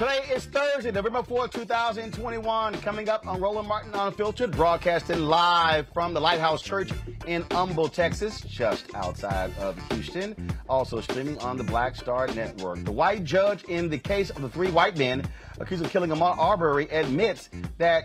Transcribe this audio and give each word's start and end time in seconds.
Today 0.00 0.20
is 0.32 0.46
Thursday, 0.46 0.90
November 0.92 1.20
4th, 1.20 1.52
2021. 1.52 2.80
Coming 2.80 3.10
up 3.10 3.26
on 3.26 3.38
Roland 3.38 3.68
Martin 3.68 3.92
Unfiltered, 3.92 4.50
broadcasting 4.52 5.26
live 5.26 5.86
from 5.92 6.14
the 6.14 6.20
Lighthouse 6.22 6.62
Church 6.62 6.90
in 7.26 7.44
Humble, 7.50 7.86
Texas, 7.86 8.40
just 8.40 8.86
outside 8.94 9.54
of 9.58 9.78
Houston. 9.92 10.34
Also 10.70 11.02
streaming 11.02 11.36
on 11.40 11.58
the 11.58 11.64
Black 11.64 11.96
Star 11.96 12.28
Network. 12.28 12.82
The 12.82 12.90
white 12.90 13.24
judge 13.24 13.64
in 13.64 13.90
the 13.90 13.98
case 13.98 14.30
of 14.30 14.40
the 14.40 14.48
three 14.48 14.70
white 14.70 14.96
men 14.96 15.22
accused 15.58 15.84
of 15.84 15.90
killing 15.90 16.08
Ahmaud 16.08 16.38
Arbery 16.38 16.88
admits 16.88 17.50
that 17.76 18.04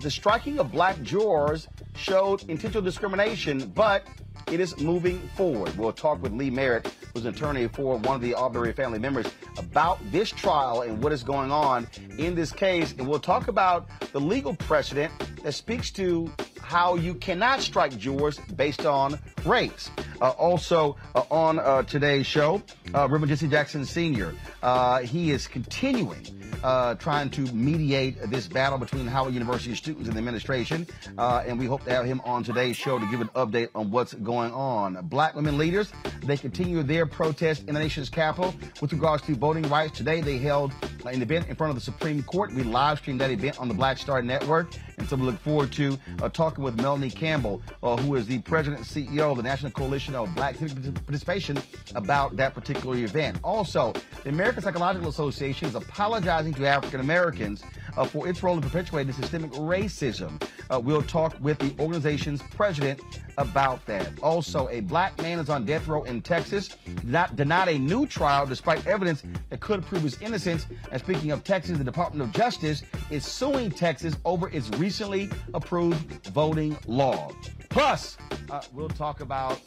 the 0.00 0.10
striking 0.10 0.58
of 0.58 0.72
black 0.72 1.00
jurors 1.02 1.68
showed 1.96 2.42
intentional 2.48 2.82
discrimination, 2.82 3.72
but 3.74 4.06
it 4.50 4.60
is 4.60 4.78
moving 4.78 5.18
forward. 5.34 5.76
We'll 5.76 5.92
talk 5.92 6.22
with 6.22 6.32
Lee 6.32 6.50
Merritt, 6.50 6.86
who's 7.12 7.24
an 7.24 7.34
attorney 7.34 7.66
for 7.68 7.96
one 7.98 8.16
of 8.16 8.20
the 8.20 8.34
Arbery 8.34 8.72
family 8.72 8.98
members, 8.98 9.26
about 9.58 9.98
this 10.12 10.30
trial 10.30 10.82
and 10.82 11.02
what 11.02 11.12
is 11.12 11.22
going 11.22 11.50
on 11.50 11.88
in 12.18 12.34
this 12.34 12.52
case. 12.52 12.94
And 12.98 13.08
we'll 13.08 13.18
talk 13.18 13.48
about 13.48 13.88
the 14.12 14.20
legal 14.20 14.54
precedent 14.54 15.12
that 15.42 15.52
speaks 15.52 15.90
to 15.92 16.30
how 16.66 16.96
you 16.96 17.14
cannot 17.14 17.60
strike 17.60 17.96
jurors 17.96 18.38
based 18.56 18.84
on 18.84 19.18
race. 19.44 19.88
Uh, 20.20 20.30
also 20.30 20.96
uh, 21.14 21.22
on 21.30 21.60
uh, 21.60 21.82
today's 21.84 22.26
show, 22.26 22.60
uh, 22.92 23.02
Reverend 23.08 23.28
Jesse 23.28 23.46
Jackson 23.46 23.84
Sr. 23.84 24.34
Uh, 24.62 25.00
he 25.00 25.30
is 25.30 25.46
continuing 25.46 26.26
uh, 26.62 26.94
trying 26.96 27.30
to 27.30 27.42
mediate 27.52 28.20
this 28.30 28.48
battle 28.48 28.78
between 28.78 29.06
Howard 29.06 29.34
University 29.34 29.74
students 29.74 30.08
and 30.08 30.14
the 30.14 30.18
administration. 30.18 30.86
Uh, 31.16 31.44
and 31.46 31.58
we 31.58 31.66
hope 31.66 31.84
to 31.84 31.90
have 31.90 32.04
him 32.04 32.20
on 32.24 32.42
today's 32.42 32.76
show 32.76 32.98
to 32.98 33.06
give 33.06 33.20
an 33.20 33.28
update 33.28 33.68
on 33.74 33.90
what's 33.90 34.14
going 34.14 34.52
on. 34.52 35.06
Black 35.06 35.34
women 35.34 35.58
leaders, 35.58 35.92
they 36.24 36.36
continue 36.36 36.82
their 36.82 37.06
protest 37.06 37.68
in 37.68 37.74
the 37.74 37.80
nation's 37.80 38.08
capital 38.08 38.54
with 38.80 38.92
regards 38.92 39.22
to 39.24 39.34
voting 39.34 39.68
rights. 39.68 39.96
Today 39.96 40.20
they 40.20 40.38
held 40.38 40.72
an 41.04 41.22
event 41.22 41.48
in 41.48 41.54
front 41.54 41.70
of 41.70 41.76
the 41.76 41.82
Supreme 41.82 42.22
Court. 42.24 42.52
We 42.52 42.64
live 42.64 42.98
streamed 42.98 43.20
that 43.20 43.30
event 43.30 43.58
on 43.60 43.68
the 43.68 43.74
Black 43.74 43.98
Star 43.98 44.22
Network. 44.22 44.68
And 44.98 45.08
so 45.08 45.16
we 45.16 45.22
look 45.22 45.38
forward 45.40 45.72
to 45.72 45.98
uh, 46.22 46.28
talking 46.28 46.64
with 46.64 46.76
Melanie 46.76 47.10
Campbell, 47.10 47.62
uh, 47.82 47.96
who 47.96 48.14
is 48.14 48.26
the 48.26 48.38
president 48.40 48.78
and 48.78 49.06
CEO 49.06 49.30
of 49.30 49.36
the 49.36 49.42
National 49.42 49.70
Coalition 49.72 50.14
of 50.14 50.34
Black 50.34 50.56
Civic 50.56 50.94
Participation, 51.04 51.58
about 51.94 52.36
that 52.36 52.54
particular 52.54 52.96
event. 52.96 53.38
Also, 53.44 53.92
the 54.24 54.30
American 54.30 54.62
Psychological 54.62 55.08
Association 55.08 55.68
is 55.68 55.74
apologizing 55.74 56.54
to 56.54 56.66
African 56.66 57.00
Americans 57.00 57.62
uh, 57.96 58.04
for 58.04 58.28
its 58.28 58.42
role 58.42 58.56
in 58.56 58.62
perpetuating 58.62 59.12
systemic 59.12 59.52
racism. 59.52 60.42
Uh, 60.70 60.80
we'll 60.80 61.02
talk 61.02 61.36
with 61.40 61.58
the 61.58 61.74
organization's 61.82 62.42
president 62.54 63.00
about 63.38 63.84
that. 63.86 64.08
Also, 64.22 64.68
a 64.68 64.80
black 64.80 65.20
man 65.20 65.38
is 65.38 65.48
on 65.48 65.64
death 65.64 65.86
row 65.88 66.04
in 66.04 66.22
Texas, 66.22 66.76
not 67.02 67.36
denied 67.36 67.68
a 67.68 67.78
new 67.78 68.06
trial 68.06 68.46
despite 68.46 68.86
evidence 68.86 69.22
that 69.50 69.60
could 69.60 69.84
prove 69.84 70.02
his 70.02 70.20
innocence. 70.20 70.66
And 70.90 71.00
speaking 71.00 71.30
of 71.30 71.44
Texas, 71.44 71.78
the 71.78 71.84
Department 71.84 72.22
of 72.22 72.34
Justice 72.34 72.82
is 73.10 73.24
suing 73.24 73.70
Texas 73.70 74.16
over 74.24 74.48
its 74.50 74.68
recently 74.78 75.30
approved 75.54 76.26
voting 76.28 76.76
law. 76.86 77.30
Plus, 77.68 78.16
uh, 78.50 78.62
we'll 78.72 78.88
talk 78.88 79.20
about, 79.20 79.60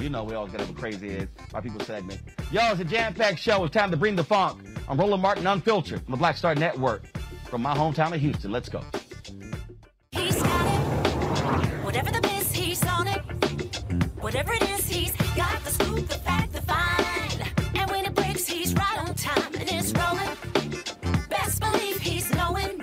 you 0.00 0.08
know, 0.08 0.22
we 0.22 0.34
always 0.34 0.52
to 0.52 0.58
have 0.58 0.70
a 0.70 0.74
crazy 0.74 1.10
head, 1.10 1.28
our 1.52 1.60
people 1.60 1.80
segment. 1.80 2.20
Yo, 2.52 2.60
it's 2.70 2.80
a 2.80 2.84
jam-packed 2.84 3.38
show. 3.38 3.64
It's 3.64 3.74
time 3.74 3.90
to 3.90 3.96
bring 3.96 4.14
the 4.14 4.24
funk. 4.24 4.64
I'm 4.88 4.98
Roland 4.98 5.22
Martin 5.22 5.46
Unfiltered 5.46 6.02
from 6.04 6.12
the 6.12 6.18
Black 6.18 6.36
Star 6.36 6.54
Network 6.54 7.04
from 7.48 7.62
my 7.62 7.76
hometown 7.76 8.14
of 8.14 8.20
Houston. 8.20 8.52
Let's 8.52 8.68
go. 8.68 8.82
Whatever 14.26 14.54
it 14.54 14.62
is, 14.70 14.88
he's 14.88 15.12
got 15.36 15.62
the 15.62 15.70
scoop, 15.70 16.08
the 16.08 16.18
fact, 16.18 16.52
the 16.52 16.60
find. 16.62 17.44
And 17.76 17.88
when 17.88 18.06
it 18.06 18.12
breaks, 18.12 18.44
he's 18.44 18.74
right 18.74 18.98
on 18.98 19.14
time 19.14 19.54
and 19.54 19.70
it's 19.70 19.92
rolling. 19.92 21.28
Best 21.28 21.60
believe 21.60 21.98
he's 21.98 22.28
knowing. 22.34 22.80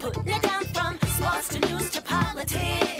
Putting 0.00 0.26
it 0.26 0.42
down 0.42 0.64
from 0.74 0.98
sports 1.10 1.48
to 1.50 1.60
news 1.60 1.90
to 1.90 2.02
politics. 2.02 2.97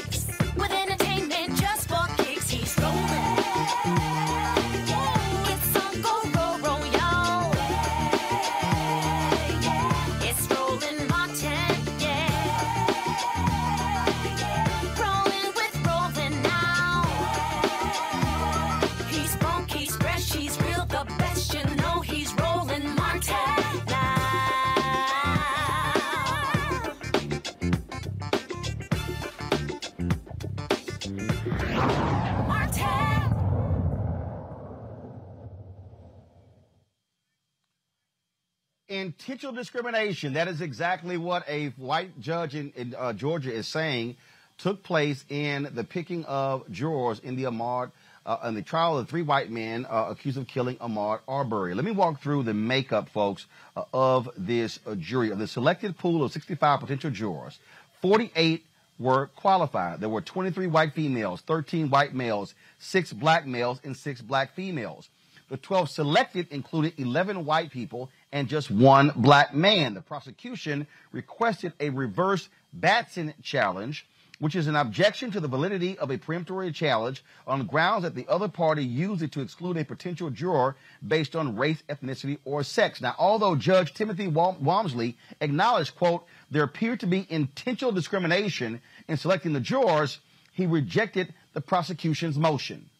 Intentional 39.28 39.52
discrimination. 39.52 40.32
That 40.32 40.48
is 40.48 40.62
exactly 40.62 41.18
what 41.18 41.46
a 41.46 41.66
white 41.76 42.18
judge 42.18 42.54
in, 42.54 42.72
in 42.74 42.94
uh, 42.96 43.12
Georgia 43.12 43.52
is 43.52 43.68
saying 43.68 44.16
took 44.56 44.82
place 44.82 45.22
in 45.28 45.68
the 45.74 45.84
picking 45.84 46.24
of 46.24 46.64
jurors 46.72 47.18
in 47.18 47.36
the 47.36 47.42
Ahmaud, 47.42 47.90
uh, 48.24 48.38
in 48.44 48.54
the 48.54 48.62
trial 48.62 48.96
of 48.96 49.06
three 49.06 49.20
white 49.20 49.50
men 49.50 49.84
uh, 49.84 50.06
accused 50.08 50.38
of 50.38 50.46
killing 50.46 50.76
Ahmaud 50.76 51.20
Arbery. 51.28 51.74
Let 51.74 51.84
me 51.84 51.90
walk 51.90 52.22
through 52.22 52.44
the 52.44 52.54
makeup, 52.54 53.10
folks, 53.10 53.44
uh, 53.76 53.84
of 53.92 54.30
this 54.38 54.80
uh, 54.86 54.94
jury, 54.94 55.30
of 55.30 55.38
the 55.38 55.46
selected 55.46 55.98
pool 55.98 56.24
of 56.24 56.32
65 56.32 56.80
potential 56.80 57.10
jurors. 57.10 57.58
48 58.00 58.64
were 58.98 59.26
qualified. 59.36 60.00
There 60.00 60.08
were 60.08 60.22
23 60.22 60.68
white 60.68 60.94
females, 60.94 61.42
13 61.42 61.90
white 61.90 62.14
males, 62.14 62.54
six 62.78 63.12
black 63.12 63.46
males, 63.46 63.78
and 63.84 63.94
six 63.94 64.22
black 64.22 64.54
females. 64.54 65.10
The 65.50 65.58
12 65.58 65.90
selected 65.90 66.48
included 66.50 66.94
11 66.96 67.44
white 67.44 67.70
people 67.70 68.10
and 68.32 68.48
just 68.48 68.70
one 68.70 69.12
black 69.16 69.54
man. 69.54 69.94
The 69.94 70.00
prosecution 70.00 70.86
requested 71.12 71.72
a 71.80 71.90
reverse 71.90 72.48
Batson 72.72 73.34
challenge, 73.42 74.06
which 74.38 74.54
is 74.54 74.66
an 74.66 74.76
objection 74.76 75.30
to 75.32 75.40
the 75.40 75.48
validity 75.48 75.98
of 75.98 76.10
a 76.10 76.18
peremptory 76.18 76.70
challenge 76.70 77.24
on 77.46 77.66
grounds 77.66 78.04
that 78.04 78.14
the 78.14 78.26
other 78.28 78.48
party 78.48 78.84
used 78.84 79.22
it 79.22 79.32
to 79.32 79.40
exclude 79.40 79.76
a 79.76 79.84
potential 79.84 80.30
juror 80.30 80.76
based 81.06 81.34
on 81.34 81.56
race, 81.56 81.82
ethnicity, 81.88 82.38
or 82.44 82.62
sex. 82.62 83.00
Now, 83.00 83.14
although 83.18 83.56
Judge 83.56 83.94
Timothy 83.94 84.28
Walmsley 84.28 85.16
acknowledged, 85.40 85.96
quote, 85.96 86.24
there 86.50 86.62
appeared 86.62 87.00
to 87.00 87.06
be 87.06 87.26
intentional 87.28 87.92
discrimination 87.92 88.80
in 89.08 89.16
selecting 89.16 89.54
the 89.54 89.60
jurors, 89.60 90.20
he 90.52 90.66
rejected 90.66 91.34
the 91.54 91.60
prosecution's 91.60 92.38
motion. 92.38 92.90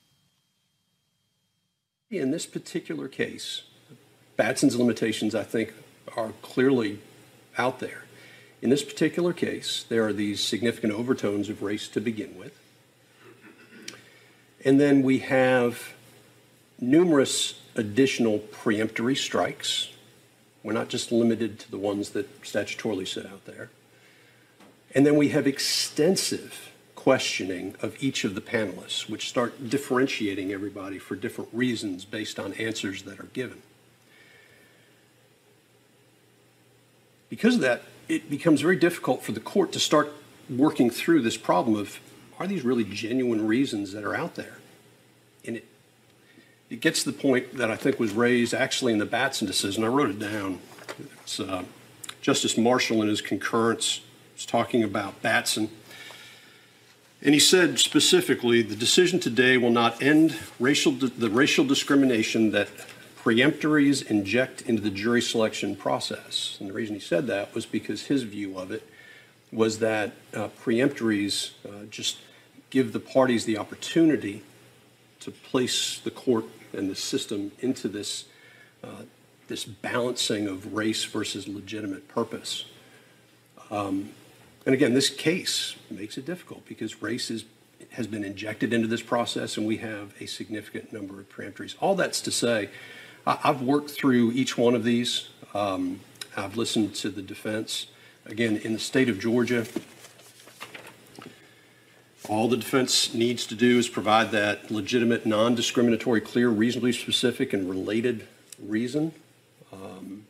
In 2.11 2.31
this 2.31 2.47
particular 2.47 3.07
case, 3.07 3.63
Batson's 4.39 4.77
limitations, 4.77 5.35
I 5.35 5.43
think, 5.43 5.75
are 6.17 6.33
clearly 6.43 7.01
out 7.59 7.81
there. 7.81 8.05
In 8.63 8.71
this 8.71 8.85
particular 8.85 9.33
case, 9.33 9.85
there 9.89 10.07
are 10.07 10.13
these 10.13 10.41
significant 10.41 10.93
overtones 10.93 11.49
of 11.49 11.61
race 11.61 11.89
to 11.89 12.01
begin 12.01 12.39
with. 12.39 12.57
And 14.65 14.81
then 14.81 15.03
we 15.03 15.19
have 15.19 15.93
numerous 16.81 17.61
additional 17.75 18.39
preemptory 18.39 19.17
strikes. 19.17 19.89
We're 20.63 20.73
not 20.73 20.89
just 20.89 21.11
limited 21.11 21.59
to 21.61 21.71
the 21.71 21.79
ones 21.79 22.11
that 22.11 22.43
statutorily 22.43 23.09
sit 23.09 23.27
out 23.27 23.45
there. 23.45 23.71
And 24.95 25.05
then 25.05 25.17
we 25.17 25.31
have 25.31 25.49
extensive 25.49 26.71
questioning 26.95 27.75
of 27.83 28.01
each 28.01 28.23
of 28.23 28.37
the 28.37 28.41
panelists, 28.41 29.11
which 29.11 29.29
start 29.29 29.69
differentiating 29.69 30.53
everybody 30.53 30.99
for 30.99 31.17
different 31.17 31.51
reasons 31.53 32.05
based 32.05 32.39
on 32.39 32.53
answers 32.55 33.03
that 33.03 33.19
are 33.19 33.31
given. 33.33 33.63
Because 37.29 37.57
of 37.57 37.61
that, 37.61 37.83
it 38.09 38.31
becomes 38.31 38.61
very 38.61 38.77
difficult 38.77 39.23
for 39.23 39.33
the 39.33 39.41
court 39.41 39.73
to 39.73 39.81
start 39.81 40.13
working 40.49 40.91
through 40.91 41.23
this 41.23 41.37
problem 41.37 41.77
of 41.77 42.01
are 42.39 42.47
these 42.47 42.65
really 42.65 42.85
genuine 42.85 43.47
reasons 43.47 43.93
that 43.93 44.05
are 44.05 44.15
out 44.15 44.37
there? 44.37 44.59
And 45.45 45.57
it, 45.57 45.65
it 46.71 46.81
gets 46.81 47.03
to 47.03 47.11
the 47.11 47.19
point 47.19 47.57
that 47.57 47.71
I 47.71 47.77
think 47.77 47.99
was 47.99 48.13
raised 48.13 48.55
actually 48.55 48.93
in 48.93 48.99
the 48.99 49.07
Batson 49.07 49.47
decision. 49.47 49.85
I 49.85 49.89
wrote 49.89 50.11
it 50.11 50.19
down. 50.19 50.61
It's 51.23 51.41
uh, 51.41 51.65
Justice 52.23 52.57
Marshall 52.57 53.03
in 53.03 53.09
his 53.09 53.21
concurrence 53.21 54.01
was 54.35 54.47
talking 54.47 54.85
about 54.85 55.21
Batson. 55.21 55.69
And 57.21 57.35
he 57.35 57.41
said 57.41 57.81
specifically, 57.81 58.63
the 58.63 58.77
decision 58.77 59.19
today 59.19 59.57
will 59.57 59.71
not 59.73 60.01
end 60.01 60.37
racial 60.61 60.93
the 60.93 61.29
racial 61.29 61.65
discrimination 61.65 62.53
that 62.53 62.69
preemptories 63.29 64.07
inject 64.11 64.63
into 64.63 64.81
the 64.81 64.89
jury 64.89 65.21
selection 65.21 65.77
process. 65.77 66.57
And 66.61 66.71
the 66.71 66.73
reason 66.73 66.95
he 66.95 67.01
said 67.01 67.27
that 67.27 67.55
was 67.55 67.67
because 67.67 68.05
his 68.05 68.23
view 68.23 68.59
of 68.59 68.71
it 68.73 68.89
was 69.53 69.81
that 69.81 70.13
uh, 70.33 70.49
preemptories 70.63 71.51
uh, 71.67 71.85
just 71.91 72.19
give 72.71 72.95
the 72.95 73.01
parties 73.01 73.45
the 73.45 73.59
opportunity 73.59 74.43
to 75.21 75.31
place 75.31 75.99
the 75.99 76.11
court 76.11 76.47
and 76.73 76.91
the 76.91 76.95
system 76.95 77.53
into 77.61 77.87
this, 77.87 78.25
uh, 78.83 79.03
this 79.49 79.67
balancing 79.67 80.47
of 80.47 80.75
race 80.75 81.05
versus 81.05 81.47
legitimate 81.47 82.09
purpose. 82.09 82.65
Um, 83.71 84.11
and 84.65 84.75
again, 84.75 84.95
this 84.95 85.11
case 85.11 85.77
makes 85.91 86.17
it 86.17 86.25
difficult 86.25 86.65
because 86.67 87.03
race 87.03 87.31
is, 87.31 87.45
has 87.91 88.07
been 88.07 88.25
injected 88.25 88.73
into 88.73 88.89
this 88.89 89.03
process 89.03 89.59
and 89.59 89.67
we 89.67 89.79
have 89.79 90.15
a 90.19 90.25
significant 90.25 90.95
number 90.95 91.21
of 91.21 91.29
preemptories. 91.29 91.75
All 91.79 91.95
that's 91.95 92.23
to 92.23 92.31
say, 92.31 92.71
I've 93.29 93.61
worked 93.61 93.91
through 93.91 94.33
each 94.33 94.57
one 94.57 94.75
of 94.75 94.85
these. 94.85 95.29
Um, 95.53 96.01
I've 96.35 96.57
listened 96.57 96.95
to 96.97 97.11
the 97.11 97.21
defense. 97.21 97.89
Again, 98.25 98.57
in 98.57 98.73
the 98.73 98.79
state 98.79 99.11
of 99.11 99.21
Georgia, 99.21 99.67
all 102.27 102.49
the 102.49 102.57
defense 102.57 103.13
needs 103.13 103.45
to 103.49 103.55
do 103.55 103.79
is 103.79 103.87
provide 103.87 104.31
that 104.31 104.71
legitimate, 104.71 105.27
non 105.27 105.55
discriminatory, 105.55 106.23
clear, 106.23 106.49
reasonably 106.49 106.93
specific, 106.93 107.53
and 107.53 107.69
related 107.69 108.27
reason. 108.59 109.13
Um, 109.75 110.25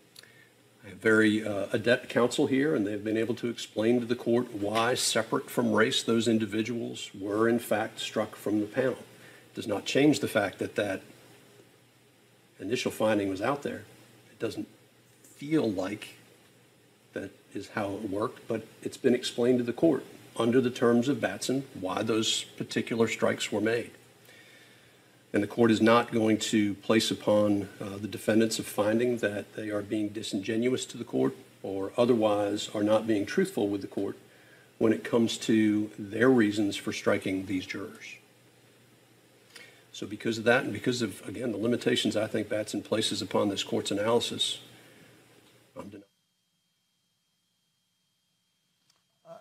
I 0.85 0.89
have 0.89 0.99
very 0.99 1.47
uh, 1.47 1.67
adept 1.73 2.09
counsel 2.09 2.49
here, 2.49 2.75
and 2.75 2.85
they've 2.85 3.03
been 3.03 3.17
able 3.17 3.37
to 3.37 3.49
explain 3.49 4.01
to 4.01 4.07
the 4.07 4.17
court 4.17 4.53
why, 4.55 4.95
separate 4.95 5.49
from 5.49 5.73
race, 5.73 6.03
those 6.03 6.27
individuals 6.27 7.11
were 7.17 7.49
in 7.49 7.61
fact 7.61 8.01
struck 8.01 8.35
from 8.35 8.59
the 8.59 8.67
panel. 8.67 8.99
It 9.53 9.55
does 9.55 9.69
not 9.69 9.85
change 9.85 10.19
the 10.19 10.27
fact 10.27 10.59
that 10.59 10.75
that 10.75 11.03
initial 12.61 12.91
finding 12.91 13.29
was 13.29 13.41
out 13.41 13.63
there. 13.63 13.83
It 14.31 14.39
doesn't 14.39 14.69
feel 15.23 15.71
like 15.71 16.17
that 17.13 17.31
is 17.55 17.69
how 17.69 17.93
it 17.93 18.11
worked, 18.11 18.47
but 18.49 18.67
it's 18.83 18.97
been 18.97 19.15
explained 19.15 19.59
to 19.59 19.65
the 19.65 19.73
court 19.73 20.05
under 20.37 20.61
the 20.61 20.71
terms 20.71 21.09
of 21.09 21.21
Batson 21.21 21.65
why 21.81 22.03
those 22.03 22.45
particular 22.45 23.09
strikes 23.09 23.51
were 23.51 23.61
made. 23.61 23.91
And 25.33 25.43
the 25.43 25.49
court 25.49 25.71
is 25.71 25.81
not 25.83 26.13
going 26.13 26.39
to 26.39 26.75
place 26.75 27.11
upon 27.11 27.69
uh, 27.81 27.99
the 27.99 28.09
defendants 28.09 28.59
a 28.59 28.63
finding 28.63 29.19
that 29.19 29.55
they 29.55 29.71
are 29.71 29.83
being 29.83 30.09
disingenuous 30.09 30.87
to 30.87 30.97
the 30.97 31.05
court 31.05 31.35
or 31.63 31.93
otherwise 31.97 32.71
are 32.75 32.83
not 32.83 33.07
being 33.07 33.27
truthful 33.27 33.69
with 33.69 33.83
the 33.83 33.89
court 33.89 34.17
when 34.79 34.93
it 34.93 35.05
comes 35.05 35.37
to 35.37 35.91
their 35.99 36.31
reasons 36.31 36.77
for 36.77 36.93
striking 36.93 37.47
these 37.47 37.67
jurors. 37.67 38.18
So 39.99 40.07
because 40.07 40.39
of 40.39 40.45
that 40.45 40.63
and 40.63 40.73
because 40.73 41.03
of, 41.03 41.29
again, 41.29 41.51
the 41.51 41.59
limitations 41.59 42.17
I 42.17 42.29
think 42.29 42.49
Batson 42.49 42.83
places 42.83 43.21
upon 43.21 43.49
this 43.49 43.65
court's 43.65 43.91
analysis, 43.91 44.61
I'm 45.77 45.89
denying. 45.89 46.05
Uh, 49.29 49.39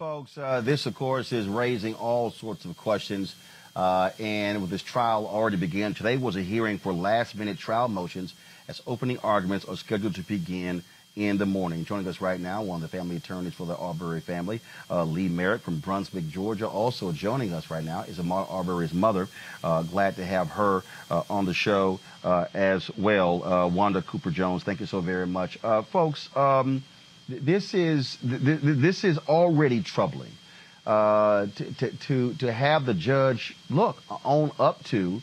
folks, 0.00 0.36
uh, 0.36 0.62
this, 0.62 0.86
of 0.86 0.96
course, 0.96 1.30
is 1.30 1.46
raising 1.46 1.94
all 1.94 2.32
sorts 2.32 2.64
of 2.64 2.76
questions. 2.76 3.36
Uh, 3.76 4.10
and 4.18 4.60
with 4.60 4.70
this 4.70 4.82
trial 4.82 5.28
already 5.28 5.56
began, 5.56 5.94
today 5.94 6.16
was 6.16 6.34
a 6.34 6.42
hearing 6.42 6.78
for 6.78 6.92
last 6.92 7.36
minute 7.36 7.56
trial 7.56 7.86
motions 7.86 8.34
as 8.66 8.82
opening 8.88 9.18
arguments 9.20 9.64
are 9.64 9.76
scheduled 9.76 10.16
to 10.16 10.22
begin 10.22 10.82
in 11.16 11.38
the 11.38 11.46
morning. 11.46 11.84
Joining 11.84 12.06
us 12.06 12.20
right 12.20 12.38
now, 12.38 12.62
one 12.62 12.76
of 12.76 12.82
the 12.82 12.96
family 12.96 13.16
attorneys 13.16 13.54
for 13.54 13.66
the 13.66 13.76
Arbery 13.76 14.20
family, 14.20 14.60
uh, 14.88 15.04
Lee 15.04 15.28
Merritt 15.28 15.62
from 15.62 15.80
Brunswick, 15.80 16.28
Georgia. 16.28 16.68
Also 16.68 17.10
joining 17.12 17.52
us 17.52 17.70
right 17.70 17.84
now 17.84 18.02
is 18.02 18.18
Ahmaud 18.18 18.50
Arbery's 18.50 18.94
mother. 18.94 19.28
Uh, 19.62 19.82
glad 19.82 20.16
to 20.16 20.24
have 20.24 20.48
her 20.50 20.82
uh, 21.10 21.22
on 21.28 21.46
the 21.46 21.54
show 21.54 21.98
uh, 22.22 22.46
as 22.54 22.90
well, 22.96 23.44
uh, 23.44 23.66
Wanda 23.66 24.02
Cooper 24.02 24.30
Jones. 24.30 24.62
Thank 24.62 24.80
you 24.80 24.86
so 24.86 25.00
very 25.00 25.26
much, 25.26 25.58
uh, 25.64 25.82
folks. 25.82 26.34
Um, 26.36 26.84
this 27.28 27.74
is 27.74 28.16
th- 28.16 28.42
th- 28.42 28.60
this 28.62 29.04
is 29.04 29.18
already 29.18 29.82
troubling. 29.82 30.32
To, 30.86 31.46
to, 32.06 32.34
to, 32.34 32.52
have 32.52 32.84
the 32.84 32.94
judge 32.94 33.54
look 33.68 34.02
own 34.24 34.50
up 34.58 34.82
to 34.84 35.22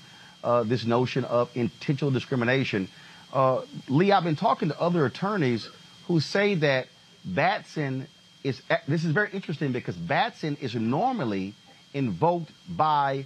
this 0.64 0.86
notion 0.86 1.26
of 1.26 1.50
intentional 1.56 2.12
discrimination. 2.12 2.88
Lee, 3.90 4.14
I've 4.14 4.24
been 4.24 4.38
talking 4.38 4.70
to 4.70 4.80
other 4.80 5.06
attorneys 5.06 5.68
who 6.08 6.20
say 6.20 6.56
that 6.56 6.88
Batson 7.24 8.08
is, 8.44 8.62
this 8.88 9.04
is 9.04 9.12
very 9.12 9.30
interesting 9.32 9.72
because 9.72 9.96
Batson 9.96 10.58
is 10.62 10.74
normally 10.74 11.54
invoked 11.94 12.52
by, 12.70 13.26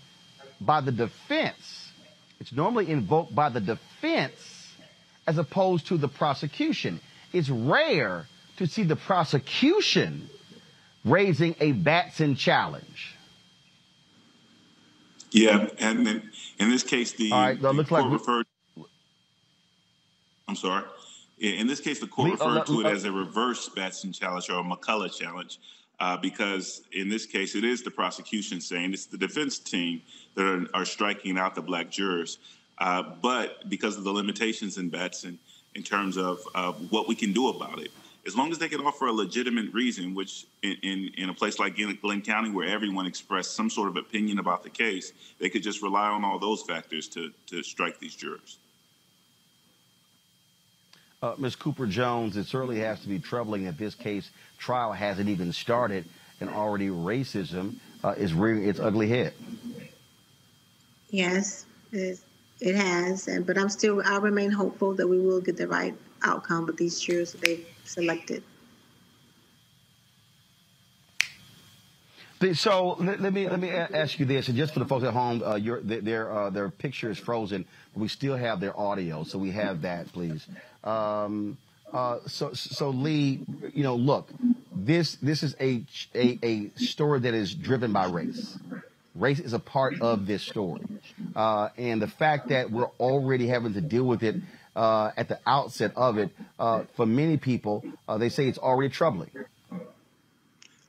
by 0.60 0.82
the 0.82 0.92
defense. 0.92 1.92
It's 2.40 2.52
normally 2.52 2.90
invoked 2.90 3.34
by 3.36 3.50
the 3.50 3.62
defense 3.62 4.68
as 5.28 5.38
opposed 5.38 5.88
to 5.88 5.98
the 5.98 6.08
prosecution. 6.08 7.00
It's 7.32 7.50
rare 7.50 8.26
to 8.58 8.66
see 8.66 8.84
the 8.84 8.96
prosecution 8.96 10.30
raising 11.06 11.56
a 11.60 11.72
Batson 11.72 12.36
challenge. 12.36 13.16
Yeah, 15.32 15.68
and 15.80 16.08
in, 16.08 16.30
in 16.60 16.70
this 16.70 16.84
case, 16.84 17.14
the, 17.14 17.32
All 17.32 17.40
right, 17.42 17.62
the 17.62 17.72
looks 17.72 17.90
court 17.90 18.04
like 18.04 18.12
referred. 18.12 18.46
I'm 20.48 20.56
sorry. 20.56 20.84
In 21.42 21.66
this 21.66 21.80
case, 21.80 22.00
the 22.00 22.08
court 22.08 22.30
We- 22.30 22.38
uh, 22.38 22.50
referred 22.50 22.68
to 22.68 22.82
it 22.82 22.86
uh, 22.86 22.90
as 22.90 23.04
a 23.04 23.12
reverse 23.12 23.68
Batson 23.70 24.14
challenge 24.14 24.50
or 24.50 24.60
a 24.60 24.64
McCollum 24.64 25.12
challenge, 25.18 25.60
uh, 26.00 26.16
because 26.18 26.84
in 26.92 27.10
this 27.10 27.26
case, 27.26 27.56
it 27.56 27.64
is 27.64 27.82
the 27.82 27.90
prosecution 27.90 28.62
saying 28.62 28.94
it's 28.94 29.08
the 29.08 29.18
defense 29.18 29.58
team 29.58 30.04
that 30.36 30.46
are, 30.46 30.68
are 30.76 30.86
striking 30.86 31.40
out 31.40 31.56
the 31.56 31.62
black 31.62 31.90
jurors. 31.90 32.38
Uh, 32.78 33.04
but 33.22 33.68
because 33.70 33.98
of 33.98 34.04
the 34.04 34.12
limitations 34.12 34.78
in 34.78 34.90
Batson, 34.90 35.40
in 35.74 35.82
terms 35.84 36.18
of, 36.18 36.40
of 36.54 36.92
what 36.92 37.08
we 37.08 37.16
can 37.16 37.34
do 37.34 37.50
about 37.50 37.80
it. 37.80 37.92
As 38.28 38.36
long 38.36 38.52
as 38.52 38.60
they 38.60 38.70
can 38.70 38.82
offer 38.82 39.08
a 39.08 39.12
legitimate 39.12 39.74
reason, 39.74 40.14
which 40.14 40.46
in, 40.62 40.76
in, 40.84 41.12
in 41.18 41.30
a 41.30 41.34
place 41.34 41.58
like 41.58 41.76
Glynn 41.76 42.22
County, 42.22 42.52
where 42.52 42.68
everyone 42.68 43.08
expressed 43.08 43.56
some 43.56 43.70
sort 43.70 43.90
of 43.90 43.98
opinion 43.98 44.38
about 44.38 44.64
the 44.64 44.70
case, 44.70 45.12
they 45.40 45.50
could 45.50 45.64
just 45.64 45.82
rely 45.82 46.08
on 46.08 46.24
all 46.24 46.38
those 46.38 46.62
factors 46.62 47.08
to, 47.10 47.32
to 47.48 47.64
strike 47.64 48.00
these 48.00 48.16
jurors. 48.16 48.58
Uh, 51.22 51.36
Ms. 51.38 51.56
Cooper 51.56 51.86
Jones, 51.86 52.36
it 52.36 52.48
certainly 52.48 52.80
has 52.80 53.00
to 53.02 53.08
be 53.08 53.20
troubling 53.20 53.66
that 53.66 53.78
this 53.78 53.94
case 53.94 54.32
trial 54.58 54.92
hasn't 54.92 55.30
even 55.30 55.54
started 55.54 56.06
and 56.40 56.50
already 56.50 56.90
racism 56.90 57.76
uh, 58.04 58.16
is 58.18 58.34
rearing 58.34 58.68
its 58.68 58.80
ugly 58.80 59.08
head. 59.08 59.34
Yes, 61.12 61.66
it, 61.92 62.20
it 62.60 62.76
has, 62.76 63.28
and 63.28 63.46
but 63.46 63.58
I'm 63.58 63.70
still 63.70 64.02
I 64.04 64.18
remain 64.18 64.50
hopeful 64.50 64.96
that 64.96 65.08
we 65.08 65.20
will 65.20 65.42
get 65.42 65.58
the 65.58 65.68
right 65.68 65.94
outcome 66.24 66.66
with 66.66 66.78
these 66.78 67.00
jurors 67.00 67.34
that 67.34 67.42
they've 67.42 67.68
selected. 67.86 68.44
So 72.54 72.96
let, 73.00 73.22
let, 73.22 73.34
me 73.34 73.48
let 73.48 73.60
me 73.60 73.70
ask 73.70 74.18
you 74.18 74.26
this, 74.26 74.48
and 74.48 74.58
just 74.58 74.74
for 74.74 74.80
the 74.80 74.86
folks 74.86 75.04
at 75.04 75.14
home, 75.14 75.44
uh, 75.44 75.56
your 75.56 75.80
their 75.82 76.32
uh, 76.32 76.50
their 76.50 76.70
picture 76.70 77.12
is 77.12 77.20
frozen. 77.20 77.66
But 77.94 78.02
we 78.02 78.08
still 78.08 78.36
have 78.36 78.60
their 78.60 78.78
audio, 78.80 79.24
so 79.24 79.38
we 79.38 79.52
have 79.52 79.84
that, 79.84 80.12
please. 80.12 80.48
Um, 80.84 81.58
uh, 81.92 82.20
so 82.28 82.54
so 82.54 82.90
Lee, 82.90 83.42
you 83.74 83.84
know, 83.84 83.96
look, 83.96 84.30
this 84.74 85.16
this 85.16 85.44
is 85.44 85.56
a, 85.60 85.84
a 86.16 86.40
a 86.42 86.72
story 86.78 87.20
that 87.20 87.34
is 87.34 87.54
driven 87.54 87.92
by 87.92 88.08
race. 88.08 88.58
Race 89.14 89.40
is 89.40 89.54
a 89.54 89.60
part 89.60 90.00
of 90.02 90.26
this 90.26 90.42
story, 90.42 90.86
uh, 91.36 91.70
and 91.78 92.02
the 92.02 92.08
fact 92.08 92.48
that 92.50 92.72
we're 92.72 92.90
already 93.00 93.48
having 93.48 93.74
to 93.74 93.82
deal 93.82 94.06
with 94.06 94.24
it 94.24 94.36
uh, 94.76 95.12
at 95.18 95.28
the 95.28 95.38
outset 95.46 95.92
of 95.98 96.18
it, 96.18 96.30
uh, 96.58 96.84
for 96.96 97.06
many 97.06 97.36
people, 97.36 97.84
they 98.18 98.30
say 98.30 98.48
it's 98.48 98.58
already 98.58 98.90
troubling. 98.90 99.30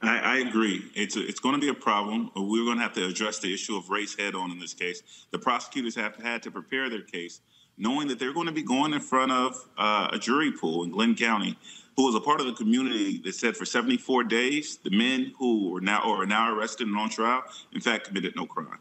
I, 0.02 0.18
I 0.18 0.36
agree. 0.38 0.82
It's 0.94 1.16
a, 1.16 1.24
it's 1.24 1.38
going 1.38 1.54
to 1.54 1.60
be 1.60 1.68
a 1.68 1.74
problem. 1.74 2.30
We're 2.34 2.64
going 2.64 2.78
to 2.78 2.82
have 2.82 2.94
to 2.94 3.06
address 3.06 3.38
the 3.38 3.54
issue 3.54 3.76
of 3.76 3.88
race 3.88 4.16
head 4.16 4.34
on 4.34 4.50
in 4.50 4.58
this 4.58 4.74
case. 4.74 5.02
The 5.30 5.38
prosecutors 5.38 5.94
have 5.94 6.16
had 6.16 6.42
to 6.42 6.50
prepare 6.50 6.90
their 6.90 7.02
case, 7.02 7.40
knowing 7.78 8.08
that 8.08 8.18
they're 8.18 8.34
going 8.34 8.46
to 8.46 8.52
be 8.52 8.62
going 8.62 8.92
in 8.92 9.00
front 9.00 9.32
of 9.32 9.68
uh, 9.78 10.08
a 10.12 10.18
jury 10.18 10.52
pool 10.52 10.84
in 10.84 10.90
Glynn 10.90 11.14
County, 11.14 11.58
who 11.96 12.06
was 12.06 12.14
a 12.14 12.20
part 12.20 12.40
of 12.40 12.46
the 12.46 12.54
community 12.54 13.18
that 13.18 13.34
said 13.34 13.56
for 13.56 13.64
74 13.64 14.24
days 14.24 14.78
the 14.78 14.90
men 14.90 15.32
who 15.38 15.70
were 15.70 15.80
now 15.80 16.02
or 16.04 16.22
are 16.22 16.26
now 16.26 16.54
arrested 16.54 16.86
and 16.86 16.96
on 16.96 17.10
trial, 17.10 17.42
in 17.72 17.80
fact, 17.80 18.06
committed 18.06 18.34
no 18.36 18.46
crime. 18.46 18.78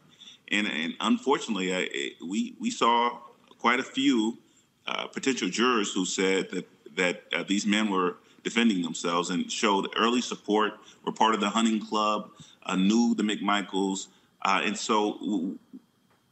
And, 0.50 0.66
and 0.66 0.94
unfortunately, 1.00 1.74
I, 1.74 1.88
we 2.24 2.54
we 2.60 2.70
saw 2.70 3.18
quite 3.58 3.80
a 3.80 3.82
few 3.82 4.38
uh, 4.86 5.06
potential 5.06 5.48
jurors 5.48 5.92
who 5.92 6.04
said 6.04 6.50
that 6.50 6.68
that 6.96 7.22
uh, 7.32 7.42
these 7.44 7.64
men 7.66 7.90
were 7.90 8.16
defending 8.44 8.82
themselves 8.82 9.30
and 9.30 9.50
showed 9.50 9.88
early 9.96 10.20
support. 10.20 10.72
Were 11.04 11.12
part 11.12 11.34
of 11.34 11.40
the 11.40 11.50
hunting 11.50 11.84
club, 11.84 12.30
uh, 12.64 12.76
knew 12.76 13.14
the 13.14 13.24
McMichaels, 13.24 14.08
uh, 14.42 14.60
and 14.62 14.76
so 14.76 15.56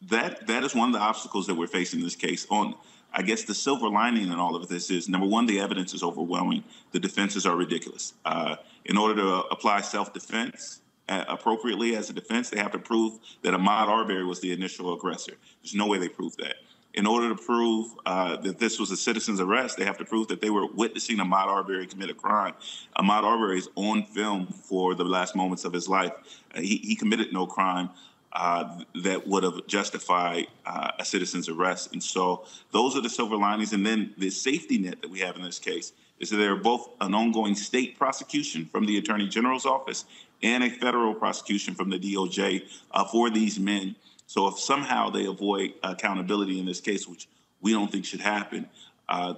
that 0.08 0.46
that 0.46 0.64
is 0.64 0.74
one 0.74 0.88
of 0.88 0.92
the 0.92 1.00
obstacles 1.00 1.46
that 1.46 1.54
we're 1.54 1.66
facing 1.66 2.00
in 2.00 2.04
this 2.04 2.16
case. 2.16 2.46
On, 2.50 2.74
I 3.12 3.22
guess 3.22 3.44
the 3.44 3.54
silver 3.54 3.88
lining 3.88 4.24
in 4.24 4.38
all 4.38 4.56
of 4.56 4.68
this 4.68 4.90
is 4.90 5.08
number 5.08 5.26
one, 5.26 5.46
the 5.46 5.60
evidence 5.60 5.94
is 5.94 6.02
overwhelming. 6.02 6.64
The 6.92 7.00
defenses 7.00 7.46
are 7.46 7.56
ridiculous. 7.56 8.14
Uh, 8.24 8.56
in 8.84 8.96
order 8.96 9.16
to 9.16 9.34
apply 9.50 9.82
self-defense 9.82 10.80
uh, 11.08 11.24
appropriately 11.28 11.96
as 11.96 12.08
a 12.08 12.12
defense, 12.12 12.50
they 12.50 12.58
have 12.58 12.72
to 12.72 12.78
prove 12.78 13.18
that 13.42 13.52
Ahmaud 13.52 13.88
Arbery 13.88 14.24
was 14.24 14.40
the 14.40 14.52
initial 14.52 14.94
aggressor. 14.94 15.32
There's 15.62 15.74
no 15.74 15.86
way 15.86 15.98
they 15.98 16.08
prove 16.08 16.36
that 16.38 16.56
in 16.94 17.06
order 17.06 17.28
to 17.28 17.36
prove 17.36 17.92
uh, 18.04 18.36
that 18.36 18.58
this 18.58 18.80
was 18.80 18.90
a 18.90 18.96
citizen's 18.96 19.40
arrest, 19.40 19.76
they 19.76 19.84
have 19.84 19.98
to 19.98 20.04
prove 20.04 20.28
that 20.28 20.40
they 20.40 20.50
were 20.50 20.66
witnessing 20.66 21.18
Ahmaud 21.18 21.46
Arbery 21.46 21.86
commit 21.86 22.10
a 22.10 22.14
crime. 22.14 22.54
Ahmaud 22.98 23.22
Arbery 23.22 23.58
is 23.58 23.68
on 23.76 24.04
film 24.04 24.46
for 24.46 24.94
the 24.94 25.04
last 25.04 25.36
moments 25.36 25.64
of 25.64 25.72
his 25.72 25.88
life. 25.88 26.12
Uh, 26.54 26.60
he, 26.60 26.78
he, 26.78 26.96
committed 26.96 27.32
no 27.32 27.46
crime 27.46 27.90
uh, 28.32 28.78
that 29.02 29.26
would 29.26 29.42
have 29.42 29.66
justified 29.66 30.46
uh, 30.64 30.92
a 30.98 31.04
citizen's 31.04 31.48
arrest. 31.48 31.92
And 31.92 32.02
so 32.02 32.44
those 32.72 32.96
are 32.96 33.00
the 33.00 33.10
silver 33.10 33.36
linings. 33.36 33.72
And 33.72 33.84
then 33.84 34.14
the 34.18 34.30
safety 34.30 34.78
net 34.78 35.02
that 35.02 35.10
we 35.10 35.20
have 35.20 35.36
in 35.36 35.42
this 35.42 35.58
case 35.58 35.92
is 36.18 36.30
that 36.30 36.36
there 36.36 36.52
are 36.52 36.56
both 36.56 36.90
an 37.00 37.14
ongoing 37.14 37.54
state 37.54 37.98
prosecution 37.98 38.66
from 38.66 38.86
the 38.86 38.98
Attorney 38.98 39.26
General's 39.28 39.66
office 39.66 40.04
and 40.42 40.62
a 40.62 40.70
federal 40.70 41.14
prosecution 41.14 41.74
from 41.74 41.90
the 41.90 41.98
DOJ 41.98 42.62
uh, 42.92 43.04
for 43.04 43.30
these 43.30 43.58
men 43.58 43.96
so 44.30 44.46
if 44.46 44.60
somehow 44.60 45.10
they 45.10 45.26
avoid 45.26 45.74
accountability 45.82 46.60
in 46.60 46.66
this 46.66 46.80
case, 46.80 47.08
which 47.08 47.26
we 47.60 47.72
don't 47.72 47.90
think 47.90 48.04
should 48.04 48.20
happen, 48.20 48.68
uh, 49.08 49.34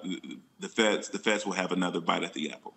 the 0.60 0.68
feds 0.68 1.08
the 1.08 1.18
feds 1.18 1.46
will 1.46 1.54
have 1.54 1.72
another 1.72 1.98
bite 1.98 2.22
at 2.22 2.34
the 2.34 2.52
apple. 2.52 2.74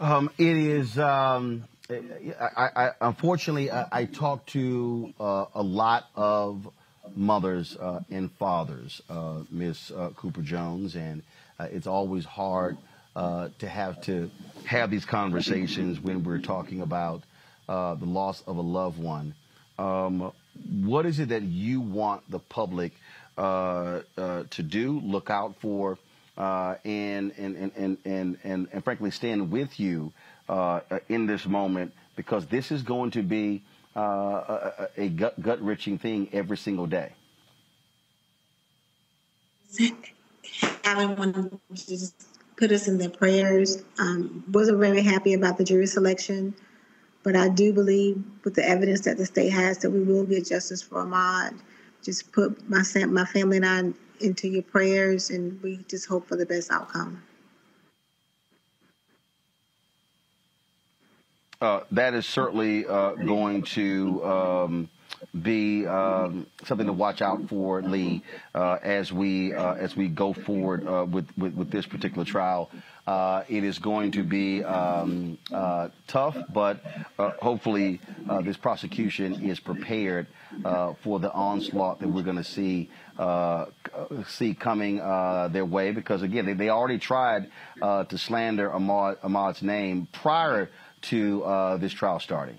Um, 0.00 0.32
it 0.36 0.56
is. 0.56 0.98
Um, 0.98 1.68
I, 1.90 2.68
I, 2.76 2.90
unfortunately, 3.00 3.70
I, 3.70 3.86
I 3.90 4.04
talk 4.04 4.44
to 4.46 5.12
uh, 5.18 5.46
a 5.54 5.62
lot 5.62 6.06
of 6.14 6.68
mothers 7.16 7.76
uh, 7.76 8.00
and 8.10 8.30
fathers, 8.32 9.00
uh, 9.08 9.40
Miss 9.50 9.90
uh, 9.90 10.10
Cooper 10.14 10.42
Jones, 10.42 10.96
and 10.96 11.22
uh, 11.58 11.68
it's 11.70 11.86
always 11.86 12.24
hard 12.24 12.76
to 13.16 13.68
have 13.68 14.00
to 14.02 14.30
have 14.64 14.90
these 14.90 15.04
conversations 15.04 15.98
when 15.98 16.22
we're 16.22 16.38
talking 16.38 16.82
about 16.82 17.22
uh, 17.68 17.94
the 17.94 18.06
loss 18.06 18.42
of 18.46 18.56
a 18.56 18.60
loved 18.60 18.98
one. 18.98 19.34
Um, 19.78 20.32
what 20.82 21.06
is 21.06 21.18
it 21.18 21.30
that 21.30 21.42
you 21.42 21.80
want 21.80 22.30
the 22.30 22.38
public 22.38 22.92
uh, 23.36 24.00
uh, 24.16 24.44
to 24.50 24.62
do, 24.62 25.00
look 25.00 25.30
out 25.30 25.54
for, 25.60 25.98
uh, 26.36 26.76
and, 26.84 27.32
and, 27.36 27.56
and, 27.56 27.72
and, 28.04 28.38
and, 28.44 28.68
and, 28.72 28.84
frankly 28.84 29.10
stand 29.10 29.50
with 29.50 29.78
you 29.78 30.12
uh, 30.48 30.80
in 31.08 31.26
this 31.26 31.46
moment? 31.46 31.92
Because 32.16 32.46
this 32.46 32.70
is 32.70 32.82
going 32.82 33.10
to 33.12 33.22
be 33.22 33.62
uh, 33.96 34.00
a, 34.00 34.88
a 34.96 35.08
gut, 35.08 35.40
gut 35.40 35.60
wrenching 35.60 35.98
thing 35.98 36.28
every 36.32 36.56
single 36.56 36.86
day. 36.86 37.12
Everyone 40.84 41.60
just 41.74 42.26
put 42.56 42.72
us 42.72 42.88
in 42.88 42.98
their 42.98 43.10
prayers. 43.10 43.82
Um, 43.98 44.44
wasn't 44.50 44.78
very 44.78 45.02
happy 45.02 45.34
about 45.34 45.58
the 45.58 45.64
jury 45.64 45.86
selection. 45.86 46.54
But 47.22 47.36
I 47.36 47.48
do 47.48 47.72
believe, 47.72 48.22
with 48.44 48.54
the 48.54 48.66
evidence 48.66 49.02
that 49.02 49.18
the 49.18 49.26
state 49.26 49.50
has, 49.50 49.78
that 49.78 49.90
we 49.90 50.02
will 50.02 50.24
get 50.24 50.46
justice 50.46 50.82
for 50.82 51.04
Ahmaud. 51.04 51.58
Just 52.02 52.32
put 52.32 52.68
my 52.68 52.82
my 53.06 53.24
family 53.24 53.58
and 53.58 53.66
I 53.66 54.24
into 54.24 54.48
your 54.48 54.62
prayers, 54.62 55.30
and 55.30 55.60
we 55.62 55.84
just 55.88 56.06
hope 56.06 56.26
for 56.26 56.36
the 56.36 56.46
best 56.46 56.70
outcome. 56.70 57.22
Uh, 61.60 61.80
that 61.90 62.14
is 62.14 62.24
certainly 62.24 62.86
uh, 62.86 63.14
going 63.14 63.62
to 63.62 64.24
um, 64.24 64.88
be 65.42 65.84
um, 65.88 66.46
something 66.64 66.86
to 66.86 66.92
watch 66.92 67.20
out 67.20 67.48
for, 67.48 67.82
Lee, 67.82 68.22
uh, 68.54 68.74
as 68.80 69.12
we 69.12 69.52
uh, 69.52 69.74
as 69.74 69.96
we 69.96 70.06
go 70.06 70.32
forward 70.32 70.86
uh, 70.86 71.04
with, 71.04 71.26
with, 71.36 71.54
with 71.54 71.70
this 71.72 71.84
particular 71.84 72.24
trial. 72.24 72.70
It 73.48 73.64
is 73.64 73.80
going 73.80 74.12
to 74.12 74.22
be 74.22 74.62
um, 74.62 75.38
tough, 76.06 76.36
but 76.52 76.80
hopefully 77.16 78.00
this 78.44 78.56
prosecution 78.56 79.50
is 79.50 79.58
prepared 79.58 80.28
for 81.02 81.18
the 81.18 81.32
onslaught 81.32 81.98
that 82.00 82.08
we're 82.08 82.22
going 82.22 82.36
to 82.36 82.44
see 82.44 82.88
see 84.28 84.54
coming 84.54 84.98
their 84.98 85.64
way. 85.64 85.90
Because 85.90 86.22
again, 86.22 86.46
they, 86.46 86.52
they 86.52 86.68
already 86.68 86.98
tried 86.98 87.50
to 87.80 88.18
slander 88.18 88.68
Ahmaud, 88.68 89.18
Ahmaud's 89.22 89.62
name 89.62 90.06
prior 90.12 90.68
to 91.02 91.76
this 91.80 91.92
trial 91.92 92.20
starting. 92.20 92.56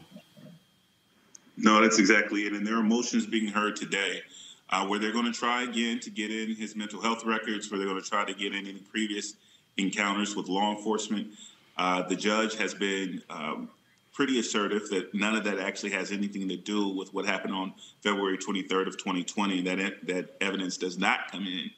No, 1.57 1.81
that's 1.81 1.99
exactly 1.99 2.41
it. 2.43 2.53
And 2.53 2.65
there 2.65 2.77
are 2.77 2.83
motions 2.83 3.25
being 3.25 3.47
heard 3.47 3.75
today. 3.75 4.21
where 4.87 4.99
they're 4.99 5.11
going 5.11 5.25
to 5.25 5.37
try 5.37 5.63
again 5.63 5.99
to 5.99 6.09
get 6.09 6.31
in 6.31 6.55
his 6.55 6.75
mental 6.75 7.01
health 7.01 7.25
records, 7.25 7.69
where 7.69 7.77
they're 7.77 7.87
going 7.87 8.01
to 8.01 8.09
try 8.09 8.23
to 8.25 8.33
get 8.33 8.55
in 8.55 8.65
any 8.67 8.79
previous 8.79 9.35
encounters 9.77 10.35
with 10.35 10.47
law 10.47 10.75
enforcement. 10.75 11.27
Uh, 11.77 12.01
the 12.03 12.15
judge 12.15 12.55
has 12.55 12.73
been 12.73 13.21
um, 13.29 13.69
pretty 14.11 14.39
assertive 14.39 14.89
that 14.89 15.13
none 15.13 15.35
of 15.35 15.45
that 15.45 15.59
actually 15.59 15.91
has 15.91 16.11
anything 16.11 16.47
to 16.49 16.57
do 16.57 16.89
with 16.89 17.13
what 17.13 17.25
happened 17.25 17.53
on 17.53 17.73
February 18.03 18.37
23rd 18.37 18.87
of 18.87 18.97
2020. 18.97 19.61
That 19.61 20.05
that 20.07 20.35
evidence 20.41 20.77
does 20.77 20.97
not 20.97 21.31
come 21.31 21.47
in. 21.47 21.71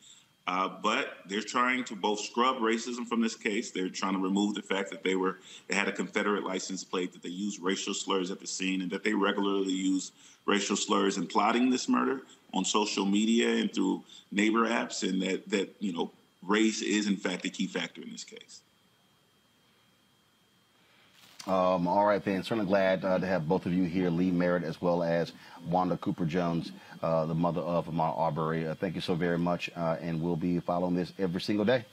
Uh, 0.48 0.68
but 0.82 1.18
they're 1.28 1.42
trying 1.42 1.84
to 1.84 1.96
both 1.96 2.20
scrub 2.20 2.58
racism 2.58 3.08
from 3.08 3.22
this 3.22 3.36
case. 3.36 3.72
They're 3.72 3.90
trying 3.90 4.14
to 4.14 4.20
remove 4.20 4.56
the 4.56 4.62
fact 4.62 4.90
that 4.90 5.04
they 5.04 5.16
were 5.16 5.38
they 5.68 5.76
had 5.76 5.88
a 5.88 5.92
Confederate 5.92 6.44
license 6.44 6.84
plate, 6.84 7.14
that 7.14 7.22
they 7.22 7.30
used 7.30 7.62
racial 7.62 7.94
slurs 7.94 8.32
at 8.32 8.40
the 8.40 8.48
scene, 8.48 8.82
and 8.82 8.90
that 8.92 9.04
they 9.04 9.14
regularly 9.14 9.72
use 9.72 10.12
racial 10.46 10.76
slurs 10.76 11.18
in 11.18 11.28
plotting 11.28 11.70
this 11.70 11.88
murder 11.88 12.22
on 12.54 12.66
social 12.66 13.06
media 13.06 13.50
and 13.50 13.74
through 13.74 14.04
neighbor 14.32 14.68
apps, 14.68 15.08
and 15.08 15.22
that 15.22 15.48
that 15.50 15.76
you 15.80 15.94
know 15.94 16.12
race 16.42 16.82
is 16.82 17.08
in 17.08 17.18
fact 17.18 17.46
a 17.46 17.50
key 17.50 17.68
factor 17.68 18.02
in 18.02 18.12
this 18.12 18.24
case. 18.24 18.62
Um, 21.48 21.88
all 21.88 22.06
right, 22.06 22.24
then. 22.24 22.44
Certainly 22.44 22.68
glad 22.68 23.04
uh, 23.04 23.18
to 23.18 23.26
have 23.26 23.48
both 23.48 23.66
of 23.66 23.74
you 23.74 23.86
here, 23.86 24.12
Lee 24.12 24.30
Merritt 24.30 24.64
as 24.64 24.80
well 24.80 25.02
as 25.02 25.32
Wanda 25.68 25.98
Cooper 25.98 26.26
Jones, 26.26 26.72
uh, 27.02 27.26
the 27.26 27.34
mother 27.34 27.62
of 27.62 27.88
Ahmaud 27.88 28.18
Arbery. 28.18 28.68
Uh, 28.68 28.76
thank 28.76 28.94
you 28.94 29.02
so 29.02 29.16
very 29.16 29.40
much, 29.40 29.70
uh, 29.76 29.98
and 30.02 30.22
we'll 30.22 30.36
be 30.36 30.60
following 30.60 30.96
this 30.96 31.12
every 31.18 31.42
single 31.42 31.66
day. 31.66 31.84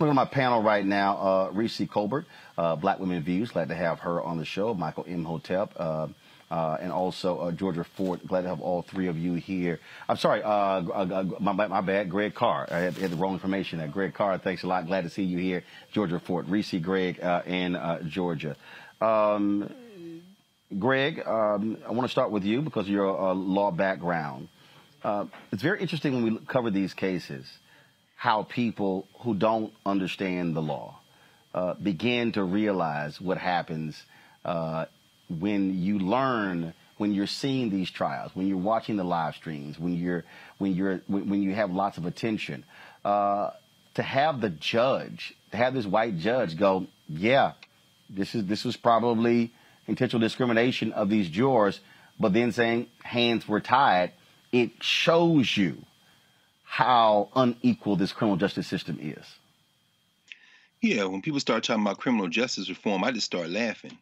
Look 0.00 0.08
at 0.08 0.14
my 0.14 0.24
panel 0.24 0.62
right 0.62 0.84
now, 0.84 1.16
uh, 1.18 1.50
Reecie 1.52 1.86
Colbert, 1.86 2.24
uh, 2.56 2.74
Black 2.74 2.98
Women 2.98 3.22
Views. 3.22 3.50
Glad 3.50 3.68
to 3.68 3.74
have 3.74 4.00
her 4.00 4.20
on 4.20 4.38
the 4.38 4.46
show. 4.46 4.72
Michael 4.72 5.04
Imhotep. 5.04 5.74
Uh, 5.76 6.08
uh, 6.50 6.78
and 6.80 6.90
also 6.90 7.38
uh, 7.38 7.52
Georgia 7.52 7.84
Fort. 7.96 8.26
Glad 8.26 8.42
to 8.42 8.48
have 8.48 8.60
all 8.60 8.82
three 8.82 9.06
of 9.06 9.16
you 9.16 9.34
here. 9.34 9.78
I'm 10.08 10.16
sorry, 10.16 10.42
uh, 10.42 10.48
uh 10.48 11.24
my, 11.38 11.52
my, 11.52 11.80
bad, 11.80 12.10
Greg 12.10 12.34
Carr. 12.34 12.66
I 12.70 12.78
had, 12.78 12.94
had, 12.94 13.10
the 13.10 13.16
wrong 13.16 13.34
information. 13.34 13.88
Greg 13.90 14.14
Carr, 14.14 14.38
thanks 14.38 14.64
a 14.64 14.66
lot. 14.66 14.86
Glad 14.86 15.04
to 15.04 15.10
see 15.10 15.22
you 15.22 15.38
here. 15.38 15.62
Georgia 15.92 16.18
Fort, 16.18 16.46
Reecie, 16.48 16.80
Greg, 16.80 17.20
uh, 17.22 17.42
and 17.46 17.76
uh, 17.76 18.00
Georgia. 18.02 18.56
Um, 19.00 19.72
Greg, 20.76 21.22
um, 21.26 21.78
I 21.86 21.92
want 21.92 22.02
to 22.02 22.10
start 22.10 22.30
with 22.30 22.44
you 22.44 22.62
because 22.62 22.86
of 22.86 22.92
your 22.92 23.34
law 23.34 23.70
background. 23.70 24.48
it's 25.52 25.62
very 25.62 25.80
interesting 25.80 26.14
when 26.14 26.34
we 26.34 26.40
cover 26.46 26.70
these 26.70 26.94
cases 26.94 27.46
how 28.16 28.42
people 28.42 29.08
who 29.20 29.34
don't 29.34 29.72
understand 29.86 30.54
the 30.54 30.60
law 30.60 31.00
begin 31.82 32.32
to 32.32 32.44
realize 32.44 33.20
what 33.20 33.38
happens 33.38 34.00
when 35.38 35.80
you 35.80 35.98
learn 35.98 36.74
when 37.00 37.14
you're 37.14 37.26
seeing 37.26 37.70
these 37.70 37.90
trials, 37.90 38.30
when 38.34 38.46
you're 38.46 38.58
watching 38.58 38.96
the 38.96 39.04
live 39.04 39.34
streams, 39.34 39.78
when 39.78 39.94
you're 39.94 40.22
when 40.58 40.74
you're 40.74 40.98
when 41.06 41.42
you 41.42 41.54
have 41.54 41.70
lots 41.70 41.96
of 41.96 42.04
attention, 42.04 42.62
uh, 43.06 43.50
to 43.94 44.02
have 44.02 44.42
the 44.42 44.50
judge, 44.50 45.34
to 45.50 45.56
have 45.56 45.72
this 45.72 45.86
white 45.86 46.18
judge 46.18 46.58
go, 46.58 46.86
yeah, 47.08 47.52
this 48.10 48.34
is 48.34 48.44
this 48.44 48.66
was 48.66 48.76
probably 48.76 49.50
intentional 49.86 50.20
discrimination 50.20 50.92
of 50.92 51.08
these 51.08 51.30
jurors, 51.30 51.80
but 52.18 52.34
then 52.34 52.52
saying 52.52 52.86
hands 53.02 53.48
were 53.48 53.60
tied, 53.60 54.12
it 54.52 54.70
shows 54.82 55.56
you 55.56 55.82
how 56.64 57.30
unequal 57.34 57.96
this 57.96 58.12
criminal 58.12 58.36
justice 58.36 58.66
system 58.66 58.98
is. 59.00 59.24
Yeah, 60.82 61.04
when 61.04 61.22
people 61.22 61.40
start 61.40 61.64
talking 61.64 61.82
about 61.82 61.98
criminal 61.98 62.28
justice 62.28 62.68
reform, 62.68 63.04
I 63.04 63.10
just 63.10 63.26
start 63.26 63.48
laughing 63.48 63.96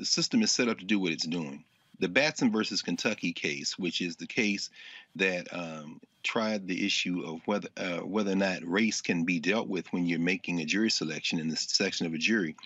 the 0.00 0.06
system 0.06 0.42
is 0.42 0.50
set 0.50 0.68
up 0.68 0.78
to 0.78 0.84
do 0.86 0.98
what 0.98 1.12
it's 1.12 1.26
doing. 1.26 1.62
The 1.98 2.08
Batson 2.08 2.50
versus 2.50 2.80
Kentucky 2.80 3.34
case, 3.34 3.78
which 3.78 4.00
is 4.00 4.16
the 4.16 4.26
case 4.26 4.70
that 5.16 5.52
um, 5.52 6.00
tried 6.22 6.66
the 6.66 6.86
issue 6.86 7.22
of 7.26 7.42
whether 7.44 7.68
uh, 7.76 7.98
whether 7.98 8.32
or 8.32 8.36
not 8.36 8.64
race 8.64 9.02
can 9.02 9.24
be 9.24 9.38
dealt 9.38 9.68
with 9.68 9.92
when 9.92 10.06
you're 10.06 10.18
making 10.18 10.58
a 10.58 10.64
jury 10.64 10.88
selection 10.88 11.38
in 11.38 11.48
the 11.48 11.56
section 11.56 12.06
of 12.06 12.14
a 12.14 12.18
jury, 12.18 12.56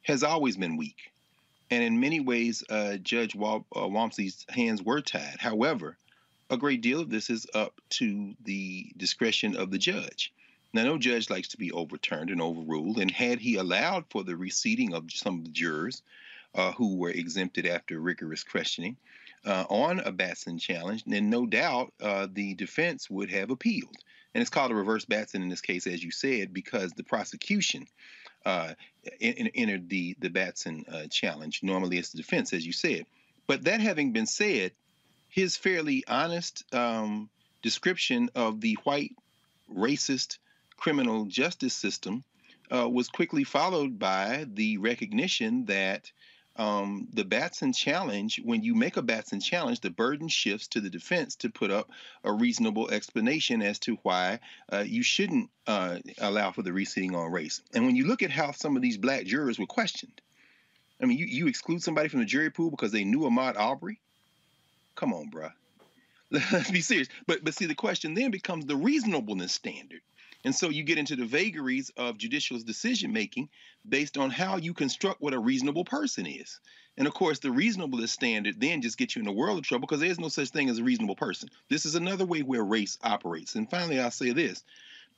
has 0.00 0.22
always 0.22 0.56
been 0.56 0.78
weak. 0.78 1.12
And 1.70 1.84
in 1.84 2.00
many 2.00 2.20
ways, 2.20 2.64
uh, 2.70 2.96
Judge 2.96 3.34
Wal- 3.34 3.66
uh, 3.76 3.86
Walmsley's 3.86 4.46
hands 4.48 4.82
were 4.82 5.02
tied. 5.02 5.36
However, 5.38 5.98
a 6.48 6.56
great 6.56 6.80
deal 6.80 7.00
of 7.00 7.10
this 7.10 7.28
is 7.28 7.46
up 7.52 7.82
to 7.90 8.34
the 8.44 8.90
discretion 8.96 9.54
of 9.54 9.70
the 9.70 9.76
judge. 9.76 10.32
Now, 10.72 10.84
no 10.84 10.96
judge 10.96 11.28
likes 11.28 11.48
to 11.48 11.58
be 11.58 11.70
overturned 11.70 12.30
and 12.30 12.40
overruled, 12.40 12.98
and 12.98 13.10
had 13.10 13.40
he 13.40 13.56
allowed 13.56 14.06
for 14.08 14.24
the 14.24 14.36
reseating 14.36 14.94
of 14.94 15.12
some 15.12 15.38
of 15.38 15.44
the 15.44 15.50
jurors, 15.50 16.02
uh, 16.54 16.72
who 16.72 16.96
were 16.96 17.10
exempted 17.10 17.66
after 17.66 18.00
rigorous 18.00 18.44
questioning 18.44 18.96
uh, 19.44 19.64
on 19.68 20.00
a 20.00 20.12
Batson 20.12 20.58
challenge, 20.58 21.04
then 21.04 21.30
no 21.30 21.46
doubt 21.46 21.92
uh, 22.00 22.26
the 22.32 22.54
defense 22.54 23.08
would 23.08 23.30
have 23.30 23.50
appealed. 23.50 23.96
And 24.34 24.42
it's 24.42 24.50
called 24.50 24.70
a 24.70 24.74
reverse 24.74 25.04
Batson 25.04 25.42
in 25.42 25.48
this 25.48 25.60
case, 25.60 25.86
as 25.86 26.02
you 26.02 26.10
said, 26.10 26.52
because 26.52 26.92
the 26.92 27.04
prosecution 27.04 27.86
uh, 28.44 28.74
entered 29.20 29.88
the 29.88 30.16
the 30.20 30.30
Batson 30.30 30.84
uh, 30.90 31.06
challenge. 31.10 31.60
Normally, 31.62 31.98
it's 31.98 32.10
the 32.10 32.18
defense, 32.18 32.52
as 32.52 32.64
you 32.64 32.72
said. 32.72 33.06
But 33.46 33.64
that 33.64 33.80
having 33.80 34.12
been 34.12 34.26
said, 34.26 34.72
his 35.28 35.56
fairly 35.56 36.04
honest 36.06 36.62
um, 36.74 37.30
description 37.62 38.30
of 38.34 38.60
the 38.60 38.76
white 38.84 39.16
racist 39.74 40.38
criminal 40.76 41.24
justice 41.24 41.74
system 41.74 42.22
uh, 42.70 42.88
was 42.88 43.08
quickly 43.08 43.44
followed 43.44 43.98
by 43.98 44.46
the 44.52 44.78
recognition 44.78 45.64
that 45.66 46.10
um, 46.58 47.06
the 47.12 47.24
Batson 47.24 47.72
challenge, 47.72 48.40
when 48.44 48.62
you 48.62 48.74
make 48.74 48.96
a 48.96 49.02
Batson 49.02 49.40
challenge, 49.40 49.80
the 49.80 49.90
burden 49.90 50.28
shifts 50.28 50.66
to 50.68 50.80
the 50.80 50.90
defense 50.90 51.36
to 51.36 51.50
put 51.50 51.70
up 51.70 51.90
a 52.24 52.32
reasonable 52.32 52.90
explanation 52.90 53.62
as 53.62 53.78
to 53.80 53.96
why 54.02 54.40
uh, 54.72 54.84
you 54.86 55.04
shouldn't 55.04 55.50
uh, 55.68 55.98
allow 56.18 56.50
for 56.50 56.62
the 56.62 56.72
reseating 56.72 57.14
on 57.14 57.30
race. 57.30 57.62
And 57.72 57.86
when 57.86 57.94
you 57.94 58.06
look 58.06 58.22
at 58.22 58.30
how 58.30 58.50
some 58.50 58.74
of 58.74 58.82
these 58.82 58.98
black 58.98 59.24
jurors 59.24 59.58
were 59.58 59.66
questioned, 59.66 60.20
I 61.00 61.06
mean, 61.06 61.18
you, 61.18 61.26
you 61.26 61.46
exclude 61.46 61.82
somebody 61.82 62.08
from 62.08 62.20
the 62.20 62.26
jury 62.26 62.50
pool 62.50 62.70
because 62.70 62.90
they 62.90 63.04
knew 63.04 63.20
Ahmaud 63.20 63.56
Aubrey? 63.56 64.00
Come 64.96 65.14
on, 65.14 65.30
bruh. 65.30 65.52
Let's 66.30 66.70
be 66.70 66.80
serious. 66.80 67.08
But 67.26 67.42
but 67.42 67.54
see, 67.54 67.66
the 67.66 67.74
question 67.74 68.14
then 68.14 68.30
becomes 68.30 68.66
the 68.66 68.76
reasonableness 68.76 69.52
standard. 69.52 70.00
And 70.48 70.56
so 70.56 70.70
you 70.70 70.82
get 70.82 70.96
into 70.96 71.14
the 71.14 71.26
vagaries 71.26 71.90
of 71.98 72.16
judicial 72.16 72.58
decision 72.58 73.12
making 73.12 73.50
based 73.86 74.16
on 74.16 74.30
how 74.30 74.56
you 74.56 74.72
construct 74.72 75.20
what 75.20 75.34
a 75.34 75.38
reasonable 75.38 75.84
person 75.84 76.24
is. 76.24 76.58
And 76.96 77.06
of 77.06 77.12
course, 77.12 77.38
the 77.38 77.50
reasonableness 77.50 78.12
standard 78.12 78.58
then 78.58 78.80
just 78.80 78.96
gets 78.96 79.14
you 79.14 79.20
in 79.20 79.28
a 79.28 79.32
world 79.32 79.58
of 79.58 79.64
trouble 79.64 79.86
because 79.86 80.00
there's 80.00 80.18
no 80.18 80.28
such 80.28 80.48
thing 80.48 80.70
as 80.70 80.78
a 80.78 80.82
reasonable 80.82 81.16
person. 81.16 81.50
This 81.68 81.84
is 81.84 81.96
another 81.96 82.24
way 82.24 82.40
where 82.40 82.64
race 82.64 82.96
operates. 83.02 83.56
And 83.56 83.68
finally, 83.68 84.00
I'll 84.00 84.10
say 84.10 84.32
this. 84.32 84.64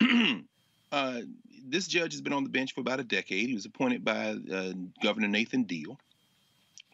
uh, 0.90 1.20
this 1.64 1.86
judge 1.86 2.12
has 2.12 2.22
been 2.22 2.32
on 2.32 2.42
the 2.42 2.50
bench 2.50 2.74
for 2.74 2.80
about 2.80 2.98
a 2.98 3.04
decade. 3.04 3.50
He 3.50 3.54
was 3.54 3.66
appointed 3.66 4.04
by 4.04 4.36
uh, 4.52 4.72
Governor 5.00 5.28
Nathan 5.28 5.62
Deal. 5.62 5.96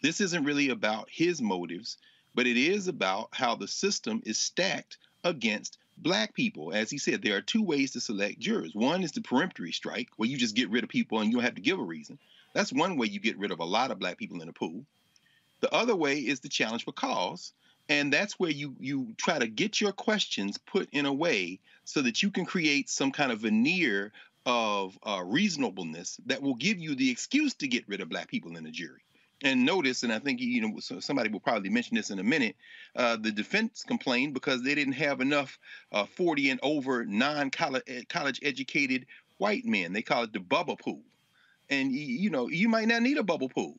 This 0.03 0.21
isn't 0.21 0.45
really 0.45 0.69
about 0.69 1.09
his 1.11 1.41
motives, 1.41 1.97
but 2.35 2.47
it 2.47 2.59
is 2.59 2.87
about 2.87 3.31
how 3.33 3.55
the 3.55 3.67
system 3.67 4.21
is 4.27 4.37
stacked 4.37 4.99
against 5.25 5.79
black 5.97 6.35
people, 6.35 6.73
as 6.73 6.91
he 6.91 6.99
said, 6.99 7.23
there 7.23 7.37
are 7.37 7.43
two 7.43 7.63
ways 7.63 7.93
to 7.93 8.01
select 8.01 8.39
jurors. 8.39 8.75
One 8.75 9.03
is 9.03 9.13
the 9.13 9.21
peremptory 9.21 9.73
strike, 9.73 10.09
where 10.17 10.29
you 10.29 10.37
just 10.37 10.57
get 10.57 10.71
rid 10.71 10.85
of 10.85 10.91
people 10.91 11.21
and 11.21 11.29
you 11.31 11.37
don't 11.37 11.45
have 11.45 11.55
to 11.55 11.61
give 11.61 11.79
a 11.79 11.83
reason. 11.83 12.19
That's 12.55 12.73
one 12.73 12.97
way 12.97 13.07
you 13.07 13.21
get 13.21 13.39
rid 13.39 13.51
of 13.51 13.61
a 13.61 13.65
lot 13.65 13.91
of 13.91 13.99
black 13.99 14.19
people 14.19 14.41
in 14.41 14.49
a 14.49 14.53
pool. 14.53 14.85
The 15.61 15.73
other 15.73 15.97
way 15.97 16.19
is 16.19 16.41
the 16.41 16.49
challenge 16.49 16.85
for 16.85 16.93
cause, 16.93 17.53
and 17.89 18.13
that's 18.13 18.39
where 18.39 18.51
you 18.51 18.77
you 18.79 19.15
try 19.17 19.39
to 19.39 19.47
get 19.47 19.81
your 19.81 19.93
questions 19.93 20.59
put 20.59 20.89
in 20.93 21.07
a 21.07 21.13
way 21.13 21.61
so 21.85 22.03
that 22.03 22.23
you 22.23 22.31
can 22.31 22.45
create 22.45 22.91
some 22.91 23.13
kind 23.13 23.33
of 23.33 23.41
veneer 23.41 24.13
of 24.45 24.99
uh, 25.03 25.23
reasonableness 25.25 26.19
that 26.27 26.43
will 26.43 26.55
give 26.55 26.79
you 26.79 26.95
the 26.95 27.11
excuse 27.11 27.55
to 27.55 27.69
get 27.69 27.89
rid 27.89 28.01
of 28.01 28.09
black 28.09 28.29
people 28.29 28.57
in 28.57 28.67
a 28.67 28.71
jury. 28.71 29.03
And 29.45 29.67
notice, 29.67 30.03
and 30.03 30.13
I 30.13 30.19
think 30.19 30.41
you 30.41 30.63
know 30.63 30.79
somebody 31.01 31.29
will 31.29 31.41
probably 31.41 31.69
mention 31.69 31.97
this 31.97 32.11
in 32.11 32.19
a 32.19 32.23
minute. 32.23 32.57
Uh, 32.95 33.17
the 33.17 33.31
defense 33.31 33.85
complained 33.87 34.33
because 34.33 34.63
they 34.63 34.75
didn't 34.75 34.95
have 34.95 35.21
enough 35.21 35.59
uh, 35.93 36.07
40 36.07 36.51
and 36.51 36.61
over 36.63 37.05
non-college 37.05 37.83
eh, 37.87 38.03
college 38.09 38.41
educated 38.43 39.05
white 39.37 39.67
men. 39.67 39.93
They 39.93 40.01
call 40.01 40.23
it 40.23 40.33
the 40.33 40.41
bubble 40.41 40.77
pool. 40.77 41.03
And 41.69 41.93
you 41.93 42.31
know 42.31 42.49
you 42.49 42.69
might 42.69 42.89
not 42.89 43.03
need 43.03 43.19
a 43.19 43.23
bubble 43.23 43.51
pool. 43.51 43.79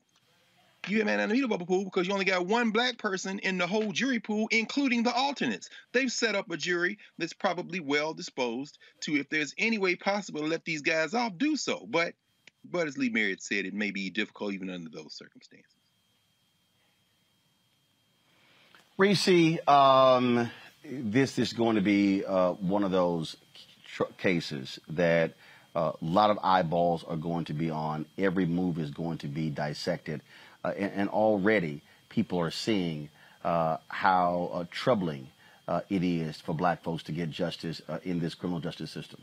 You 0.86 1.04
might 1.04 1.16
not 1.16 1.30
need 1.30 1.44
a 1.44 1.48
bubble 1.48 1.66
pool 1.66 1.84
because 1.84 2.06
you 2.06 2.12
only 2.12 2.24
got 2.24 2.46
one 2.46 2.70
black 2.70 2.96
person 2.98 3.40
in 3.40 3.58
the 3.58 3.66
whole 3.66 3.92
jury 3.92 4.20
pool, 4.20 4.46
including 4.50 5.02
the 5.02 5.12
alternates. 5.12 5.68
They've 5.92 6.10
set 6.10 6.34
up 6.34 6.50
a 6.50 6.56
jury 6.56 6.98
that's 7.18 7.32
probably 7.32 7.80
well 7.80 8.14
disposed 8.14 8.78
to, 9.00 9.16
if 9.16 9.28
there's 9.28 9.54
any 9.58 9.76
way 9.76 9.96
possible 9.96 10.40
to 10.40 10.46
let 10.46 10.64
these 10.64 10.82
guys 10.82 11.14
off, 11.14 11.36
do 11.36 11.56
so. 11.56 11.84
But 11.90 12.14
but 12.70 12.86
as 12.86 12.98
Lee 12.98 13.08
Merritt 13.08 13.42
said, 13.42 13.64
it 13.66 13.74
may 13.74 13.90
be 13.90 14.10
difficult 14.10 14.52
even 14.52 14.70
under 14.70 14.90
those 14.90 15.14
circumstances. 15.14 15.74
Reecie, 18.98 19.60
um, 19.68 20.50
this 20.84 21.38
is 21.38 21.52
going 21.52 21.76
to 21.76 21.82
be 21.82 22.24
uh, 22.24 22.52
one 22.54 22.82
of 22.82 22.90
those 22.90 23.36
tr- 23.84 24.04
cases 24.16 24.80
that 24.88 25.34
uh, 25.76 25.92
a 26.00 26.04
lot 26.04 26.30
of 26.30 26.38
eyeballs 26.42 27.04
are 27.04 27.16
going 27.16 27.44
to 27.44 27.52
be 27.52 27.70
on. 27.70 28.06
Every 28.16 28.46
move 28.46 28.78
is 28.78 28.90
going 28.90 29.18
to 29.18 29.28
be 29.28 29.50
dissected. 29.50 30.20
Uh, 30.64 30.72
and, 30.76 30.92
and, 30.92 31.08
already 31.10 31.82
people 32.08 32.40
are 32.40 32.50
seeing 32.50 33.08
uh, 33.44 33.76
how 33.86 34.50
uh, 34.52 34.64
troubling 34.70 35.28
uh, 35.68 35.82
it 35.88 36.02
is 36.02 36.40
for 36.40 36.52
black 36.52 36.82
folks 36.82 37.04
to 37.04 37.12
get 37.12 37.30
justice 37.30 37.80
in 38.02 38.18
this 38.18 38.34
criminal 38.34 38.58
justice 38.58 38.90
system. 38.90 39.20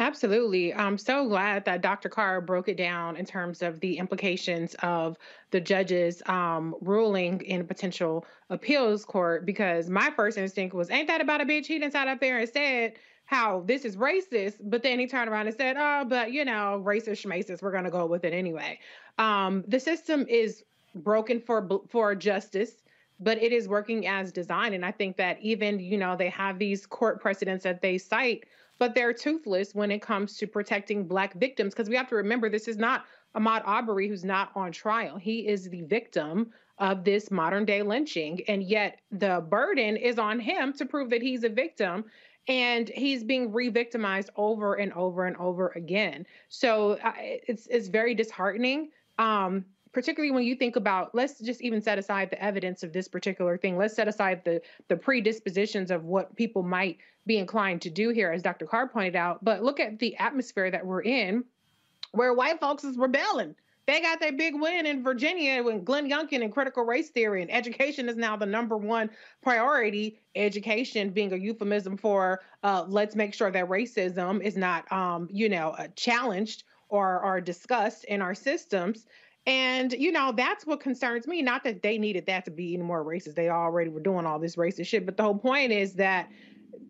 Absolutely. 0.00 0.72
I'm 0.72 0.96
so 0.96 1.26
glad 1.26 1.64
that 1.64 1.80
Dr. 1.80 2.08
Carr 2.08 2.40
broke 2.40 2.68
it 2.68 2.76
down 2.76 3.16
in 3.16 3.24
terms 3.24 3.62
of 3.62 3.80
the 3.80 3.98
implications 3.98 4.74
of 4.82 5.16
the 5.50 5.60
judge's 5.60 6.22
um, 6.26 6.76
ruling 6.80 7.40
in 7.40 7.66
potential 7.66 8.24
appeals 8.48 9.04
court 9.04 9.44
because 9.44 9.90
my 9.90 10.10
first 10.10 10.38
instinct 10.38 10.72
was, 10.72 10.88
ain't 10.90 11.08
that 11.08 11.20
about 11.20 11.40
a 11.40 11.44
bitch? 11.44 11.66
He 11.66 11.80
didn't 11.80 11.92
sat 11.92 12.06
up 12.06 12.20
there 12.20 12.38
and 12.38 12.48
said 12.48 12.92
how 13.24 13.64
this 13.66 13.84
is 13.84 13.96
racist, 13.96 14.54
but 14.62 14.84
then 14.84 15.00
he 15.00 15.08
turned 15.08 15.28
around 15.28 15.48
and 15.48 15.56
said, 15.56 15.76
oh, 15.76 16.04
but 16.04 16.30
you 16.32 16.44
know, 16.44 16.80
racist 16.86 17.26
schmacist, 17.26 17.60
we're 17.60 17.72
going 17.72 17.84
to 17.84 17.90
go 17.90 18.06
with 18.06 18.24
it 18.24 18.32
anyway. 18.32 18.78
Um, 19.18 19.64
the 19.66 19.80
system 19.80 20.24
is 20.28 20.62
broken 20.94 21.40
for 21.40 21.68
for 21.88 22.14
justice 22.14 22.82
but 23.20 23.40
it 23.42 23.52
is 23.52 23.68
working 23.68 24.06
as 24.06 24.32
designed 24.32 24.74
and 24.74 24.84
i 24.84 24.90
think 24.90 25.16
that 25.16 25.38
even 25.40 25.78
you 25.78 25.98
know 25.98 26.16
they 26.16 26.30
have 26.30 26.58
these 26.58 26.86
court 26.86 27.20
precedents 27.20 27.62
that 27.62 27.82
they 27.82 27.98
cite 27.98 28.44
but 28.78 28.94
they're 28.94 29.12
toothless 29.12 29.74
when 29.74 29.90
it 29.90 30.00
comes 30.00 30.36
to 30.36 30.46
protecting 30.46 31.06
Black 31.06 31.34
victims. 31.34 31.74
Because 31.74 31.88
we 31.88 31.96
have 31.96 32.08
to 32.08 32.16
remember 32.16 32.48
this 32.48 32.68
is 32.68 32.76
not 32.76 33.04
Ahmaud 33.36 33.62
Arbery 33.64 34.08
who's 34.08 34.24
not 34.24 34.50
on 34.54 34.72
trial. 34.72 35.16
He 35.16 35.46
is 35.46 35.68
the 35.68 35.82
victim 35.82 36.50
of 36.78 37.04
this 37.04 37.30
modern 37.30 37.64
day 37.64 37.82
lynching. 37.82 38.40
And 38.48 38.62
yet 38.62 39.00
the 39.10 39.44
burden 39.48 39.96
is 39.96 40.18
on 40.18 40.38
him 40.38 40.72
to 40.74 40.86
prove 40.86 41.10
that 41.10 41.22
he's 41.22 41.44
a 41.44 41.48
victim. 41.48 42.04
And 42.46 42.88
he's 42.88 43.24
being 43.24 43.52
re 43.52 43.68
victimized 43.68 44.30
over 44.36 44.74
and 44.74 44.92
over 44.94 45.26
and 45.26 45.36
over 45.36 45.68
again. 45.76 46.24
So 46.48 46.92
uh, 47.04 47.12
it's, 47.18 47.66
it's 47.66 47.88
very 47.88 48.14
disheartening. 48.14 48.90
Um, 49.18 49.66
particularly 49.98 50.30
when 50.30 50.44
you 50.44 50.54
think 50.54 50.76
about 50.76 51.12
let's 51.12 51.40
just 51.40 51.60
even 51.60 51.82
set 51.82 51.98
aside 51.98 52.30
the 52.30 52.40
evidence 52.40 52.84
of 52.84 52.92
this 52.92 53.08
particular 53.08 53.58
thing 53.58 53.76
let's 53.76 53.96
set 53.96 54.06
aside 54.06 54.44
the 54.44 54.62
the 54.86 54.94
predispositions 54.96 55.90
of 55.90 56.04
what 56.04 56.36
people 56.36 56.62
might 56.62 56.98
be 57.26 57.36
inclined 57.36 57.82
to 57.82 57.90
do 57.90 58.10
here 58.10 58.30
as 58.30 58.40
dr 58.40 58.64
carr 58.66 58.86
pointed 58.86 59.16
out 59.16 59.44
but 59.44 59.64
look 59.64 59.80
at 59.80 59.98
the 59.98 60.16
atmosphere 60.18 60.70
that 60.70 60.86
we're 60.86 61.02
in 61.02 61.42
where 62.12 62.32
white 62.32 62.60
folks 62.60 62.84
is 62.84 62.96
rebelling 62.96 63.56
they 63.86 64.00
got 64.00 64.20
their 64.20 64.32
big 64.32 64.54
win 64.54 64.84
in 64.84 65.02
Virginia 65.02 65.62
when 65.62 65.82
Glenn 65.82 66.10
Youngkin 66.10 66.44
and 66.44 66.52
critical 66.52 66.84
race 66.84 67.08
theory 67.08 67.40
and 67.40 67.50
education 67.50 68.06
is 68.10 68.16
now 68.16 68.36
the 68.36 68.44
number 68.44 68.76
one 68.76 69.08
priority. 69.40 70.20
Education 70.36 71.08
being 71.08 71.32
a 71.32 71.36
euphemism 71.36 71.96
for 71.96 72.42
uh, 72.62 72.84
let's 72.86 73.16
make 73.16 73.32
sure 73.32 73.50
that 73.50 73.66
racism 73.66 74.42
is 74.42 74.58
not, 74.58 74.92
um, 74.92 75.26
you 75.32 75.48
know, 75.48 75.70
uh, 75.70 75.88
challenged 75.96 76.64
or, 76.90 77.18
or 77.22 77.40
discussed 77.40 78.04
in 78.04 78.20
our 78.20 78.34
systems. 78.34 79.06
And, 79.48 79.94
you 79.94 80.12
know, 80.12 80.30
that's 80.30 80.66
what 80.66 80.78
concerns 80.78 81.26
me. 81.26 81.40
Not 81.40 81.64
that 81.64 81.82
they 81.82 81.96
needed 81.96 82.26
that 82.26 82.44
to 82.44 82.50
be 82.50 82.74
any 82.74 82.82
more 82.82 83.02
racist. 83.02 83.34
They 83.34 83.48
already 83.48 83.88
were 83.88 83.98
doing 83.98 84.26
all 84.26 84.38
this 84.38 84.56
racist 84.56 84.88
shit. 84.88 85.06
But 85.06 85.16
the 85.16 85.22
whole 85.22 85.38
point 85.38 85.72
is 85.72 85.94
that 85.94 86.28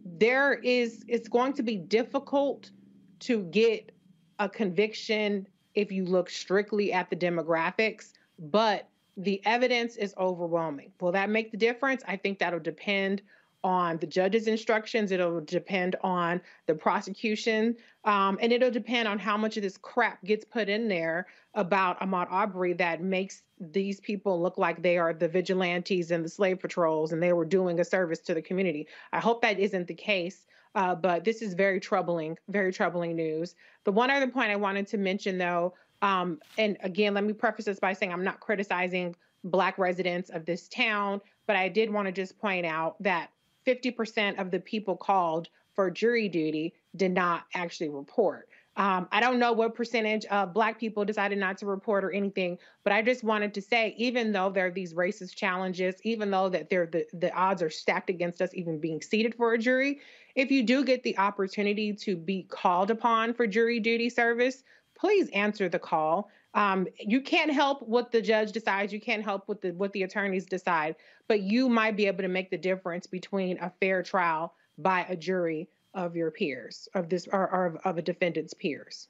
there 0.05 0.55
is, 0.55 1.05
it's 1.07 1.29
going 1.29 1.53
to 1.53 1.63
be 1.63 1.77
difficult 1.77 2.73
to 3.21 3.45
get 3.45 3.93
a 4.41 4.49
conviction 4.49 5.47
if 5.75 5.93
you 5.93 6.05
look 6.05 6.29
strictly 6.29 6.93
at 6.93 7.09
the 7.11 7.15
demographics, 7.15 8.13
but 8.41 8.89
the 9.17 9.41
evidence 9.47 9.95
is 9.95 10.13
overwhelming. 10.19 10.91
Will 11.01 11.13
that 11.13 11.31
make 11.31 11.53
the 11.53 11.57
difference? 11.57 12.03
I 12.09 12.17
think 12.17 12.41
that'll 12.41 12.59
depend 12.59 13.23
on 13.65 13.99
the 13.99 14.07
judge's 14.07 14.47
instructions. 14.47 15.11
It'll 15.11 15.41
depend 15.41 15.97
on 16.03 16.41
the 16.67 16.75
prosecution. 16.75 17.77
Um, 18.05 18.39
and 18.41 18.53
it'll 18.53 18.71
depend 18.71 19.09
on 19.09 19.19
how 19.19 19.37
much 19.37 19.57
of 19.57 19.63
this 19.63 19.77
crap 19.77 20.23
gets 20.25 20.45
put 20.45 20.69
in 20.69 20.89
there 20.89 21.27
about 21.55 22.01
Ahmaud 22.01 22.31
Aubrey 22.31 22.73
that 22.75 23.03
makes 23.03 23.43
these 23.61 24.01
people 24.01 24.41
look 24.41 24.57
like 24.59 24.83
they 24.83 24.99
are 24.99 25.13
the 25.13 25.29
vigilantes 25.29 26.11
and 26.11 26.25
the 26.25 26.29
slave 26.29 26.61
patrols 26.61 27.13
and 27.13 27.23
they 27.23 27.33
were 27.33 27.45
doing 27.45 27.81
a 27.81 27.85
service 27.85 28.21
to 28.21 28.35
the 28.35 28.43
community. 28.43 28.87
I 29.13 29.19
hope 29.19 29.43
that 29.43 29.59
isn't 29.59 29.89
the 29.89 29.95
case. 29.95 30.47
Uh, 30.75 30.95
but 30.95 31.25
this 31.25 31.43
is 31.43 31.55
very 31.55 31.81
troubling, 31.81 32.37
very 32.49 32.73
troubling 32.73 33.17
news. 33.17 33.55
The 33.85 33.91
one 33.91 34.11
other 34.11 34.29
point 34.29 34.51
I 34.51 34.57
wanted 34.57 34.87
to 34.89 34.99
mention, 34.99 35.39
though, 35.39 35.75
um, 36.03 36.39
and 36.57 36.77
again, 36.83 37.15
let 37.15 37.25
me 37.25 37.33
preface 37.33 37.65
this 37.65 37.81
by 37.81 37.95
saying 37.95 38.13
I'm 38.13 38.23
not 38.23 38.39
criticizing 38.39 39.17
Black 39.45 39.79
residents 39.79 40.31
of 40.31 40.45
this 40.45 40.69
town, 40.69 41.21
but 41.47 41.57
I 41.57 41.69
did 41.69 41.91
want 41.91 42.07
to 42.07 42.13
just 42.13 42.39
point 42.39 42.67
out 42.67 43.03
that 43.03 43.31
50% 43.69 44.41
of 44.41 44.51
the 44.51 44.61
people 44.61 44.97
called 44.97 45.49
for 45.75 45.91
jury 45.91 46.29
duty 46.29 46.75
did 46.97 47.13
not 47.13 47.45
actually 47.55 47.91
report. 47.91 48.49
Um, 48.79 49.09
I 49.11 49.21
don't 49.21 49.39
know 49.41 49.53
what 49.53 49.75
percentage 49.75 50.25
of 50.27 50.55
Black 50.55 50.79
people 50.79 51.05
decided 51.05 51.37
not 51.37 51.59
to 51.59 51.67
report 51.67 52.05
or 52.05 52.13
anything, 52.13 52.59
but 52.85 52.93
I 52.93 53.03
just 53.03 53.25
wanted 53.25 53.53
to 53.55 53.61
say, 53.61 53.95
even 53.99 54.33
though 54.33 54.51
there 54.51 54.67
are 54.67 54.71
these 54.71 54.95
racist 54.95 55.35
challenges, 55.35 55.97
even 56.05 56.31
though 56.31 56.49
that 56.49 56.71
the, 56.71 57.05
the 57.13 57.33
odds 57.35 57.61
are 57.61 57.71
stacked 57.71 58.09
against 58.09 58.41
us 58.41 58.51
even 58.55 58.79
being 58.79 59.03
seated 59.03 59.35
for 59.35 59.53
a 59.53 59.59
jury, 59.59 60.01
if 60.37 60.51
you 60.53 60.63
do 60.63 60.85
get 60.85 61.03
the 61.03 61.19
opportunity 61.19 61.93
to 61.93 62.17
be 62.17 62.45
called 62.45 62.93
upon 62.93 63.35
for 63.35 63.49
jury 63.49 63.81
duty 63.81 64.09
service, 64.09 64.63
please 64.97 65.29
answer 65.31 65.69
the 65.69 65.79
call. 65.79 66.31
Um, 66.55 66.87
you 66.99 67.21
can't 67.21 67.53
help 67.53 67.83
what 67.83 68.11
the 68.11 68.23
judge 68.23 68.53
decides. 68.53 68.93
You 68.93 69.01
can't 69.01 69.23
help 69.23 69.47
what 69.47 69.61
the 69.61 69.73
what 69.73 69.93
the 69.93 70.03
attorneys 70.03 70.47
decide, 70.47 70.97
but 71.27 71.41
you 71.41 71.69
might 71.69 71.97
be 71.97 72.07
able 72.07 72.23
to 72.23 72.29
make 72.29 72.51
the 72.51 72.59
difference 72.59 73.07
between 73.07 73.59
a 73.59 73.73
fair 73.81 74.03
trial 74.03 74.55
by 74.79 75.05
a 75.09 75.17
jury 75.17 75.69
of 75.95 76.17
your 76.17 76.31
peers, 76.31 76.89
of 76.95 77.09
this 77.09 77.29
or, 77.31 77.51
or 77.51 77.67
of, 77.67 77.77
of 77.85 77.99
a 77.99 78.03
defendant's 78.03 78.55
peers. 78.55 79.09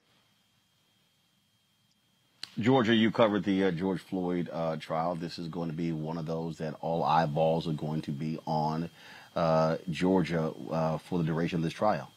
Georgia, 2.59 2.93
you 2.93 3.09
covered 3.09 3.45
the 3.45 3.65
uh, 3.65 3.71
George 3.71 4.01
Floyd 4.01 4.49
uh, 4.51 4.75
trial. 4.75 5.15
This 5.15 5.39
is 5.39 5.47
going 5.47 5.69
to 5.69 5.75
be 5.75 5.93
one 5.93 6.17
of 6.17 6.25
those 6.25 6.57
that 6.57 6.75
all 6.81 7.03
eyeballs 7.03 7.69
are 7.69 7.73
going 7.73 8.01
to 8.01 8.11
be 8.11 8.37
on 8.45 8.89
uh, 9.35 9.77
Georgia 9.89 10.53
uh, 10.69 10.97
for 10.97 11.19
the 11.19 11.23
duration 11.23 11.57
of 11.57 11.63
this 11.63 11.71
trial. 11.71 12.11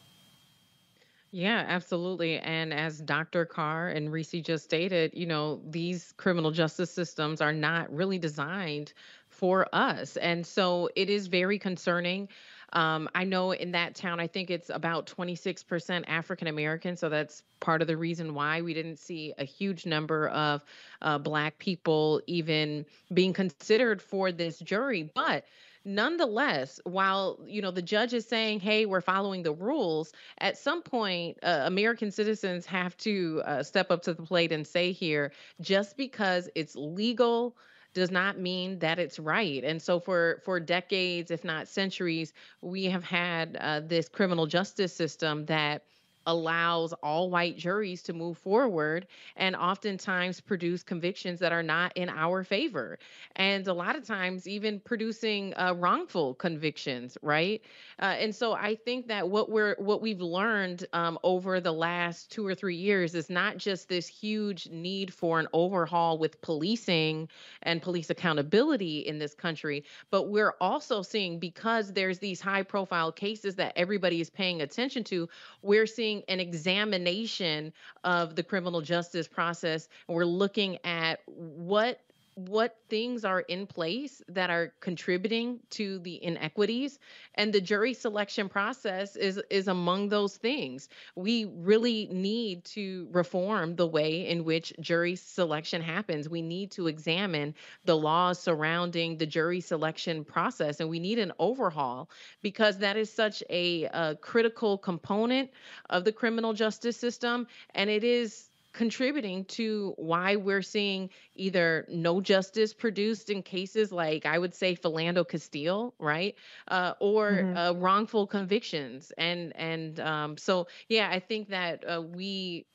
Yeah, 1.35 1.65
absolutely. 1.67 2.37
And 2.37 2.71
as 2.71 2.99
Dr. 3.01 3.43
Carr 3.43 3.89
and 3.89 4.11
Reese 4.11 4.33
just 4.43 4.65
stated, 4.65 5.15
you 5.15 5.25
know, 5.25 5.61
these 5.67 6.13
criminal 6.17 6.51
justice 6.51 6.91
systems 6.91 7.41
are 7.41 7.51
not 7.53 7.91
really 7.91 8.19
designed 8.19 8.93
for 9.29 9.67
us. 9.73 10.15
And 10.17 10.45
so 10.45 10.89
it 10.95 11.09
is 11.09 11.25
very 11.25 11.57
concerning. 11.57 12.29
Um, 12.73 13.09
I 13.15 13.23
know 13.23 13.51
in 13.51 13.71
that 13.71 13.95
town, 13.95 14.19
I 14.19 14.27
think 14.27 14.51
it's 14.51 14.69
about 14.69 15.07
26% 15.07 16.05
African 16.07 16.47
American. 16.47 16.95
So 16.97 17.09
that's 17.09 17.41
part 17.59 17.81
of 17.81 17.87
the 17.87 17.97
reason 17.97 18.35
why 18.35 18.61
we 18.61 18.75
didn't 18.75 18.97
see 18.97 19.33
a 19.39 19.43
huge 19.43 19.87
number 19.87 20.27
of 20.29 20.63
uh, 21.01 21.17
Black 21.17 21.57
people 21.57 22.21
even 22.27 22.85
being 23.11 23.33
considered 23.33 24.03
for 24.03 24.31
this 24.31 24.59
jury. 24.59 25.09
But 25.15 25.45
nonetheless 25.85 26.79
while 26.85 27.39
you 27.45 27.61
know 27.61 27.71
the 27.71 27.81
judge 27.81 28.13
is 28.13 28.25
saying 28.25 28.59
hey 28.59 28.85
we're 28.85 29.01
following 29.01 29.43
the 29.43 29.51
rules 29.51 30.13
at 30.37 30.57
some 30.57 30.81
point 30.81 31.37
uh, 31.43 31.63
american 31.65 32.09
citizens 32.09 32.65
have 32.65 32.95
to 32.97 33.41
uh, 33.45 33.61
step 33.61 33.91
up 33.91 34.01
to 34.01 34.13
the 34.13 34.23
plate 34.23 34.51
and 34.51 34.65
say 34.65 34.91
here 34.91 35.31
just 35.61 35.97
because 35.97 36.49
it's 36.55 36.75
legal 36.75 37.55
does 37.93 38.11
not 38.11 38.39
mean 38.39 38.79
that 38.79 38.99
it's 38.99 39.19
right. 39.19 39.63
And 39.63 39.81
so 39.81 39.99
for 39.99 40.41
for 40.43 40.59
decades 40.59 41.31
if 41.31 41.43
not 41.43 41.67
centuries 41.67 42.33
we 42.61 42.85
have 42.85 43.03
had 43.03 43.57
uh, 43.59 43.81
this 43.81 44.09
criminal 44.09 44.47
justice 44.47 44.95
system 44.95 45.45
that 45.45 45.83
allows 46.27 46.93
all 47.03 47.29
white 47.29 47.57
juries 47.57 48.01
to 48.03 48.13
move 48.13 48.37
forward 48.37 49.07
and 49.35 49.55
oftentimes 49.55 50.39
produce 50.39 50.83
convictions 50.83 51.39
that 51.39 51.51
are 51.51 51.63
not 51.63 51.91
in 51.95 52.09
our 52.09 52.43
favor. 52.43 52.99
And 53.35 53.67
a 53.67 53.73
lot 53.73 53.95
of 53.95 54.05
times 54.05 54.47
even 54.47 54.79
producing 54.79 55.53
uh, 55.57 55.73
wrongful 55.77 56.35
convictions 56.35 57.17
right? 57.21 57.61
Uh, 57.99 58.15
and 58.19 58.35
so 58.35 58.53
i 58.53 58.75
think 58.75 59.07
that 59.07 59.27
what 59.27 59.49
we're 59.49 59.75
what 59.77 60.01
we've 60.01 60.21
learned 60.21 60.85
um, 60.93 61.17
over 61.23 61.59
the 61.59 61.71
last 61.71 62.31
two 62.31 62.45
or 62.45 62.55
three 62.55 62.75
years 62.75 63.15
is 63.15 63.29
not 63.29 63.57
just 63.57 63.87
this 63.89 64.07
huge 64.07 64.69
need 64.69 65.13
for 65.13 65.39
an 65.39 65.47
overhaul 65.53 66.17
with 66.17 66.41
policing 66.41 67.27
and 67.63 67.81
police 67.81 68.09
accountability 68.09 68.99
in 68.99 69.17
this 69.19 69.33
country 69.33 69.83
but 70.11 70.29
we're 70.29 70.55
also 70.59 71.01
seeing 71.01 71.39
because 71.39 71.93
there's 71.93 72.19
these 72.19 72.41
high 72.41 72.63
profile 72.63 73.11
cases 73.11 73.55
that 73.55 73.73
everybody 73.75 74.19
is 74.21 74.29
paying 74.29 74.61
attention 74.61 75.03
to 75.03 75.27
we're 75.61 75.87
seeing 75.87 76.12
doing 76.13 76.23
an 76.27 76.39
examination 76.39 77.73
of 78.03 78.35
the 78.35 78.43
criminal 78.43 78.81
justice 78.81 79.27
process 79.27 79.87
and 80.07 80.15
we're 80.15 80.25
looking 80.25 80.77
at 80.83 81.19
what 81.25 81.99
what 82.35 82.77
things 82.89 83.25
are 83.25 83.41
in 83.41 83.67
place 83.67 84.21
that 84.27 84.49
are 84.49 84.73
contributing 84.79 85.59
to 85.69 85.99
the 85.99 86.23
inequities 86.23 86.99
and 87.35 87.53
the 87.53 87.61
jury 87.61 87.93
selection 87.93 88.49
process 88.49 89.15
is 89.15 89.41
is 89.49 89.67
among 89.67 90.09
those 90.09 90.37
things. 90.37 90.89
We 91.15 91.45
really 91.45 92.07
need 92.11 92.65
to 92.65 93.07
reform 93.11 93.75
the 93.75 93.87
way 93.87 94.27
in 94.27 94.43
which 94.43 94.73
jury 94.79 95.15
selection 95.15 95.81
happens. 95.81 96.29
We 96.29 96.41
need 96.41 96.71
to 96.71 96.87
examine 96.87 97.55
the 97.85 97.97
laws 97.97 98.39
surrounding 98.39 99.17
the 99.17 99.25
jury 99.25 99.61
selection 99.61 100.23
process 100.23 100.79
and 100.79 100.89
we 100.89 100.99
need 100.99 101.19
an 101.19 101.33
overhaul 101.39 102.09
because 102.41 102.77
that 102.79 102.97
is 102.97 103.11
such 103.11 103.43
a, 103.49 103.83
a 103.85 104.15
critical 104.21 104.77
component 104.77 105.51
of 105.89 106.03
the 106.03 106.11
criminal 106.11 106.53
justice 106.53 106.97
system 106.97 107.47
and 107.75 107.89
it 107.89 108.03
is 108.03 108.49
contributing 108.73 109.45
to 109.45 109.93
why 109.97 110.35
we're 110.35 110.61
seeing 110.61 111.09
either 111.35 111.85
no 111.89 112.19
justice 112.19 112.73
produced 112.73 113.29
in 113.29 113.43
cases 113.43 113.91
like 113.91 114.25
I 114.25 114.37
would 114.37 114.53
say 114.53 114.75
Philando 114.75 115.27
Castile, 115.27 115.93
right, 115.99 116.35
uh, 116.67 116.93
or 116.99 117.31
mm-hmm. 117.31 117.57
uh, 117.57 117.71
wrongful 117.73 118.27
convictions, 118.27 119.11
and 119.17 119.55
and 119.55 119.99
um, 119.99 120.37
so 120.37 120.67
yeah, 120.89 121.09
I 121.09 121.19
think 121.19 121.49
that 121.49 121.83
uh, 121.87 122.01
we 122.01 122.65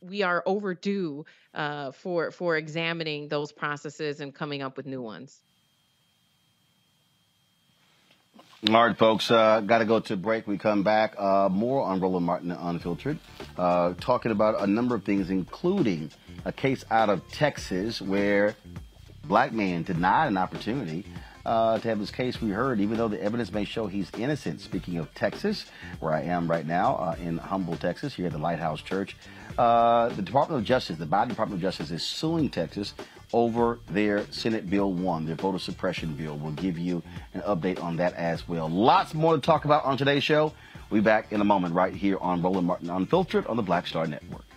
we 0.00 0.22
are 0.22 0.42
overdue 0.46 1.24
uh, 1.54 1.92
for 1.92 2.30
for 2.30 2.56
examining 2.56 3.28
those 3.28 3.52
processes 3.52 4.20
and 4.20 4.34
coming 4.34 4.62
up 4.62 4.76
with 4.76 4.86
new 4.86 5.02
ones. 5.02 5.42
All 8.66 8.84
right, 8.84 8.98
folks, 8.98 9.30
uh, 9.30 9.60
got 9.60 9.78
to 9.78 9.84
go 9.84 10.00
to 10.00 10.16
break. 10.16 10.48
We 10.48 10.58
come 10.58 10.82
back. 10.82 11.14
Uh, 11.16 11.48
more 11.48 11.84
on 11.84 12.00
Roland 12.00 12.26
Martin 12.26 12.50
Unfiltered, 12.50 13.20
uh, 13.56 13.94
talking 14.00 14.32
about 14.32 14.60
a 14.60 14.66
number 14.66 14.96
of 14.96 15.04
things, 15.04 15.30
including 15.30 16.10
a 16.44 16.50
case 16.50 16.84
out 16.90 17.08
of 17.08 17.22
Texas 17.30 18.02
where 18.02 18.56
black 19.22 19.52
man 19.52 19.84
denied 19.84 20.26
an 20.26 20.36
opportunity 20.36 21.06
uh, 21.46 21.78
to 21.78 21.86
have 21.86 22.00
his 22.00 22.10
case 22.10 22.42
reheard, 22.42 22.80
even 22.80 22.96
though 22.96 23.06
the 23.06 23.22
evidence 23.22 23.52
may 23.52 23.64
show 23.64 23.86
he's 23.86 24.10
innocent. 24.18 24.60
Speaking 24.60 24.98
of 24.98 25.14
Texas, 25.14 25.66
where 26.00 26.12
I 26.12 26.22
am 26.22 26.50
right 26.50 26.66
now 26.66 26.96
uh, 26.96 27.16
in 27.20 27.38
Humble, 27.38 27.76
Texas, 27.76 28.12
here 28.12 28.26
at 28.26 28.32
the 28.32 28.38
Lighthouse 28.38 28.82
Church, 28.82 29.16
uh, 29.56 30.08
the 30.08 30.22
Department 30.22 30.62
of 30.62 30.66
Justice, 30.66 30.98
the 30.98 31.06
Biden 31.06 31.28
Department 31.28 31.58
of 31.58 31.62
Justice, 31.62 31.92
is 31.92 32.02
suing 32.02 32.50
Texas 32.50 32.92
over 33.32 33.78
their 33.90 34.24
Senate 34.30 34.68
Bill 34.68 34.92
1, 34.92 35.26
their 35.26 35.34
voter 35.34 35.58
suppression 35.58 36.14
bill. 36.14 36.36
We'll 36.36 36.52
give 36.52 36.78
you 36.78 37.02
an 37.34 37.42
update 37.42 37.82
on 37.82 37.96
that 37.96 38.14
as 38.14 38.48
well. 38.48 38.68
Lots 38.68 39.14
more 39.14 39.34
to 39.34 39.40
talk 39.40 39.64
about 39.64 39.84
on 39.84 39.96
today's 39.96 40.24
show. 40.24 40.52
We'll 40.90 41.02
be 41.02 41.04
back 41.04 41.32
in 41.32 41.40
a 41.40 41.44
moment 41.44 41.74
right 41.74 41.94
here 41.94 42.16
on 42.18 42.40
Roland 42.40 42.66
Martin 42.66 42.90
Unfiltered 42.90 43.46
on 43.46 43.56
the 43.56 43.62
Black 43.62 43.86
Star 43.86 44.06
Network. 44.06 44.47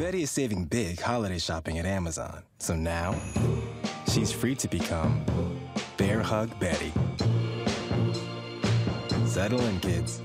Betty 0.00 0.22
is 0.22 0.30
saving 0.30 0.64
big 0.64 0.98
holiday 0.98 1.36
shopping 1.36 1.78
at 1.78 1.84
Amazon. 1.84 2.42
So 2.56 2.74
now, 2.74 3.14
she's 4.10 4.32
free 4.32 4.54
to 4.54 4.66
become 4.66 5.26
Bear 5.98 6.22
Hug 6.22 6.58
Betty. 6.58 6.90
Settle 9.26 9.60
in, 9.60 9.78
kids. 9.80 10.22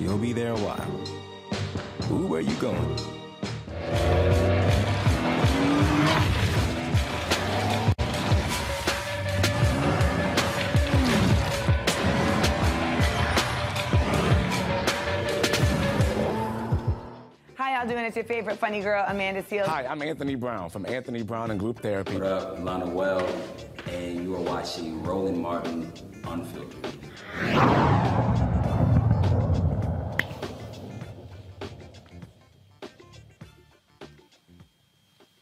You'll 0.00 0.18
be 0.18 0.32
there 0.32 0.54
a 0.54 0.58
while. 0.58 0.90
Ooh, 2.10 2.26
where 2.26 2.40
you 2.40 2.56
going? 2.56 2.96
Y'all 17.76 17.86
doing? 17.86 18.06
It's 18.06 18.16
your 18.16 18.24
favorite 18.24 18.58
funny 18.58 18.80
girl, 18.80 19.04
Amanda 19.06 19.42
Seales. 19.42 19.66
Hi, 19.66 19.84
I'm 19.84 20.00
Anthony 20.00 20.34
Brown 20.34 20.70
from 20.70 20.86
Anthony 20.86 21.22
Brown 21.22 21.50
and 21.50 21.60
Group 21.60 21.80
Therapy. 21.80 22.14
What 22.14 22.22
up, 22.22 22.58
Lana 22.64 22.86
Well, 22.86 23.28
and 23.90 24.24
you 24.24 24.34
are 24.34 24.40
watching 24.40 25.02
Roland 25.02 25.42
Martin 25.42 25.92
Unfiltered. 26.26 26.96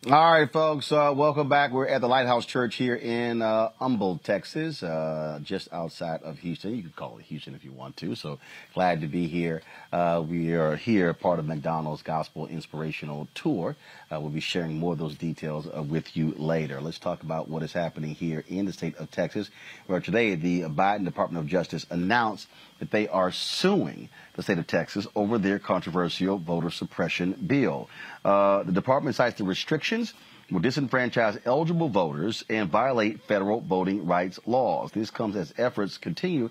All 0.06 0.32
right, 0.32 0.52
folks, 0.52 0.92
uh, 0.92 1.14
welcome 1.16 1.48
back. 1.48 1.72
We're 1.72 1.86
at 1.86 2.02
the 2.02 2.08
Lighthouse 2.08 2.44
Church 2.44 2.74
here 2.74 2.94
in 2.94 3.40
uh, 3.40 3.70
Humble, 3.78 4.18
Texas, 4.18 4.82
uh, 4.82 5.38
just 5.42 5.72
outside 5.72 6.22
of 6.22 6.36
Houston. 6.40 6.76
You 6.76 6.82
can 6.82 6.92
call 6.92 7.16
it 7.16 7.24
Houston 7.24 7.54
if 7.54 7.64
you 7.64 7.72
want 7.72 7.96
to. 7.98 8.14
So 8.14 8.38
glad 8.74 9.00
to 9.00 9.06
be 9.06 9.28
here. 9.28 9.62
Uh, 9.90 10.22
we 10.28 10.52
are 10.52 10.76
here, 10.76 11.14
part 11.14 11.38
of 11.38 11.46
McDonald's 11.46 12.02
Gospel 12.02 12.46
Inspirational 12.48 13.28
Tour. 13.34 13.76
Uh, 14.12 14.20
we'll 14.20 14.28
be 14.28 14.40
sharing 14.40 14.78
more 14.78 14.92
of 14.92 14.98
those 14.98 15.14
details 15.14 15.66
uh, 15.66 15.82
with 15.82 16.14
you 16.14 16.34
later. 16.36 16.82
Let's 16.82 16.98
talk 16.98 17.22
about 17.22 17.48
what 17.48 17.62
is 17.62 17.72
happening 17.72 18.14
here 18.14 18.44
in 18.46 18.66
the 18.66 18.74
state 18.74 18.96
of 18.96 19.10
Texas, 19.10 19.48
where 19.86 20.00
today 20.00 20.34
the 20.34 20.64
Biden 20.64 21.06
Department 21.06 21.42
of 21.42 21.50
Justice 21.50 21.86
announced 21.88 22.46
that 22.84 22.90
they 22.90 23.08
are 23.08 23.32
suing 23.32 24.10
the 24.34 24.42
state 24.42 24.58
of 24.58 24.66
Texas 24.66 25.06
over 25.14 25.38
their 25.38 25.58
controversial 25.58 26.38
voter 26.38 26.70
suppression 26.70 27.32
bill. 27.46 27.88
Uh, 28.24 28.62
the 28.62 28.72
department 28.72 29.16
cites 29.16 29.38
the 29.38 29.44
restrictions 29.44 30.12
will 30.50 30.60
disenfranchise 30.60 31.40
eligible 31.46 31.88
voters 31.88 32.44
and 32.50 32.70
violate 32.70 33.22
federal 33.22 33.60
voting 33.60 34.06
rights 34.06 34.38
laws. 34.46 34.90
This 34.92 35.10
comes 35.10 35.36
as 35.36 35.54
efforts 35.56 35.96
continue 35.96 36.50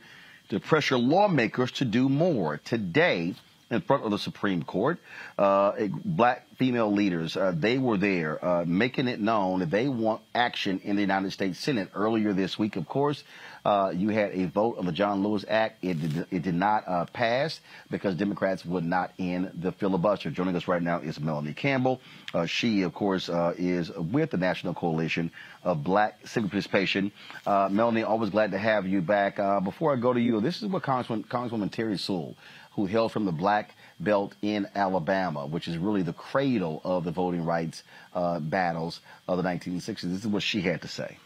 to 0.49 0.59
pressure 0.59 0.97
lawmakers 0.97 1.71
to 1.73 1.85
do 1.85 2.09
more. 2.09 2.57
Today, 2.57 3.35
in 3.69 3.81
front 3.81 4.03
of 4.03 4.11
the 4.11 4.19
Supreme 4.19 4.63
Court, 4.63 4.99
uh, 5.37 5.73
black 6.03 6.47
female 6.57 6.91
leaders, 6.91 7.37
uh, 7.37 7.53
they 7.55 7.77
were 7.77 7.97
there 7.97 8.43
uh, 8.43 8.65
making 8.65 9.07
it 9.07 9.19
known 9.19 9.59
that 9.59 9.71
they 9.71 9.87
want 9.87 10.21
action 10.33 10.81
in 10.83 10.95
the 10.95 11.01
United 11.01 11.31
States 11.31 11.59
Senate. 11.59 11.89
Earlier 11.93 12.33
this 12.33 12.57
week, 12.57 12.75
of 12.75 12.87
course, 12.87 13.23
uh, 13.65 13.93
you 13.95 14.09
had 14.09 14.31
a 14.31 14.45
vote 14.47 14.77
on 14.77 14.85
the 14.85 14.91
John 14.91 15.23
Lewis 15.23 15.45
Act. 15.47 15.83
It 15.83 16.01
did, 16.01 16.27
it 16.31 16.41
did 16.43 16.55
not 16.55 16.83
uh, 16.87 17.05
pass 17.05 17.61
because 17.89 18.15
Democrats 18.15 18.65
would 18.65 18.83
not 18.83 19.13
end 19.17 19.51
the 19.55 19.71
filibuster. 19.71 20.29
Joining 20.31 20.55
us 20.55 20.67
right 20.67 20.81
now 20.81 20.99
is 20.99 21.19
Melanie 21.19 21.53
Campbell. 21.53 22.01
Uh, 22.33 22.45
she, 22.45 22.81
of 22.81 22.93
course, 22.93 23.29
uh, 23.29 23.53
is 23.57 23.89
with 23.91 24.31
the 24.31 24.37
National 24.37 24.73
Coalition 24.73 25.31
of 25.63 25.83
Black 25.83 26.27
Civic 26.27 26.51
Participation. 26.51 27.11
Uh, 27.45 27.69
Melanie, 27.71 28.03
always 28.03 28.31
glad 28.31 28.51
to 28.51 28.57
have 28.57 28.85
you 28.85 29.01
back. 29.01 29.39
Uh, 29.39 29.61
before 29.61 29.93
I 29.93 29.95
go 29.95 30.11
to 30.11 30.19
you, 30.19 30.41
this 30.41 30.61
is 30.61 30.67
what 30.67 30.83
Congresswoman, 30.83 31.25
Congresswoman 31.27 31.71
Terri 31.71 31.97
Sewell, 31.97 32.35
who 32.73 32.85
hails 32.85 33.13
from 33.13 33.23
the 33.23 33.31
Black 33.31 33.73
Belt 33.99 34.35
in 34.41 34.67
Alabama, 34.75 35.45
which 35.45 35.69
is 35.69 35.77
really 35.77 36.01
the 36.01 36.11
cradle 36.11 36.81
of 36.83 37.05
the 37.05 37.11
voting 37.11 37.45
rights 37.45 37.83
battles 38.13 38.99
of 39.27 39.37
the 39.37 39.43
1960s. 39.43 40.01
This 40.01 40.21
is 40.21 40.27
what 40.27 40.43
she 40.43 40.59
had 40.59 40.81
to 40.81 40.89
say. 40.89 41.17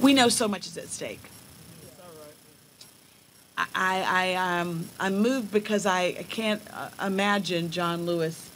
We 0.00 0.14
know 0.14 0.28
so 0.30 0.48
much 0.48 0.66
is 0.66 0.78
at 0.78 0.88
stake. 0.88 1.20
I, 3.58 3.66
I, 3.74 4.60
um, 4.60 4.88
I'm 4.98 5.18
moved 5.18 5.52
because 5.52 5.84
I, 5.84 6.02
I 6.18 6.24
can't 6.28 6.62
uh, 6.72 6.88
imagine 7.04 7.70
John 7.70 8.06
Lewis, 8.06 8.50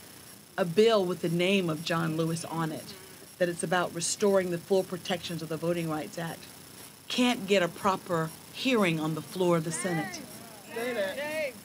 a 0.57 0.64
bill 0.64 1.04
with 1.04 1.20
the 1.20 1.28
name 1.28 1.68
of 1.68 1.85
John 1.85 2.16
Lewis 2.16 2.44
on 2.46 2.72
it, 2.72 2.94
that 3.38 3.50
it's 3.50 3.62
about 3.62 3.94
restoring 3.94 4.50
the 4.50 4.59
full 4.59 4.83
protections 4.83 5.42
of 5.42 5.50
the 5.50 5.59
Voting 5.59 5.90
Rights 5.90 6.16
Act, 6.16 6.40
can't 7.09 7.46
get 7.46 7.62
a 7.62 7.68
proper 7.68 8.30
hearing 8.54 8.98
on 8.98 9.14
the 9.14 9.20
floor 9.20 9.59
of 9.59 9.64
the 9.64 9.72
Senate. 9.72 10.20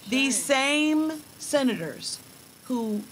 These 0.10 0.44
same 0.44 1.24
senators 1.38 2.20
who 2.66 3.04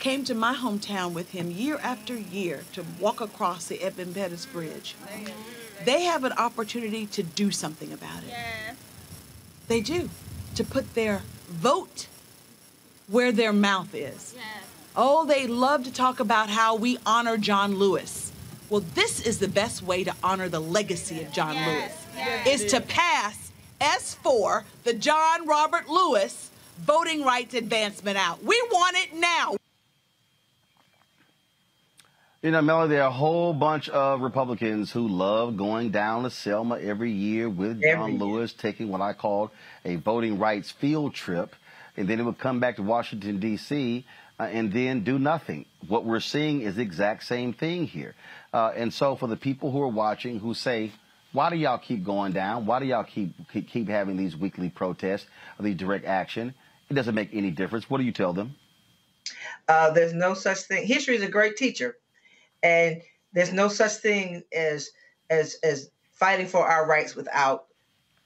came 0.00 0.24
to 0.24 0.34
my 0.34 0.54
hometown 0.54 1.12
with 1.12 1.30
him 1.30 1.50
year 1.50 1.78
after 1.82 2.18
year 2.18 2.64
to 2.72 2.84
walk 2.98 3.20
across 3.20 3.66
the 3.66 3.82
Edmund 3.82 4.14
Pettus 4.14 4.46
Bridge 4.46 4.94
they 5.84 6.02
have 6.02 6.24
an 6.24 6.32
opportunity 6.32 7.06
to 7.06 7.22
do 7.22 7.50
something 7.50 7.92
about 7.92 8.22
it. 8.22 8.30
Yeah. 8.30 8.74
They 9.68 9.80
do. 9.80 10.08
To 10.54 10.64
put 10.64 10.94
their 10.94 11.22
vote 11.48 12.06
where 13.08 13.32
their 13.32 13.52
mouth 13.52 13.94
is. 13.94 14.34
Yeah. 14.36 14.42
Oh, 14.96 15.26
they 15.26 15.46
love 15.46 15.84
to 15.84 15.92
talk 15.92 16.20
about 16.20 16.48
how 16.48 16.74
we 16.74 16.98
honor 17.04 17.36
John 17.36 17.76
Lewis. 17.76 18.32
Well, 18.70 18.82
this 18.94 19.24
is 19.24 19.38
the 19.38 19.48
best 19.48 19.82
way 19.82 20.04
to 20.04 20.14
honor 20.22 20.48
the 20.48 20.60
legacy 20.60 21.22
of 21.22 21.30
John 21.32 21.54
yes. 21.54 21.66
Lewis. 21.66 22.06
Yes. 22.16 22.62
Is 22.62 22.72
to 22.72 22.80
pass 22.80 23.52
S4, 23.80 24.64
the 24.84 24.94
John 24.94 25.46
Robert 25.46 25.88
Lewis 25.88 26.50
Voting 26.78 27.22
Rights 27.22 27.54
Advancement 27.54 28.16
Act. 28.16 28.42
We 28.42 28.60
want 28.70 28.96
it 28.96 29.14
now. 29.14 29.56
You 32.42 32.50
know, 32.50 32.60
Melody, 32.60 32.90
there 32.90 33.02
are 33.02 33.08
a 33.08 33.12
whole 33.12 33.54
bunch 33.54 33.88
of 33.88 34.20
Republicans 34.20 34.92
who 34.92 35.08
love 35.08 35.56
going 35.56 35.90
down 35.90 36.24
to 36.24 36.30
Selma 36.30 36.78
every 36.78 37.10
year 37.10 37.48
with 37.48 37.80
John 37.80 38.10
every 38.10 38.18
Lewis, 38.18 38.52
year. 38.52 38.58
taking 38.60 38.88
what 38.90 39.00
I 39.00 39.14
called 39.14 39.50
a 39.86 39.96
voting 39.96 40.38
rights 40.38 40.70
field 40.70 41.14
trip. 41.14 41.56
And 41.96 42.06
then 42.06 42.20
it 42.20 42.24
would 42.24 42.38
come 42.38 42.60
back 42.60 42.76
to 42.76 42.82
Washington, 42.82 43.40
D.C., 43.40 44.04
uh, 44.38 44.42
and 44.42 44.70
then 44.70 45.02
do 45.02 45.18
nothing. 45.18 45.64
What 45.88 46.04
we're 46.04 46.20
seeing 46.20 46.60
is 46.60 46.76
the 46.76 46.82
exact 46.82 47.24
same 47.24 47.54
thing 47.54 47.86
here. 47.86 48.14
Uh, 48.52 48.70
and 48.76 48.92
so 48.92 49.16
for 49.16 49.28
the 49.28 49.36
people 49.36 49.72
who 49.72 49.80
are 49.80 49.88
watching 49.88 50.38
who 50.38 50.52
say, 50.52 50.92
why 51.32 51.48
do 51.48 51.56
y'all 51.56 51.78
keep 51.78 52.04
going 52.04 52.32
down? 52.32 52.66
Why 52.66 52.80
do 52.80 52.84
y'all 52.84 53.04
keep, 53.04 53.32
keep, 53.50 53.70
keep 53.70 53.88
having 53.88 54.18
these 54.18 54.36
weekly 54.36 54.68
protests, 54.68 55.26
these 55.58 55.76
direct 55.76 56.04
action? 56.04 56.54
It 56.90 56.94
doesn't 56.94 57.14
make 57.14 57.30
any 57.32 57.50
difference. 57.50 57.88
What 57.88 57.96
do 57.96 58.04
you 58.04 58.12
tell 58.12 58.34
them? 58.34 58.56
Uh, 59.66 59.90
there's 59.90 60.12
no 60.12 60.34
such 60.34 60.58
thing. 60.58 60.86
History 60.86 61.16
is 61.16 61.22
a 61.22 61.28
great 61.28 61.56
teacher, 61.56 61.96
and 62.66 63.02
there's 63.32 63.52
no 63.52 63.68
such 63.68 63.92
thing 63.92 64.42
as 64.52 64.90
as 65.30 65.56
as 65.62 65.90
fighting 66.12 66.48
for 66.48 66.66
our 66.66 66.86
rights 66.86 67.14
without 67.14 67.66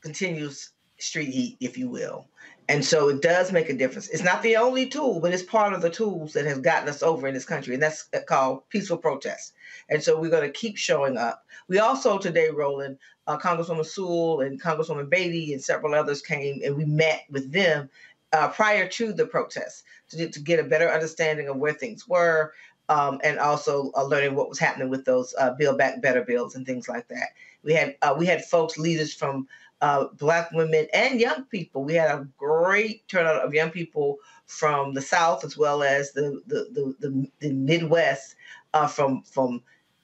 continuous 0.00 0.70
street 0.98 1.30
heat, 1.30 1.56
if 1.60 1.76
you 1.76 1.88
will. 1.88 2.26
And 2.68 2.84
so 2.84 3.08
it 3.08 3.20
does 3.20 3.50
make 3.50 3.68
a 3.68 3.76
difference. 3.76 4.08
It's 4.08 4.22
not 4.22 4.42
the 4.42 4.56
only 4.56 4.86
tool, 4.86 5.18
but 5.20 5.34
it's 5.34 5.42
part 5.42 5.72
of 5.72 5.82
the 5.82 5.90
tools 5.90 6.32
that 6.34 6.46
has 6.46 6.60
gotten 6.60 6.88
us 6.88 7.02
over 7.02 7.26
in 7.26 7.34
this 7.34 7.44
country, 7.44 7.74
and 7.74 7.82
that's 7.82 8.08
called 8.26 8.68
peaceful 8.68 8.96
protest. 8.96 9.52
And 9.88 10.02
so 10.02 10.18
we're 10.18 10.30
going 10.30 10.50
to 10.50 10.58
keep 10.58 10.76
showing 10.76 11.16
up. 11.18 11.44
We 11.68 11.80
also 11.80 12.16
today, 12.16 12.48
Roland, 12.48 12.98
uh, 13.26 13.38
Congresswoman 13.38 13.84
Sewell 13.84 14.40
and 14.40 14.62
Congresswoman 14.62 15.10
Beatty 15.10 15.52
and 15.52 15.62
several 15.62 15.94
others 15.94 16.22
came, 16.22 16.60
and 16.64 16.76
we 16.76 16.84
met 16.84 17.24
with 17.28 17.50
them 17.52 17.90
uh, 18.32 18.48
prior 18.48 18.88
to 18.88 19.12
the 19.12 19.26
protests 19.26 19.82
to, 20.10 20.28
to 20.28 20.40
get 20.40 20.60
a 20.60 20.64
better 20.64 20.88
understanding 20.88 21.48
of 21.48 21.56
where 21.56 21.72
things 21.72 22.06
were, 22.06 22.52
um, 22.90 23.20
and 23.22 23.38
also 23.38 23.92
uh, 23.96 24.04
learning 24.04 24.34
what 24.34 24.48
was 24.48 24.58
happening 24.58 24.90
with 24.90 25.04
those 25.04 25.32
uh, 25.38 25.52
Build 25.52 25.78
Back 25.78 26.02
Better 26.02 26.22
bills 26.22 26.56
and 26.56 26.66
things 26.66 26.88
like 26.88 27.06
that. 27.08 27.28
We 27.62 27.72
had 27.72 27.96
uh, 28.02 28.16
we 28.18 28.26
had 28.26 28.44
folks, 28.44 28.76
leaders 28.76 29.14
from 29.14 29.46
uh, 29.80 30.06
Black 30.18 30.50
women 30.50 30.88
and 30.92 31.20
young 31.20 31.44
people. 31.44 31.84
We 31.84 31.94
had 31.94 32.10
a 32.10 32.28
great 32.36 33.06
turnout 33.06 33.44
of 33.44 33.54
young 33.54 33.70
people 33.70 34.18
from 34.46 34.92
the 34.94 35.02
South 35.02 35.44
as 35.44 35.56
well 35.56 35.84
as 35.84 36.12
the 36.12 36.42
the 36.48 36.68
the, 36.72 36.94
the, 37.08 37.30
the 37.38 37.52
Midwest, 37.52 38.34
uh, 38.74 38.88
from 38.88 39.22
from 39.22 39.62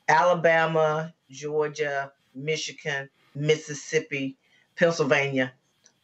Alabama, 0.09 1.13
Georgia, 1.29 2.13
Michigan, 2.37 3.11
Mississippi, 3.35 4.37
Pennsylvania, 4.77 5.53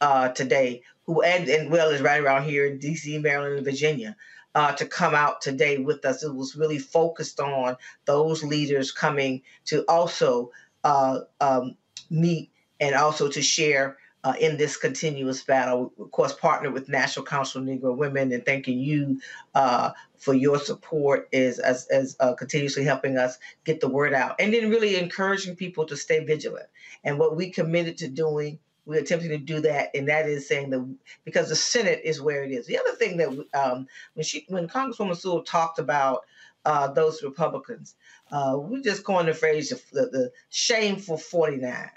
uh, 0.01 0.31
today, 0.31 0.83
who 1.07 1.23
and, 1.23 1.49
and 1.49 1.71
well 1.71 1.91
is 1.91 2.03
right 2.03 2.21
around 2.21 2.43
here 2.43 2.67
in 2.67 2.79
D.C., 2.79 3.19
Maryland, 3.19 3.55
and 3.55 3.65
Virginia. 3.65 4.17
Uh, 4.55 4.73
to 4.73 4.85
come 4.85 5.15
out 5.15 5.41
today 5.41 5.79
with 5.79 6.05
us. 6.05 6.23
It 6.23 6.35
was 6.35 6.57
really 6.57 6.79
focused 6.79 7.41
on 7.41 7.75
those 8.05 8.45
leaders 8.45 8.93
coming 8.93 9.41
to 9.65 9.83
also 9.89 10.51
uh, 10.85 11.21
um, 11.41 11.77
meet 12.11 12.51
and 12.79 12.95
also 12.95 13.29
to 13.29 13.41
share 13.41 13.97
uh, 14.25 14.35
in 14.41 14.57
this 14.57 14.77
continuous 14.77 15.43
battle. 15.43 15.93
Of 15.99 16.11
course, 16.11 16.33
partner 16.33 16.71
with 16.71 16.89
National 16.89 17.25
Council 17.25 17.61
of 17.61 17.67
Negro 17.67 17.97
Women 17.97 18.33
and 18.33 18.45
thanking 18.45 18.79
you 18.79 19.21
uh, 19.55 19.91
for 20.19 20.35
your 20.35 20.59
support 20.59 21.29
is 21.33 21.59
as, 21.59 21.87
as 21.89 22.17
uh, 22.21 22.35
continuously 22.35 22.85
helping 22.85 23.17
us 23.19 23.39
get 23.65 23.81
the 23.81 23.89
word 23.89 24.15
out 24.15 24.37
and 24.39 24.55
then 24.55 24.71
really 24.71 24.97
encouraging 24.97 25.57
people 25.57 25.85
to 25.87 25.97
stay 25.97 26.25
vigilant. 26.25 26.67
And 27.03 27.19
what 27.19 27.37
we 27.37 27.51
committed 27.51 27.99
to 27.99 28.09
doing, 28.09 28.59
we're 28.85 29.01
attempting 29.01 29.31
to 29.31 29.39
do 29.39 29.61
that, 29.61 29.91
and 29.95 30.09
that 30.09 30.29
is 30.29 30.49
saying 30.49 30.71
that 30.71 30.97
because 31.25 31.49
the 31.49 31.57
Senate 31.57 32.01
is 32.05 32.21
where 32.21 32.43
it 32.43 32.51
is. 32.51 32.67
The 32.67 32.79
other 32.79 32.93
thing 32.93 33.17
that 33.19 33.29
um, 33.55 33.87
when 34.15 34.25
she 34.25 34.45
when 34.49 34.69
Congresswoman 34.69 35.17
Sewell 35.17 35.43
talked 35.43 35.79
about 35.79 36.23
uh, 36.65 36.89
those 36.89 37.23
Republicans, 37.23 37.95
uh, 38.31 38.57
we 38.59 38.83
just 38.83 39.05
coined 39.05 39.29
the 39.29 39.35
phrase 39.35 39.69
the, 39.93 40.03
the 40.07 40.33
shameful 40.51 41.17
49 41.17 41.91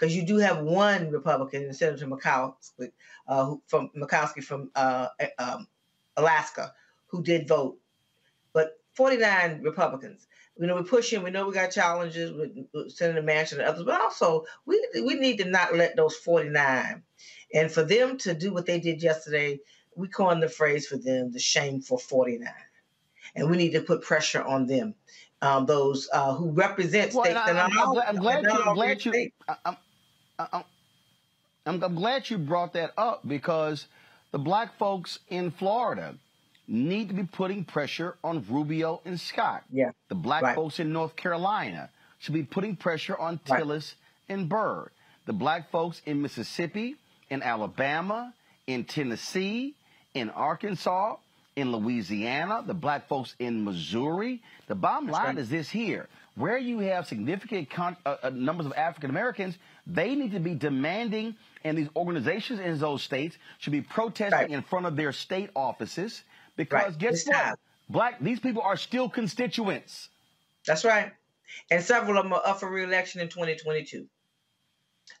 because 0.00 0.16
you 0.16 0.24
do 0.24 0.38
have 0.38 0.60
one 0.60 1.10
Republican, 1.10 1.72
Senator 1.72 2.06
Murkowski, 2.06 2.92
uh, 3.28 3.44
who, 3.44 3.62
from 3.66 3.90
Murkowski 3.96 4.42
from 4.42 4.70
uh, 4.74 5.08
um, 5.38 5.66
Alaska, 6.16 6.72
who 7.08 7.22
did 7.22 7.48
vote, 7.48 7.78
but 8.52 8.78
49 8.94 9.62
Republicans. 9.62 10.26
You 10.60 10.66
know, 10.66 10.74
we're 10.74 10.82
pushing. 10.82 11.22
We 11.22 11.30
know 11.30 11.48
we 11.48 11.54
got 11.54 11.70
challenges 11.70 12.32
with, 12.32 12.90
Senator 12.92 13.22
Manchin 13.22 13.52
and 13.52 13.62
others, 13.62 13.82
but 13.82 13.98
also 13.98 14.44
we 14.66 14.86
we 15.02 15.14
need 15.14 15.38
to 15.38 15.46
not 15.46 15.74
let 15.74 15.96
those 15.96 16.14
49, 16.16 17.02
and 17.54 17.72
for 17.72 17.82
them 17.82 18.18
to 18.18 18.34
do 18.34 18.52
what 18.52 18.66
they 18.66 18.78
did 18.78 19.02
yesterday, 19.02 19.58
we 19.96 20.06
coined 20.08 20.42
the 20.42 20.50
phrase 20.50 20.86
for 20.86 20.98
them, 20.98 21.32
the 21.32 21.38
shameful 21.38 21.96
49, 21.96 22.46
and 23.36 23.50
we 23.50 23.56
need 23.56 23.72
to 23.72 23.80
put 23.80 24.02
pressure 24.02 24.42
on 24.42 24.66
them. 24.66 24.94
Um, 25.40 25.64
those 25.64 26.10
uh, 26.12 26.34
who 26.34 26.50
represent 26.50 27.14
Well, 27.14 27.24
states 27.24 27.40
and 27.46 27.58
I, 27.58 27.62
that 27.62 27.70
I'm, 27.70 27.78
are 27.78 27.82
I'm 27.86 27.94
glad, 27.94 28.08
I'm 28.08 28.16
glad 28.16 28.44
that 28.44 28.52
you. 28.52 28.62
I'm 28.62 28.74
glad 28.74 29.04
you. 29.06 29.12
states. 29.12 29.36
I'm, 29.64 29.76
I'm, 30.38 30.64
I'm, 31.64 31.82
I'm 31.82 31.94
glad 31.94 32.28
you 32.28 32.36
brought 32.36 32.74
that 32.74 32.92
up 32.98 33.26
because 33.26 33.86
the 34.30 34.38
black 34.38 34.76
folks 34.76 35.20
in 35.30 35.50
Florida 35.52 36.16
need 36.70 37.08
to 37.08 37.14
be 37.14 37.24
putting 37.24 37.64
pressure 37.64 38.16
on 38.22 38.44
Rubio 38.48 39.00
and 39.04 39.20
Scott. 39.20 39.64
Yeah. 39.72 39.90
The 40.08 40.14
black 40.14 40.42
Right. 40.42 40.54
folks 40.54 40.78
in 40.78 40.92
North 40.92 41.16
Carolina 41.16 41.90
should 42.20 42.34
be 42.34 42.44
putting 42.44 42.76
pressure 42.76 43.16
on 43.18 43.38
Tillis 43.38 43.94
and 44.28 44.48
Burr. 44.48 44.88
The 45.26 45.32
black 45.32 45.70
folks 45.70 46.00
in 46.06 46.22
Mississippi, 46.22 46.96
in 47.28 47.42
Alabama, 47.42 48.32
in 48.66 48.84
Tennessee, 48.84 49.74
in 50.14 50.30
Arkansas, 50.30 51.16
in 51.56 51.72
Louisiana, 51.72 52.62
the 52.64 52.74
black 52.74 53.08
folks 53.08 53.34
in 53.40 53.64
Missouri. 53.64 54.40
The 54.68 54.76
bottom 54.76 55.06
That's 55.06 55.18
line 55.18 55.26
right. 55.26 55.38
is 55.38 55.50
this 55.50 55.68
here. 55.68 56.08
Where 56.36 56.56
you 56.56 56.78
have 56.78 57.06
significant 57.08 57.68
con- 57.70 57.96
uh, 58.06 58.16
uh, 58.22 58.30
numbers 58.30 58.66
of 58.66 58.72
African 58.74 59.10
Americans, 59.10 59.58
they 59.86 60.14
need 60.14 60.32
to 60.32 60.40
be 60.40 60.54
demanding, 60.54 61.34
and 61.64 61.76
these 61.76 61.88
organizations 61.96 62.60
in 62.60 62.78
those 62.78 63.02
states 63.02 63.36
should 63.58 63.72
be 63.72 63.82
protesting 63.82 64.52
in 64.52 64.62
front 64.62 64.86
of 64.86 64.94
their 64.94 65.12
state 65.12 65.50
offices 65.56 66.22
because 66.64 66.92
Right. 66.92 66.98
guess 66.98 67.26
what? 67.26 67.58
Black, 67.88 68.20
these 68.20 68.38
people 68.38 68.62
are 68.62 68.76
still 68.76 69.08
constituents. 69.08 70.10
That's 70.66 70.84
right. 70.84 71.12
And 71.70 71.82
several 71.82 72.18
of 72.18 72.24
them 72.24 72.32
are 72.34 72.42
up 72.46 72.60
for 72.60 72.70
reelection 72.70 73.20
in 73.20 73.28
2022. 73.28 74.06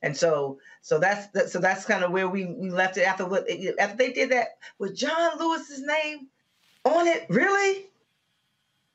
And 0.02 0.16
so, 0.16 0.58
so 0.82 0.98
that's 0.98 1.26
that, 1.28 1.50
so 1.50 1.58
that's 1.58 1.84
kind 1.84 2.04
of 2.04 2.12
where 2.12 2.28
we, 2.28 2.44
we 2.46 2.70
left 2.70 2.96
it 2.96 3.02
after 3.02 3.26
what 3.26 3.48
after 3.78 3.96
they 3.96 4.12
did 4.12 4.30
that 4.30 4.48
with 4.78 4.94
John 4.96 5.38
Lewis's 5.38 5.80
name 5.80 6.28
on 6.84 7.06
it. 7.08 7.26
Really? 7.28 7.86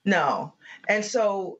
No. 0.05 0.53
And 0.87 1.03
so 1.03 1.59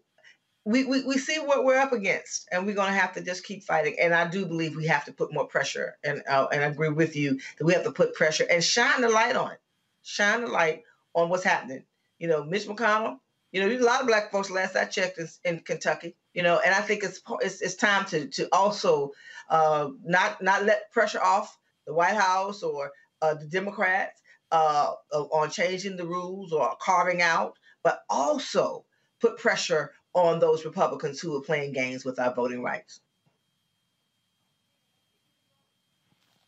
we, 0.64 0.86
we, 0.86 1.04
we 1.04 1.18
see 1.18 1.38
what 1.40 1.64
we're 1.64 1.78
up 1.78 1.92
against, 1.94 2.48
and 2.52 2.66
we're 2.66 2.76
going 2.76 2.92
to 2.92 3.00
have 3.00 3.14
to 3.14 3.22
just 3.22 3.44
keep 3.44 3.64
fighting. 3.64 3.98
And 4.02 4.14
I 4.16 4.28
do 4.28 4.46
believe 4.46 4.76
we 4.76 4.88
have 4.88 5.06
to 5.06 5.12
put 5.12 5.34
more 5.34 5.48
pressure, 5.48 5.96
and 6.04 6.24
uh, 6.28 6.48
and 6.52 6.64
I 6.64 6.68
agree 6.68 6.90
with 6.90 7.16
you 7.16 7.40
that 7.58 7.66
we 7.66 7.74
have 7.74 7.84
to 7.84 7.92
put 7.92 8.16
pressure 8.16 8.46
and 8.50 8.64
shine 8.64 9.02
the 9.02 9.10
light 9.10 9.36
on 9.36 9.52
it, 9.52 9.60
shine 10.06 10.42
the 10.42 10.48
light 10.48 10.84
on 11.14 11.30
what's 11.30 11.44
happening. 11.44 11.84
You 12.20 12.28
know, 12.28 12.44
Mitch 12.44 12.68
McConnell. 12.68 13.20
You 13.52 13.62
know, 13.62 13.70
there's 13.70 13.82
a 13.82 13.86
lot 13.86 14.02
of 14.02 14.08
black 14.08 14.32
folks. 14.32 14.50
Last 14.50 14.76
I 14.76 14.86
checked, 14.86 15.18
is 15.18 15.40
in 15.44 15.60
Kentucky. 15.60 16.16
You 16.34 16.44
know, 16.44 16.60
and 16.64 16.74
I 16.74 16.82
think 16.82 17.04
it's 17.04 17.22
it's, 17.42 17.62
it's 17.62 17.76
time 17.76 18.06
to 18.06 18.28
to 18.28 18.48
also 18.54 19.12
uh, 19.50 19.90
not 20.04 20.42
not 20.42 20.64
let 20.64 20.92
pressure 20.92 21.22
off 21.22 21.58
the 21.88 21.94
White 21.94 22.16
House 22.16 22.64
or 22.64 22.92
uh, 23.22 23.34
the 23.36 23.46
Democrats 23.46 24.22
uh, 24.52 24.92
on 25.12 25.50
changing 25.50 25.98
the 25.98 26.06
rules 26.06 26.52
or 26.52 26.76
carving 26.80 27.22
out, 27.22 27.58
but 27.84 28.04
also 28.10 28.86
put 29.22 29.38
pressure 29.38 29.94
on 30.14 30.40
those 30.40 30.66
Republicans 30.66 31.20
who 31.20 31.36
are 31.38 31.42
playing 31.42 31.74
games 31.74 32.06
with 32.06 32.20
our 32.20 32.34
voting 32.34 32.62
rights. 32.62 33.02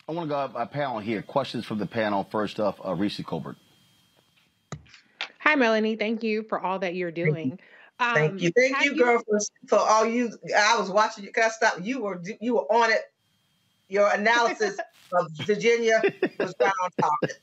I 0.08 0.14
want 0.14 0.28
to 0.28 0.30
go 0.30 0.40
up 0.40 0.54
a 0.56 0.66
panel 0.66 1.00
here. 1.00 1.22
Questions 1.22 1.66
from 1.66 1.80
the 1.80 1.86
panel. 1.86 2.24
First 2.32 2.60
off, 2.60 2.80
uh, 2.86 2.94
Reese 2.94 3.22
Colbert. 3.26 3.58
Hi, 5.40 5.56
Melanie. 5.56 5.96
Thank 5.98 6.24
you 6.24 6.44
for 6.44 6.60
all 6.60 6.80
that 6.80 6.96
you're 6.96 7.12
doing. 7.12 7.60
Thank 8.00 8.32
Um, 8.32 8.38
you, 8.38 8.52
thank 8.56 8.86
you, 8.86 8.96
girl, 8.96 9.22
for, 9.28 9.40
for 9.68 9.80
all 9.80 10.06
you. 10.06 10.32
I 10.56 10.78
was 10.80 10.90
watching 10.92 11.24
you. 11.24 11.32
Can 11.32 11.44
I 11.44 11.50
stop? 11.50 11.80
You 11.82 12.02
were 12.02 12.22
you 12.40 12.56
were 12.56 12.72
on 12.72 12.92
it. 12.92 13.02
Your 13.90 14.10
analysis 14.14 14.78
of 15.14 15.32
Virginia 15.46 16.02
was 16.40 16.54
right 16.60 16.72
on 16.84 16.92
topic. 17.00 17.38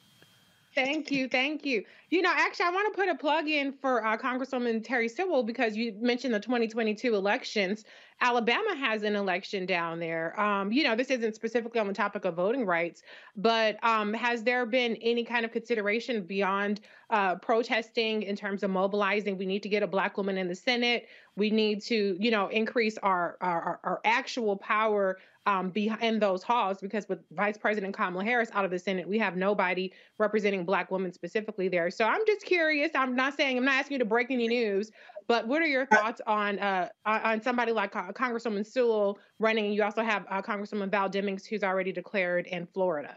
Thank 0.74 1.12
you, 1.12 1.28
thank 1.28 1.64
you. 1.64 1.84
You 2.10 2.22
know, 2.22 2.32
actually, 2.34 2.66
I 2.66 2.70
want 2.70 2.92
to 2.92 3.00
put 3.00 3.08
a 3.08 3.14
plug 3.14 3.48
in 3.48 3.72
for 3.72 4.04
uh, 4.04 4.16
Congresswoman 4.18 4.84
Terri 4.84 5.08
Sewell 5.08 5.44
because 5.44 5.77
you 5.77 5.94
mentioned 6.00 6.35
the 6.35 6.40
2022 6.40 7.14
elections. 7.14 7.85
Alabama 8.20 8.75
has 8.77 9.02
an 9.02 9.16
election 9.16 9.66
down 9.66 9.98
there. 9.98 10.38
Um, 10.40 10.72
you 10.72 10.85
know, 10.85 10.96
this 10.96 11.10
isn't 11.10 11.35
specifically 11.35 11.81
on 11.81 11.87
the 11.87 11.94
topic 11.94 12.25
of 12.25 12.35
voting 12.35 12.64
rights, 12.64 13.02
but 13.37 13.83
um, 13.85 14.12
has 14.14 14.42
there 14.42 14.66
been 14.66 14.96
any 14.96 15.25
kind 15.25 15.44
of 15.44 15.52
consideration 15.52 16.22
beyond 16.22 16.81
uh, 17.10 17.37
protesting 17.37 18.22
in 18.22 18.37
terms 18.37 18.62
of 18.62 18.70
mobilizing? 18.70 19.37
We 19.37 19.46
need 19.46 19.62
to 19.64 19.68
get 19.68 19.83
a 19.83 19.87
black 19.87 20.16
woman 20.16 20.38
in 20.38 20.48
the 20.48 20.54
Senate. 20.54 21.08
We 21.37 21.50
need 21.50 21.82
to, 21.85 22.16
you 22.20 22.30
know, 22.30 22.48
increase 22.48 22.96
our 22.98 23.37
our, 23.40 23.80
our- 23.82 24.00
actual 24.04 24.56
power 24.56 25.18
um, 25.46 25.70
behind 25.70 26.22
those 26.22 26.42
halls 26.42 26.78
because 26.80 27.08
with 27.08 27.18
Vice 27.32 27.58
President 27.58 27.94
Kamala 27.94 28.24
Harris 28.24 28.48
out 28.54 28.64
of 28.64 28.70
the 28.70 28.78
Senate, 28.78 29.06
we 29.06 29.18
have 29.18 29.37
nobody 29.37 29.92
representing 30.18 30.64
Black 30.64 30.90
women 30.90 31.12
specifically 31.12 31.68
there. 31.68 31.90
So 31.90 32.04
I'm 32.06 32.20
just 32.26 32.44
curious. 32.46 32.90
I'm 32.94 33.14
not 33.14 33.37
saying 33.37 33.58
I'm 33.58 33.64
not 33.64 33.74
asking 33.74 33.94
you 33.94 33.98
to 33.98 34.04
break 34.04 34.30
any 34.30 34.48
news, 34.48 34.90
but 35.26 35.46
what 35.48 35.60
are 35.60 35.66
your 35.66 35.87
thoughts 35.87 36.20
on 36.26 36.58
uh, 36.60 36.88
on 37.04 37.42
somebody 37.42 37.72
like 37.72 37.94
uh, 37.96 38.12
Congresswoman 38.12 38.64
Sewell 38.64 39.18
running? 39.38 39.72
You 39.72 39.82
also 39.82 40.02
have 40.02 40.24
uh, 40.30 40.40
Congresswoman 40.40 40.90
Val 40.90 41.10
Demings, 41.10 41.46
who's 41.46 41.62
already 41.64 41.92
declared 41.92 42.46
in 42.46 42.66
Florida. 42.66 43.14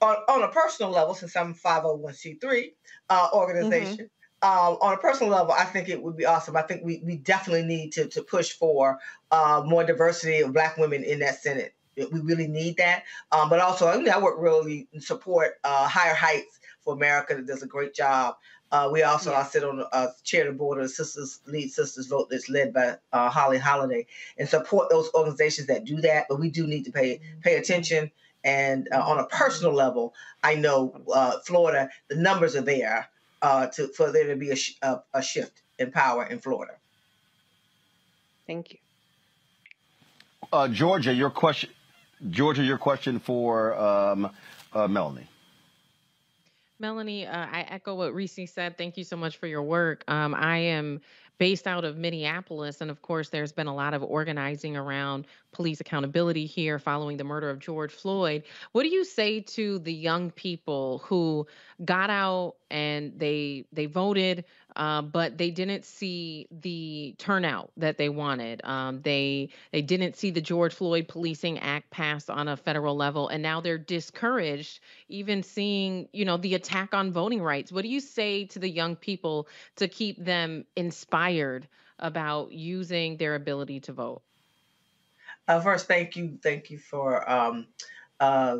on, 0.00 0.16
on 0.28 0.42
a 0.42 0.48
personal 0.48 0.90
level, 0.92 1.14
since 1.14 1.36
I'm 1.36 1.50
a 1.50 1.54
501c3 1.54 2.72
uh, 3.10 3.28
organization, 3.32 4.08
um, 4.40 4.78
on 4.80 4.94
a 4.94 4.98
personal 4.98 5.32
level, 5.32 5.52
I 5.52 5.64
think 5.64 5.88
it 5.88 6.00
would 6.00 6.16
be 6.16 6.24
awesome. 6.24 6.56
I 6.56 6.62
think 6.62 6.84
we, 6.84 7.02
we 7.04 7.16
definitely 7.16 7.64
need 7.64 7.92
to, 7.92 8.06
to 8.08 8.22
push 8.22 8.52
for 8.52 8.98
uh, 9.32 9.62
more 9.66 9.84
diversity 9.84 10.40
of 10.40 10.52
Black 10.52 10.76
women 10.76 11.02
in 11.02 11.18
that 11.20 11.42
Senate 11.42 11.74
We 11.96 12.20
really 12.20 12.46
need 12.46 12.76
that. 12.76 13.02
Um, 13.32 13.48
but 13.48 13.58
also, 13.58 13.88
I, 13.88 13.96
mean, 13.96 14.08
I 14.08 14.20
work 14.20 14.36
really 14.38 14.86
in 14.92 15.00
support 15.00 15.54
uh, 15.64 15.88
Higher 15.88 16.14
Heights 16.14 16.60
for 16.82 16.94
America 16.94 17.34
that 17.34 17.46
does 17.46 17.64
a 17.64 17.66
great 17.66 17.94
job. 17.94 18.36
Uh, 18.70 18.90
we 18.92 19.02
also 19.02 19.32
I 19.32 19.44
sit 19.44 19.64
on 19.64 19.78
the 19.78 19.88
uh, 19.88 20.08
chair 20.22 20.46
of 20.46 20.54
the 20.54 20.58
board 20.58 20.78
of 20.78 20.84
the 20.84 20.88
Sisters 20.90 21.40
Lead 21.46 21.72
Sisters 21.72 22.06
Vote 22.06 22.28
that's 22.30 22.50
led 22.50 22.74
by 22.74 22.98
uh, 23.12 23.30
Holly 23.30 23.58
Holiday 23.58 24.06
and 24.36 24.48
support 24.48 24.90
those 24.90 25.10
organizations 25.14 25.68
that 25.68 25.84
do 25.84 26.00
that. 26.02 26.26
But 26.28 26.38
we 26.38 26.50
do 26.50 26.66
need 26.66 26.84
to 26.84 26.92
pay 26.92 27.20
pay 27.40 27.56
attention. 27.56 28.10
And 28.44 28.88
uh, 28.92 29.00
on 29.00 29.18
a 29.18 29.26
personal 29.26 29.72
level, 29.72 30.14
I 30.44 30.54
know 30.54 31.02
uh, 31.12 31.38
Florida, 31.44 31.88
the 32.08 32.16
numbers 32.16 32.54
are 32.54 32.62
there 32.62 33.08
uh, 33.42 33.66
to 33.68 33.88
for 33.88 34.12
there 34.12 34.28
to 34.28 34.36
be 34.36 34.50
a, 34.50 34.56
sh- 34.56 34.76
a, 34.82 34.98
a 35.14 35.22
shift 35.22 35.62
in 35.78 35.90
power 35.90 36.24
in 36.24 36.38
Florida. 36.38 36.74
Thank 38.46 38.72
you. 38.72 38.78
Uh, 40.52 40.68
Georgia, 40.68 41.12
your 41.12 41.30
question. 41.30 41.70
Georgia, 42.30 42.64
your 42.64 42.78
question 42.78 43.20
for 43.20 43.78
um, 43.78 44.30
uh, 44.72 44.88
Melanie. 44.88 45.28
Melanie, 46.80 47.26
uh, 47.26 47.46
I 47.46 47.66
echo 47.68 47.94
what 47.96 48.14
Reese 48.14 48.38
said. 48.52 48.78
Thank 48.78 48.96
you 48.96 49.04
so 49.04 49.16
much 49.16 49.36
for 49.38 49.46
your 49.46 49.62
work. 49.62 50.04
Um, 50.08 50.34
I 50.34 50.58
am 50.58 51.00
based 51.38 51.66
out 51.66 51.84
of 51.84 51.96
Minneapolis, 51.96 52.80
and 52.80 52.90
of 52.90 53.02
course, 53.02 53.28
there's 53.30 53.52
been 53.52 53.66
a 53.66 53.74
lot 53.74 53.94
of 53.94 54.02
organizing 54.02 54.76
around 54.76 55.26
police 55.52 55.80
accountability 55.80 56.46
here 56.46 56.78
following 56.78 57.16
the 57.16 57.24
murder 57.24 57.48
of 57.48 57.58
George 57.58 57.92
Floyd. 57.92 58.42
What 58.72 58.82
do 58.82 58.88
you 58.88 59.04
say 59.04 59.40
to 59.40 59.78
the 59.78 59.92
young 59.92 60.30
people 60.30 60.98
who 61.04 61.46
got 61.84 62.10
out 62.10 62.54
and 62.70 63.18
they 63.18 63.64
they 63.72 63.86
voted, 63.86 64.44
uh, 64.78 65.02
but 65.02 65.36
they 65.36 65.50
didn't 65.50 65.84
see 65.84 66.46
the 66.50 67.14
turnout 67.18 67.70
that 67.76 67.98
they 67.98 68.08
wanted? 68.08 68.60
Um, 68.64 69.02
they 69.02 69.50
they 69.72 69.82
didn't 69.82 70.16
see 70.16 70.30
the 70.30 70.40
George 70.40 70.72
Floyd 70.72 71.08
Policing 71.08 71.58
Act 71.58 71.90
passed 71.90 72.30
on 72.30 72.46
a 72.46 72.56
federal 72.56 72.96
level, 72.96 73.28
and 73.28 73.42
now 73.42 73.60
they're 73.60 73.76
discouraged 73.76 74.80
even 75.08 75.42
seeing 75.42 76.08
you 76.12 76.24
know 76.24 76.36
the 76.36 76.54
attack 76.54 76.94
on 76.94 77.12
voting 77.12 77.42
rights. 77.42 77.72
What 77.72 77.82
do 77.82 77.88
you 77.88 78.00
say 78.00 78.44
to 78.46 78.60
the 78.60 78.70
young 78.70 78.94
people 78.94 79.48
to 79.76 79.88
keep 79.88 80.24
them 80.24 80.64
inspired 80.76 81.66
about 81.98 82.52
using 82.52 83.16
their 83.16 83.34
ability 83.34 83.80
to 83.80 83.92
vote? 83.92 84.22
Uh, 85.48 85.60
first, 85.60 85.88
thank 85.88 86.14
you, 86.14 86.38
thank 86.40 86.70
you 86.70 86.78
for 86.78 87.28
um, 87.28 87.66
uh, 88.20 88.58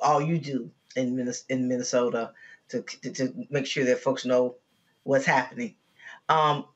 all 0.00 0.22
you 0.22 0.38
do 0.38 0.70
in 0.96 1.14
Minnes- 1.14 1.44
in 1.50 1.68
Minnesota 1.68 2.32
to, 2.70 2.80
to 2.80 3.10
to 3.12 3.46
make 3.50 3.66
sure 3.66 3.84
that 3.84 3.98
folks 3.98 4.24
know 4.24 4.56
what's 5.08 5.24
happening. 5.24 5.74
Um, 6.28 6.66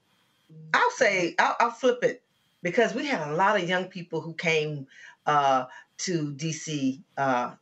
I'll 0.72 0.91
say 0.93 1.35
I'll, 1.39 1.57
I'll 1.61 1.70
flip 1.70 2.03
it 2.03 2.22
because 2.62 2.95
we 2.95 3.07
had 3.07 3.28
a 3.28 3.35
lot 3.35 3.61
of 3.61 3.68
young 3.68 3.85
people 3.87 4.22
who 4.22 4.33
came 4.33 4.87
uh, 5.26 5.66
to 5.99 6.33
DC 6.33 7.03
uh, 7.18 7.53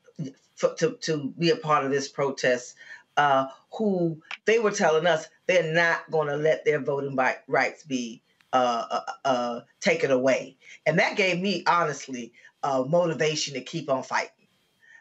to 0.78 0.96
to 1.00 1.34
be 1.36 1.50
a 1.50 1.56
part 1.56 1.84
of 1.84 1.90
this 1.90 2.08
protest. 2.08 2.76
Uh, 3.16 3.48
who 3.76 4.22
they 4.44 4.60
were 4.60 4.70
telling 4.70 5.06
us 5.06 5.26
they're 5.46 5.74
not 5.74 6.08
going 6.10 6.28
to 6.28 6.36
let 6.36 6.64
their 6.64 6.78
voting 6.78 7.16
bi- 7.16 7.36
rights 7.48 7.82
be 7.82 8.22
uh, 8.52 8.86
uh, 8.90 9.00
uh, 9.24 9.60
taken 9.80 10.12
away, 10.12 10.56
and 10.86 11.00
that 11.00 11.16
gave 11.16 11.40
me 11.40 11.64
honestly 11.66 12.32
motivation 12.62 13.54
to 13.54 13.60
keep 13.60 13.90
on 13.90 14.04
fighting 14.04 14.46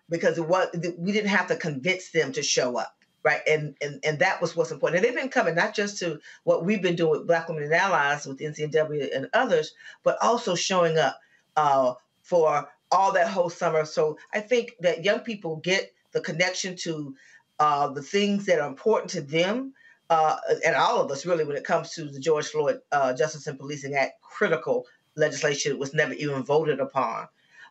because 0.09 0.39
was 0.39 0.67
we 0.97 1.11
didn't 1.11 1.30
have 1.30 1.47
to 1.47 1.55
convince 1.55 2.09
them 2.09 2.32
to 2.32 2.41
show 2.41 2.78
up 2.78 2.99
right? 3.30 3.41
And 3.47 3.75
and 3.82 3.99
and 4.03 4.19
that 4.19 4.41
was 4.41 4.55
what's 4.55 4.71
important. 4.71 4.97
And 4.97 5.05
they've 5.05 5.21
been 5.21 5.30
coming 5.30 5.53
not 5.53 5.75
just 5.75 5.99
to 5.99 6.19
what 6.45 6.65
we've 6.65 6.82
been 6.82 6.95
doing 6.95 7.11
with 7.11 7.27
black 7.27 7.47
women 7.47 7.63
and 7.63 7.73
allies 7.73 8.25
with 8.25 8.39
ncnw 8.39 9.15
and 9.15 9.30
others 9.34 9.73
but 10.03 10.17
also 10.21 10.55
showing 10.55 10.97
up 10.97 11.19
uh, 11.55 11.93
for 12.23 12.67
all 12.91 13.11
that 13.13 13.30
whole 13.30 13.49
summer. 13.49 13.86
So 13.86 14.17
i 14.34 14.39
think 14.39 14.73
that 14.80 15.05
young 15.05 15.19
people 15.19 15.57
get 15.57 15.93
the 16.11 16.21
connection 16.21 16.75
to 16.77 17.15
uh, 17.59 17.89
the 17.89 18.01
things 18.01 18.45
that 18.47 18.59
are 18.59 18.67
important 18.67 19.11
to 19.11 19.21
them 19.21 19.73
uh, 20.09 20.38
and 20.65 20.75
all 20.75 20.99
of 21.01 21.11
us 21.11 21.25
really 21.25 21.43
when 21.43 21.57
it 21.57 21.63
comes 21.63 21.91
to 21.91 22.05
the 22.05 22.19
george 22.19 22.47
floyd 22.47 22.80
uh, 22.91 23.13
justice 23.13 23.45
and 23.45 23.59
policing 23.59 23.93
act 23.93 24.13
critical 24.23 24.88
legislation 25.15 25.77
was 25.77 25.93
never 25.93 26.13
even 26.13 26.41
voted 26.41 26.80
upon 26.80 27.27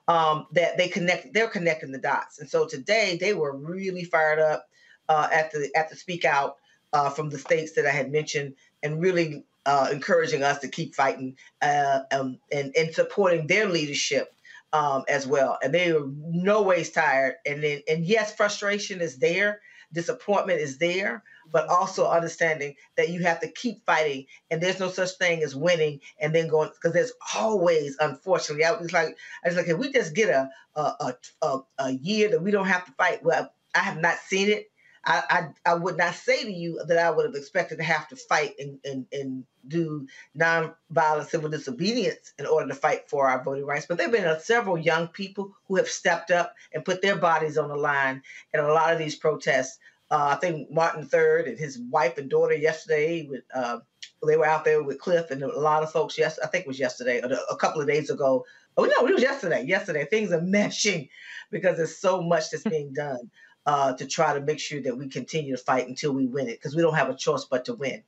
um, 0.09 0.47
that 0.53 0.77
they 0.77 0.89
connect 0.89 1.33
they're 1.35 1.49
connecting 1.49 1.93
the 1.93 1.99
dots. 1.99 2.39
And 2.41 2.49
so 2.49 2.67
today 2.67 3.19
they 3.21 3.35
were 3.35 3.57
really 3.57 4.05
fired 4.05 4.41
up 4.41 4.69
uh, 5.09 5.29
at 5.33 5.51
the 5.53 5.71
at 5.75 5.89
the 5.89 5.97
speak 5.97 6.25
out 6.25 6.57
uh, 6.93 7.11
from 7.11 7.31
the 7.31 7.39
states 7.39 7.73
that 7.73 7.87
I 7.87 7.91
had 7.91 8.11
mentioned, 8.11 8.55
and 8.83 9.01
really 9.01 9.45
uh, 9.67 9.89
encouraging 9.93 10.43
us 10.43 10.59
to 10.61 10.69
keep 10.69 10.95
fighting 10.95 11.37
uh, 11.63 12.01
um, 12.11 12.39
and 12.51 12.75
and 12.77 12.95
supporting 12.95 13.47
their 13.47 13.69
leadership 13.69 14.35
um, 14.73 15.05
as 15.09 15.27
well. 15.27 15.59
And 15.63 15.73
they 15.75 15.91
are 15.93 16.07
no 16.07 16.63
ways 16.63 16.91
tired. 16.91 17.35
And 17.47 17.63
then 17.63 17.83
and 17.89 18.05
yes, 18.05 18.35
frustration 18.35 19.01
is 19.01 19.19
there, 19.19 19.61
disappointment 19.93 20.61
is 20.61 20.79
there, 20.79 21.23
but 21.53 21.69
also 21.69 22.09
understanding 22.09 22.75
that 22.97 23.11
you 23.11 23.23
have 23.23 23.41
to 23.41 23.49
keep 23.49 23.85
fighting. 23.87 24.27
And 24.51 24.63
there's 24.63 24.81
no 24.81 24.89
such 24.89 25.13
thing 25.13 25.43
as 25.43 25.57
winning 25.57 26.01
and 26.21 26.35
then 26.35 26.49
going 26.49 26.71
because 26.71 26.93
there's 26.93 27.13
always, 27.35 27.97
unfortunately, 28.01 28.65
I 28.65 28.73
was 28.73 28.93
like, 28.93 29.17
I 29.45 29.49
was 29.49 29.57
like, 29.57 29.69
if 29.69 29.79
we 29.79 29.93
just 29.93 30.15
get 30.15 30.29
a, 30.29 30.51
a 30.77 31.15
a 31.43 31.59
a 31.79 31.91
year 31.93 32.31
that 32.31 32.43
we 32.43 32.51
don't 32.51 32.67
have 32.67 32.85
to 32.87 32.93
fight, 32.93 33.23
well, 33.23 33.53
I 33.75 33.81
have 33.81 34.01
not 34.01 34.19
seen 34.19 34.49
it. 34.49 34.71
I, 35.09 35.23
I, 35.31 35.71
I 35.71 35.75
would 35.75 35.97
not 35.97 36.15
say 36.15 36.45
to 36.45 36.53
you 36.53 36.83
that 36.87 36.99
I 36.99 37.11
would 37.11 37.25
have 37.25 37.35
expected 37.35 37.79
to 37.79 37.85
have 37.85 38.07
to 38.09 38.17
fight 38.17 38.57
and, 38.59 38.79
and, 38.85 39.07
and 39.11 39.45
do 39.67 40.07
nonviolent 40.39 41.31
civil 41.31 41.49
disobedience 41.49 42.35
in 42.39 42.45
order 42.45 42.69
to 42.69 42.75
fight 42.75 43.09
for 43.09 43.27
our 43.27 43.43
voting 43.43 43.65
rights. 43.65 43.87
But 43.87 43.97
there 43.97 44.09
have 44.09 44.15
been 44.15 44.27
uh, 44.27 44.39
several 44.39 44.77
young 44.77 45.09
people 45.09 45.57
who 45.67 45.77
have 45.77 45.89
stepped 45.89 46.31
up 46.31 46.55
and 46.75 46.85
put 46.85 47.01
their 47.01 47.17
bodies 47.17 47.57
on 47.57 47.71
the 47.71 47.77
line 47.77 48.23
in 48.53 48.61
a 48.61 48.69
lot 48.69 48.93
of 48.93 48.99
these 48.99 49.17
protests. 49.17 49.79
Uh, 50.11 50.29
I 50.33 50.37
think 50.37 50.71
Martin 50.71 51.09
III 51.11 51.51
and 51.53 51.59
his 51.59 51.79
wife 51.91 52.19
and 52.19 52.29
daughter 52.29 52.55
yesterday, 52.55 53.27
with, 53.27 53.45
uh, 53.55 53.79
they 54.27 54.37
were 54.37 54.47
out 54.47 54.67
there 54.67 54.83
with 54.83 55.01
Cliff 55.01 55.31
and 55.31 55.43
a 55.43 55.59
lot 55.59 55.83
of 55.83 55.91
folks. 55.91 56.19
Yes, 56.19 56.39
I 56.39 56.49
think 56.49 56.65
it 56.67 56.69
was 56.69 56.79
yesterday 56.79 57.23
or 57.23 57.35
a 57.51 57.57
couple 57.57 57.81
of 57.81 57.89
days 57.89 58.11
ago. 58.11 58.45
Oh 58.77 58.85
no, 58.85 59.07
it 59.07 59.15
was 59.15 59.23
yesterday. 59.23 59.65
Yesterday, 59.65 60.05
things 60.05 60.33
are 60.33 60.41
meshing 60.41 61.09
because 61.51 61.79
there's 61.79 61.97
so 61.97 62.23
much 62.23 62.51
that's 62.51 62.63
being 62.63 62.93
done 62.93 63.31
uh, 63.67 63.93
to 63.95 64.07
try 64.07 64.35
to 64.35 64.41
make 64.41 64.59
sure 64.59 64.81
that 64.81 64.97
we 64.97 65.09
continue 65.09 65.57
to 65.57 65.63
fight 65.63 65.89
until 65.89 66.13
we 66.13 66.27
win 66.27 66.49
it 66.49 66.59
because 66.59 66.75
we 66.75 66.83
don't 66.83 66.95
have 66.95 67.11
a 67.11 67.15
choice 67.15 67.45
but 67.45 67.67
to 67.67 67.75
win. 67.75 68.03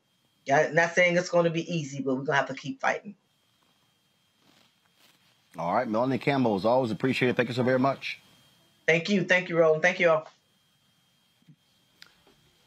Yeah, 0.47 0.71
not 0.73 0.95
saying 0.95 1.17
it's 1.17 1.29
going 1.29 1.45
to 1.45 1.51
be 1.51 1.73
easy, 1.73 2.03
but 2.03 2.15
we're 2.15 2.23
going 2.23 2.27
to 2.27 2.35
have 2.35 2.49
to 2.49 2.55
keep 2.55 2.81
fighting. 2.81 3.15
All 5.59 5.75
right, 5.75 5.89
Melanie 5.89 6.19
Campbell, 6.19 6.57
as 6.57 6.65
always, 6.65 6.91
appreciate 6.91 7.29
it. 7.29 7.37
Thank 7.37 7.49
you 7.49 7.55
so 7.55 7.63
very 7.63 7.79
much. 7.79 8.21
Thank 8.87 9.09
you. 9.09 9.25
Thank 9.25 9.49
you, 9.49 9.59
Roland. 9.59 9.83
Thank 9.83 10.01
you 10.01 10.11
all. 10.11 10.29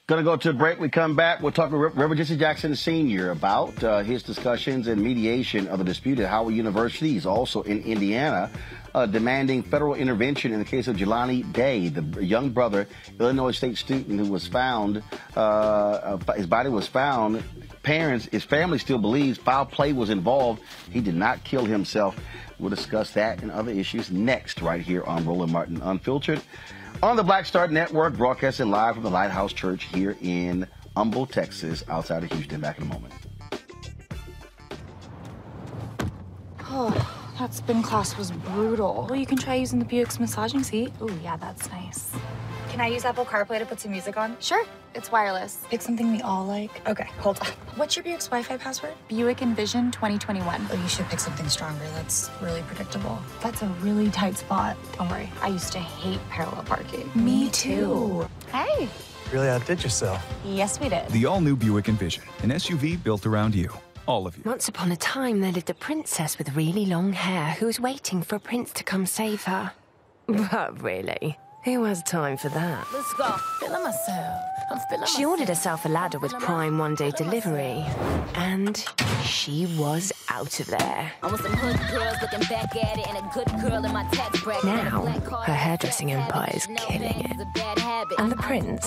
Going 0.05 0.19
to 0.19 0.29
go 0.29 0.35
to 0.35 0.49
a 0.49 0.53
break. 0.53 0.81
We 0.81 0.89
come 0.89 1.15
back. 1.15 1.41
We'll 1.41 1.53
talk 1.53 1.69
to 1.69 1.77
Reverend 1.77 2.17
Jesse 2.17 2.35
Jackson 2.35 2.75
Sr. 2.75 3.31
about 3.31 3.81
uh, 3.81 4.03
his 4.03 4.21
discussions 4.21 4.89
and 4.89 5.01
mediation 5.01 5.69
of 5.69 5.79
the 5.79 5.85
dispute 5.85 6.19
at 6.19 6.29
Howard 6.29 6.53
University. 6.53 7.13
He's 7.13 7.25
also 7.25 7.61
in 7.61 7.81
Indiana, 7.83 8.51
uh, 8.93 9.05
demanding 9.05 9.63
federal 9.63 9.93
intervention 9.93 10.51
in 10.51 10.59
the 10.59 10.65
case 10.65 10.89
of 10.89 10.97
Jelani 10.97 11.53
Day, 11.53 11.87
the 11.87 12.21
young 12.21 12.49
brother, 12.49 12.85
Illinois 13.17 13.51
State 13.51 13.77
student 13.77 14.19
who 14.19 14.29
was 14.29 14.45
found, 14.45 15.01
uh, 15.37 16.17
his 16.35 16.47
body 16.47 16.67
was 16.67 16.85
found. 16.85 17.41
Parents, 17.81 18.25
his 18.25 18.43
family 18.43 18.79
still 18.79 18.97
believes 18.97 19.37
foul 19.37 19.65
play 19.65 19.93
was 19.93 20.09
involved. 20.09 20.61
He 20.91 20.99
did 20.99 21.15
not 21.15 21.45
kill 21.45 21.63
himself. 21.63 22.19
We'll 22.59 22.71
discuss 22.71 23.11
that 23.11 23.41
and 23.41 23.49
other 23.49 23.71
issues 23.71 24.11
next, 24.11 24.61
right 24.61 24.81
here 24.81 25.05
on 25.05 25.25
Roland 25.25 25.53
Martin 25.53 25.81
Unfiltered 25.81 26.41
on 27.09 27.17
the 27.17 27.23
Black 27.23 27.45
Star 27.45 27.67
Network, 27.67 28.15
broadcasting 28.15 28.69
live 28.69 28.93
from 28.95 29.03
the 29.03 29.09
Lighthouse 29.09 29.51
Church 29.51 29.83
here 29.83 30.15
in 30.21 30.65
Humble, 30.95 31.25
Texas, 31.25 31.83
outside 31.89 32.23
of 32.23 32.31
Houston. 32.31 32.61
Back 32.61 32.77
in 32.77 32.83
a 32.83 32.87
moment. 32.87 33.13
Oh, 36.61 37.33
that 37.39 37.53
spin 37.53 37.83
class 37.83 38.17
was 38.17 38.31
brutal. 38.31 39.05
Well, 39.09 39.19
you 39.19 39.25
can 39.25 39.37
try 39.37 39.55
using 39.55 39.79
the 39.79 39.85
Buick's 39.85 40.17
massaging 40.17 40.63
seat. 40.63 40.93
Oh, 41.01 41.09
yeah, 41.21 41.35
that's 41.35 41.69
nice. 41.69 42.11
Can 42.73 42.81
I 42.81 42.87
use 42.87 43.05
Apple 43.05 43.23
CarPlay 43.23 43.59
to 43.59 43.67
put 43.67 43.79
some 43.79 43.91
music 43.91 44.17
on? 44.17 44.35
Sure, 44.39 44.65
it's 44.95 45.11
wireless. 45.11 45.63
Pick 45.69 45.79
something 45.79 46.11
we 46.11 46.23
all 46.23 46.43
like. 46.43 46.71
Okay, 46.89 47.07
hold 47.19 47.39
on. 47.41 47.45
What's 47.75 47.95
your 47.95 48.01
Buick's 48.01 48.25
Wi-Fi 48.25 48.57
password? 48.57 48.93
Buick 49.07 49.43
Envision 49.43 49.91
2021. 49.91 50.67
Oh, 50.71 50.73
you 50.73 50.87
should 50.87 51.05
pick 51.05 51.19
something 51.19 51.47
stronger. 51.49 51.85
That's 51.93 52.31
really 52.41 52.63
predictable. 52.63 53.19
That's 53.43 53.61
a 53.61 53.67
really 53.83 54.09
tight 54.09 54.37
spot. 54.37 54.75
Don't 54.97 55.07
worry, 55.07 55.29
I 55.39 55.49
used 55.49 55.71
to 55.73 55.77
hate 55.77 56.19
parallel 56.31 56.63
parking. 56.63 57.11
Me 57.13 57.51
too. 57.51 58.27
Hey. 58.51 58.89
Really 59.31 59.49
outdid 59.49 59.83
yourself. 59.83 60.25
Yes, 60.43 60.79
we 60.79 60.89
did. 60.89 61.07
The 61.09 61.27
all-new 61.27 61.55
Buick 61.57 61.89
Envision, 61.89 62.23
an 62.41 62.49
SUV 62.49 63.03
built 63.03 63.27
around 63.27 63.53
you. 63.53 63.71
All 64.07 64.25
of 64.25 64.35
you. 64.35 64.41
Once 64.47 64.67
upon 64.67 64.91
a 64.91 64.97
time, 64.97 65.41
there 65.41 65.51
lived 65.51 65.69
a 65.69 65.75
princess 65.75 66.39
with 66.39 66.55
really 66.55 66.87
long 66.87 67.13
hair 67.13 67.51
who 67.51 67.67
was 67.67 67.79
waiting 67.79 68.23
for 68.23 68.35
a 68.37 68.39
prince 68.39 68.73
to 68.73 68.83
come 68.83 69.05
save 69.05 69.43
her. 69.43 69.73
But 70.27 70.81
really, 70.81 71.37
Who 71.65 71.85
has 71.85 72.03
time 72.03 72.35
for 72.35 72.49
that? 72.49 72.85
Let's 72.93 73.13
go. 73.13 73.31
Feeling 73.61 73.83
myself. 73.83 74.41
I'm 74.69 74.79
feeling 74.89 75.07
She 75.15 75.23
ordered 75.23 75.47
herself 75.47 75.85
a 75.85 75.89
ladder 75.89 76.19
with 76.19 76.33
Prime 76.33 76.77
one 76.77 76.95
day 76.95 77.11
delivery, 77.11 77.85
and 78.35 78.83
she 79.23 79.65
was 79.77 80.11
out 80.29 80.59
of 80.59 80.67
there. 80.67 81.11
I 81.21 81.27
want 81.27 81.41
some 81.41 81.53
hood 81.53 81.79
girls 81.91 82.17
looking 82.21 82.39
back 82.49 82.75
at 82.75 82.97
it 82.97 83.07
and 83.07 83.17
a 83.17 83.29
good 83.33 83.47
girl 83.61 83.85
in 83.85 83.93
my 83.93 84.03
tax 84.11 84.41
bracket. 84.41 84.65
Now, 84.65 85.05
her 85.05 85.53
hairdressing 85.53 86.11
empire 86.11 86.51
is 86.53 86.65
killing 86.65 86.99
bangs 87.01 87.25
it. 87.31 87.35
is 87.35 87.41
a 87.41 87.51
bad 87.53 87.79
habit. 87.79 88.19
And 88.19 88.31
the 88.31 88.35
prince, 88.37 88.85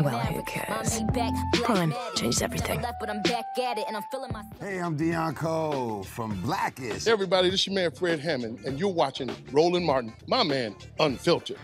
well, 0.00 0.18
who 0.18 0.42
cares? 0.44 1.00
My 1.00 1.06
Maybach, 1.06 1.12
black 1.12 1.34
Prime 1.64 1.92
Matic. 1.92 2.14
changed 2.16 2.42
everything. 2.42 2.80
Left, 2.80 2.98
but 2.98 3.10
I'm 3.10 3.22
back 3.22 3.44
at 3.62 3.78
it 3.78 3.84
and 3.86 3.96
I'm 3.96 4.04
feeling 4.10 4.30
my 4.32 4.42
Hey, 4.60 4.78
I'm 4.78 4.96
Deon 4.96 5.36
Cole 5.36 6.04
from 6.04 6.40
Blackish. 6.42 7.04
Hey 7.04 7.12
everybody, 7.12 7.50
this 7.50 7.60
is 7.60 7.66
your 7.66 7.74
man 7.74 7.90
Fred 7.90 8.18
Hammond, 8.20 8.60
and 8.64 8.78
you're 8.80 8.88
watching 8.88 9.30
Roland 9.52 9.84
Martin, 9.84 10.12
my 10.26 10.42
man, 10.42 10.74
Unfiltered. 11.00 11.58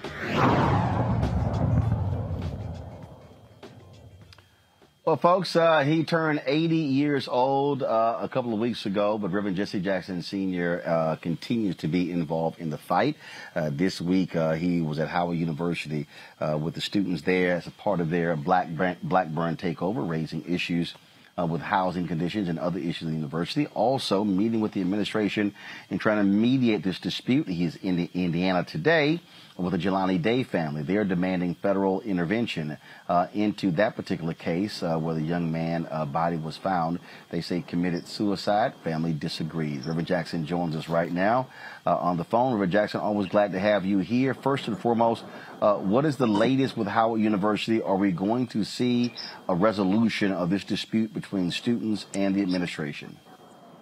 Well, 5.07 5.19
folks, 5.19 5.55
uh, 5.55 5.85
he 5.85 6.03
turned 6.03 6.43
80 6.47 6.77
years 6.77 7.29
old 7.29 7.83
uh, 7.83 8.19
a 8.23 8.29
couple 8.29 8.55
of 8.55 8.59
weeks 8.59 8.85
ago, 8.85 9.17
but 9.17 9.33
Reverend 9.33 9.57
Jesse 9.57 9.79
Jackson 9.79 10.23
Sr. 10.23 10.83
Uh, 10.85 11.17
continues 11.17 11.77
to 11.77 11.89
be 11.89 12.11
involved 12.11 12.59
in 12.59 12.71
the 12.71 12.79
fight. 12.79 13.17
Uh, 13.55 13.71
this 13.71 14.01
week, 14.01 14.35
uh, 14.35 14.55
he 14.55 14.81
was 14.81 14.99
at 14.99 15.09
Howard 15.09 15.37
University 15.37 16.09
uh, 16.41 16.59
with 16.61 16.75
the 16.75 16.81
students 16.81 17.23
there 17.23 17.55
as 17.55 17.67
a 17.67 17.71
part 17.71 18.01
of 18.01 18.09
their 18.11 18.35
Black 18.35 18.69
Blackburn 19.03 19.57
takeover, 19.57 20.09
raising 20.09 20.43
issues 20.53 20.95
uh, 21.39 21.47
with 21.47 21.61
housing 21.61 22.09
conditions 22.09 22.49
and 22.49 22.59
other 22.59 22.79
issues 22.79 23.03
at 23.03 23.09
the 23.09 23.15
university. 23.15 23.67
Also, 23.69 24.25
meeting 24.25 24.61
with 24.63 24.73
the 24.73 24.81
administration 24.81 25.55
and 25.91 26.01
trying 26.01 26.17
to 26.17 26.25
mediate 26.25 26.83
this 26.83 26.99
dispute. 26.99 27.47
He's 27.47 27.77
in 27.77 27.97
the 27.97 28.11
Indiana 28.15 28.65
today 28.65 29.21
with 29.57 29.73
the 29.73 29.79
Jelani 29.79 30.21
Day 30.21 30.43
family. 30.43 30.83
They're 30.83 31.05
demanding 31.05 31.55
federal 31.55 32.01
intervention 32.01 32.77
uh, 33.09 33.29
into 33.33 33.71
that 33.73 33.95
particular 33.95 34.35
case 34.35 34.83
uh, 34.83 34.99
where 34.99 35.15
the 35.15 35.23
young 35.23 35.53
man 35.53 35.87
uh, 35.91 36.05
body 36.07 36.37
was 36.37 36.57
found. 36.57 36.99
They 37.31 37.41
say 37.41 37.61
committed 37.61 38.09
suicide. 38.09 38.75
Family 38.83 39.13
disagrees. 39.13 39.87
River 39.87 40.03
Jackson 40.03 40.47
joins 40.47 40.75
us 40.75 40.89
right 40.89 41.13
now 41.13 41.49
uh, 41.87 41.97
on 41.97 42.17
the 42.17 42.25
phone. 42.25 42.55
River 42.55 42.67
Jackson, 42.67 43.01
always 43.01 43.29
glad 43.29 43.53
to 43.53 43.61
have 43.61 43.85
you 43.85 43.99
here. 43.99 44.35
First 44.35 44.67
and 44.67 44.79
foremost, 44.79 45.25
uh, 45.61 45.77
what 45.77 46.05
is 46.05 46.17
the 46.17 46.27
latest 46.27 46.77
with 46.77 46.89
Howard 46.89 47.21
University? 47.21 47.81
Are 47.81 47.97
we 47.97 48.11
going 48.11 48.49
to 48.49 48.65
see 48.65 49.15
a 49.49 49.55
resolution 49.55 50.33
of 50.33 50.51
this 50.51 50.65
dispute 50.65 51.15
between 51.15 51.51
students 51.51 52.07
and 52.13 52.35
the 52.35 52.43
administration? 52.43 53.17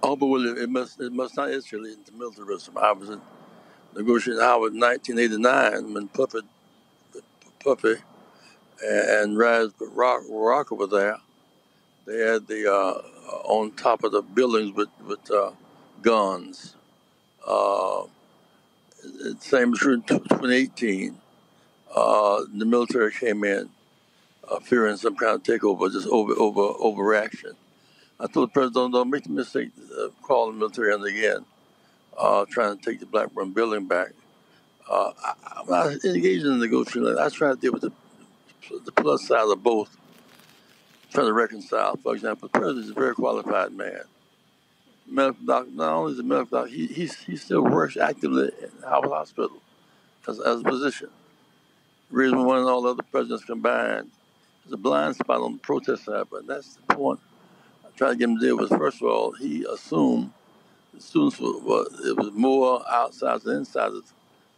Oh, 0.02 0.16
but 0.16 0.26
well, 0.26 0.58
it 0.58 0.68
must 0.68 1.00
it 1.00 1.12
must 1.12 1.36
not 1.36 1.48
escalate 1.48 1.94
into 1.94 2.12
militarism. 2.12 2.76
I 2.76 2.90
was 2.90 3.08
in 3.08 3.20
negotiating 3.94 4.42
Howard 4.42 4.74
in 4.74 4.80
1989 4.80 5.94
when 5.94 6.08
Puffy, 6.08 6.40
Puppy 7.62 7.94
and 8.82 9.38
Raz 9.38 9.70
Rock, 9.80 10.22
Rocker 10.28 10.74
were 10.74 10.86
there. 10.86 11.18
They 12.06 12.18
had 12.18 12.46
the 12.46 12.72
uh, 12.72 13.02
on 13.44 13.72
top 13.72 14.04
of 14.04 14.12
the 14.12 14.22
buildings 14.22 14.74
with 14.74 14.88
with 15.06 15.30
uh, 15.30 15.52
guns. 16.02 16.74
Uh, 17.46 18.04
same 19.38 19.74
true 19.74 19.94
in 19.94 20.02
2018. 20.02 21.16
Uh, 21.94 22.42
the 22.54 22.64
military 22.64 23.12
came 23.12 23.44
in, 23.44 23.68
uh, 24.50 24.58
fearing 24.60 24.96
some 24.96 25.16
kind 25.16 25.34
of 25.34 25.42
takeover, 25.42 25.92
just 25.92 26.08
over 26.08 26.32
over 26.34 26.74
overreaction. 26.78 27.52
I 28.18 28.26
told 28.26 28.50
the 28.50 28.52
president, 28.52 28.94
don't 28.94 29.10
make 29.10 29.24
the 29.24 29.30
mistake 29.30 29.70
of 29.98 30.20
calling 30.22 30.54
the 30.54 30.58
military 30.60 30.94
in 30.94 31.02
again, 31.02 31.44
uh, 32.18 32.44
trying 32.48 32.76
to 32.76 32.84
take 32.84 33.00
the 33.00 33.06
Blackburn 33.06 33.52
building 33.52 33.86
back. 33.86 34.10
Uh, 34.88 35.12
I, 35.24 35.34
I'm 35.56 35.68
not 35.68 36.04
engaged 36.04 36.44
in 36.44 36.58
the 36.58 36.66
negotiation. 36.66 37.18
I 37.18 37.28
try 37.28 37.50
to 37.50 37.56
deal 37.56 37.72
with 37.72 37.82
the, 37.82 37.92
the 38.84 38.92
plus 38.92 39.26
side 39.26 39.48
of 39.48 39.62
both, 39.62 39.96
trying 41.10 41.26
to 41.26 41.32
reconcile. 41.32 41.96
For 41.96 42.14
example, 42.14 42.48
the 42.52 42.58
president 42.58 42.84
is 42.84 42.90
a 42.90 42.94
very 42.94 43.14
qualified 43.14 43.72
man. 43.72 44.02
Medical 45.06 45.44
doctor, 45.44 45.70
not 45.72 45.92
only 45.92 46.12
is 46.12 46.18
a 46.18 46.22
medical 46.22 46.60
doctor, 46.60 46.74
he, 46.74 46.86
he, 46.86 47.06
he 47.26 47.36
still 47.36 47.62
works 47.62 47.96
actively 47.96 48.50
in 48.60 48.70
Howard 48.88 49.10
Hospital 49.10 49.62
as, 50.28 50.40
as 50.40 50.60
a 50.60 50.64
physician. 50.64 51.10
The 52.10 52.16
reason 52.16 52.38
and 52.38 52.48
all 52.48 52.82
the 52.82 52.90
other 52.90 53.02
presidents 53.02 53.44
combined 53.44 54.10
is 54.66 54.72
a 54.72 54.76
blind 54.76 55.16
spot 55.16 55.40
on 55.40 55.54
the 55.54 55.58
protest 55.58 56.04
side, 56.04 56.26
but 56.30 56.46
that's 56.46 56.74
the 56.76 56.94
point 56.94 57.20
I 57.84 57.88
tried 57.96 58.10
to 58.10 58.16
get 58.16 58.28
him 58.28 58.38
to 58.38 58.46
deal 58.46 58.56
with. 58.58 58.70
First 58.70 59.02
of 59.02 59.08
all, 59.08 59.32
he 59.32 59.64
assumed 59.64 60.32
students 60.98 61.40
were, 61.40 61.58
were 61.60 61.86
it 62.04 62.16
was 62.16 62.30
more 62.32 62.84
outsiders 62.90 63.44
than 63.44 63.58
insiders. 63.58 64.12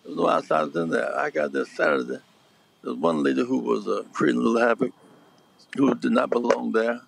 There 0.04 0.14
was 0.14 0.16
no 0.18 0.28
outsiders 0.30 0.76
in 0.76 0.90
there. 0.90 1.18
I 1.18 1.30
got 1.30 1.52
there 1.52 1.64
Saturday. 1.64 2.20
There 2.82 2.92
was 2.92 2.96
one 2.98 3.22
lady 3.22 3.44
who 3.44 3.58
was 3.58 3.88
uh, 3.88 4.04
creating 4.12 4.40
a 4.40 4.44
little 4.44 4.68
havoc, 4.68 4.92
who 5.76 5.94
did 5.94 6.12
not 6.12 6.30
belong 6.30 6.72
there. 6.72 7.00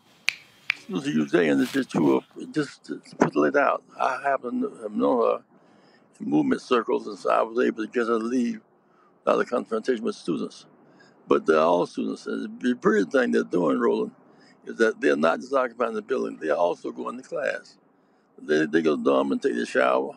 Students 0.76 1.08
used 1.08 1.32
there 1.32 1.52
and 1.52 1.68
just 1.68 1.90
to 1.92 2.18
uh, 2.18 2.44
just 2.52 2.90
put 3.18 3.36
it 3.48 3.56
out. 3.56 3.82
I 4.00 4.20
happen 4.22 4.62
to 4.62 4.70
have 4.82 4.92
known 4.92 5.22
her 5.26 5.44
in 6.20 6.30
movement 6.30 6.62
circles, 6.62 7.06
and 7.06 7.18
so 7.18 7.30
I 7.30 7.42
was 7.42 7.64
able 7.64 7.84
to 7.86 7.92
get 7.92 8.06
her 8.08 8.18
to 8.18 8.24
leave 8.24 8.60
without 9.24 9.40
a 9.40 9.44
confrontation 9.44 10.04
with 10.04 10.16
students. 10.16 10.66
But 11.28 11.46
they're 11.46 11.60
all 11.60 11.86
students, 11.86 12.26
and 12.26 12.60
the 12.60 12.74
brilliant 12.74 13.12
thing 13.12 13.32
they're 13.32 13.44
doing, 13.44 13.78
Roland, 13.80 14.12
is 14.66 14.76
that 14.78 15.00
they're 15.00 15.16
not 15.16 15.40
just 15.40 15.54
occupying 15.54 15.94
the 15.94 16.02
building; 16.02 16.38
they're 16.40 16.56
also 16.56 16.92
going 16.92 17.16
to 17.18 17.22
class. 17.22 17.76
They, 18.43 18.66
they 18.66 18.82
go 18.82 18.97
dorm 18.97 19.32
and 19.32 19.43
take 19.43 19.55
a 19.55 19.66
shower, 19.66 20.16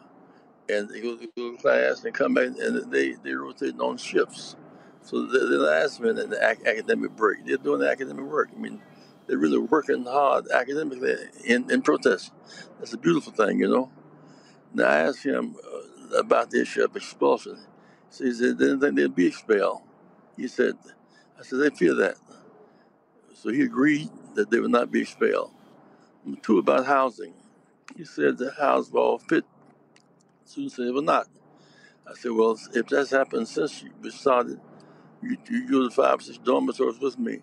and 0.70 0.90
they 0.90 1.02
go, 1.02 1.18
go 1.18 1.52
to 1.54 1.58
class 1.58 2.04
and 2.06 2.14
come 2.14 2.36
back, 2.36 2.48
and 2.60 2.92
they 2.92 3.14
they 3.24 3.34
rotate 3.34 3.80
on 3.80 3.98
shifts. 3.98 4.56
So 5.04 5.26
they're 5.28 5.60
not 5.60 5.74
asking 5.84 6.08
in 6.20 6.30
the 6.32 6.40
ac- 6.52 6.68
academic 6.68 7.12
break. 7.16 7.46
They're 7.46 7.58
doing 7.58 7.82
the 7.82 7.90
academic 7.92 8.26
work. 8.26 8.50
I 8.56 8.60
mean, 8.60 8.82
they're 9.28 9.38
really 9.40 9.60
working 9.60 10.06
hard 10.06 10.50
academically 10.52 11.16
in, 11.46 11.72
in 11.72 11.82
protest. 11.82 12.32
That's 12.80 12.94
a 12.94 12.98
beautiful 13.00 13.34
thing, 13.34 13.60
you 13.60 13.70
know. 13.70 13.92
Now 14.74 14.86
I 14.88 14.98
asked 15.02 15.24
him 15.26 15.56
uh, 16.14 16.18
about 16.20 16.52
the 16.52 16.62
issue 16.62 16.84
of 16.84 16.96
expulsion. 16.96 17.58
So 18.12 18.26
he 18.26 18.34
said 18.34 18.58
they 18.60 18.66
didn't 18.66 18.82
think 18.82 18.96
they'd 18.96 19.16
be 19.16 19.28
expelled. 19.28 19.82
He 20.38 20.48
said, 20.48 20.76
I 21.40 21.44
said 21.44 21.60
they 21.60 21.70
fear 21.72 21.96
that. 21.96 22.16
So 23.36 23.50
he 23.52 23.64
agreed 23.64 24.10
that 24.36 24.52
they 24.52 24.60
would 24.60 24.72
not 24.72 24.92
be 24.92 25.02
expelled. 25.02 25.52
Number 26.26 26.42
two 26.42 26.60
about 26.60 26.86
housing. 26.88 27.34
He 27.98 28.06
said 28.06 28.38
the 28.38 28.52
house 28.52 28.92
will 28.92 29.20
fit. 29.20 29.46
Students 30.46 30.76
said 30.78 30.88
it 30.88 30.94
will 30.94 31.02
not. 31.04 31.28
I 32.08 32.14
said, 32.16 32.32
well, 32.34 32.58
if 32.76 32.88
that's 32.88 33.12
happened 33.12 33.48
since 33.48 33.84
you 33.84 34.12
started, 34.12 34.60
you, 35.24 35.38
you 35.50 35.70
go 35.72 35.90
to 35.90 35.92
five, 35.96 36.22
six 36.22 36.38
dormitories 36.40 37.00
with 37.00 37.20
me 37.20 37.42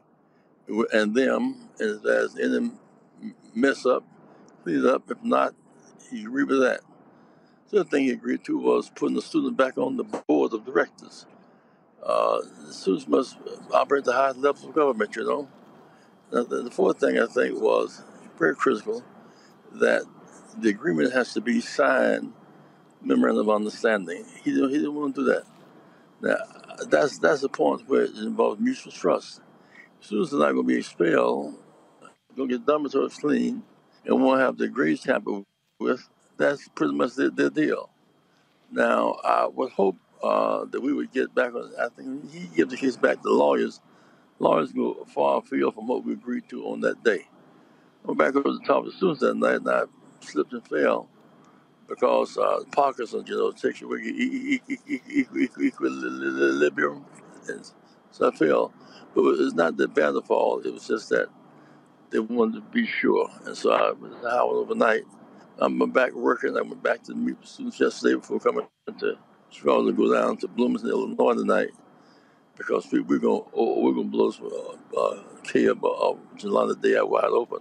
and 0.92 1.14
them, 1.14 1.70
and 1.80 1.96
if 1.96 2.02
there's 2.02 2.38
any 2.38 2.72
mess 3.54 3.86
up, 3.86 4.04
clean 4.64 4.80
it 4.80 4.86
up. 4.86 5.10
If 5.10 5.22
not, 5.22 5.54
you 6.12 6.28
agree 6.28 6.44
with 6.44 6.60
that. 6.60 6.80
The 7.70 7.80
other 7.80 7.90
thing 7.90 8.04
he 8.04 8.12
agreed 8.12 8.44
to 8.44 8.58
was 8.58 8.90
putting 8.90 9.16
the 9.16 9.22
student 9.22 9.56
back 9.56 9.78
on 9.78 9.96
the 9.96 10.04
board 10.04 10.54
of 10.54 10.64
directors. 10.64 11.26
Uh, 12.02 12.40
the 12.66 12.72
students 12.72 13.08
must 13.08 13.36
operate 13.72 14.00
at 14.00 14.04
the 14.06 14.12
highest 14.14 14.38
levels 14.38 14.64
of 14.64 14.74
government, 14.74 15.16
you 15.16 15.24
know. 15.24 15.48
Now, 16.32 16.44
the, 16.44 16.62
the 16.62 16.70
fourth 16.70 17.00
thing 17.00 17.18
I 17.18 17.26
think 17.26 17.60
was 17.60 18.02
very 18.38 18.56
critical 18.56 19.04
that 19.72 20.02
the 20.60 20.70
agreement 20.70 21.12
has 21.12 21.32
to 21.34 21.40
be 21.40 21.60
signed, 21.60 22.32
memorandum 23.02 23.48
of 23.48 23.56
understanding. 23.56 24.24
He 24.44 24.52
didn't, 24.52 24.70
he 24.70 24.76
didn't 24.78 24.94
want 24.94 25.14
to 25.16 25.22
do 25.22 25.32
that. 25.32 25.44
Now, 26.20 26.36
that's 26.90 27.18
that's 27.18 27.42
the 27.42 27.48
point 27.50 27.88
where 27.88 28.04
it 28.04 28.16
involves 28.16 28.60
mutual 28.60 28.92
trust. 28.92 29.40
Students 30.00 30.32
are 30.34 30.38
not 30.38 30.52
going 30.52 30.66
to 30.68 30.74
be 30.74 30.78
expelled, 30.78 31.56
going 32.36 32.48
to 32.50 32.58
get 32.58 32.66
dormitories 32.66 33.16
clean, 33.16 33.62
and 34.06 34.22
won't 34.22 34.40
have 34.40 34.58
the 34.58 34.68
grades 34.68 35.02
tampered 35.02 35.44
with. 35.80 36.08
That's 36.38 36.68
pretty 36.70 36.94
much 36.94 37.16
their, 37.16 37.30
their 37.30 37.50
deal. 37.50 37.90
Now, 38.70 39.16
I 39.24 39.46
would 39.46 39.72
hope 39.72 39.96
uh, 40.22 40.66
that 40.66 40.82
we 40.82 40.92
would 40.92 41.12
get 41.12 41.34
back 41.34 41.54
on. 41.54 41.72
I 41.80 41.88
think 41.90 42.30
he 42.32 42.48
gives 42.56 42.70
the 42.72 42.76
case 42.78 42.96
back 42.96 43.22
to 43.22 43.30
lawyers. 43.30 43.80
Lawyers 44.40 44.72
go 44.72 45.06
far 45.14 45.38
afield 45.38 45.74
from 45.74 45.88
what 45.88 46.04
we 46.04 46.14
agreed 46.14 46.48
to 46.50 46.66
on 46.66 46.80
that 46.82 47.04
day. 47.04 47.28
I 48.04 48.08
went 48.08 48.18
back 48.18 48.36
over 48.36 48.58
to 48.58 48.66
talk 48.66 48.84
to 48.84 48.92
students 48.92 49.20
that 49.20 49.36
night, 49.36 49.56
and 49.56 49.70
I 49.70 49.84
slipped 50.20 50.52
and 50.54 50.66
fell 50.68 51.08
because 51.88 52.38
uh, 52.38 52.60
Parkinson's, 52.72 53.28
you 53.28 53.36
know, 53.36 53.52
takes 53.52 53.80
you 53.80 53.94
e- 53.96 54.60
e- 54.68 54.74
e- 54.88 55.00
e- 55.20 55.26
equilibrium. 55.60 57.04
And 57.48 57.66
so 58.12 58.28
I 58.30 58.36
fell. 58.36 58.72
But 59.14 59.22
it 59.22 59.38
was 59.38 59.54
not 59.54 59.76
that 59.78 59.94
bad 59.94 60.14
of 60.16 60.26
fall. 60.26 60.60
It 60.60 60.72
was 60.72 60.86
just 60.88 61.10
that 61.10 61.28
they 62.10 62.20
wanted 62.20 62.56
to 62.56 62.60
be 62.72 62.86
sure. 62.86 63.28
And 63.46 63.56
so 63.56 63.72
I 63.72 63.92
was 63.92 64.12
Howard 64.24 64.56
overnight. 64.56 65.02
I'm 65.58 65.78
back 65.92 66.12
working. 66.14 66.56
I 66.58 66.62
went 66.62 66.82
back 66.82 67.02
to 67.04 67.14
meet 67.14 67.38
with 67.40 67.48
students 67.48 67.80
yesterday 67.80 68.16
before 68.16 68.40
coming 68.40 68.66
to 69.00 69.18
Chicago 69.50 69.86
to 69.86 69.92
go 69.92 70.12
down 70.14 70.38
to 70.38 70.48
Bloomington, 70.48 70.90
Illinois 70.90 71.34
tonight 71.34 71.70
because 72.56 72.90
we, 72.92 73.00
we're 73.00 73.18
going 73.18 73.42
oh, 73.54 73.82
we're 73.82 73.94
to 74.06 74.12
blow 74.12 74.30
some 74.32 74.50
uh, 74.96 75.00
uh, 75.00 75.22
key 75.44 75.70
up 75.70 75.84
uh, 75.84 76.14
the 76.68 76.76
day 76.82 76.96
out 76.98 77.10
wide 77.10 77.24
open. 77.26 77.60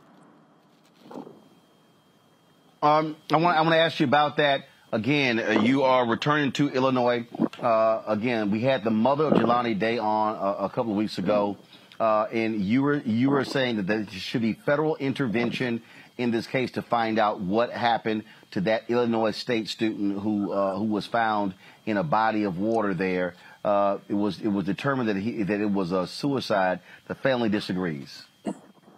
Um, 2.86 3.16
I 3.32 3.38
want 3.38 3.58
I 3.58 3.64
to 3.64 3.78
ask 3.78 4.00
you 4.00 4.06
about 4.06 4.38
that. 4.38 4.66
again, 4.92 5.40
uh, 5.40 5.62
you 5.64 5.82
are 5.82 6.06
returning 6.06 6.52
to 6.52 6.70
Illinois. 6.70 7.26
Uh, 7.60 8.04
again, 8.06 8.52
we 8.52 8.62
had 8.62 8.84
the 8.84 8.92
mother 8.92 9.24
of 9.26 9.34
Jelani 9.34 9.80
Day 9.80 9.98
on 9.98 10.36
a, 10.36 10.66
a 10.66 10.70
couple 10.70 10.92
of 10.92 10.98
weeks 10.98 11.18
ago, 11.18 11.58
uh, 12.00 12.28
and 12.32 12.62
you 12.62 12.84
were 12.84 12.98
you 12.98 13.32
were 13.32 13.44
saying 13.44 13.78
that 13.78 13.88
there 13.88 14.06
should 14.12 14.44
be 14.44 14.54
federal 14.54 14.98
intervention 14.98 15.82
in 16.20 16.30
this 16.30 16.46
case 16.46 16.70
to 16.74 16.84
find 16.84 17.18
out 17.18 17.42
what 17.42 17.72
happened 17.72 18.24
to 18.52 18.62
that 18.62 18.84
Illinois 18.88 19.32
State 19.32 19.68
student 19.68 20.20
who 20.22 20.52
uh, 20.52 20.78
who 20.78 20.86
was 20.86 21.08
found 21.08 21.56
in 21.88 21.98
a 21.98 22.04
body 22.04 22.44
of 22.44 22.60
water 22.60 22.94
there. 22.94 23.34
Uh, 23.64 23.98
it 24.08 24.14
was 24.14 24.40
it 24.42 24.50
was 24.50 24.64
determined 24.64 25.10
that 25.10 25.18
he 25.18 25.42
that 25.42 25.60
it 25.60 25.72
was 25.72 25.92
a 25.92 26.06
suicide. 26.06 26.82
The 27.08 27.16
family 27.16 27.50
disagrees. 27.50 28.22
That's 28.44 28.58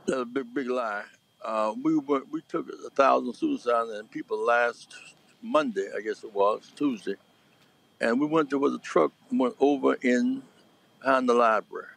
a 0.09 0.25
big, 0.25 0.53
big 0.53 0.67
lie. 0.67 1.05
Uh, 1.47 1.73
we 1.81 1.97
went, 1.97 2.29
we 2.29 2.41
took 2.41 2.67
a 2.85 2.89
thousand 2.89 3.33
suicides 3.33 3.89
and 3.91 4.11
people 4.11 4.37
last 4.37 4.93
Monday, 5.41 5.87
I 5.97 6.01
guess 6.01 6.25
it 6.25 6.33
was 6.33 6.73
Tuesday, 6.75 7.15
and 8.01 8.19
we 8.19 8.27
went 8.27 8.49
there 8.49 8.59
with 8.59 8.75
a 8.75 8.79
truck 8.79 9.13
went 9.31 9.55
over 9.61 9.93
in 10.01 10.43
behind 10.99 11.29
the 11.29 11.33
library. 11.33 11.87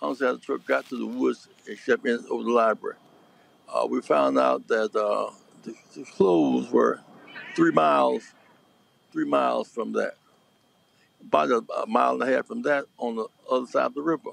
I 0.00 0.06
don't 0.06 0.18
see 0.18 0.24
how 0.24 0.32
the 0.32 0.38
truck 0.38 0.66
got 0.66 0.88
to 0.88 0.96
the 0.96 1.06
woods 1.06 1.46
except 1.68 2.06
in 2.06 2.24
over 2.30 2.42
the 2.42 2.52
library. 2.52 2.96
Uh, 3.68 3.86
we 3.86 4.00
found 4.00 4.38
out 4.38 4.66
that 4.68 4.96
uh, 4.96 5.30
the, 5.62 5.74
the 5.94 6.04
clothes 6.04 6.70
were 6.70 7.00
three 7.54 7.72
miles, 7.72 8.22
three 9.12 9.26
miles 9.26 9.68
from 9.68 9.92
that. 9.92 10.14
About 11.20 11.50
a, 11.50 11.86
mile 11.86 12.14
and 12.14 12.22
a 12.22 12.34
half 12.34 12.46
from 12.46 12.62
that 12.62 12.86
on 12.96 13.16
the 13.16 13.26
other 13.50 13.66
side 13.66 13.86
of 13.86 13.94
the 13.94 14.00
river. 14.02 14.30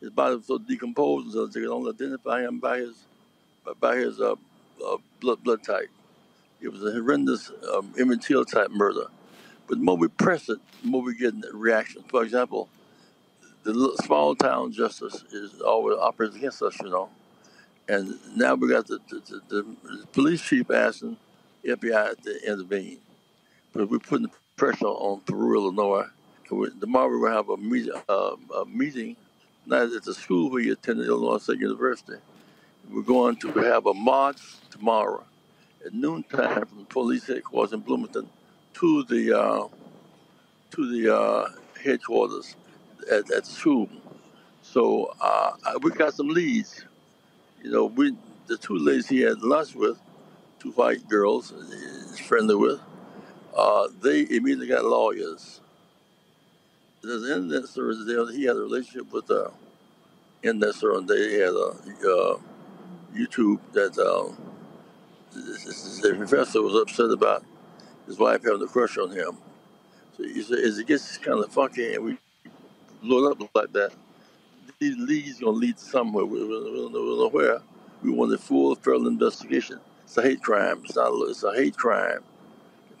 His 0.00 0.10
body 0.10 0.36
was 0.36 0.46
so 0.46 0.58
decomposed 0.58 1.32
so 1.32 1.46
they 1.46 1.60
could 1.60 1.68
only 1.68 1.92
identify 1.92 2.42
him 2.42 2.58
by 2.58 2.78
his 2.78 3.04
by 3.80 3.96
his 3.96 4.20
uh, 4.20 4.34
uh, 4.86 4.96
blood 5.20 5.42
blood 5.42 5.62
type. 5.62 5.90
It 6.60 6.68
was 6.72 6.84
a 6.84 6.92
horrendous 6.92 7.50
um, 7.74 7.92
Emmett 7.98 8.22
Till 8.22 8.44
type 8.44 8.70
murder. 8.70 9.06
But 9.66 9.78
the 9.78 9.84
more 9.84 9.96
we 9.96 10.08
press 10.08 10.48
it, 10.48 10.58
the 10.82 10.88
more 10.88 11.02
we 11.02 11.16
get 11.16 11.34
reactions. 11.52 12.04
For 12.08 12.22
example, 12.22 12.68
the 13.64 13.96
small 14.04 14.34
town 14.34 14.72
justice 14.72 15.24
is 15.32 15.60
always 15.60 15.96
operates 15.98 16.36
against 16.36 16.62
us, 16.62 16.76
you 16.82 16.90
know. 16.90 17.08
And 17.88 18.18
now 18.36 18.54
we 18.54 18.68
got 18.68 18.86
the, 18.86 18.98
the, 19.08 19.40
the, 19.48 19.62
the 19.82 20.06
police 20.12 20.42
chief 20.42 20.70
asking 20.70 21.16
FBI 21.66 22.22
to 22.22 22.46
intervene. 22.46 22.98
But 23.72 23.90
we're 23.90 23.98
putting 23.98 24.30
pressure 24.56 24.86
on 24.86 25.20
Peru, 25.20 25.56
Illinois. 25.56 26.06
And 26.50 26.58
we, 26.58 26.70
tomorrow 26.80 27.20
to 27.20 27.34
have 27.34 27.48
a, 27.48 27.56
meet, 27.56 27.88
uh, 28.08 28.36
a 28.56 28.64
meeting, 28.66 29.16
not 29.66 29.92
at 29.92 30.02
the 30.04 30.14
school 30.14 30.50
where 30.50 30.62
you 30.62 30.72
attended 30.72 31.06
Illinois 31.06 31.38
State 31.38 31.60
University. 31.60 32.14
We're 32.90 33.02
going 33.02 33.36
to 33.36 33.48
have 33.60 33.86
a 33.86 33.94
march 33.94 34.40
tomorrow 34.70 35.24
at 35.84 35.94
noontime 35.94 36.66
from 36.66 36.78
the 36.78 36.84
police 36.84 37.26
headquarters 37.26 37.72
in 37.72 37.80
Bloomington 37.80 38.28
to 38.74 39.04
the 39.04 39.38
uh, 39.38 39.68
to 40.72 40.92
the 40.92 41.14
uh, 41.14 41.48
headquarters 41.82 42.56
at, 43.10 43.30
at 43.32 43.44
the 43.44 43.50
school. 43.50 43.88
So 44.62 45.14
uh, 45.20 45.52
we 45.82 45.90
got 45.92 46.14
some 46.14 46.28
leads. 46.28 46.84
You 47.62 47.70
know, 47.70 47.84
we 47.86 48.16
the 48.46 48.56
two 48.56 48.76
ladies 48.76 49.08
he 49.08 49.20
had 49.20 49.40
lunch 49.42 49.74
with, 49.74 49.98
two 50.58 50.72
white 50.72 51.08
girls 51.08 51.52
he's 51.70 52.18
friendly 52.20 52.54
with, 52.54 52.80
uh, 53.56 53.88
they 54.02 54.22
immediately 54.22 54.66
got 54.66 54.84
lawyers. 54.84 55.60
There's 57.02 57.24
an 57.24 57.44
investor 57.44 57.94
there. 58.04 58.30
He 58.30 58.44
had 58.44 58.56
a 58.56 58.60
relationship 58.60 59.12
with 59.12 59.30
uh, 59.30 59.50
investor, 60.42 60.92
and 60.94 61.08
they 61.08 61.34
had 61.34 61.50
a 61.50 61.74
uh, 62.08 62.38
YouTube 63.14 63.60
that 63.72 63.98
uh, 63.98 64.32
the 65.34 66.14
professor 66.16 66.62
was 66.62 66.74
upset 66.76 67.10
about 67.10 67.44
his 68.06 68.18
wife 68.18 68.42
having 68.44 68.62
a 68.62 68.66
crush 68.68 68.98
on 68.98 69.10
him. 69.12 69.38
So 70.16 70.24
he 70.24 70.42
said, 70.42 70.60
as 70.60 70.78
it 70.78 70.86
gets 70.88 71.18
kind 71.18 71.44
of 71.44 71.52
funky 71.52 71.94
and 71.94 72.04
we 72.04 72.18
blow 73.02 73.28
it 73.28 73.42
up 73.42 73.50
like 73.54 73.72
that, 73.74 73.92
these 74.80 74.96
leads 74.98 75.40
gonna 75.40 75.52
lead 75.52 75.78
somewhere. 75.78 76.24
We 76.26 76.40
don't 76.40 76.92
know 76.94 77.30
where. 77.30 77.60
We 78.02 78.10
want 78.12 78.34
a 78.34 78.38
full 78.38 78.74
federal 78.76 79.08
investigation. 79.08 79.80
It's 80.04 80.18
a 80.18 80.22
hate 80.22 80.42
crime. 80.42 80.82
It's 80.84 80.96
not. 80.96 81.08
A, 81.10 81.30
it's 81.30 81.44
a 81.44 81.54
hate 81.54 81.76
crime. 81.76 82.20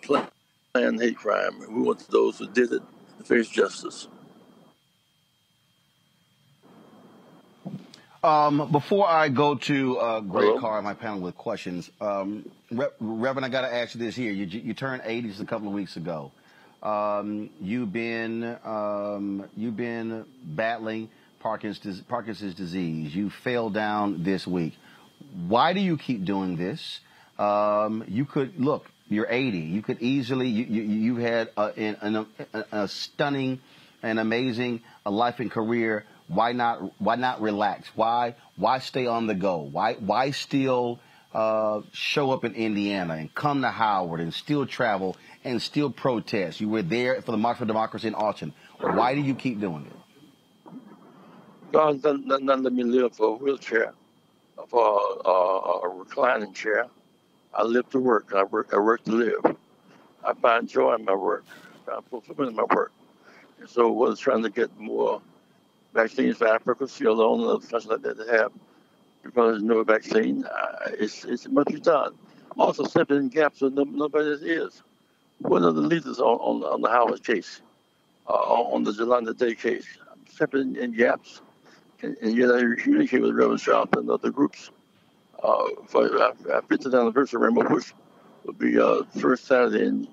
Planned 0.02 1.00
hate 1.02 1.16
crime. 1.16 1.58
We 1.60 1.82
want 1.82 2.08
those 2.10 2.38
who 2.38 2.48
did 2.48 2.72
it 2.72 2.82
to 3.18 3.24
face 3.24 3.48
justice. 3.48 4.08
Um, 8.24 8.70
before 8.70 9.08
I 9.08 9.28
go 9.30 9.56
to 9.56 9.98
uh, 9.98 10.20
Greg 10.20 10.44
Hello? 10.44 10.60
Carr, 10.60 10.80
my 10.80 10.94
panel 10.94 11.20
with 11.20 11.36
questions, 11.36 11.90
um, 12.00 12.48
Re- 12.70 12.86
Reverend, 13.00 13.44
I 13.44 13.48
got 13.48 13.62
to 13.62 13.74
ask 13.74 13.96
you 13.96 14.00
this 14.00 14.14
here. 14.14 14.30
You, 14.30 14.46
you 14.46 14.74
turned 14.74 15.02
80 15.04 15.28
just 15.28 15.40
a 15.40 15.44
couple 15.44 15.66
of 15.66 15.74
weeks 15.74 15.96
ago. 15.96 16.30
Um, 16.84 17.50
you've 17.60 17.92
been 17.92 18.56
um, 18.64 19.48
you've 19.56 19.76
been 19.76 20.24
battling 20.44 21.10
Parkinson's, 21.40 22.00
Parkinson's 22.02 22.54
disease. 22.54 23.14
You 23.14 23.30
fell 23.30 23.70
down 23.70 24.22
this 24.22 24.46
week. 24.46 24.74
Why 25.48 25.72
do 25.72 25.80
you 25.80 25.96
keep 25.96 26.24
doing 26.24 26.56
this? 26.56 27.00
Um, 27.40 28.04
you 28.06 28.24
could 28.24 28.58
look. 28.58 28.88
You're 29.08 29.26
80. 29.28 29.58
You 29.58 29.82
could 29.82 30.00
easily. 30.00 30.48
You 30.48 30.64
you, 30.64 30.82
you 30.82 31.16
had 31.16 31.50
a, 31.56 31.72
an, 31.76 32.26
a, 32.52 32.64
a 32.72 32.88
stunning 32.88 33.60
and 34.02 34.18
amazing 34.18 34.82
life 35.04 35.40
and 35.40 35.50
career 35.50 36.04
why 36.28 36.52
not? 36.52 37.00
Why 37.00 37.16
not 37.16 37.40
relax? 37.40 37.88
Why? 37.94 38.36
Why 38.56 38.78
stay 38.78 39.06
on 39.06 39.26
the 39.26 39.34
go? 39.34 39.58
Why? 39.58 39.94
Why 39.94 40.30
still 40.30 41.00
uh, 41.34 41.82
show 41.92 42.30
up 42.30 42.44
in 42.44 42.54
Indiana 42.54 43.14
and 43.14 43.34
come 43.34 43.62
to 43.62 43.70
Howard 43.70 44.20
and 44.20 44.32
still 44.32 44.66
travel 44.66 45.16
and 45.44 45.60
still 45.60 45.90
protest? 45.90 46.60
You 46.60 46.68
were 46.68 46.82
there 46.82 47.20
for 47.22 47.32
the 47.32 47.38
March 47.38 47.58
for 47.58 47.64
Democracy 47.64 48.08
in 48.08 48.14
Austin. 48.14 48.52
Why 48.80 49.14
do 49.14 49.20
you 49.20 49.34
keep 49.34 49.60
doing 49.60 49.86
it? 49.86 50.72
God 51.72 52.02
doesn't 52.02 52.26
let 52.26 52.72
me 52.72 52.84
live 52.84 53.16
for 53.16 53.28
a 53.28 53.32
wheelchair, 53.32 53.94
for 54.68 55.00
a, 55.24 55.28
a, 55.28 55.80
a 55.84 55.88
reclining 55.88 56.52
chair. 56.52 56.86
I 57.54 57.62
live 57.62 57.88
to 57.90 57.98
work. 57.98 58.32
I 58.34 58.44
work. 58.44 58.72
I 58.72 58.78
work 58.78 59.04
to 59.04 59.12
live. 59.12 59.56
I 60.24 60.34
find 60.34 60.68
joy 60.68 60.94
in 60.94 61.04
my 61.04 61.14
work. 61.14 61.44
I 61.86 61.92
find 61.92 62.06
fulfillment 62.06 62.50
in 62.50 62.56
my 62.56 62.74
work. 62.74 62.92
So, 63.66 63.86
I 63.86 63.90
was 63.90 64.18
trying 64.18 64.42
to 64.42 64.50
get 64.50 64.78
more 64.78 65.22
vaccines 65.92 66.36
for 66.36 66.48
Africa, 66.48 66.88
Sierra 66.88 67.14
Leone, 67.14 67.40
and 67.40 67.50
other 67.50 67.88
like 67.88 68.02
that 68.02 68.16
to 68.16 68.32
have 68.32 68.52
because 69.22 69.52
there's 69.52 69.62
no 69.62 69.82
vaccine. 69.84 70.44
Uh, 70.44 70.90
it's, 70.98 71.24
it's 71.24 71.48
much 71.48 71.80
done. 71.82 72.14
Also, 72.58 72.84
stepping 72.84 73.16
in 73.16 73.28
gaps 73.28 73.60
that 73.60 73.74
no, 73.74 73.84
nobody 73.84 74.30
is. 74.30 74.82
One 75.38 75.64
of 75.64 75.74
the 75.74 75.80
leaders 75.80 76.18
on, 76.18 76.38
on, 76.38 76.62
on 76.62 76.80
the 76.80 76.88
Howard 76.88 77.24
case, 77.24 77.62
uh, 78.28 78.32
on 78.32 78.84
the 78.84 78.92
Jelani 78.92 79.36
Day 79.36 79.54
case, 79.54 79.86
stepping 80.28 80.76
in 80.76 80.92
gaps. 80.92 81.40
And, 82.02 82.16
and 82.18 82.36
yet 82.36 82.50
I 82.50 82.60
communicate 82.80 83.22
with 83.22 83.32
Reverend 83.32 83.60
Sharp 83.60 83.96
and 83.96 84.10
other 84.10 84.30
groups. 84.30 84.70
Uh, 85.42 85.64
for 85.86 86.04
our, 86.20 86.34
our 86.52 86.62
50th 86.62 86.98
anniversary 86.98 87.40
Rainbow 87.40 87.64
Push 87.64 87.92
will 88.44 88.52
be 88.52 88.78
uh, 88.78 89.02
first 89.18 89.46
Saturday 89.46 89.86
in, 89.86 90.08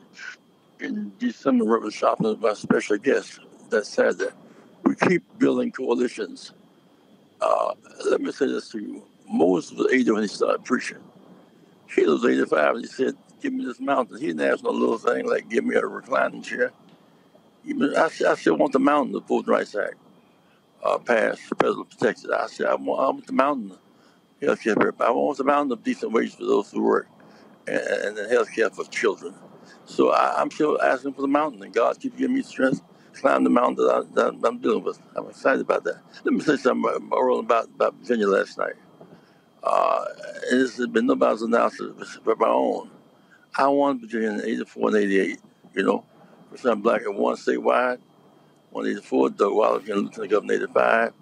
in 0.80 1.12
December. 1.20 1.66
Reverend 1.66 1.94
Sharp 1.94 2.24
is 2.26 2.38
my 2.38 2.54
special 2.54 2.98
guest 2.98 3.40
that 3.70 3.86
Saturday 3.86 4.34
we 4.90 4.96
keep 4.96 5.24
building 5.38 5.72
coalitions. 5.72 6.52
Uh, 7.40 7.76
let 8.10 8.22
me 8.22 8.32
say 8.32 8.48
this 8.48 8.70
to 8.70 8.80
you. 8.80 9.04
Moses 9.30 9.72
was 9.72 9.94
80 9.94 10.12
when 10.12 10.22
he 10.24 10.28
started 10.28 10.66
preaching. 10.66 10.98
He 11.96 12.08
was 12.08 12.26
85 12.26 12.76
and 12.76 12.86
he 12.86 12.92
said, 12.92 13.14
Give 13.40 13.54
me 13.54 13.66
this 13.66 13.80
mountain. 13.80 14.20
He 14.20 14.28
didn't 14.28 14.52
ask 14.52 14.64
no 14.64 14.72
little 14.72 14.98
thing 14.98 15.30
like, 15.30 15.48
Give 15.48 15.64
me 15.64 15.76
a 15.76 15.86
reclining 15.86 16.42
chair. 16.42 16.72
I, 17.68 18.06
I 18.06 18.36
still 18.36 18.58
want 18.58 18.74
the 18.74 18.80
mountain, 18.80 19.14
the 19.14 19.22
Voting 19.22 19.54
Rights 19.54 19.76
Act 19.76 19.94
uh, 20.84 20.98
passed, 20.98 21.42
President 21.60 21.92
protected. 21.92 22.32
I 22.32 22.48
said, 22.48 22.66
I 22.66 22.74
want, 22.74 23.00
I 23.00 23.06
want 23.12 23.28
the 23.28 23.34
mountain 23.34 23.78
health 24.42 24.64
care. 24.64 24.76
I 25.02 25.12
want 25.12 25.38
the 25.38 25.44
mountain 25.44 25.72
of 25.72 25.84
decent 25.84 26.14
wages 26.14 26.34
for 26.34 26.46
those 26.46 26.72
who 26.72 26.82
work 26.82 27.08
and, 27.68 28.18
and 28.18 28.32
health 28.32 28.50
care 28.56 28.72
for 28.72 28.86
children. 28.86 29.36
So 29.86 30.14
I, 30.14 30.42
am 30.42 30.50
still 30.50 30.82
asking 30.82 31.14
for 31.14 31.22
the 31.22 31.28
mountain, 31.28 31.62
and 31.62 31.74
God 31.74 32.00
keep 32.00 32.18
giving 32.18 32.36
me 32.36 32.42
strength 32.42 32.82
climb 33.20 33.44
the 33.44 33.50
mountain 33.50 33.86
that, 33.86 33.96
I, 33.96 34.16
that 34.16 34.48
I'm 34.48 34.60
dealing 34.60 34.84
with. 34.84 35.00
I'm 35.16 35.30
excited 35.30 35.62
about 35.62 35.84
that. 35.86 36.02
Let 36.24 36.34
me 36.34 36.42
say 36.42 36.58
something 36.58 37.10
more 37.10 37.40
about, 37.40 37.66
about 37.66 37.96
Virginia 37.96 38.28
last 38.28 38.58
night. 38.58 38.74
Uh, 39.64 40.06
this 40.52 40.78
has 40.78 40.88
been 40.88 41.08
nobody's 41.08 41.42
announced 41.42 41.82
but 42.24 42.40
my 42.40 42.48
own. 42.48 42.90
I 43.58 43.68
won 43.68 44.00
Virginia 44.00 44.32
in 44.32 44.42
84 44.42 44.88
and 44.90 44.98
88, 44.98 45.40
you 45.76 45.84
know. 45.84 46.06
First 46.52 46.64
time 46.64 46.82
black 46.82 47.02
and 47.04 47.18
one 47.18 47.36
statewide. 47.36 48.00
184, 48.72 49.32
Doug 49.32 49.54
Wallace 49.54 49.84
became 49.84 50.04
lieutenant 50.04 50.32
governor 50.32 50.54
in 50.54 50.62
85. 50.64 51.14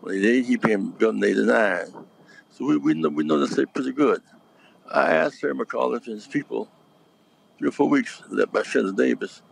188, 0.00 0.44
he 0.44 0.56
became 0.56 0.92
governor 0.92 1.26
in 1.26 1.32
89. 1.32 1.86
So 2.50 2.66
we, 2.66 2.76
we, 2.76 2.94
know, 2.94 3.08
we 3.08 3.24
know 3.24 3.38
the 3.38 3.48
state 3.48 3.72
pretty 3.74 3.92
good. 3.92 4.22
I 4.90 5.14
asked 5.14 5.40
Terry 5.40 5.54
McAuliffe 5.54 6.06
and 6.06 6.14
his 6.14 6.26
people 6.26 6.68
three 7.58 7.68
or 7.68 7.72
four 7.72 7.88
weeks, 7.88 8.22
led 8.30 8.52
by 8.52 8.62
Shannon 8.62 8.96
Davis, 8.96 9.42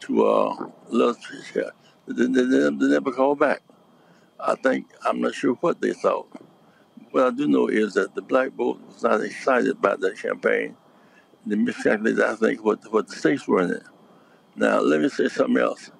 to 0.00 0.26
uh, 0.26 0.68
let 0.88 1.16
yeah, 1.54 1.70
they, 2.06 2.26
they, 2.26 2.44
they, 2.44 2.70
never 2.70 3.12
called 3.12 3.38
back. 3.38 3.62
I 4.38 4.54
think 4.56 4.86
I'm 5.04 5.20
not 5.20 5.34
sure 5.34 5.54
what 5.54 5.80
they 5.80 5.92
thought. 5.92 6.28
What 7.10 7.26
I 7.26 7.30
do 7.30 7.48
know 7.48 7.68
is 7.68 7.94
that 7.94 8.14
the 8.14 8.22
black 8.22 8.52
vote 8.52 8.80
was 8.86 9.02
not 9.02 9.22
excited 9.22 9.70
about 9.70 10.00
that 10.00 10.18
campaign. 10.18 10.76
they 11.46 11.56
miscalculated, 11.56 12.22
I 12.22 12.34
think, 12.34 12.64
what 12.64 12.80
what 12.92 13.08
the 13.08 13.16
stakes 13.16 13.48
were 13.48 13.62
in 13.62 13.70
it. 13.70 13.82
Now, 14.56 14.80
let 14.80 15.00
me 15.00 15.08
say 15.08 15.28
something 15.28 15.58
else. 15.58 15.90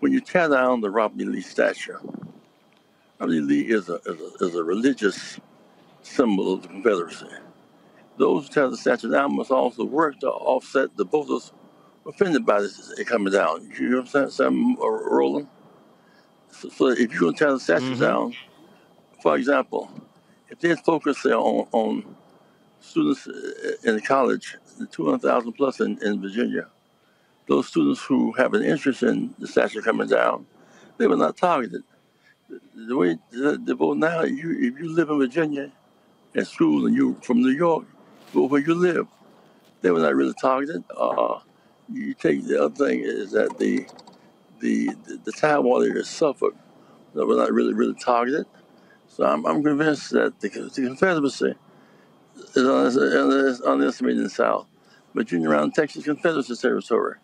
When 0.00 0.12
you 0.12 0.20
tear 0.20 0.48
down 0.48 0.80
the 0.80 0.90
Robert 0.90 1.20
E. 1.20 1.24
Lee 1.24 1.40
statue, 1.40 1.96
Robert 3.18 3.34
E. 3.34 3.40
Lee 3.40 3.60
is 3.62 3.88
a, 3.88 4.00
is 4.06 4.20
a, 4.20 4.44
is 4.44 4.54
a 4.54 4.64
religious 4.64 5.38
symbol 6.02 6.54
of 6.54 6.62
the 6.62 6.68
Confederacy. 6.68 7.26
Those 8.18 8.46
who 8.46 8.52
tear 8.52 8.68
the 8.68 8.76
statue 8.76 9.10
down 9.10 9.36
must 9.36 9.50
also 9.50 9.84
work 9.84 10.20
to 10.20 10.28
offset 10.28 10.96
the 10.96 11.04
voters 11.04 11.52
offended 12.06 12.46
by 12.46 12.60
this 12.62 12.92
it 12.98 13.06
coming 13.06 13.32
down. 13.32 13.70
You 13.78 13.90
know 13.90 13.96
what 13.98 14.02
I'm 14.02 14.08
saying, 14.08 14.30
Sam 14.30 14.76
uh, 14.80 14.88
Roland? 14.88 15.48
So, 16.50 16.68
so 16.70 16.88
if 16.88 17.12
you're 17.12 17.20
going 17.22 17.34
to 17.34 17.38
tear 17.38 17.52
the 17.52 17.60
statue 17.60 17.96
Mhm. 17.96 18.00
down, 18.00 18.34
for 19.22 19.36
example, 19.36 19.90
if 20.50 20.60
they 20.60 20.74
focus 20.76 21.22
there 21.22 21.38
on, 21.38 21.68
on 21.72 22.16
students 22.80 23.26
uh, 23.28 23.72
in 23.84 24.00
college, 24.00 24.56
the 24.78 24.86
200,000 24.86 25.52
plus 25.54 25.80
in, 25.80 25.98
in 26.02 26.20
Virginia, 26.22 26.68
those 27.48 27.68
students 27.68 28.02
who 28.02 28.32
have 28.32 28.54
an 28.54 28.64
interest 28.64 29.02
in 29.02 29.34
the 29.38 29.48
statue 29.48 29.82
coming 29.82 30.08
down, 30.08 30.46
they 30.98 31.06
were 31.08 31.16
not 31.16 31.36
targeted. 31.36 31.82
The 32.74 32.96
way 32.96 33.18
the, 33.30 33.60
the 33.64 33.74
vote 33.74 33.98
now, 33.98 34.22
you, 34.24 34.52
if 34.52 34.80
you 34.80 34.94
live 34.94 35.10
in 35.10 35.18
Virginia 35.18 35.72
at 36.36 36.46
school 36.48 36.86
and 36.86 36.96
you 36.96 37.18
from 37.22 37.42
New 37.42 37.50
York, 37.50 37.86
go 38.34 38.46
where 38.46 38.62
you 38.62 38.74
live. 38.74 39.08
They 39.82 39.90
were 39.92 40.00
not 40.00 40.14
really 40.16 40.34
targeted. 40.40 40.84
Uh, 40.96 41.40
you 41.94 42.14
take 42.14 42.46
the 42.46 42.64
other 42.64 42.74
thing 42.86 43.00
is 43.04 43.32
that 43.32 43.58
the 43.58 43.86
the 44.60 44.88
the, 45.06 45.20
the 45.24 45.32
Tidewater 45.32 45.86
area 45.88 46.00
of 46.00 46.06
Suffolk, 46.08 46.56
they 47.14 47.24
were 47.24 47.36
not 47.36 47.52
really 47.52 47.74
really 47.74 47.94
targeted. 47.94 48.46
So 49.08 49.24
I'm, 49.24 49.46
I'm 49.46 49.62
convinced 49.62 50.10
that 50.12 50.40
the, 50.40 50.48
the 50.50 50.70
Confederacy 50.86 51.54
is 52.54 52.66
un- 52.66 53.32
is 53.46 53.62
underestimated 53.62 54.18
in 54.18 54.24
the 54.24 54.30
South. 54.30 54.66
but 55.14 55.32
you're 55.32 55.50
around 55.50 55.74
Texas 55.74 56.04
Confederacy 56.04 56.56
territory. 56.56 57.16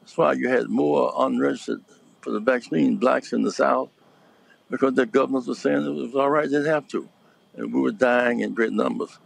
That's 0.00 0.18
why 0.18 0.34
you 0.34 0.48
had 0.48 0.68
more 0.68 1.12
unregistered 1.18 1.82
for 2.22 2.32
the 2.32 2.40
vaccine 2.40 2.96
blacks 2.98 3.32
in 3.32 3.42
the 3.42 3.52
South 3.52 3.90
because 4.70 4.94
the 4.94 5.06
governors 5.06 5.48
were 5.48 5.54
saying 5.56 5.86
it 5.86 5.90
was 5.90 6.14
all 6.14 6.30
right, 6.30 6.46
they 6.46 6.56
didn't 6.58 6.72
have 6.72 6.88
to. 6.88 7.08
And 7.56 7.74
we 7.74 7.80
were 7.80 7.92
dying 7.92 8.40
in 8.40 8.54
great 8.54 8.72
numbers. 8.72 9.18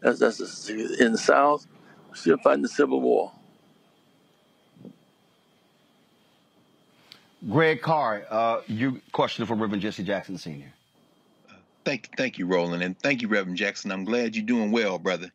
That's, 0.00 0.20
that's 0.20 0.68
in 0.70 1.12
the 1.12 1.18
South, 1.18 1.66
we're 2.08 2.16
still 2.16 2.38
fighting 2.38 2.62
the 2.62 2.68
Civil 2.68 3.00
War. 3.00 3.32
Greg 7.48 7.80
Carr, 7.80 8.24
uh, 8.28 8.60
you 8.66 9.00
question 9.12 9.46
for 9.46 9.54
Reverend 9.54 9.82
Jesse 9.82 10.04
Jackson 10.04 10.36
Sr. 10.36 10.72
Thank, 11.84 12.14
thank 12.16 12.38
you, 12.38 12.46
Roland, 12.46 12.82
and 12.82 12.98
thank 12.98 13.22
you, 13.22 13.28
Reverend 13.28 13.56
Jackson. 13.56 13.90
I'm 13.90 14.04
glad 14.04 14.36
you're 14.36 14.44
doing 14.44 14.70
well, 14.70 14.98
brother. 14.98 15.32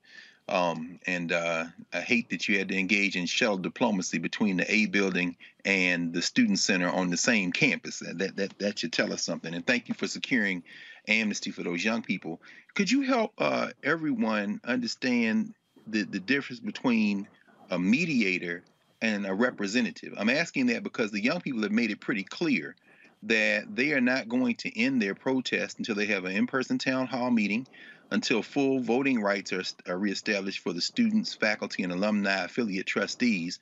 Um, 0.47 0.99
and 1.07 1.31
uh, 1.31 1.65
I 1.91 2.01
hate 2.01 2.29
that 2.29 2.47
you 2.47 2.59
had 2.59 2.69
to 2.69 2.77
engage 2.77 3.15
in 3.15 3.25
shuttle 3.25 3.57
diplomacy 3.57 4.19
between 4.19 4.57
the 4.57 4.71
A 4.71 4.85
building 4.85 5.37
and 5.65 6.13
the 6.13 6.21
student 6.21 6.59
center 6.59 6.87
on 6.87 7.09
the 7.09 7.17
same 7.17 7.51
campus. 7.51 8.03
That 8.13 8.35
that 8.35 8.59
that 8.59 8.77
should 8.77 8.93
tell 8.93 9.11
us 9.11 9.23
something. 9.23 9.55
And 9.55 9.65
thank 9.65 9.89
you 9.89 9.95
for 9.95 10.05
securing 10.05 10.61
amnesty 11.07 11.49
for 11.49 11.63
those 11.63 11.83
young 11.83 12.03
people. 12.03 12.41
Could 12.75 12.91
you 12.91 13.01
help 13.01 13.33
uh, 13.39 13.69
everyone 13.83 14.61
understand 14.63 15.55
the 15.87 16.03
the 16.03 16.19
difference 16.19 16.59
between 16.59 17.27
a 17.71 17.79
mediator 17.79 18.63
and 19.05 19.25
a 19.25 19.33
representative? 19.33 20.13
I'm 20.17 20.29
asking 20.29 20.67
that 20.67 20.83
because 20.83 21.11
the 21.11 21.21
young 21.23 21.41
people 21.41 21.61
have 21.61 21.71
made 21.71 21.91
it 21.91 21.99
pretty 21.99 22.23
clear 22.23 22.75
that 23.23 23.75
they 23.75 23.93
are 23.93 24.01
not 24.01 24.29
going 24.29 24.55
to 24.55 24.79
end 24.79 25.01
their 25.01 25.15
protest 25.15 25.77
until 25.77 25.95
they 25.95 26.07
have 26.07 26.25
an 26.25 26.31
in-person 26.31 26.77
town 26.77 27.07
hall 27.07 27.31
meeting 27.31 27.67
until 28.11 28.41
full 28.41 28.79
voting 28.79 29.19
rights 29.19 29.51
are, 29.53 29.63
are 29.87 29.97
reestablished 29.97 30.59
for 30.59 30.73
the 30.73 30.81
students, 30.81 31.33
faculty, 31.33 31.83
and 31.83 31.91
alumni 31.91 32.45
affiliate 32.45 32.85
trustees. 32.85 33.59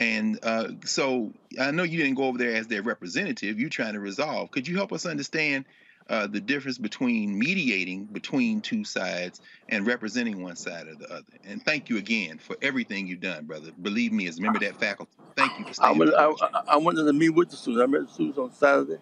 And 0.00 0.38
uh, 0.42 0.70
so 0.84 1.32
I 1.60 1.70
know 1.70 1.84
you 1.84 1.98
didn't 1.98 2.16
go 2.16 2.24
over 2.24 2.38
there 2.38 2.54
as 2.54 2.66
their 2.66 2.82
representative. 2.82 3.60
You're 3.60 3.70
trying 3.70 3.94
to 3.94 4.00
resolve. 4.00 4.50
Could 4.50 4.66
you 4.66 4.76
help 4.76 4.92
us 4.92 5.06
understand 5.06 5.64
uh, 6.08 6.26
the 6.26 6.40
difference 6.40 6.78
between 6.78 7.38
mediating 7.38 8.04
between 8.06 8.60
two 8.60 8.84
sides 8.84 9.40
and 9.68 9.86
representing 9.86 10.42
one 10.42 10.56
side 10.56 10.86
or 10.88 10.94
the 10.96 11.10
other? 11.10 11.24
And 11.44 11.64
thank 11.64 11.88
you 11.88 11.98
again 11.98 12.38
for 12.38 12.56
everything 12.62 13.06
you've 13.06 13.20
done, 13.20 13.46
brother. 13.46 13.70
Believe 13.82 14.12
me, 14.12 14.26
as 14.28 14.38
a 14.38 14.42
member 14.42 14.58
of 14.58 14.62
that 14.64 14.76
faculty, 14.78 15.12
thank 15.36 15.58
you 15.58 15.64
for 15.64 15.70
I 15.70 15.94
staying. 15.94 15.98
went, 15.98 16.14
I, 16.14 16.26
I 16.26 16.62
I 16.68 16.76
wanted 16.76 17.04
to 17.04 17.12
meet 17.12 17.30
with 17.30 17.50
the 17.50 17.56
students. 17.56 17.82
I 17.82 17.86
met 17.86 18.06
the 18.08 18.12
students 18.12 18.38
on 18.38 18.52
Saturday. 18.52 18.98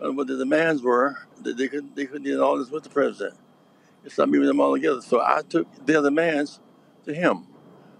And 0.00 0.16
what 0.16 0.26
the 0.26 0.36
demands 0.36 0.82
were, 0.82 1.16
that 1.42 1.56
they 1.56 1.68
couldn't, 1.68 1.94
they 1.96 2.06
couldn't 2.06 2.24
get 2.24 2.40
all 2.40 2.58
this 2.58 2.70
with 2.70 2.82
the 2.82 2.90
president. 2.90 3.38
It's 4.04 4.18
not 4.18 4.28
meeting 4.28 4.48
them 4.48 4.60
all 4.60 4.74
together. 4.74 5.00
So 5.00 5.20
I 5.20 5.42
took 5.48 5.86
their 5.86 6.02
demands 6.02 6.60
to 7.04 7.14
him. 7.14 7.46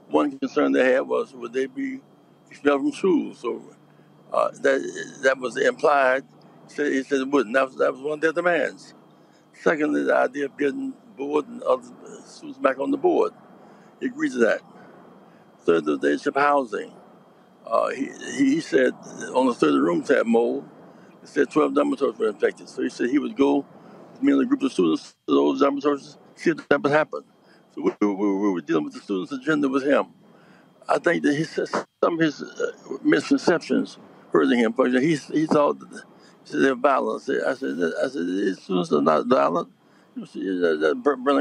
One 0.08 0.38
concern 0.38 0.72
they 0.72 0.92
had 0.92 1.02
was 1.02 1.32
would 1.34 1.52
they 1.52 1.66
be 1.66 2.00
expelled 2.50 2.82
from 2.82 2.92
school? 2.92 3.34
So 3.34 3.62
uh, 4.32 4.50
that 4.62 5.18
that 5.22 5.38
was 5.38 5.56
implied. 5.56 6.24
He 6.76 7.02
said, 7.02 7.20
it 7.20 7.28
wouldn't. 7.28 7.54
That 7.54 7.66
was, 7.68 7.76
that 7.76 7.92
was 7.92 8.02
one 8.02 8.14
of 8.14 8.20
their 8.20 8.32
demands. 8.32 8.94
Secondly, 9.54 10.04
the 10.04 10.16
idea 10.16 10.46
of 10.46 10.58
getting 10.58 10.94
board 11.16 11.46
and 11.48 11.62
other 11.62 11.88
students 12.26 12.58
back 12.58 12.78
on 12.78 12.90
the 12.90 12.96
board. 12.98 13.32
He 14.00 14.06
agreed 14.06 14.32
to 14.32 14.38
that. 14.38 14.62
Third, 15.60 15.84
the 15.86 16.12
issue 16.14 16.30
of 16.30 16.36
housing. 16.36 16.92
Uh, 17.66 17.90
he, 17.90 18.10
he 18.36 18.60
said 18.60 18.92
on 19.34 19.46
the 19.46 19.54
third 19.54 19.74
rooms 19.80 20.08
had 20.08 20.26
mold. 20.26 20.68
He 21.20 21.26
said 21.28 21.50
12 21.50 21.74
dormitories 21.74 22.18
were 22.18 22.28
infected. 22.28 22.68
So 22.68 22.82
he 22.82 22.90
said 22.90 23.10
he 23.10 23.18
would 23.18 23.36
go 23.36 23.66
me 24.22 24.32
and 24.32 24.42
a 24.42 24.46
group 24.46 24.62
of 24.62 24.72
students 24.72 25.14
to 25.28 25.34
those 25.34 25.60
dormitories, 25.60 26.18
see 26.36 26.50
if 26.50 26.68
that 26.68 26.82
would 26.82 26.92
happen. 26.92 27.22
So 27.74 27.82
we, 27.82 27.92
we, 28.06 28.14
we 28.14 28.50
were 28.52 28.60
dealing 28.60 28.84
with 28.84 28.94
the 28.94 29.00
students' 29.00 29.32
agenda 29.32 29.68
with 29.68 29.84
him. 29.84 30.06
I 30.88 30.98
think 30.98 31.22
that 31.24 31.34
he 31.36 31.44
said 31.44 31.68
some 31.68 32.14
of 32.14 32.20
his 32.20 32.42
uh, 32.42 32.72
misconceptions 33.02 33.98
hurting 34.32 34.58
him. 34.60 34.72
Example, 34.72 35.00
he, 35.00 35.16
he 35.16 35.46
thought 35.46 35.78
that 35.80 36.02
said 36.44 36.62
they're 36.62 36.74
violent. 36.76 37.22
I 37.28 37.54
said, 37.54 37.78
I 38.02 38.08
said, 38.08 38.26
these 38.26 38.62
students 38.62 38.92
are 38.92 39.02
not 39.02 39.26
violent. 39.28 39.70
They're- 40.34 40.76
they're 40.78 40.94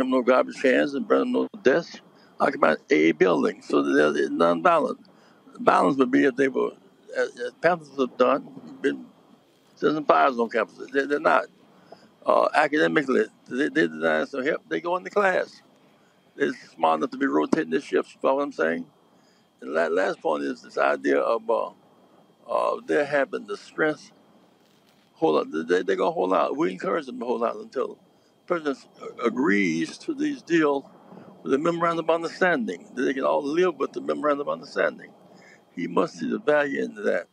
no 0.05 0.21
garbage 0.23 0.61
cans 0.61 0.93
and 0.95 1.07
burning 1.07 1.33
no 1.33 1.47
desks. 1.63 2.01
Occupy 2.39 2.75
a 2.91 3.11
building, 3.13 3.61
so 3.61 3.83
they're 3.83 4.29
non-violent. 4.29 4.99
Violence 5.59 5.97
would 5.97 6.11
be 6.11 6.25
if 6.25 6.35
they 6.35 6.49
were, 6.49 6.71
as, 7.17 7.29
as 7.39 7.51
Panthers 7.61 7.89
have 7.99 8.17
done, 8.17 8.43
been 8.81 9.05
setting 9.75 10.05
fires 10.05 10.39
on 10.39 10.49
campus. 10.49 10.77
They, 10.93 11.05
they're 11.05 11.19
not. 11.19 11.45
Uh, 12.25 12.49
academically, 12.55 13.25
they, 13.49 13.69
they 13.69 13.87
design 13.87 14.27
some 14.27 14.45
help. 14.45 14.61
They 14.69 14.81
go 14.81 14.97
into 14.97 15.09
class. 15.11 15.61
They're 16.35 16.53
smart 16.75 16.99
enough 16.99 17.11
to 17.11 17.17
be 17.17 17.27
rotating 17.27 17.71
their 17.71 17.81
shifts. 17.81 18.13
You 18.15 18.21
follow 18.21 18.37
what 18.37 18.43
I'm 18.45 18.53
saying? 18.53 18.85
And 19.61 19.73
la 19.73 19.87
last 19.87 20.21
point 20.21 20.43
is 20.43 20.61
this 20.63 20.77
idea 20.77 21.19
of 21.19 21.49
uh, 21.49 21.71
uh, 22.49 22.77
they're 22.87 23.05
having 23.05 23.47
the 23.47 23.57
strength. 23.57 24.11
Hold 25.21 25.53
they, 25.69 25.83
they're 25.83 25.95
gonna 25.97 26.11
hold 26.11 26.33
out. 26.33 26.57
We 26.57 26.71
encourage 26.71 27.05
them 27.05 27.19
to 27.19 27.25
hold 27.27 27.43
out 27.45 27.55
until 27.57 27.89
the 27.89 27.97
president 28.47 28.79
agrees 29.23 29.99
to 29.99 30.15
these 30.15 30.41
deals 30.41 30.83
with 31.43 31.53
a 31.53 31.59
memorandum 31.59 32.05
of 32.09 32.15
understanding 32.15 32.91
that 32.95 33.03
they 33.03 33.13
can 33.13 33.23
all 33.23 33.43
live 33.43 33.77
with 33.77 33.93
the 33.93 34.01
memorandum 34.01 34.47
of 34.47 34.53
understanding. 34.53 35.11
He 35.75 35.87
must 35.87 36.15
see 36.19 36.29
the 36.29 36.39
value 36.39 36.83
in 36.83 36.95
that. 37.05 37.27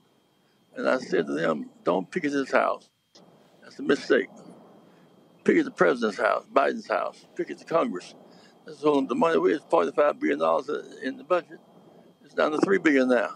And 0.77 0.89
I 0.89 0.99
said 0.99 1.27
to 1.27 1.33
them, 1.33 1.71
don't 1.85 2.11
pick 2.11 2.27
at 2.27 2.33
his 2.33 2.53
house. 2.53 2.91
That's 3.63 3.79
a 3.79 3.83
mistake. 3.83 4.29
Pick 5.45 5.59
at 5.59 5.65
the 5.65 5.71
president's 5.71 6.19
house, 6.19 6.45
Biden's 6.53 6.89
house. 6.89 7.27
Pick 7.37 7.51
at 7.51 7.59
the 7.59 7.65
Congress. 7.65 8.15
That's 8.67 8.85
all 8.85 9.03
the 9.03 9.15
money 9.15 9.39
we 9.39 9.55
is 9.55 9.63
$45 9.63 10.21
billion 10.21 10.41
in 11.03 11.17
the 11.17 11.25
budget. 11.25 11.61
It's 12.25 12.35
down 12.35 12.53
to 12.53 12.59
3 12.59 12.79
billion 12.79 13.09
now. 13.09 13.31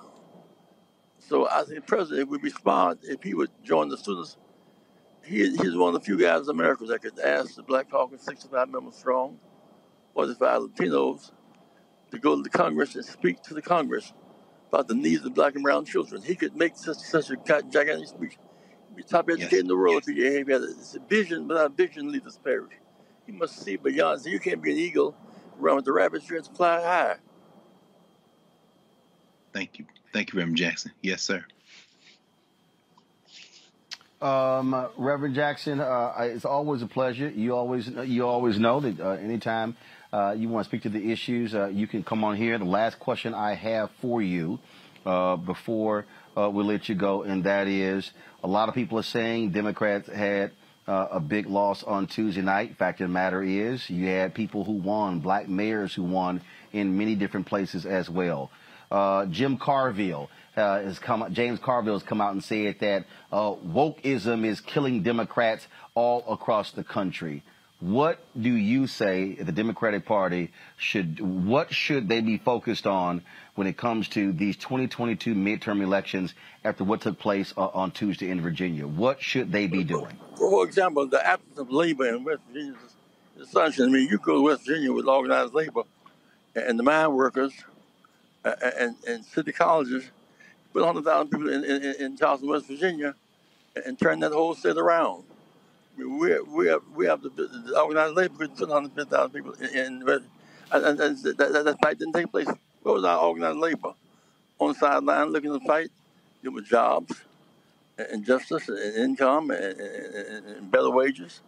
So 1.18 1.48
I 1.48 1.64
think 1.64 1.76
the 1.76 1.82
president 1.82 2.30
would 2.30 2.42
smart 2.52 2.98
if 3.02 3.22
he 3.22 3.34
would 3.34 3.50
join 3.64 3.88
the 3.88 3.98
students. 3.98 4.36
He, 5.24 5.48
he's 5.56 5.76
one 5.76 5.94
of 5.94 6.00
the 6.00 6.04
few 6.04 6.18
guys 6.18 6.42
in 6.42 6.50
America 6.50 6.84
that 6.86 7.02
could 7.02 7.18
ask 7.18 7.54
the 7.54 7.62
Black 7.62 7.90
Caucus, 7.90 8.22
65 8.22 8.68
members 8.68 8.96
strong, 8.96 9.38
45 10.14 10.62
Latinos, 10.62 11.30
to 12.10 12.18
go 12.18 12.36
to 12.36 12.42
the 12.42 12.50
Congress 12.50 12.94
and 12.94 13.04
speak 13.04 13.42
to 13.42 13.54
the 13.54 13.62
Congress 13.62 14.12
about 14.68 14.88
the 14.88 14.94
needs 14.94 15.24
of 15.24 15.34
black 15.34 15.54
and 15.54 15.62
brown 15.62 15.84
children. 15.84 16.22
He 16.22 16.34
could 16.34 16.56
make 16.56 16.76
such, 16.76 16.96
such 16.98 17.30
a 17.30 17.36
gigantic 17.36 18.08
speech. 18.08 18.38
He'd 18.88 18.96
be 18.96 19.02
top 19.02 19.28
educated 19.30 19.60
in 19.60 19.66
the 19.68 19.76
world 19.76 20.02
if 20.06 20.14
he, 20.14 20.22
if 20.22 20.46
he 20.46 20.52
had 20.52 20.62
a, 20.62 20.64
it's 20.64 20.94
a 20.94 21.00
vision, 21.00 21.46
but 21.46 21.54
not 21.54 21.76
vision 21.76 22.10
leaves 22.10 22.26
us 22.26 22.38
perish. 22.42 22.72
He 23.26 23.32
must 23.32 23.62
see 23.62 23.76
beyond. 23.76 24.22
So 24.22 24.30
you 24.30 24.40
can't 24.40 24.62
be 24.62 24.72
an 24.72 24.78
eagle 24.78 25.14
run 25.58 25.76
with 25.76 25.84
the 25.84 25.92
rabbits. 25.92 26.28
You 26.28 26.36
have 26.36 26.46
to 26.46 26.54
fly 26.54 26.80
high. 26.80 27.16
Thank 29.52 29.78
you. 29.78 29.86
Thank 30.12 30.32
you, 30.32 30.38
Reverend 30.38 30.56
Jackson. 30.56 30.92
Yes, 31.02 31.22
sir. 31.22 31.44
Um, 34.22 34.88
Reverend 34.96 35.34
Jackson, 35.34 35.80
uh, 35.80 36.12
it's 36.20 36.44
always 36.44 36.80
a 36.80 36.86
pleasure. 36.86 37.28
You 37.28 37.56
always 37.56 37.88
you 37.88 38.24
always 38.24 38.56
know 38.56 38.78
that 38.78 39.00
uh, 39.00 39.10
anytime 39.14 39.76
uh, 40.12 40.36
you 40.38 40.48
want 40.48 40.64
to 40.64 40.70
speak 40.70 40.82
to 40.82 40.90
the 40.90 41.10
issues, 41.10 41.56
uh, 41.56 41.66
you 41.66 41.88
can 41.88 42.04
come 42.04 42.22
on 42.22 42.36
here. 42.36 42.56
The 42.56 42.64
last 42.64 43.00
question 43.00 43.34
I 43.34 43.54
have 43.54 43.90
for 44.00 44.22
you 44.22 44.60
uh, 45.04 45.34
before 45.34 46.06
uh, 46.36 46.48
we 46.50 46.62
let 46.62 46.88
you 46.88 46.94
go, 46.94 47.24
and 47.24 47.42
that 47.44 47.66
is, 47.66 48.08
a 48.44 48.46
lot 48.46 48.68
of 48.68 48.76
people 48.76 48.96
are 48.96 49.02
saying 49.02 49.50
Democrats 49.50 50.08
had 50.08 50.52
a 50.86 51.18
big 51.18 51.46
loss 51.46 51.82
on 51.82 52.06
Tuesday 52.06 52.42
night. 52.42 52.76
Fact 52.76 53.00
of 53.00 53.08
the 53.08 53.12
matter 53.12 53.42
is, 53.42 53.90
you 53.90 54.06
had 54.06 54.34
people 54.34 54.62
who 54.62 54.72
won, 54.72 55.18
black 55.18 55.48
mayors 55.48 55.94
who 55.94 56.02
won 56.04 56.42
in 56.72 56.96
many 56.96 57.16
different 57.16 57.46
places 57.46 57.86
as 57.86 58.08
well. 58.10 58.50
Jim 59.30 59.56
Carville 59.56 60.28
uh, 60.56 60.80
has 60.82 60.98
come, 60.98 61.32
James 61.32 61.58
Carville 61.58 61.94
has 61.94 62.02
come 62.02 62.20
out 62.20 62.32
and 62.32 62.42
said 62.42 62.76
that 62.80 63.04
uh, 63.30 63.52
wokeism 63.52 64.44
is 64.44 64.60
killing 64.60 65.02
Democrats 65.02 65.66
all 65.94 66.24
across 66.28 66.72
the 66.72 66.84
country. 66.84 67.42
What 67.80 68.20
do 68.40 68.54
you 68.54 68.86
say 68.86 69.34
the 69.34 69.50
Democratic 69.50 70.06
Party 70.06 70.52
should, 70.76 71.20
what 71.20 71.74
should 71.74 72.08
they 72.08 72.20
be 72.20 72.38
focused 72.38 72.86
on 72.86 73.22
when 73.56 73.66
it 73.66 73.76
comes 73.76 74.08
to 74.10 74.32
these 74.32 74.56
2022 74.56 75.34
midterm 75.34 75.82
elections 75.82 76.32
after 76.62 76.84
what 76.84 77.00
took 77.00 77.18
place 77.18 77.52
uh, 77.56 77.66
on 77.74 77.90
Tuesday 77.90 78.30
in 78.30 78.40
Virginia? 78.40 78.86
What 78.86 79.20
should 79.20 79.50
they 79.50 79.66
be 79.66 79.82
doing? 79.82 80.16
For 80.36 80.64
example, 80.64 81.08
the 81.08 81.26
absence 81.26 81.58
of 81.58 81.72
labor 81.72 82.06
in 82.06 82.22
West 82.22 82.42
Virginia 82.48 82.74
is. 82.84 83.56
I 83.56 83.86
mean, 83.86 84.08
you 84.08 84.18
go 84.18 84.36
to 84.36 84.42
West 84.42 84.64
Virginia 84.64 84.92
with 84.92 85.08
organized 85.08 85.52
labor 85.52 85.82
and 86.54 86.78
the 86.78 86.82
mine 86.82 87.12
workers 87.14 87.52
uh, 88.44 88.54
and, 88.78 88.94
and 89.06 89.24
city 89.24 89.52
colleges, 89.52 90.10
put 90.72 90.82
100,000 90.84 91.28
people 91.28 91.48
in, 91.48 91.64
in, 91.64 91.94
in 92.00 92.16
Charleston, 92.16 92.48
West 92.48 92.66
Virginia, 92.66 93.14
and 93.86 93.98
turn 93.98 94.20
that 94.20 94.32
whole 94.32 94.54
state 94.54 94.76
around. 94.76 95.24
I 95.94 96.00
mean, 96.00 96.18
we 96.18 96.40
we 96.40 96.66
have 96.68 96.82
we 96.94 97.06
have 97.06 97.22
the, 97.22 97.28
the 97.30 97.78
organized 97.80 98.14
labor 98.14 98.34
could 98.38 98.56
put 98.56 98.68
150,000 98.68 99.30
people 99.30 99.52
in, 99.54 99.68
in 99.76 100.22
and, 100.72 101.00
and, 101.00 101.18
that, 101.22 101.36
that, 101.38 101.64
that 101.64 101.78
fight 101.82 101.98
didn't 101.98 102.14
take 102.14 102.30
place. 102.30 102.48
Where 102.82 102.94
was 102.94 103.04
our 103.04 103.18
organized 103.18 103.58
labor? 103.58 103.92
On 104.58 104.68
the 104.68 104.74
sideline 104.74 105.30
looking 105.30 105.58
to 105.58 105.64
fight, 105.66 105.90
there 106.42 106.50
were 106.50 106.62
jobs 106.62 107.14
and 107.98 108.24
justice 108.24 108.68
and 108.68 108.96
income 108.96 109.50
and, 109.50 109.78
and, 109.78 110.46
and 110.46 110.70
better 110.70 110.90
wages. 110.90 111.40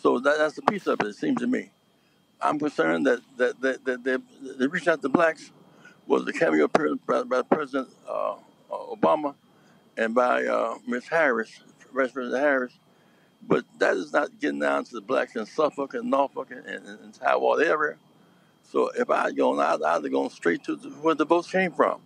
So 0.00 0.18
that, 0.18 0.38
that's 0.38 0.56
the 0.56 0.62
piece 0.62 0.86
of 0.86 1.00
it, 1.00 1.06
it 1.06 1.16
seems 1.16 1.40
to 1.40 1.46
me. 1.46 1.70
I'm 2.40 2.58
concerned 2.58 3.06
that 3.06 3.20
that, 3.38 3.60
that, 3.62 3.84
that 3.84 4.04
they, 4.04 4.16
they 4.58 4.66
reached 4.66 4.88
out 4.88 5.00
to 5.02 5.08
blacks 5.08 5.50
was 6.06 6.24
the 6.24 6.32
cameo 6.32 6.64
appearance 6.64 7.00
by, 7.06 7.22
by 7.22 7.42
President 7.42 7.88
uh, 8.08 8.34
Obama 8.70 9.34
and 9.96 10.14
by 10.14 10.44
uh, 10.44 10.76
Ms. 10.86 11.08
Harris, 11.08 11.60
Vice 11.94 12.12
President 12.12 12.42
Harris. 12.42 12.72
But 13.46 13.64
that 13.78 13.96
is 13.96 14.12
not 14.12 14.38
getting 14.40 14.60
down 14.60 14.84
to 14.84 14.94
the 14.94 15.00
blacks 15.00 15.36
in 15.36 15.46
Suffolk 15.46 15.94
and 15.94 16.10
Norfolk 16.10 16.50
and, 16.50 16.64
and, 16.66 16.86
and 17.00 17.14
Tidewater 17.14 17.64
area. 17.64 17.96
So 18.62 18.90
if 18.96 19.10
I 19.10 19.24
had 19.24 19.36
gone, 19.36 19.60
I'd 19.60 19.82
either 19.82 20.08
gone 20.08 20.30
straight 20.30 20.64
to 20.64 20.76
the, 20.76 20.88
where 20.90 21.14
the 21.14 21.26
votes 21.26 21.50
came 21.50 21.72
from. 21.72 22.00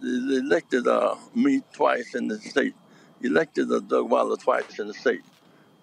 They, 0.00 0.08
elected 0.08 0.86
uh, 0.86 1.16
me 1.34 1.62
twice 1.72 2.14
in 2.14 2.28
the 2.28 2.38
state. 2.38 2.74
Elected 3.22 3.70
uh, 3.70 3.80
Doug 3.80 4.10
Wilder 4.10 4.36
twice 4.36 4.78
in 4.78 4.88
the 4.88 4.94
state. 4.94 5.22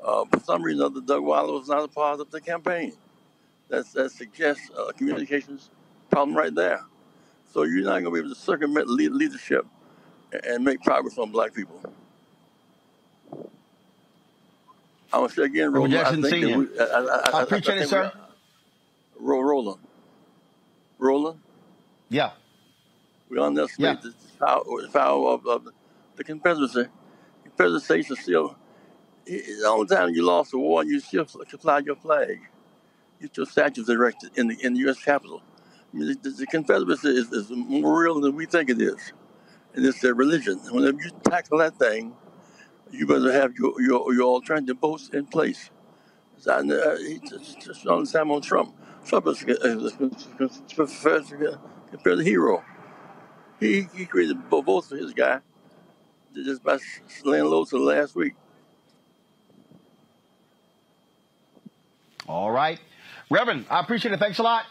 Uh, 0.04 0.26
for 0.26 0.40
some 0.42 0.64
reason, 0.64 0.82
other 0.84 1.02
Doug 1.02 1.24
Wilder 1.24 1.54
was 1.54 1.70
not 1.70 1.84
a 1.84 1.88
part 1.88 2.20
of 2.20 2.32
the 2.32 2.42
campaign. 2.42 2.94
That's 3.70 3.94
that 3.94 4.12
suggests 4.12 4.70
a 4.78 4.94
communications 4.94 5.70
problem 6.10 6.36
right 6.38 6.54
there. 6.54 6.82
So 7.52 7.64
you're 7.64 7.84
not 7.84 8.02
going 8.02 8.06
to 8.06 8.12
be 8.12 8.20
able 8.20 8.30
to 8.30 8.36
circumvent 8.36 8.88
lead- 8.90 9.12
leadership 9.14 9.66
and- 10.32 10.64
make 10.64 10.82
progress 10.84 11.18
on 11.18 11.32
black 11.32 11.54
people. 11.54 11.82
I'm 15.12 15.22
gonna 15.22 15.30
say 15.30 15.44
again, 15.46 15.72
Well, 15.74 15.82
Roland. 15.84 15.96
I 15.96 16.04
Jackson 16.04 16.22
think 16.22 16.32
that 16.34 16.42
Senior. 16.42 16.58
we, 16.60 16.80
I, 16.80 16.84
I, 16.84 17.00
I, 17.00 17.40
I 17.40 17.42
appreciate 17.44 17.76
it, 17.78 17.80
think 17.80 17.90
sir. 17.90 18.12
we- 19.20 19.26
Ro- 19.28 19.42
Roland, 19.42 19.80
Roland, 21.00 21.40
Yeah. 22.10 22.32
we 23.28 23.40
underestimate 23.40 23.98
Yeah. 24.04 24.12
the 24.12 24.46
power, 24.46 24.64
the 24.84 24.90
power 24.90 25.30
of, 25.32 25.48
of 25.48 25.68
the 26.16 26.24
Confederacy. 26.24 26.84
The 26.84 27.50
Confederacy 27.50 28.00
is 28.14 28.20
still 28.20 28.56
the 29.26 29.66
only 29.68 29.88
time 29.88 30.10
you 30.14 30.24
lost 30.24 30.52
the 30.52 30.60
war, 30.60 30.84
you 30.86 31.00
still 31.00 31.26
fly 31.26 31.80
your 31.80 31.96
flag. 31.96 32.40
Get 33.20 33.36
your 33.36 33.48
statues 33.48 33.90
erected 33.90 34.32
in 34.38 34.48
the 34.50 34.58
in 34.66 34.74
the 34.76 34.80
U.S. 34.82 35.04
Capitol. 35.04 35.42
The, 35.94 36.16
the 36.38 36.48
Confederacy 36.48 37.10
is, 37.10 37.32
is 37.32 37.50
more 37.52 38.04
real 38.04 38.22
than 38.22 38.36
we 38.36 38.46
think 38.46 38.70
it 38.70 38.82
is, 38.82 39.14
and 39.74 39.86
it's 39.86 40.02
their 40.02 40.14
religion. 40.14 40.60
Whenever 40.72 40.98
you 41.02 41.12
tackle 41.24 41.58
that 41.60 41.78
thing, 41.78 42.14
you 42.92 43.08
better 43.08 43.32
have 43.32 43.56
your 43.56 43.82
your, 43.82 44.14
your 44.14 44.24
alternative 44.24 44.78
votes 44.80 45.10
in 45.14 45.26
place. 45.26 45.72
I, 46.48 46.52
uh, 46.60 46.98
he 46.98 47.20
just, 47.20 47.60
just 47.62 47.84
don't 47.84 47.98
understand 48.00 48.32
on 48.32 48.42
Trump. 48.42 48.76
Trump 49.06 49.28
is 49.28 49.44
a, 49.44 49.92
Confederate 51.90 52.24
hero. 52.24 52.64
He 53.60 53.88
he 53.96 54.06
created 54.06 54.50
bo- 54.50 54.62
votes 54.62 54.90
for 54.90 54.98
his 54.98 55.14
guy 55.14 55.40
just 56.34 56.64
by 56.64 56.78
laying 57.26 57.46
low 57.46 57.66
to 57.66 57.78
last 57.78 58.16
week. 58.16 58.34
All 62.28 62.52
right. 62.52 62.80
Reverend, 63.32 63.66
I 63.70 63.80
appreciate 63.80 64.14
it. 64.14 64.20
Thanks 64.20 64.40
a 64.40 64.44
lot. 64.44 64.66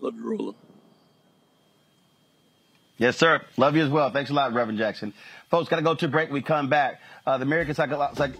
Love 0.00 0.14
you, 0.16 0.30
Roland. 0.30 0.56
Yes, 2.98 3.16
sir. 3.18 3.42
Love 3.58 3.76
you 3.76 3.84
as 3.84 3.90
well. 3.90 4.10
Thanks 4.10 4.30
a 4.30 4.32
lot, 4.32 4.54
Reverend 4.54 4.78
Jackson. 4.78 5.12
Folks, 5.50 5.68
got 5.68 5.76
to 5.76 5.82
go 5.82 5.94
to 5.94 6.08
break. 6.08 6.30
We 6.30 6.40
come 6.40 6.68
back. 6.68 7.00
Uh, 7.26 7.36
the 7.36 7.42
American 7.42 7.74
Psycho... 7.74 8.10
Psych, 8.14 8.34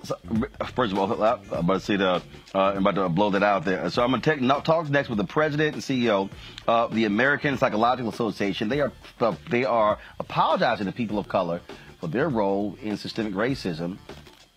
first 0.74 0.92
of 0.92 0.98
all, 0.98 1.12
I'm 1.12 1.40
about 1.52 1.74
to 1.74 1.80
see 1.80 1.96
the... 1.96 2.22
Uh, 2.54 2.58
I'm 2.58 2.78
about 2.78 2.94
to 2.94 3.08
blow 3.10 3.30
that 3.30 3.42
out 3.42 3.64
there. 3.64 3.90
So 3.90 4.02
I'm 4.02 4.10
going 4.10 4.22
to 4.22 4.36
take, 4.36 4.64
talk 4.64 4.88
next 4.88 5.10
with 5.10 5.18
the 5.18 5.24
president 5.24 5.74
and 5.74 5.82
CEO 5.82 6.30
of 6.66 6.94
the 6.94 7.04
American 7.04 7.58
Psychological 7.58 8.10
Association. 8.10 8.68
They 8.68 8.80
are 8.80 8.92
uh, 9.20 9.34
they 9.50 9.64
are 9.64 9.98
apologizing 10.18 10.86
to 10.86 10.92
people 10.92 11.18
of 11.18 11.28
color 11.28 11.60
for 12.00 12.08
their 12.08 12.28
role 12.28 12.78
in 12.82 12.96
systemic 12.96 13.34
racism. 13.34 13.98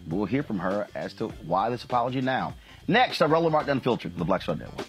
We'll 0.07 0.25
hear 0.25 0.43
from 0.43 0.59
her 0.59 0.87
as 0.95 1.13
to 1.15 1.27
why 1.45 1.69
this 1.69 1.83
apology 1.83 2.21
now. 2.21 2.55
Next, 2.87 3.21
on 3.21 3.29
Roland 3.29 3.51
Martin 3.51 3.71
Unfiltered, 3.71 4.17
the 4.17 4.25
Black 4.25 4.41
Star 4.41 4.55
Network. 4.55 4.87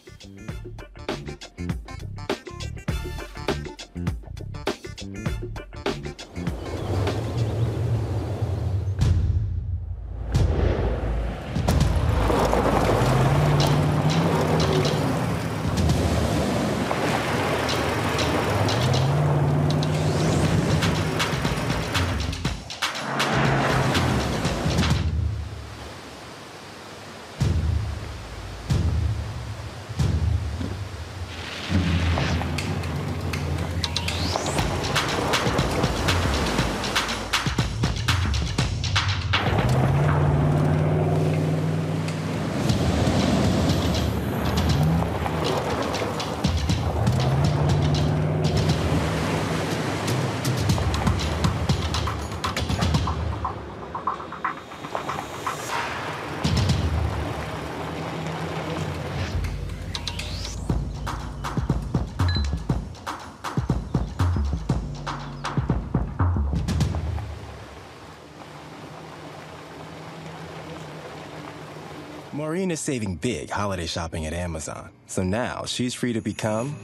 Maureen 72.71 72.75
is 72.75 72.81
saving 72.81 73.17
big 73.17 73.51
holiday 73.51 73.87
shopping 73.87 74.27
at 74.27 74.33
Amazon. 74.33 74.91
So 75.09 75.25
now 75.25 75.65
she's 75.65 75.93
free 75.93 76.13
to 76.13 76.21
become 76.21 76.77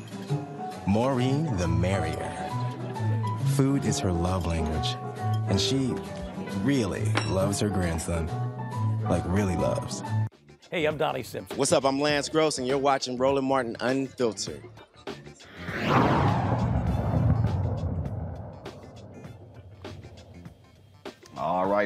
Maureen 0.85 1.57
the 1.59 1.69
Merrier. 1.69 2.51
Food 3.55 3.85
is 3.85 4.01
her 4.01 4.11
love 4.11 4.47
language. 4.47 4.97
And 5.49 5.61
she 5.61 5.95
really 6.65 7.05
loves 7.29 7.61
her 7.61 7.69
grandson. 7.69 8.29
Like, 9.09 9.23
really 9.27 9.55
loves. 9.55 10.03
Hey, 10.73 10.87
I'm 10.87 10.97
Donnie 10.97 11.23
Simpson. 11.23 11.57
What's 11.57 11.71
up? 11.71 11.85
I'm 11.85 12.01
Lance 12.01 12.29
Gross, 12.29 12.59
and 12.59 12.67
you're 12.67 12.79
watching 12.79 13.17
Roland 13.17 13.47
Martin 13.47 13.77
Unfiltered. 13.79 14.65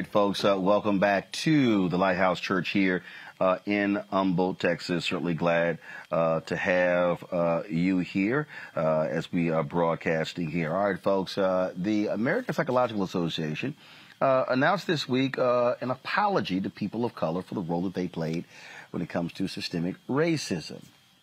Right, 0.01 0.11
folks, 0.11 0.43
uh, 0.43 0.59
welcome 0.59 0.97
back 0.97 1.31
to 1.43 1.87
the 1.89 1.97
Lighthouse 1.99 2.39
Church 2.39 2.69
here 2.69 3.03
uh, 3.39 3.59
in 3.67 4.01
Humble, 4.09 4.55
Texas. 4.55 5.05
Certainly 5.05 5.35
glad 5.35 5.77
uh, 6.11 6.39
to 6.39 6.55
have 6.55 7.23
uh, 7.31 7.61
you 7.69 7.99
here 7.99 8.47
uh, 8.75 9.01
as 9.01 9.31
we 9.31 9.51
are 9.51 9.61
broadcasting 9.61 10.49
here. 10.49 10.75
All 10.75 10.89
right, 10.89 10.99
folks, 10.99 11.37
uh, 11.37 11.71
the 11.77 12.07
American 12.07 12.55
Psychological 12.55 13.03
Association 13.03 13.75
uh, 14.19 14.45
announced 14.49 14.87
this 14.87 15.07
week 15.07 15.37
an 15.37 15.91
apology 15.91 16.59
to 16.61 16.71
people 16.71 17.05
of 17.05 17.13
color 17.13 17.43
for 17.43 17.53
the 17.53 17.61
role 17.61 17.83
that 17.83 17.93
they 17.93 18.07
played 18.07 18.45
when 18.89 19.03
it 19.03 19.09
comes 19.09 19.31
to 19.33 19.47
systemic 19.47 19.97
racism. 20.09 20.81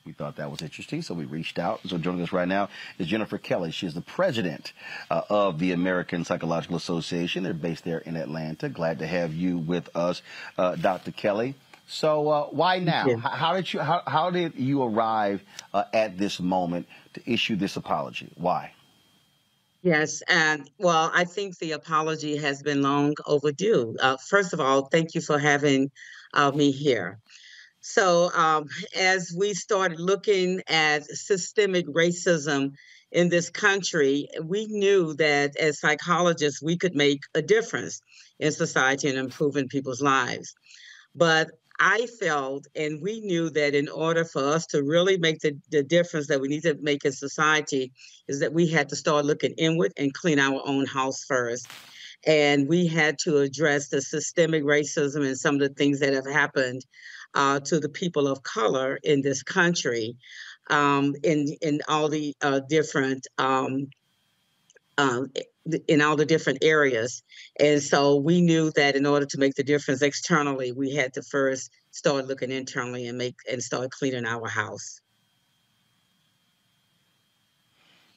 We 0.09 0.15
thought 0.15 0.37
that 0.37 0.51
was 0.51 0.63
interesting, 0.63 1.03
so 1.03 1.13
we 1.13 1.27
reached 1.27 1.59
out. 1.59 1.81
So 1.87 1.99
joining 1.99 2.23
us 2.23 2.33
right 2.33 2.49
now 2.49 2.71
is 2.99 3.09
Jennifer 3.09 3.37
Kelly. 3.37 3.71
She 3.71 3.87
is 3.87 3.93
the 3.93 4.01
president 4.01 4.73
uh, 5.11 5.21
of 5.29 5.59
the 5.59 5.73
American 5.73 6.25
Psychological 6.25 6.79
Association. 6.79 7.43
They're 7.43 7.53
based 7.53 7.85
there 7.85 7.99
in 7.99 8.17
Atlanta. 8.17 8.71
Glad 8.71 9.01
to 9.01 9.07
have 9.07 9.35
you 9.35 9.59
with 9.59 9.95
us, 9.95 10.23
uh, 10.57 10.77
Dr. 10.77 11.11
Kelly. 11.11 11.57
So 11.87 12.27
uh, 12.31 12.45
why 12.47 12.79
now? 12.79 13.19
How, 13.19 13.29
how 13.29 13.53
did 13.53 13.71
you 13.71 13.81
how, 13.81 14.03
how 14.07 14.31
did 14.31 14.55
you 14.55 14.83
arrive 14.83 15.43
uh, 15.75 15.85
at 15.93 16.17
this 16.17 16.41
moment 16.41 16.87
to 17.13 17.31
issue 17.31 17.57
this 17.57 17.77
apology? 17.77 18.31
Why? 18.37 18.73
Yes, 19.83 20.23
and 20.27 20.71
well, 20.79 21.11
I 21.15 21.25
think 21.25 21.59
the 21.59 21.73
apology 21.73 22.39
has 22.39 22.63
been 22.63 22.81
long 22.81 23.13
overdue. 23.27 23.95
Uh, 24.01 24.17
first 24.17 24.55
of 24.55 24.61
all, 24.61 24.87
thank 24.87 25.15
you 25.15 25.21
for 25.21 25.39
having 25.39 25.91
uh, 26.33 26.51
me 26.51 26.71
here. 26.71 27.19
So, 27.91 28.31
um, 28.35 28.67
as 28.95 29.33
we 29.35 29.55
started 29.55 29.99
looking 29.99 30.61
at 30.69 31.07
systemic 31.07 31.87
racism 31.87 32.73
in 33.11 33.31
this 33.31 33.49
country, 33.49 34.29
we 34.45 34.67
knew 34.67 35.15
that 35.15 35.57
as 35.57 35.81
psychologists, 35.81 36.61
we 36.61 36.77
could 36.77 36.95
make 36.95 37.21
a 37.35 37.41
difference 37.41 38.03
in 38.39 38.53
society 38.53 39.09
and 39.09 39.17
improving 39.17 39.69
people's 39.69 40.03
lives. 40.03 40.55
But 41.15 41.49
I 41.81 42.07
felt, 42.21 42.67
and 42.77 43.01
we 43.01 43.21
knew 43.21 43.49
that 43.51 43.75
in 43.75 43.89
order 43.89 44.27
for 44.27 44.45
us 44.45 44.67
to 44.67 44.83
really 44.83 45.17
make 45.17 45.39
the, 45.39 45.57
the 45.71 45.83
difference 45.83 46.27
that 46.27 46.43
we 46.43 46.49
need 46.49 46.65
to 46.65 46.77
make 46.83 47.07
in 47.07 47.13
society, 47.13 47.93
is 48.29 48.41
that 48.41 48.53
we 48.53 48.67
had 48.69 48.91
to 48.91 48.97
start 48.97 49.25
looking 49.25 49.55
inward 49.57 49.95
and 49.97 50.13
clean 50.13 50.39
our 50.39 50.61
own 50.67 50.85
house 50.85 51.25
first. 51.25 51.67
And 52.27 52.69
we 52.69 52.87
had 52.87 53.19
to 53.21 53.39
address 53.39 53.89
the 53.89 54.03
systemic 54.03 54.65
racism 54.65 55.25
and 55.25 55.39
some 55.39 55.55
of 55.55 55.61
the 55.61 55.69
things 55.71 56.01
that 56.01 56.13
have 56.13 56.27
happened 56.27 56.85
uh, 57.35 57.61
to 57.61 57.81
the 57.81 57.89
people 57.89 58.27
of 58.27 58.43
color 58.43 58.99
in 59.03 59.23
this 59.23 59.43
country 59.43 60.17
um, 60.71 61.15
in 61.23 61.57
in 61.63 61.81
all 61.89 62.09
the 62.09 62.35
uh, 62.43 62.61
different 62.69 63.27
um, 63.39 63.89
uh, 64.97 65.23
in 65.87 66.01
all 66.01 66.17
the 66.17 66.27
different 66.27 66.59
areas. 66.63 67.23
And 67.59 67.83
so 67.83 68.17
we 68.17 68.41
knew 68.41 68.71
that 68.73 68.97
in 68.97 69.07
order 69.07 69.27
to 69.27 69.39
make 69.39 69.55
the 69.55 69.63
difference 69.63 70.03
externally, 70.03 70.73
we 70.73 70.95
had 70.95 71.15
to 71.15 71.23
first 71.23 71.71
start 71.91 72.27
looking 72.27 72.51
internally 72.51 73.07
and 73.07 73.19
make 73.19 73.37
and 73.51 73.63
start 73.63 73.91
cleaning 73.91 74.27
our 74.27 74.49
house. 74.49 75.01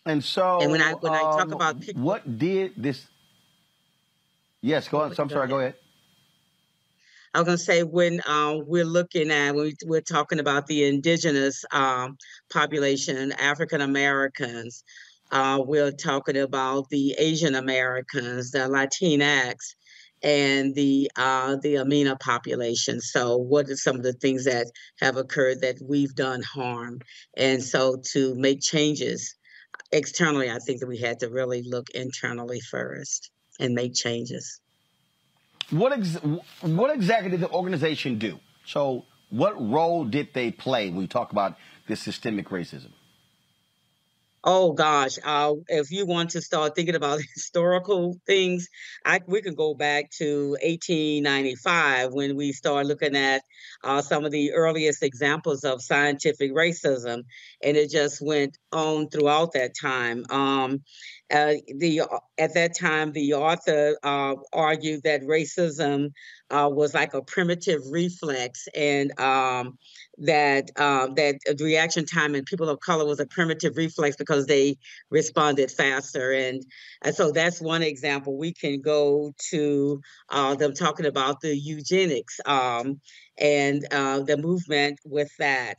And 0.06 0.24
so, 0.24 0.60
and 0.62 0.72
when 0.72 0.82
I 0.82 0.94
when 0.94 1.14
um, 1.14 1.18
I 1.18 1.22
talk 1.22 1.48
um, 1.48 1.54
about 1.54 1.80
people, 1.80 2.02
what 2.02 2.40
did 2.40 2.74
this? 2.76 3.06
Yes, 4.62 4.88
go 4.88 5.02
on. 5.02 5.14
I'm 5.18 5.30
sorry. 5.30 5.48
Go 5.48 5.60
ahead. 5.60 5.76
I 7.34 7.40
was 7.40 7.46
going 7.46 7.58
to 7.58 7.64
say 7.64 7.84
when 7.84 8.22
um, 8.26 8.64
we're 8.68 8.84
looking 8.84 9.32
at 9.32 9.56
when 9.56 9.72
we, 9.88 9.98
are 9.98 10.02
talking 10.02 10.40
about 10.40 10.68
the 10.68 10.84
indigenous 10.84 11.64
um, 11.72 12.18
population, 12.52 13.32
African 13.32 13.80
Americans, 13.80 14.84
uh, 15.32 15.62
we're 15.66 15.92
talking 15.92 16.36
about 16.36 16.90
the 16.90 17.16
Asian 17.18 17.56
Americans, 17.56 18.52
the 18.52 18.60
Latinx, 18.60 19.56
and 20.22 20.76
the 20.76 21.10
uh, 21.16 21.56
the 21.62 21.78
Amina 21.78 22.18
population. 22.18 23.00
So, 23.00 23.38
what 23.38 23.70
are 23.70 23.78
some 23.78 23.96
of 23.96 24.04
the 24.04 24.12
things 24.12 24.44
that 24.44 24.68
have 25.00 25.16
occurred 25.16 25.62
that 25.62 25.78
we've 25.82 26.14
done 26.14 26.42
harm? 26.44 27.00
And 27.38 27.64
so, 27.64 28.02
to 28.12 28.36
make 28.36 28.60
changes 28.60 29.36
externally, 29.94 30.52
I 30.52 30.60
think 30.60 30.82
that 30.82 30.88
we 30.88 30.98
had 30.98 31.20
to 31.22 31.30
really 31.30 31.64
look 31.64 31.92
internally 31.92 32.60
first 32.60 33.32
and 33.58 33.74
make 33.74 33.94
changes. 33.94 34.60
What 35.70 35.94
ex- 35.94 36.18
what 36.62 36.94
exactly 36.94 37.32
did 37.32 37.40
the 37.40 37.50
organization 37.50 38.18
do? 38.18 38.40
So, 38.66 39.06
what 39.30 39.56
role 39.62 40.06
did 40.06 40.34
they 40.34 40.52
play 40.52 40.90
when 40.90 40.98
we 40.98 41.08
talk 41.08 41.32
about 41.32 41.58
this 41.88 42.02
systemic 42.02 42.50
racism? 42.50 42.92
Oh 44.44 44.74
gosh, 44.74 45.20
uh, 45.24 45.54
if 45.68 45.92
you 45.92 46.08
want 46.08 46.32
to 46.32 46.42
start 46.42 46.76
thinking 46.76 46.96
about 46.96 47.22
historical 47.36 48.18
things, 48.26 48.70
I, 49.06 49.22
we 49.28 49.44
can 49.44 49.54
go 49.54 49.76
back 49.76 50.10
to 50.18 50.58
1895 50.64 52.12
when 52.12 52.36
we 52.36 52.52
start 52.52 52.88
looking 52.88 53.16
at 53.16 53.44
uh, 53.84 54.02
some 54.02 54.26
of 54.26 54.32
the 54.32 54.54
earliest 54.54 55.04
examples 55.04 55.64
of 55.64 55.84
scientific 55.84 56.54
racism, 56.54 57.24
and 57.64 57.78
it 57.78 57.92
just 57.92 58.20
went 58.20 58.58
on 58.72 59.10
throughout 59.10 59.54
that 59.54 59.74
time. 59.80 60.26
Um, 60.32 60.82
uh, 61.32 61.54
the 61.78 62.02
uh, 62.02 62.20
at 62.38 62.54
that 62.56 62.78
time, 62.78 63.12
the 63.14 63.34
author 63.34 63.98
uh, 64.04 64.36
argued 64.54 65.04
that 65.04 65.22
racism 65.22 66.12
uh, 66.50 66.70
was 66.72 66.94
like 66.94 67.14
a 67.14 67.22
primitive 67.22 67.82
reflex, 67.90 68.68
and 68.76 69.18
um, 69.20 69.78
that 70.18 70.70
um, 70.78 71.16
that 71.16 71.36
reaction 71.60 72.06
time 72.06 72.36
in 72.36 72.44
people 72.44 72.70
of 72.70 72.80
color 72.80 73.06
was 73.06 73.20
a 73.20 73.26
primitive 73.26 73.78
reflex 73.78 74.16
because 74.16 74.46
they 74.46 74.78
responded 75.10 75.72
faster, 75.72 76.32
and, 76.32 76.66
and 77.02 77.16
so 77.16 77.32
that's 77.32 77.62
one 77.62 77.84
example. 77.84 78.38
We 78.38 78.54
can 78.54 78.82
go 78.82 79.34
to 79.52 80.02
uh, 80.30 80.56
them 80.56 80.74
talking 80.74 81.06
about 81.06 81.42
the 81.42 81.58
eugenics 81.58 82.40
um, 82.46 83.00
and 83.38 83.82
the 83.90 84.38
movement 84.40 85.00
with 85.06 85.32
that. 85.40 85.76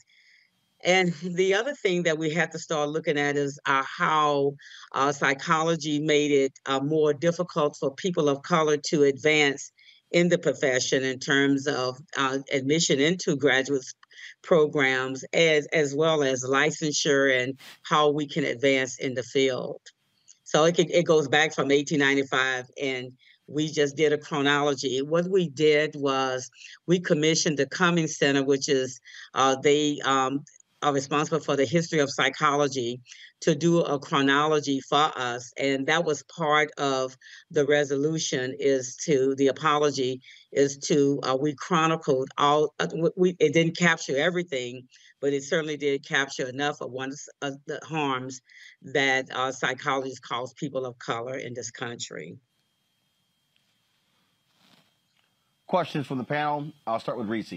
And 0.85 1.13
the 1.23 1.55
other 1.55 1.75
thing 1.75 2.03
that 2.05 2.19
we 2.19 2.31
have 2.35 2.51
to 2.51 2.59
start 2.59 2.89
looking 2.89 3.19
at 3.19 3.37
is 3.37 3.59
uh, 3.67 3.85
how 3.85 4.55
uh, 4.93 5.13
psychology 5.13 6.01
made 6.01 6.33
it 6.33 6.53
uh, 6.67 6.81
more 6.81 7.15
difficult 7.15 7.77
for 7.79 7.95
people 7.95 8.29
of 8.29 8.43
color 8.43 8.77
to 8.89 9.05
advance 9.05 9.71
in 10.11 10.29
the 10.29 10.39
profession 10.39 11.05
in 11.05 11.19
terms 11.19 11.67
of 11.67 11.99
uh, 12.17 12.39
admission 12.53 13.01
into 13.01 13.37
graduate 13.37 13.85
programs, 14.43 15.25
as 15.33 15.67
as 15.73 15.95
well 15.95 16.23
as 16.23 16.45
licensure 16.45 17.43
and 17.43 17.59
how 17.83 18.11
we 18.11 18.27
can 18.27 18.45
advance 18.45 18.99
in 18.99 19.15
the 19.15 19.23
field. 19.23 19.81
So 20.43 20.65
it 20.65 20.75
can, 20.75 20.91
it 20.91 21.07
goes 21.07 21.29
back 21.29 21.55
from 21.55 21.69
1895 21.69 22.67
and 22.81 23.13
we 23.47 23.69
just 23.69 23.97
did 23.97 24.13
a 24.13 24.19
chronology. 24.19 25.01
What 25.01 25.27
we 25.29 25.49
did 25.49 25.95
was 25.97 26.51
we 26.87 27.01
commissioned 27.01 27.59
the 27.59 27.67
Cummings 27.67 28.19
Center, 28.19 28.45
which 28.45 28.69
is 28.69 29.01
uh, 29.35 29.57
they 29.63 29.99
um, 30.05 30.45
are 30.83 30.93
responsible 30.93 31.41
for 31.41 31.57
the 31.57 31.65
history 31.65 32.01
of 32.01 32.11
psychology 32.11 33.01
to 33.41 33.55
do 33.55 33.81
a 33.81 33.99
chronology 33.99 34.81
for 34.81 35.11
us. 35.17 35.53
And 35.59 35.87
that 35.87 36.05
was 36.05 36.23
part 36.25 36.71
of 36.79 37.17
the 37.51 37.67
resolution 37.67 38.55
is 38.59 38.97
to 39.05 39.35
the 39.37 39.49
apology 39.49 40.21
is 40.53 40.77
to 40.77 41.21
uh, 41.23 41.37
we 41.41 41.55
chronicled 41.55 42.29
all 42.37 42.75
uh, 42.79 42.89
we 43.17 43.35
it 43.39 43.55
didn't 43.55 43.77
capture 43.77 44.17
everything 44.17 44.87
but 45.23 45.33
it 45.33 45.45
certainly 45.45 45.77
did 45.77 46.07
capture 46.07 46.49
enough 46.49 46.81
of 46.81 46.91
one 46.91 47.13
of 47.41 47.55
the 47.67 47.81
harms 47.85 48.43
that 48.83 49.25
uh, 49.33 49.53
psychologists 49.53 50.19
cause 50.19 50.53
people 50.55 50.85
of 50.85 50.99
color 50.99 51.37
in 51.37 51.55
this 51.55 51.71
country. 51.71 52.37
Questions 55.69 56.09
from 56.09 56.19
the 56.19 56.25
panel? 56.25 56.73
I'll 56.87 57.01
start 57.01 57.17
with 57.17 57.29
reese 57.29 57.55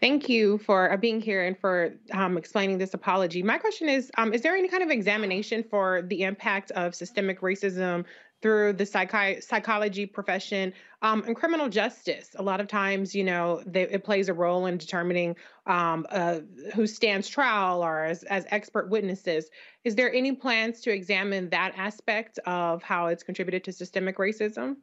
Thank 0.00 0.28
you 0.28 0.58
for 0.58 0.92
uh, 0.92 0.96
being 0.96 1.20
here 1.20 1.44
and 1.44 1.58
for 1.58 1.94
um, 2.12 2.38
explaining 2.38 2.78
this 2.78 2.94
apology. 2.94 3.42
My 3.42 3.58
question 3.58 3.88
is 3.88 4.10
um, 4.16 4.32
Is 4.32 4.42
there 4.42 4.54
any 4.54 4.68
kind 4.68 4.82
of 4.82 4.90
examination 4.90 5.64
for 5.68 6.02
the 6.02 6.22
impact 6.22 6.70
of 6.72 6.94
systemic 6.94 7.40
racism 7.40 8.04
through 8.40 8.74
the 8.74 8.84
psychi- 8.84 9.42
psychology 9.42 10.06
profession 10.06 10.72
um, 11.02 11.24
and 11.26 11.34
criminal 11.34 11.68
justice? 11.68 12.36
A 12.38 12.42
lot 12.42 12.60
of 12.60 12.68
times, 12.68 13.12
you 13.12 13.24
know, 13.24 13.60
they, 13.66 13.82
it 13.82 14.04
plays 14.04 14.28
a 14.28 14.34
role 14.34 14.66
in 14.66 14.78
determining 14.78 15.34
um, 15.66 16.06
uh, 16.10 16.40
who 16.76 16.86
stands 16.86 17.28
trial 17.28 17.82
or 17.82 18.04
as, 18.04 18.22
as 18.22 18.46
expert 18.50 18.90
witnesses. 18.90 19.50
Is 19.82 19.96
there 19.96 20.12
any 20.12 20.30
plans 20.30 20.80
to 20.82 20.92
examine 20.92 21.50
that 21.50 21.72
aspect 21.76 22.38
of 22.46 22.84
how 22.84 23.08
it's 23.08 23.24
contributed 23.24 23.64
to 23.64 23.72
systemic 23.72 24.18
racism? 24.18 24.76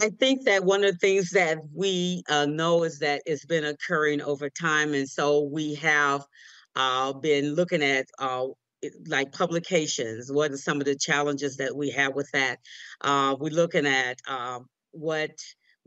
I 0.00 0.10
think 0.10 0.44
that 0.44 0.64
one 0.64 0.84
of 0.84 0.92
the 0.92 0.98
things 0.98 1.30
that 1.30 1.58
we 1.74 2.22
uh, 2.28 2.46
know 2.46 2.82
is 2.84 2.98
that 2.98 3.22
it's 3.26 3.44
been 3.44 3.64
occurring 3.64 4.20
over 4.20 4.50
time. 4.50 4.94
And 4.94 5.08
so 5.08 5.42
we 5.42 5.74
have 5.76 6.24
uh, 6.74 7.12
been 7.12 7.54
looking 7.54 7.82
at 7.82 8.06
uh, 8.18 8.46
like 9.06 9.32
publications. 9.32 10.30
What 10.32 10.50
are 10.50 10.56
some 10.56 10.78
of 10.78 10.84
the 10.84 10.96
challenges 10.96 11.56
that 11.56 11.76
we 11.76 11.90
have 11.90 12.14
with 12.14 12.28
that? 12.32 12.58
Uh, 13.00 13.36
we're 13.38 13.50
looking 13.52 13.86
at 13.86 14.18
um, 14.28 14.66
what 14.90 15.30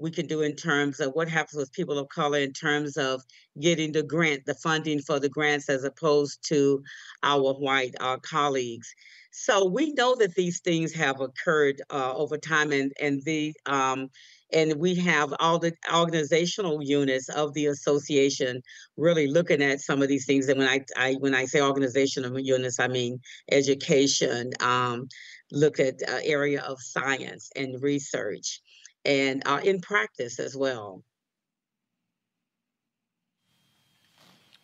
we 0.01 0.11
can 0.11 0.25
do 0.25 0.41
in 0.41 0.55
terms 0.55 0.99
of 0.99 1.11
what 1.13 1.29
happens 1.29 1.57
with 1.57 1.71
people 1.71 1.97
of 1.97 2.09
color 2.09 2.39
in 2.39 2.53
terms 2.53 2.97
of 2.97 3.21
getting 3.59 3.91
the 3.91 4.03
grant, 4.03 4.45
the 4.45 4.55
funding 4.55 4.99
for 4.99 5.19
the 5.19 5.29
grants, 5.29 5.69
as 5.69 5.83
opposed 5.83 6.39
to 6.47 6.83
our 7.23 7.53
white 7.53 7.93
uh, 7.99 8.17
colleagues. 8.17 8.93
So 9.31 9.69
we 9.69 9.93
know 9.93 10.15
that 10.15 10.35
these 10.35 10.59
things 10.59 10.93
have 10.93 11.21
occurred 11.21 11.81
uh, 11.89 12.13
over 12.13 12.37
time, 12.37 12.71
and 12.73 12.91
and 12.99 13.21
the 13.23 13.53
um, 13.65 14.09
and 14.51 14.75
we 14.75 14.95
have 14.95 15.33
all 15.39 15.59
the 15.59 15.73
organizational 15.93 16.83
units 16.83 17.29
of 17.29 17.53
the 17.53 17.67
association 17.67 18.61
really 18.97 19.27
looking 19.27 19.61
at 19.61 19.79
some 19.79 20.01
of 20.01 20.09
these 20.09 20.25
things. 20.25 20.49
And 20.49 20.59
when 20.59 20.67
I, 20.67 20.81
I 20.97 21.13
when 21.13 21.33
I 21.33 21.45
say 21.45 21.61
organizational 21.61 22.37
units, 22.39 22.79
I 22.79 22.87
mean 22.87 23.19
education, 23.49 24.51
um, 24.59 25.07
look 25.51 25.79
at 25.79 25.95
uh, 26.07 26.19
area 26.23 26.61
of 26.61 26.81
science 26.81 27.49
and 27.55 27.81
research 27.81 28.61
and 29.05 29.43
uh, 29.45 29.59
in 29.63 29.81
practice 29.81 30.39
as 30.39 30.55
well. 30.55 31.03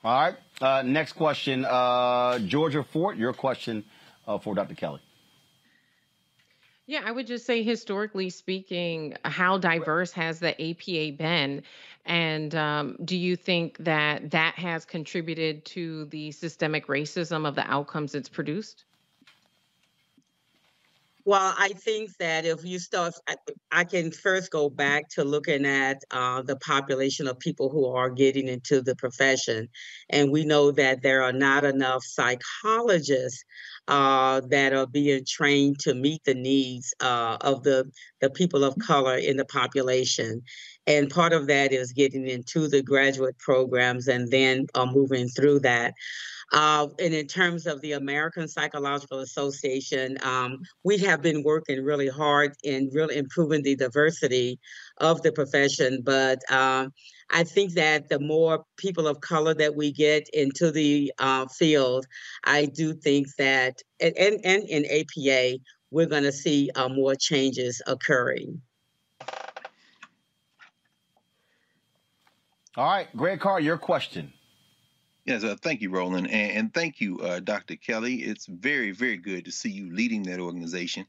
All 0.04 0.22
right. 0.22 0.36
Uh, 0.62 0.84
next 0.84 1.14
question. 1.14 1.66
Uh, 1.66 2.40
Georgia 2.40 2.84
Fort, 2.84 3.18
your 3.18 3.34
question 3.34 3.84
uh, 4.28 4.38
for 4.38 4.56
Dr. 4.56 4.76
Kelly. 4.76 5.02
Yeah, 6.86 7.02
I 7.04 7.12
would 7.12 7.28
just 7.28 7.46
say 7.46 7.64
historically 7.64 8.30
speaking, 8.30 9.16
how 9.26 9.58
diverse 9.58 10.14
has 10.14 10.40
the 10.40 10.52
APA 10.52 11.18
been? 11.18 11.64
And 12.06 12.56
um, 12.56 12.96
do 13.04 13.18
you 13.18 13.36
think 13.36 13.78
that 13.80 14.32
that 14.32 14.56
has 14.56 14.86
contributed 14.86 15.66
to 15.66 16.06
the 16.06 16.32
systemic 16.32 16.88
racism 16.88 17.46
of 17.46 17.56
the 17.56 17.70
outcomes 17.70 18.16
it's 18.16 18.30
produced? 18.30 18.86
Well, 21.28 21.54
I 21.60 21.74
think 21.74 22.16
that 22.20 22.46
if 22.46 22.64
you 22.64 22.80
start, 22.80 23.14
I, 23.70 23.84
can 23.84 24.12
first 24.12 24.50
go 24.50 24.70
back 24.70 25.10
to 25.10 25.26
looking 25.26 25.66
at 25.66 26.02
uh, 26.10 26.42
the 26.42 26.56
population 26.56 27.28
of 27.28 27.38
people 27.38 27.70
who 27.70 27.86
are 27.86 28.10
getting 28.10 28.48
into 28.48 28.82
the 28.82 28.96
profession. 28.96 29.68
And 30.10 30.32
we 30.32 30.46
know 30.46 30.72
that 30.72 31.02
there 31.02 31.24
are 31.24 31.34
not 31.34 31.66
enough 31.66 32.06
psychologists 32.06 33.44
uh, 33.90 34.40
that 34.52 34.72
are 34.72 34.88
being 34.88 35.26
trained 35.28 35.80
to 35.80 35.94
meet 35.94 36.24
the 36.24 36.34
needs 36.34 36.94
uh, 37.02 37.36
of 37.42 37.62
the, 37.64 37.92
the 38.22 38.30
people 38.30 38.64
of 38.64 38.78
color 38.78 39.18
in 39.18 39.36
the 39.36 39.44
population. 39.44 40.44
And 40.88 41.10
part 41.10 41.34
of 41.34 41.48
that 41.48 41.74
is 41.74 41.92
getting 41.92 42.26
into 42.26 42.70
the 42.70 42.82
graduate 42.82 43.38
programs 43.38 44.08
and 44.08 44.32
then 44.32 44.68
uh, 44.76 44.86
moving 44.86 45.28
through 45.28 45.60
that. 45.60 45.94
Uh, 46.54 46.88
and 47.00 47.14
in 47.14 47.28
terms 47.28 47.68
of 47.68 47.82
the 47.82 47.92
American 47.94 48.48
Psychological 48.48 49.20
Association, 49.20 50.18
um, 50.24 50.60
we 50.84 50.98
have 50.98 51.22
been 51.22 51.44
working 51.44 51.84
really 51.84 52.08
hard 52.08 52.54
in 52.64 52.90
really 52.94 53.18
improving 53.18 53.64
the 53.64 53.76
diversity 53.76 54.60
of 55.00 55.22
the 55.24 55.32
profession. 55.32 56.02
But 56.04 56.40
um, 56.52 56.94
I 57.30 57.44
think 57.44 57.74
that 57.74 58.08
the 58.08 58.20
more 58.20 58.64
people 58.78 59.08
of 59.08 59.20
color 59.20 59.54
that 59.56 59.76
we 59.76 59.92
get 59.92 60.30
into 60.34 60.72
the 60.72 61.12
uh, 61.20 61.48
field, 61.48 62.06
I 62.46 62.66
do 62.66 62.94
think 62.94 63.28
that, 63.38 63.82
and, 64.00 64.18
and, 64.18 64.40
and 64.46 64.64
in 64.70 64.86
APA, 64.86 65.60
we're 65.92 66.06
going 66.06 66.24
to 66.24 66.32
see 66.32 66.70
uh, 66.76 66.88
more 66.90 67.16
changes 67.16 67.82
occurring. 67.88 68.62
All 72.78 72.86
right, 72.86 73.08
Greg 73.18 73.40
Carr, 73.40 73.60
your 73.60 73.78
question. 73.78 74.32
Yes, 75.28 75.44
uh, 75.44 75.58
thank 75.62 75.82
you, 75.82 75.90
Roland, 75.90 76.28
and, 76.28 76.52
and 76.52 76.74
thank 76.74 77.02
you, 77.02 77.20
uh, 77.20 77.42
Dr. 77.42 77.76
Kelly. 77.76 78.16
It's 78.24 78.46
very, 78.46 78.92
very 78.92 79.18
good 79.18 79.44
to 79.44 79.52
see 79.52 79.70
you 79.70 79.94
leading 79.94 80.24
that 80.24 80.40
organization. 80.40 81.06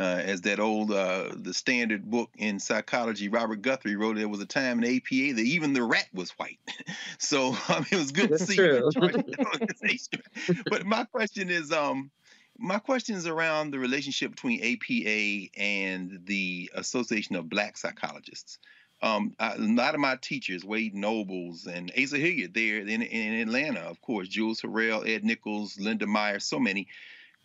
Uh, 0.00 0.22
as 0.24 0.40
that 0.42 0.58
old, 0.58 0.90
uh, 0.90 1.32
the 1.34 1.52
standard 1.52 2.08
book 2.08 2.30
in 2.38 2.58
psychology, 2.60 3.28
Robert 3.28 3.60
Guthrie 3.60 3.96
wrote, 3.96 4.16
there 4.16 4.28
was 4.28 4.40
a 4.40 4.46
time 4.46 4.82
in 4.82 4.96
APA 4.96 5.34
that 5.34 5.44
even 5.44 5.74
the 5.74 5.82
rat 5.82 6.06
was 6.14 6.30
white. 6.38 6.58
so 7.18 7.48
um, 7.68 7.84
it 7.90 7.96
was 7.96 8.10
good 8.10 8.30
That's 8.30 8.46
to 8.46 8.52
see 8.52 8.56
you 8.56 8.78
true. 8.80 8.90
charge 8.92 9.14
of 9.16 9.26
that 9.26 9.46
organization. 9.46 10.22
but 10.70 10.86
my 10.86 11.04
question 11.04 11.50
is, 11.50 11.70
um, 11.70 12.10
my 12.56 12.78
question 12.78 13.16
is 13.16 13.26
around 13.26 13.72
the 13.72 13.78
relationship 13.78 14.30
between 14.30 14.60
APA 14.60 15.60
and 15.60 16.20
the 16.24 16.70
Association 16.74 17.36
of 17.36 17.50
Black 17.50 17.76
Psychologists. 17.76 18.58
Um, 19.00 19.34
I, 19.38 19.54
a 19.54 19.58
lot 19.58 19.94
of 19.94 20.00
my 20.00 20.16
teachers, 20.16 20.64
Wade 20.64 20.94
Nobles 20.94 21.66
and 21.66 21.92
Asa 21.96 22.18
Hilliard, 22.18 22.54
there 22.54 22.78
in, 22.78 23.02
in 23.02 23.48
Atlanta, 23.48 23.80
of 23.80 24.00
course, 24.00 24.28
Jules 24.28 24.60
Harrell, 24.60 25.08
Ed 25.08 25.24
Nichols, 25.24 25.78
Linda 25.78 26.06
Meyer, 26.06 26.40
so 26.40 26.58
many, 26.58 26.88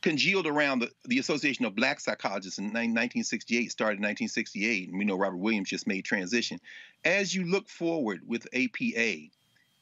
congealed 0.02 0.48
around 0.48 0.80
the, 0.80 0.92
the 1.06 1.20
Association 1.20 1.66
of 1.66 1.76
Black 1.76 2.00
Psychologists 2.00 2.60
in 2.60 2.66
1968, 2.66 3.72
started 3.72 3.98
in 3.98 4.04
1968, 4.04 4.90
and 4.90 4.98
we 4.98 5.06
know 5.06 5.16
Robert 5.16 5.38
Williams 5.38 5.70
just 5.70 5.88
made 5.88 6.06
transition. 6.06 6.60
As 7.06 7.34
you 7.34 7.46
look 7.46 7.70
forward 7.70 8.22
with 8.26 8.48
APA, 8.54 9.16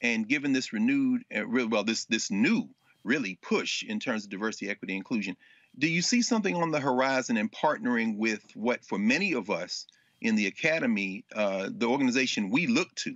and 0.02 0.28
given 0.28 0.52
this 0.52 0.74
renewed, 0.74 1.24
uh, 1.36 1.44
well, 1.48 1.84
this 1.84 2.06
this 2.06 2.32
new 2.32 2.70
really 3.04 3.38
push 3.42 3.84
in 3.84 4.00
terms 4.00 4.24
of 4.24 4.30
diversity, 4.30 4.70
equity, 4.70 4.96
inclusion, 4.96 5.38
do 5.78 5.88
you 5.88 6.02
see 6.02 6.22
something 6.22 6.56
on 6.56 6.72
the 6.72 6.80
horizon 6.80 7.38
in 7.38 7.50
partnering 7.50 8.18
with 8.18 8.44
what, 8.56 8.84
for 8.86 9.00
many 9.00 9.34
of 9.34 9.50
us 9.50 9.88
in 10.22 10.36
the 10.36 10.48
academy, 10.48 11.24
uh, 11.36 11.70
the 11.72 11.88
organization 11.88 12.50
we 12.50 12.68
look 12.68 12.94
to 12.96 13.16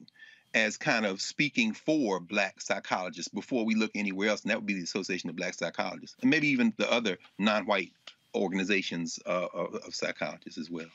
as 0.53 0.77
kind 0.77 1.05
of 1.05 1.21
speaking 1.21 1.73
for 1.73 2.19
black 2.19 2.61
psychologists 2.61 3.27
before 3.27 3.65
we 3.65 3.75
look 3.75 3.91
anywhere 3.93 4.29
else, 4.29 4.41
and 4.41 4.51
that 4.51 4.57
would 4.57 4.65
be 4.65 4.73
the 4.73 4.83
Association 4.83 5.29
of 5.29 5.35
Black 5.35 5.53
Psychologists, 5.53 6.15
and 6.21 6.29
maybe 6.29 6.47
even 6.47 6.73
the 6.77 6.89
other 6.91 7.17
non-white 7.37 7.91
organizations 8.33 9.19
uh, 9.25 9.47
of, 9.53 9.75
of 9.75 9.93
psychologists 9.93 10.57
as 10.57 10.69
well. 10.69 10.87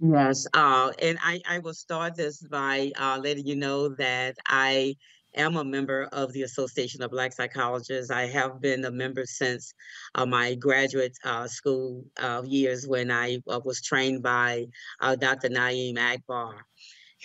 Yes, 0.00 0.46
uh, 0.52 0.92
and 1.00 1.18
I, 1.22 1.40
I 1.48 1.58
will 1.60 1.74
start 1.74 2.16
this 2.16 2.42
by 2.42 2.92
uh, 2.98 3.18
letting 3.22 3.46
you 3.46 3.56
know 3.56 3.88
that 3.90 4.36
I 4.46 4.96
am 5.36 5.56
a 5.56 5.64
member 5.64 6.04
of 6.12 6.32
the 6.32 6.42
Association 6.42 7.02
of 7.02 7.10
Black 7.10 7.32
Psychologists. 7.32 8.10
I 8.10 8.26
have 8.26 8.60
been 8.60 8.84
a 8.84 8.90
member 8.90 9.24
since 9.26 9.72
uh, 10.14 10.26
my 10.26 10.54
graduate 10.54 11.16
uh, 11.24 11.46
school 11.46 12.04
uh, 12.20 12.42
years 12.44 12.86
when 12.86 13.10
I 13.10 13.38
uh, 13.48 13.60
was 13.64 13.80
trained 13.80 14.22
by 14.22 14.66
uh, 15.00 15.16
Dr. 15.16 15.48
Na'im 15.48 15.98
Akbar. 15.98 16.64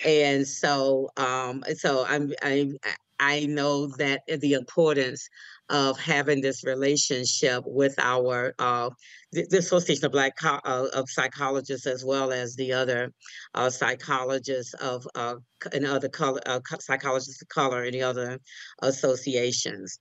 And 0.04 0.46
so, 0.46 1.10
um, 1.16 1.62
so 1.76 2.04
I'm, 2.08 2.32
I, 2.42 2.70
I 3.18 3.46
know 3.46 3.88
that 3.98 4.22
the 4.26 4.54
importance 4.54 5.28
of 5.68 5.98
having 6.00 6.40
this 6.40 6.64
relationship 6.64 7.62
with 7.66 7.94
our 7.98 8.54
uh, 8.58 8.90
the, 9.32 9.58
Association 9.58 10.06
of 10.06 10.12
Black 10.12 10.34
uh, 10.42 10.86
of 10.92 11.08
Psychologists, 11.08 11.86
as 11.86 12.04
well 12.04 12.32
as 12.32 12.56
the 12.56 12.72
other 12.72 13.12
uh, 13.54 13.70
psychologists 13.70 14.74
of 14.74 15.06
uh, 15.14 15.36
and 15.72 15.86
other 15.86 16.08
color 16.08 16.40
uh, 16.46 16.60
psychologists 16.80 17.42
of 17.42 17.48
color 17.48 17.84
and 17.84 17.94
the 17.94 18.02
other 18.02 18.40
associations. 18.82 19.98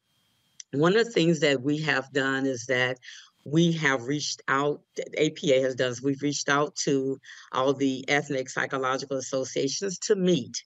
One 0.72 0.96
of 0.96 1.06
the 1.06 1.12
things 1.12 1.40
that 1.40 1.62
we 1.62 1.80
have 1.80 2.12
done 2.12 2.46
is 2.46 2.66
that 2.68 2.98
we 3.46 3.72
have 3.74 4.04
reached 4.04 4.42
out, 4.48 4.82
APA 5.18 5.62
has 5.62 5.76
done, 5.76 5.92
is 5.92 6.02
we've 6.02 6.22
reached 6.22 6.50
out 6.50 6.76
to 6.84 7.18
all 7.52 7.74
the 7.74 8.08
ethnic 8.08 8.50
psychological 8.50 9.18
associations 9.18 9.98
to 10.00 10.16
meet. 10.16 10.64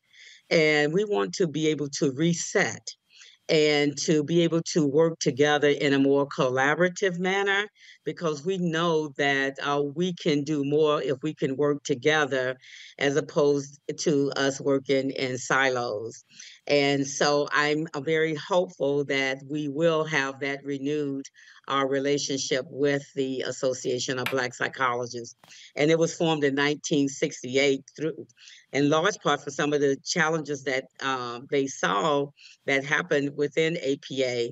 And 0.49 0.93
we 0.93 1.05
want 1.05 1.35
to 1.35 1.47
be 1.47 1.67
able 1.67 1.89
to 1.99 2.11
reset 2.11 2.85
and 3.49 3.97
to 3.97 4.23
be 4.23 4.41
able 4.41 4.61
to 4.61 4.87
work 4.87 5.19
together 5.19 5.67
in 5.69 5.93
a 5.93 5.99
more 5.99 6.27
collaborative 6.27 7.19
manner 7.19 7.67
because 8.05 8.45
we 8.45 8.57
know 8.57 9.09
that 9.17 9.55
uh, 9.61 9.81
we 9.95 10.13
can 10.13 10.43
do 10.43 10.63
more 10.63 11.01
if 11.01 11.17
we 11.23 11.33
can 11.33 11.55
work 11.57 11.83
together 11.83 12.55
as 12.97 13.15
opposed 13.15 13.79
to 13.99 14.31
us 14.35 14.61
working 14.61 15.11
in 15.11 15.37
silos. 15.37 16.23
And 16.67 17.05
so 17.05 17.47
I'm 17.51 17.87
uh, 17.93 17.99
very 17.99 18.35
hopeful 18.35 19.03
that 19.05 19.39
we 19.49 19.67
will 19.67 20.05
have 20.05 20.39
that 20.39 20.63
renewed 20.63 21.25
our 21.67 21.87
relationship 21.87 22.65
with 22.69 23.03
the 23.15 23.41
Association 23.41 24.19
of 24.19 24.25
Black 24.25 24.53
Psychologists. 24.53 25.35
And 25.75 25.91
it 25.91 25.99
was 25.99 26.15
formed 26.15 26.43
in 26.43 26.55
1968 26.55 27.83
through, 27.95 28.27
in 28.71 28.89
large 28.89 29.19
part 29.19 29.43
for 29.43 29.51
some 29.51 29.73
of 29.73 29.81
the 29.81 29.97
challenges 30.05 30.63
that 30.63 30.85
um, 31.01 31.47
they 31.51 31.67
saw 31.67 32.27
that 32.65 32.85
happened 32.85 33.35
within 33.35 33.77
APA. 33.77 34.49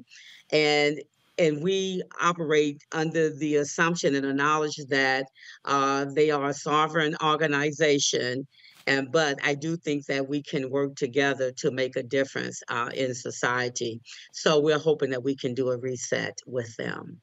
And 0.52 1.02
and 1.38 1.64
we 1.64 2.04
operate 2.22 2.84
under 2.92 3.34
the 3.34 3.56
assumption 3.56 4.14
and 4.14 4.26
the 4.26 4.34
knowledge 4.34 4.76
that 4.90 5.26
uh, 5.66 6.06
they 6.14 6.30
are 6.30 6.50
a 6.50 6.54
sovereign 6.54 7.16
organization 7.24 8.46
and 8.92 9.12
but 9.12 9.40
I 9.44 9.56
do 9.56 9.78
think 9.78 10.06
that 10.08 10.28
we 10.28 10.44
can 10.44 10.70
work 10.70 10.96
together 10.96 11.52
to 11.58 11.72
make 11.72 11.96
a 11.96 12.04
difference 12.04 12.62
uh, 12.68 12.90
in 12.94 13.16
society. 13.16 14.02
So 14.34 14.60
we're 14.60 14.80
hoping 14.80 15.12
that 15.12 15.24
we 15.24 15.36
can 15.36 15.54
do 15.54 15.70
a 15.70 15.78
reset 15.78 16.40
with 16.46 16.76
them. 16.76 17.22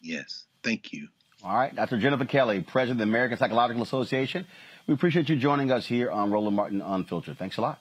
Yes, 0.00 0.44
thank 0.62 0.92
you. 0.92 1.08
All 1.42 1.56
right, 1.56 1.74
Dr. 1.74 1.98
Jennifer 1.98 2.24
Kelly, 2.24 2.62
President 2.62 3.00
of 3.00 3.06
the 3.06 3.10
American 3.10 3.38
Psychological 3.38 3.82
Association. 3.82 4.46
We 4.86 4.94
appreciate 4.94 5.28
you 5.28 5.36
joining 5.36 5.72
us 5.72 5.86
here 5.86 6.10
on 6.10 6.30
Roland 6.30 6.56
Martin 6.56 6.80
Unfiltered. 6.80 7.38
Thanks 7.38 7.56
a 7.56 7.60
lot. 7.60 7.80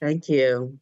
Thank 0.00 0.28
you. 0.28 0.78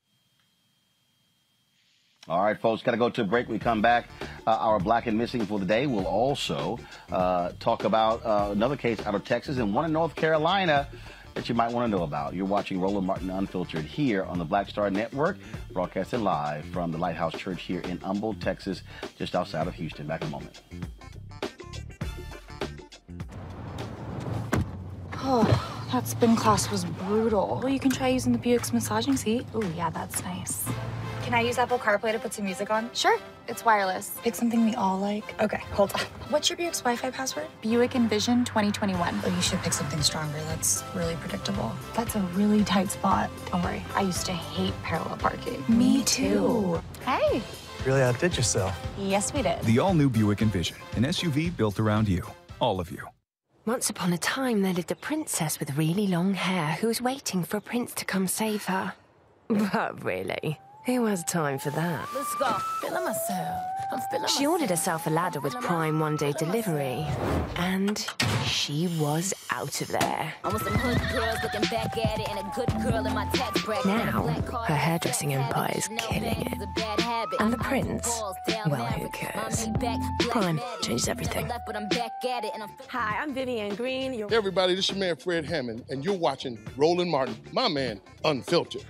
All 2.29 2.43
right, 2.43 2.61
folks, 2.61 2.83
got 2.83 2.91
to 2.91 2.99
go 2.99 3.09
to 3.09 3.23
a 3.23 3.25
break. 3.25 3.49
We 3.49 3.59
come 3.59 3.81
back. 3.81 4.07
Uh, 4.47 4.51
our 4.51 4.79
black 4.79 5.07
and 5.07 5.17
missing 5.17 5.47
for 5.47 5.59
the 5.59 5.65
day. 5.65 5.87
We'll 5.87 6.07
also 6.07 6.79
uh, 7.11 7.53
talk 7.59 7.85
about 7.85 8.25
uh, 8.25 8.51
another 8.53 8.77
case 8.77 9.05
out 9.07 9.15
of 9.15 9.25
Texas 9.25 9.57
and 9.57 9.75
one 9.75 9.87
in 9.87 9.93
North 9.93 10.15
Carolina 10.15 10.89
that 11.33 11.49
you 11.49 11.55
might 11.55 11.73
want 11.73 11.91
to 11.91 11.97
know 11.97 12.05
about. 12.05 12.35
You're 12.35 12.45
watching 12.45 12.81
Roland 12.81 13.07
Martin 13.07 13.31
Unfiltered 13.31 13.87
here 13.87 14.25
on 14.25 14.39
the 14.39 14.45
Black 14.45 14.69
Star 14.69 14.91
Network, 14.91 15.39
broadcasting 15.73 16.23
live 16.23 16.67
from 16.67 16.93
the 16.93 16.99
Lighthouse 16.99 17.33
Church 17.33 17.63
here 17.63 17.81
in 17.81 17.99
Humble, 18.01 18.35
Texas, 18.35 18.83
just 19.17 19.35
outside 19.35 19.67
of 19.67 19.75
Houston. 19.75 20.07
Back 20.07 20.21
in 20.21 20.29
a 20.29 20.31
moment. 20.31 20.61
Oh, 25.15 25.89
that 25.93 26.07
spin 26.07 26.37
class 26.37 26.71
was 26.71 26.85
brutal. 26.85 27.61
Well, 27.63 27.73
you 27.73 27.81
can 27.81 27.91
try 27.91 28.09
using 28.09 28.33
the 28.33 28.39
Buick's 28.39 28.73
massaging 28.73 29.17
seat. 29.17 29.47
Oh, 29.55 29.63
yeah, 29.77 29.89
that's 29.89 30.23
nice. 30.25 30.67
Can 31.29 31.35
I 31.35 31.43
use 31.43 31.59
Apple 31.59 31.79
CarPlay 31.79 32.13
to 32.13 32.19
put 32.19 32.33
some 32.33 32.47
music 32.47 32.71
on? 32.71 32.89
Sure, 32.95 33.19
it's 33.49 33.63
wireless. 33.63 34.17
Pick 34.23 34.35
something 34.35 34.65
we 34.65 34.75
all 34.77 34.99
like. 34.99 35.39
Okay, 35.43 35.63
hold 35.73 35.93
on. 35.93 36.01
What's 36.31 36.49
your 36.49 36.57
Buick's 36.57 36.81
Wi-Fi 36.81 37.11
password? 37.11 37.49
Buick 37.61 37.95
Envision 37.95 38.47
2021. 38.47 39.21
Oh, 39.23 39.29
you 39.29 39.43
should 39.43 39.59
pick 39.59 39.75
something 39.75 40.01
stronger. 40.01 40.39
That's 40.49 40.83
really 40.95 41.17
predictable. 41.17 41.71
That's 41.95 42.15
a 42.15 42.21
really 42.33 42.65
tight 42.65 42.91
spot. 42.91 43.29
Don't 43.51 43.63
worry, 43.63 43.85
I 43.95 44.01
used 44.01 44.25
to 44.25 44.33
hate 44.33 44.73
parallel 44.83 45.19
parking. 45.19 45.63
Me 45.69 46.03
too. 46.05 46.81
Hey. 47.05 47.43
Really 47.85 48.01
outdid 48.01 48.35
yourself. 48.35 48.75
Yes, 48.97 49.35
we 49.35 49.43
did. 49.43 49.61
The 49.65 49.81
all 49.81 49.93
new 49.93 50.09
Buick 50.09 50.41
Envision, 50.41 50.79
an 50.97 51.05
SUV 51.05 51.55
built 51.55 51.79
around 51.79 52.09
you. 52.09 52.25
All 52.59 52.81
of 52.81 52.91
you. 52.91 53.07
Once 53.67 53.91
upon 53.91 54.15
a 54.15 54.19
time, 54.19 54.63
there 54.63 54.73
lived 54.73 54.93
a 54.93 54.97
princess 54.97 55.61
with 55.61 55.77
really 55.77 56.07
long 56.07 56.33
hair 56.33 56.79
who 56.81 56.87
was 56.87 57.03
waiting 57.03 57.45
for 57.45 57.59
a 57.59 57.61
prince 57.61 57.93
to 57.97 58.07
come 58.07 58.27
save 58.27 58.65
her. 58.65 58.95
But 59.49 60.03
really, 60.03 60.59
who 60.97 61.05
has 61.07 61.25
time 61.25 61.59
for 61.59 61.71
that? 61.71 62.09
Let's 62.15 62.35
go. 62.37 62.51
Feeling 62.81 63.05
myself. 63.05 63.65
I'm 63.91 64.01
feeling 64.11 64.29
She 64.29 64.47
ordered 64.47 64.71
herself 64.71 65.07
a 65.07 65.11
ladder 65.11 65.41
with 65.41 65.55
Prime 65.61 65.99
one 65.99 66.17
day 66.17 66.33
delivery, 66.33 67.07
and 67.57 68.07
she 68.45 68.87
was 68.99 69.33
out 69.51 69.81
of 69.81 69.89
there. 69.89 70.35
I 70.45 70.49
want 70.49 70.63
some 70.63 70.75
hood 70.75 70.99
girls 71.11 71.39
looking 71.43 71.63
back 71.71 71.97
at 71.97 72.21
it 72.21 72.29
and 72.29 72.39
a 72.39 72.53
good 72.55 72.69
girl 72.83 73.07
in 73.07 73.15
my 73.15 73.27
tax 73.33 73.63
bracket. 73.63 73.87
Now, 73.87 74.27
her 74.67 74.75
hairdressing 74.75 75.35
empire 75.35 75.73
is 75.75 75.89
killing 75.99 76.25
it. 76.25 76.59
And 77.41 77.53
the 77.53 77.59
prince? 77.59 78.07
Well, 78.67 78.85
who 78.85 79.09
cares? 79.11 79.67
Prime 80.31 80.61
changes 80.83 81.09
everything. 81.09 81.51
Hi, 82.89 83.19
I'm 83.21 83.35
Vivian 83.35 83.75
Green. 83.75 84.13
Hey 84.13 84.37
everybody, 84.37 84.75
this 84.75 84.87
is 84.87 84.91
your 84.91 84.99
man 84.99 85.17
Fred 85.17 85.45
Hammond, 85.45 85.85
and 85.89 86.05
you're 86.05 86.17
watching 86.19 86.59
Roland 86.77 87.11
Martin, 87.11 87.37
my 87.53 87.69
man, 87.69 88.01
Unfiltered. 88.25 88.85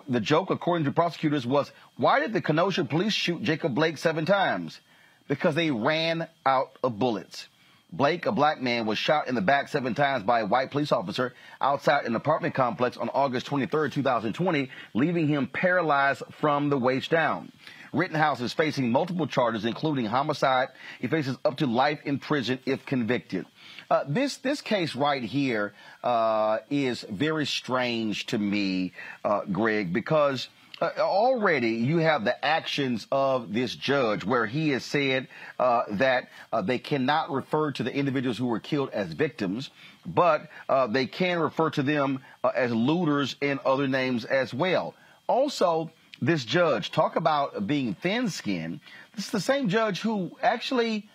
The 0.07 0.19
joke, 0.19 0.49
according 0.49 0.85
to 0.85 0.91
prosecutors, 0.91 1.45
was 1.45 1.71
why 1.97 2.19
did 2.19 2.33
the 2.33 2.41
Kenosha 2.41 2.83
police 2.83 3.13
shoot 3.13 3.43
Jacob 3.43 3.75
Blake 3.75 3.99
seven 3.99 4.25
times? 4.25 4.79
Because 5.27 5.53
they 5.53 5.69
ran 5.69 6.27
out 6.45 6.77
of 6.83 6.97
bullets. 6.97 7.47
Blake, 7.91 8.25
a 8.25 8.31
black 8.31 8.59
man, 8.59 8.85
was 8.85 8.97
shot 8.97 9.27
in 9.27 9.35
the 9.35 9.41
back 9.41 9.67
seven 9.69 9.93
times 9.93 10.23
by 10.23 10.41
a 10.41 10.45
white 10.45 10.71
police 10.71 10.91
officer 10.91 11.33
outside 11.61 12.05
an 12.05 12.15
apartment 12.15 12.55
complex 12.55 12.97
on 12.97 13.09
August 13.09 13.45
23, 13.45 13.91
2020, 13.91 14.69
leaving 14.93 15.27
him 15.27 15.47
paralyzed 15.47 16.23
from 16.31 16.69
the 16.69 16.77
waist 16.77 17.11
down. 17.11 17.51
Rittenhouse 17.93 18.41
is 18.41 18.53
facing 18.53 18.91
multiple 18.91 19.27
charges, 19.27 19.63
including 19.63 20.05
homicide. 20.05 20.69
He 20.99 21.07
faces 21.07 21.37
up 21.45 21.57
to 21.57 21.67
life 21.67 21.99
in 22.03 22.19
prison 22.19 22.59
if 22.65 22.85
convicted. 22.85 23.45
Uh, 23.89 24.03
this 24.07 24.37
this 24.37 24.59
case 24.59 24.95
right 24.95 25.23
here 25.23 25.73
uh, 26.03 26.57
is 26.69 27.05
very 27.09 27.45
strange 27.45 28.25
to 28.25 28.37
me, 28.37 28.91
uh, 29.23 29.41
Greg, 29.49 29.93
because 29.93 30.49
uh, 30.81 30.89
already 30.97 31.71
you 31.71 31.97
have 31.97 32.25
the 32.25 32.45
actions 32.45 33.07
of 33.13 33.53
this 33.53 33.73
judge 33.73 34.25
where 34.25 34.45
he 34.45 34.69
has 34.69 34.83
said 34.83 35.27
uh, 35.57 35.83
that 35.91 36.27
uh, 36.51 36.61
they 36.61 36.77
cannot 36.77 37.31
refer 37.31 37.71
to 37.71 37.81
the 37.81 37.95
individuals 37.95 38.37
who 38.37 38.47
were 38.47 38.59
killed 38.59 38.89
as 38.89 39.13
victims, 39.13 39.69
but 40.05 40.49
they 40.89 41.05
can 41.05 41.39
refer 41.39 41.69
to 41.69 41.81
them 41.81 42.21
as 42.55 42.73
looters 42.73 43.37
and 43.41 43.59
other 43.65 43.87
names 43.87 44.25
as 44.25 44.53
well. 44.53 44.93
Also, 45.27 45.89
this 46.21 46.43
judge, 46.43 46.91
talk 46.91 47.15
about 47.15 47.65
being 47.67 47.93
thin 47.93 48.29
skinned. 48.29 48.81
This 49.15 49.25
is 49.25 49.31
the 49.31 49.39
same 49.39 49.69
judge 49.69 50.01
who 50.01 50.31
actually 50.41 51.09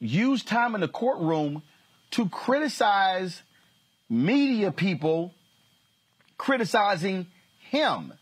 used 0.00 0.46
time 0.48 0.74
in 0.74 0.80
the 0.80 0.88
courtroom 0.88 1.62
to 2.12 2.28
criticize 2.28 3.42
media 4.08 4.72
people 4.72 5.34
criticizing 6.38 7.26
him. 7.70 8.12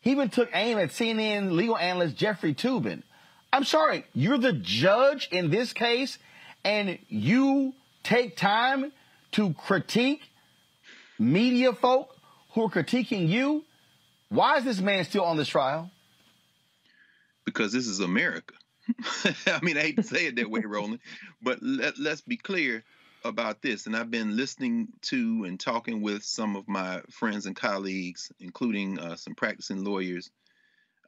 He 0.00 0.12
even 0.12 0.28
took 0.28 0.50
aim 0.52 0.78
at 0.78 0.90
CNN 0.90 1.52
legal 1.52 1.76
analyst 1.76 2.16
Jeffrey 2.16 2.54
Toobin. 2.54 3.02
I'm 3.52 3.64
sorry, 3.64 4.04
you're 4.12 4.38
the 4.38 4.52
judge 4.52 5.28
in 5.32 5.50
this 5.50 5.72
case, 5.72 6.18
and 6.64 6.98
you 7.08 7.72
take 8.02 8.36
time 8.36 8.92
to 9.32 9.54
critique 9.54 10.22
media 11.18 11.72
folk 11.72 12.14
who 12.52 12.64
are 12.64 12.70
critiquing 12.70 13.28
you. 13.28 13.64
Why 14.28 14.58
is 14.58 14.64
this 14.64 14.80
man 14.80 15.04
still 15.04 15.24
on 15.24 15.36
this 15.36 15.48
trial? 15.48 15.90
because 17.46 17.72
this 17.72 17.86
is 17.86 18.00
America. 18.00 18.54
I 19.46 19.60
mean, 19.62 19.78
I 19.78 19.80
hate 19.80 19.96
to 19.96 20.02
say 20.02 20.26
it 20.26 20.36
that 20.36 20.50
way, 20.50 20.60
Roland, 20.66 21.00
but 21.40 21.62
let, 21.62 21.98
let's 21.98 22.20
be 22.20 22.36
clear 22.36 22.84
about 23.28 23.62
this. 23.62 23.86
And 23.86 23.96
I've 23.96 24.10
been 24.10 24.36
listening 24.36 24.88
to 25.02 25.44
and 25.46 25.58
talking 25.58 26.02
with 26.02 26.24
some 26.24 26.56
of 26.56 26.68
my 26.68 27.02
friends 27.10 27.46
and 27.46 27.56
colleagues, 27.56 28.30
including 28.40 28.98
uh, 28.98 29.16
some 29.16 29.34
practicing 29.34 29.84
lawyers, 29.84 30.30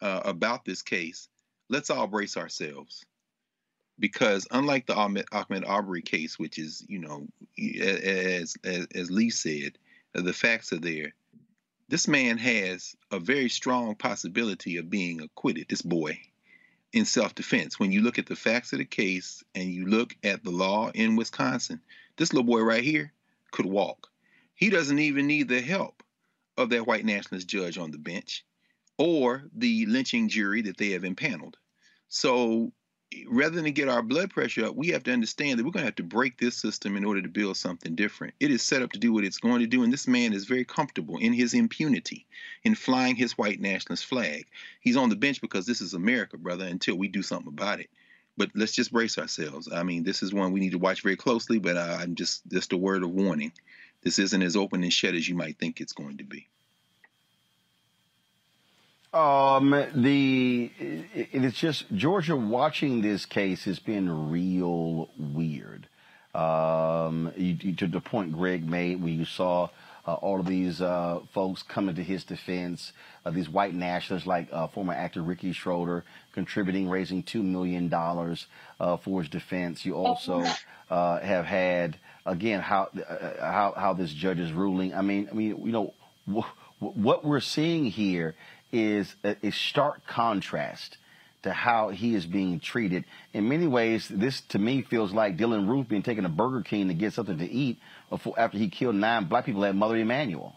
uh, 0.01 0.21
about 0.25 0.65
this 0.65 0.83
case. 0.83 1.29
Let's 1.69 1.91
all 1.91 2.07
brace 2.07 2.37
ourselves. 2.37 3.05
Because 3.99 4.47
unlike 4.53 4.87
the 4.87 4.95
Ahmaud, 4.95 5.25
Ahmaud 5.31 5.69
Arbery 5.69 6.03
case, 6.03 6.39
which 6.39 6.59
is, 6.59 6.85
you 6.89 7.01
know, 7.01 7.27
as, 7.59 8.55
as, 8.63 8.87
as 8.95 9.11
Lee 9.11 9.31
said, 9.31 9.77
uh, 10.15 10.23
the 10.23 10.33
facts 10.33 10.73
are 10.73 10.79
there. 10.79 11.15
This 11.89 12.07
man 12.07 12.39
has 12.39 12.95
a 13.11 13.19
very 13.19 13.49
strong 13.49 13.97
possibility 13.97 14.77
of 14.77 14.91
being 14.91 15.21
acquitted, 15.21 15.67
this 15.69 15.83
boy, 15.83 16.21
in 16.93 17.05
self 17.05 17.35
defense. 17.35 17.79
When 17.79 17.93
you 17.93 18.03
look 18.03 18.19
at 18.19 18.27
the 18.27 18.37
facts 18.37 18.73
of 18.73 18.79
the 18.79 18.85
case 18.85 19.43
and 19.55 19.71
you 19.71 19.87
look 19.87 20.17
at 20.25 20.45
the 20.45 20.51
law 20.51 20.91
in 20.95 21.17
Wisconsin, 21.17 21.81
this 22.17 22.33
little 22.33 22.47
boy 22.47 22.61
right 22.61 22.85
here 22.85 23.13
could 23.51 23.67
walk. 23.67 24.09
He 24.55 24.71
doesn't 24.71 24.99
even 24.99 25.27
need 25.27 25.49
the 25.49 25.61
help 25.61 26.03
of 26.57 26.71
that 26.71 26.87
white 26.87 27.05
nationalist 27.05 27.49
judge 27.49 27.79
on 27.79 27.91
the 27.91 27.99
bench 27.99 28.45
or 28.97 29.45
the 29.55 29.87
lynching 29.87 30.29
jury 30.29 30.63
that 30.63 30.77
they 30.77 30.91
have 30.91 31.05
impaneled. 31.05 31.57
So 32.09 32.73
rather 33.29 33.61
than 33.61 33.73
get 33.73 33.89
our 33.89 34.03
blood 34.03 34.31
pressure 34.31 34.67
up, 34.67 34.77
we 34.77 34.89
have 34.89 35.03
to 35.05 35.13
understand 35.13 35.59
that 35.59 35.65
we're 35.65 35.71
going 35.71 35.83
to 35.83 35.89
have 35.89 35.97
to 35.97 36.03
break 36.03 36.39
this 36.39 36.57
system 36.57 36.97
in 36.97 37.05
order 37.05 37.23
to 37.23 37.29
build 37.29 37.57
something 37.57 37.95
different. 37.95 38.35
It 38.41 38.51
is 38.51 38.63
set 38.63 38.83
up 38.83 38.93
to 38.93 38.99
do 38.99 39.13
what 39.13 39.25
it's 39.25 39.39
going 39.39 39.61
to 39.61 39.67
do, 39.67 39.83
and 39.83 39.93
this 39.93 40.07
man 40.07 40.33
is 40.33 40.45
very 40.45 40.65
comfortable 40.65 41.17
in 41.19 41.33
his 41.33 41.55
impunity 41.55 42.27
in 42.65 42.75
flying 42.75 43.17
his 43.17 43.39
white 43.39 43.61
nationalist 43.61 44.07
flag. 44.07 44.47
He's 44.81 44.97
on 44.97 45.09
the 45.09 45.17
bench 45.17 45.41
because 45.41 45.67
this 45.67 45.81
is 45.81 45.95
America, 45.95 46.37
brother, 46.37 46.67
until 46.67 46.97
we 46.97 47.09
do 47.09 47.23
something 47.23 47.49
about 47.49 47.81
it. 47.81 47.91
But 48.37 48.51
let's 48.55 48.73
just 48.73 48.93
brace 48.93 49.19
ourselves. 49.19 49.69
I 49.73 49.83
mean, 49.83 50.05
this 50.05 50.23
is 50.23 50.33
one 50.33 50.53
we 50.53 50.61
need 50.61 50.73
to 50.73 50.79
watch 50.79 51.03
very 51.03 51.17
closely, 51.17 51.59
but 51.59 51.77
I'm 51.77 52.15
just 52.15 52.43
just 52.49 52.73
a 52.73 52.77
word 52.77 53.03
of 53.03 53.11
warning. 53.11 53.53
This 54.03 54.19
isn't 54.21 54.43
as 54.43 54.55
open 54.55 54.85
and 54.85 54.93
shut 54.93 55.15
as 55.15 55.29
you 55.29 55.35
might 55.35 55.59
think 55.59 55.81
it's 55.81 55.93
going 55.93 56.19
to 56.19 56.25
be. 56.25 56.47
Um, 59.13 59.71
the 59.95 60.71
it- 60.79 61.29
it's 61.33 61.59
just 61.59 61.85
Georgia 61.95 62.37
watching 62.37 63.01
this 63.01 63.25
case 63.25 63.65
has 63.65 63.79
been 63.79 64.31
real 64.31 65.09
weird. 65.19 65.87
Um, 66.35 67.33
you, 67.37 67.57
you- 67.61 67.75
to 67.77 67.87
the 67.87 68.01
point 68.01 68.33
Greg 68.33 68.69
made, 68.69 69.01
where 69.03 69.11
you 69.13 69.25
saw 69.25 69.69
uh, 70.07 70.15
all 70.15 70.41
of 70.41 70.47
these 70.47 70.81
uh, 70.83 71.21
folks 71.33 71.63
coming 71.63 71.95
to 71.95 72.03
his 72.05 72.25
defense, 72.25 72.93
uh, 73.25 73.31
these 73.31 73.49
white 73.49 73.75
nationalists 73.75 74.27
like 74.27 74.49
uh, 74.53 74.67
former 74.69 74.93
actor 74.93 75.23
Ricky 75.23 75.53
Schroder 75.53 76.05
contributing, 76.33 76.89
raising 76.89 77.23
$2 77.23 77.43
million 77.43 77.93
uh, 77.93 78.97
for 78.99 79.21
his 79.23 79.31
defense. 79.31 79.85
You 79.85 79.95
also 79.97 80.45
uh, 80.91 81.19
have 81.21 81.45
had, 81.45 81.99
again, 82.25 82.61
how, 82.61 82.89
how, 83.41 83.75
how 83.77 83.93
this 83.95 84.13
judge 84.13 84.39
is 84.39 84.51
ruling. 84.53 84.95
I 84.95 85.03
mean, 85.03 85.29
I 85.31 85.35
mean, 85.35 85.61
you 85.67 85.73
know, 85.73 85.95
what 86.79 87.25
we're 87.25 87.41
seeing 87.41 87.87
here 87.87 88.35
is 88.73 89.15
a, 89.25 89.37
a 89.43 89.51
stark 89.51 90.07
contrast 90.07 90.97
to 91.43 91.53
how 91.53 91.91
he 91.91 92.15
is 92.15 92.27
being 92.27 92.61
treated. 92.61 93.05
In 93.33 93.49
many 93.49 93.67
ways, 93.67 94.09
this 94.09 94.41
to 94.49 94.59
me 94.59 94.83
feels 94.83 95.13
like 95.13 95.37
Dylann 95.37 95.69
Roof 95.69 95.89
being 95.89 96.03
taken 96.03 96.25
to 96.25 96.29
Burger 96.29 96.63
King 96.63 96.89
to 96.89 96.95
get 96.95 97.13
something 97.13 97.39
to 97.39 97.49
eat 97.49 97.79
before, 98.11 98.35
after 98.39 98.59
he 98.59 98.69
killed 98.69 98.97
nine 98.97 99.27
black 99.27 99.47
people 99.47 99.65
at 99.65 99.75
Mother 99.75 99.97
Emanuel. 99.97 100.55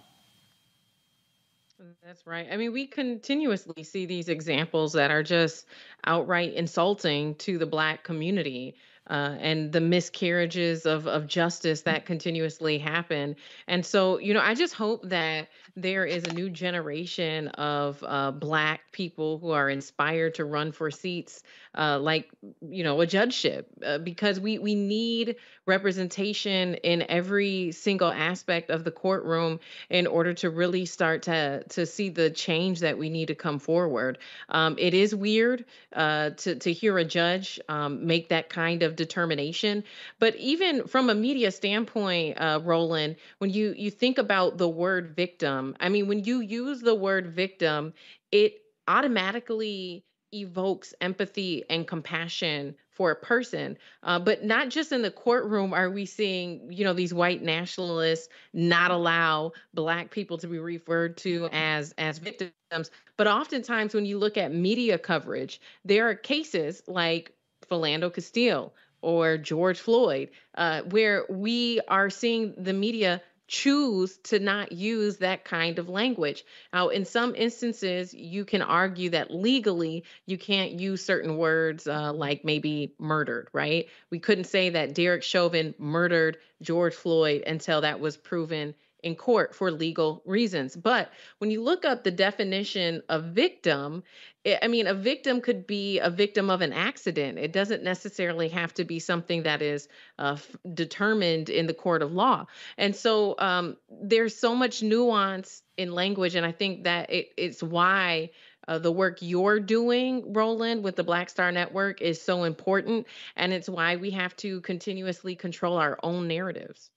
That's 2.06 2.26
right. 2.28 2.48
I 2.52 2.58
mean, 2.58 2.74
we 2.74 2.88
continuously 2.88 3.84
see 3.84 4.06
these 4.06 4.28
examples 4.28 4.94
that 4.94 5.12
are 5.12 5.24
just 5.24 5.66
outright 6.04 6.54
insulting 6.54 7.36
to 7.36 7.58
the 7.58 7.66
Black 7.66 8.04
community. 8.04 8.76
Uh, 9.08 9.36
and 9.40 9.72
the 9.72 9.82
miscarriages 9.82 10.86
of, 10.86 11.08
of 11.08 11.26
justice 11.26 11.82
that 11.82 12.06
continuously 12.06 12.78
happen. 12.78 13.36
And 13.68 13.84
so, 13.84 14.20
you 14.20 14.34
know, 14.34 14.40
I 14.40 14.54
just 14.54 14.76
hope 14.76 15.10
that 15.10 15.50
there 15.76 16.06
is 16.06 16.24
a 16.26 16.34
new 16.34 16.50
generation 16.50 17.48
of 17.50 18.04
uh, 18.06 18.32
Black 18.32 18.92
people 18.92 19.38
who 19.40 19.52
are 19.52 19.70
inspired 19.70 20.36
to 20.36 20.46
run 20.46 20.72
for 20.72 20.92
seats 20.92 21.44
uh, 21.78 21.98
like, 22.00 22.30
you 22.70 22.84
know, 22.84 23.00
a 23.00 23.08
judgeship, 23.08 23.68
uh, 23.86 23.98
because 23.98 24.40
we, 24.40 24.60
we 24.60 24.76
need 24.76 25.38
representation 25.66 26.74
in 26.76 27.06
every 27.08 27.72
single 27.72 28.12
aspect 28.12 28.70
of 28.70 28.84
the 28.84 28.92
courtroom 28.92 29.60
in 29.90 30.06
order 30.08 30.34
to 30.34 30.50
really 30.50 30.86
start 30.86 31.24
to, 31.24 31.64
to 31.70 31.86
see 31.86 32.10
the 32.10 32.30
change 32.30 32.82
that 32.82 32.98
we 32.98 33.10
need 33.10 33.28
to 33.28 33.36
come 33.36 33.60
forward. 33.60 34.18
Um, 34.50 34.76
it 34.78 34.94
is 34.94 35.16
weird 35.16 35.64
uh, 35.94 36.32
to, 36.32 36.56
to 36.56 36.74
hear 36.74 36.98
a 36.98 37.06
judge 37.06 37.60
um, 37.70 38.06
make 38.06 38.30
that 38.30 38.50
kind 38.50 38.84
of 38.84 38.98
determination. 38.98 39.84
But 40.20 40.36
even 40.36 40.88
from 40.88 41.10
a 41.10 41.16
media 41.16 41.52
standpoint, 41.52 42.38
uh, 42.38 42.60
Roland, 42.64 43.16
when 43.38 43.50
you, 43.50 43.74
you 43.78 43.92
think 43.92 44.18
about 44.18 44.58
the 44.58 44.68
word 44.68 45.16
victim, 45.16 45.61
I 45.80 45.90
mean, 45.90 46.08
when 46.08 46.24
you 46.24 46.42
use 46.42 46.82
the 46.82 46.96
word 46.96 47.28
victim, 47.28 47.94
it 48.32 48.62
automatically 48.88 50.04
evokes 50.34 50.94
empathy 51.02 51.64
and 51.70 51.88
compassion 51.88 52.76
for 52.90 53.12
a 53.12 53.16
person. 53.16 53.78
Uh, 54.04 54.20
but 54.20 54.44
not 54.44 54.70
just 54.70 54.92
in 54.92 55.02
the 55.02 55.12
courtroom 55.12 55.74
are 55.74 55.90
we 55.90 56.06
seeing 56.06 56.72
you 56.72 56.84
know 56.86 56.94
these 56.94 57.14
white 57.14 57.42
nationalists 57.42 58.30
not 58.54 58.92
allow 58.92 59.52
black 59.74 60.12
people 60.12 60.38
to 60.38 60.48
be 60.48 60.60
referred 60.60 61.18
to 61.18 61.50
as 61.52 61.94
as 61.98 62.18
victims. 62.18 62.92
But 63.18 63.28
oftentimes 63.28 63.94
when 63.94 64.06
you 64.06 64.18
look 64.18 64.38
at 64.38 64.54
media 64.54 64.98
coverage 64.98 65.60
there 65.84 66.10
are 66.10 66.16
cases 66.16 66.82
like 66.88 67.34
philando 67.70 68.14
castile 68.14 68.74
or 69.02 69.38
george 69.38 69.80
floyd 69.80 70.30
uh, 70.56 70.82
where 70.84 71.26
we 71.30 71.82
are 71.88 72.10
seeing 72.10 72.54
the 72.58 72.74
media 72.74 73.22
choose 73.52 74.18
to 74.24 74.40
not 74.40 74.72
use 74.72 75.18
that 75.18 75.44
kind 75.44 75.78
of 75.78 75.90
language. 75.90 76.46
Now, 76.72 76.88
in 76.88 77.04
some 77.04 77.36
instances, 77.36 78.14
you 78.14 78.46
can 78.46 78.62
argue 78.62 79.10
that 79.10 79.30
legally 79.30 80.06
you 80.26 80.38
can't 80.38 80.72
use 80.80 81.04
certain 81.04 81.36
words 81.36 81.86
uh, 81.86 82.14
like 82.14 82.46
maybe 82.46 82.96
murdered, 82.98 83.50
right? 83.52 83.88
We 84.10 84.20
couldn't 84.20 84.46
say 84.46 84.70
that 84.70 84.96
Derek 84.96 85.22
Chauvin 85.22 85.76
murdered 85.78 86.38
George 86.62 86.96
Floyd 86.96 87.44
until 87.46 87.82
that 87.82 88.00
was 88.00 88.16
proven 88.16 88.74
in 89.04 89.16
court 89.16 89.54
for 89.54 89.70
legal 89.70 90.22
reasons. 90.26 90.74
But 90.76 91.12
when 91.40 91.52
you 91.52 91.62
look 91.62 91.84
up 91.84 92.06
the 92.06 92.12
definition 92.12 93.04
of 93.10 93.26
victim, 93.26 94.04
I 94.44 94.68
mean, 94.68 94.88
a 94.88 94.96
victim 94.96 95.40
could 95.40 95.68
be 95.68 96.00
a 96.00 96.10
victim 96.10 96.50
of 96.50 96.62
an 96.62 96.74
accident. 96.74 97.38
It 97.38 97.54
doesn't 97.54 97.84
necessarily 97.84 98.50
have 98.50 98.74
to 98.76 98.84
be 98.84 98.98
something 98.98 99.44
that 99.44 99.62
is 99.62 99.88
uh, 100.18 100.34
f- 100.34 100.56
determined 100.74 101.50
in 101.50 101.68
the 101.68 101.76
court 101.76 102.02
of 102.02 102.12
law. 102.12 102.48
And 102.76 102.96
so 102.96 103.36
um, 103.38 103.78
there's 103.90 104.36
so 104.36 104.56
much 104.56 104.82
nuance 104.82 105.62
in 105.78 105.92
language. 105.92 106.34
And 106.34 106.44
I 106.44 106.52
think 106.52 106.86
that 106.86 107.12
it, 107.12 107.34
it's 107.38 107.62
why 107.62 108.32
uh, 108.68 108.80
the 108.80 108.92
work 108.92 109.20
you're 109.22 109.60
doing, 109.60 110.34
Roland, 110.34 110.84
with 110.84 110.96
the 110.96 111.04
Black 111.04 111.30
Star 111.30 111.52
Network 111.52 112.02
is 112.02 112.20
so 112.20 112.44
important. 112.44 113.06
And 113.36 113.54
it's 113.54 113.70
why 113.70 113.98
we 113.98 114.10
have 114.12 114.36
to 114.38 114.62
continuously 114.62 115.36
control 115.36 115.78
our 115.78 116.00
own 116.02 116.28
narratives. 116.28 116.90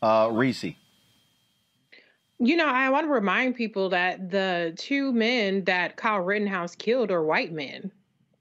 Uh, 0.00 0.30
Reese. 0.32 0.74
You 2.44 2.56
know, 2.56 2.66
I 2.66 2.90
want 2.90 3.06
to 3.06 3.12
remind 3.12 3.54
people 3.54 3.88
that 3.90 4.32
the 4.32 4.74
two 4.76 5.12
men 5.12 5.62
that 5.64 5.96
Kyle 5.96 6.18
Rittenhouse 6.18 6.74
killed 6.74 7.12
are 7.12 7.22
white 7.22 7.52
men. 7.52 7.92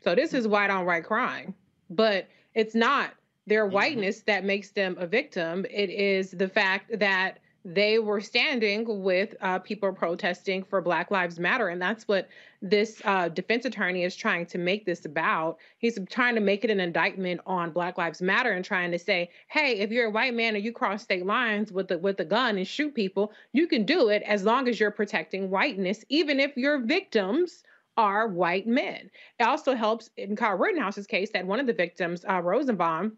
So 0.03 0.15
this 0.15 0.33
is 0.33 0.47
white 0.47 0.71
on 0.71 0.87
white 0.87 1.03
crime. 1.03 1.53
But 1.87 2.27
it's 2.55 2.73
not 2.73 3.11
their 3.45 3.65
mm-hmm. 3.65 3.75
whiteness 3.75 4.21
that 4.21 4.43
makes 4.43 4.71
them 4.71 4.95
a 4.97 5.05
victim. 5.05 5.67
It 5.69 5.91
is 5.91 6.31
the 6.31 6.47
fact 6.47 6.97
that 6.97 7.40
they 7.63 7.99
were 7.99 8.21
standing 8.21 9.03
with 9.03 9.35
uh, 9.41 9.59
people 9.59 9.91
protesting 9.93 10.63
for 10.63 10.81
Black 10.81 11.11
Lives 11.11 11.39
Matter. 11.39 11.69
And 11.69 11.81
that's 11.81 12.07
what 12.07 12.27
this 12.61 13.01
uh, 13.05 13.29
defense 13.29 13.65
attorney 13.65 14.03
is 14.03 14.15
trying 14.15 14.45
to 14.47 14.57
make 14.57 14.85
this 14.85 15.05
about. 15.05 15.57
He's 15.77 15.99
trying 16.09 16.35
to 16.35 16.41
make 16.41 16.63
it 16.63 16.71
an 16.71 16.79
indictment 16.79 17.41
on 17.45 17.71
Black 17.71 17.97
Lives 17.97 18.21
Matter 18.21 18.51
and 18.51 18.65
trying 18.65 18.91
to 18.91 18.99
say, 18.99 19.29
hey, 19.47 19.79
if 19.79 19.91
you're 19.91 20.07
a 20.07 20.11
white 20.11 20.33
man 20.33 20.55
and 20.55 20.63
you 20.63 20.71
cross 20.71 21.03
state 21.03 21.25
lines 21.25 21.71
with 21.71 21.87
the, 21.87 21.97
with 21.97 22.19
a 22.19 22.25
gun 22.25 22.57
and 22.57 22.67
shoot 22.67 22.95
people, 22.95 23.31
you 23.53 23.67
can 23.67 23.85
do 23.85 24.09
it 24.09 24.23
as 24.23 24.43
long 24.43 24.67
as 24.67 24.79
you're 24.79 24.91
protecting 24.91 25.49
whiteness, 25.49 26.03
even 26.09 26.39
if 26.39 26.57
your 26.57 26.79
victims 26.79 27.63
are 27.97 28.27
white 28.27 28.65
men. 28.65 29.09
It 29.39 29.43
also 29.43 29.75
helps 29.75 30.09
in 30.17 30.35
Kyle 30.35 30.57
Rittenhouse's 30.57 31.05
case 31.05 31.29
that 31.33 31.45
one 31.45 31.59
of 31.59 31.67
the 31.67 31.73
victims, 31.73 32.25
uh, 32.27 32.41
Rosenbaum, 32.41 33.17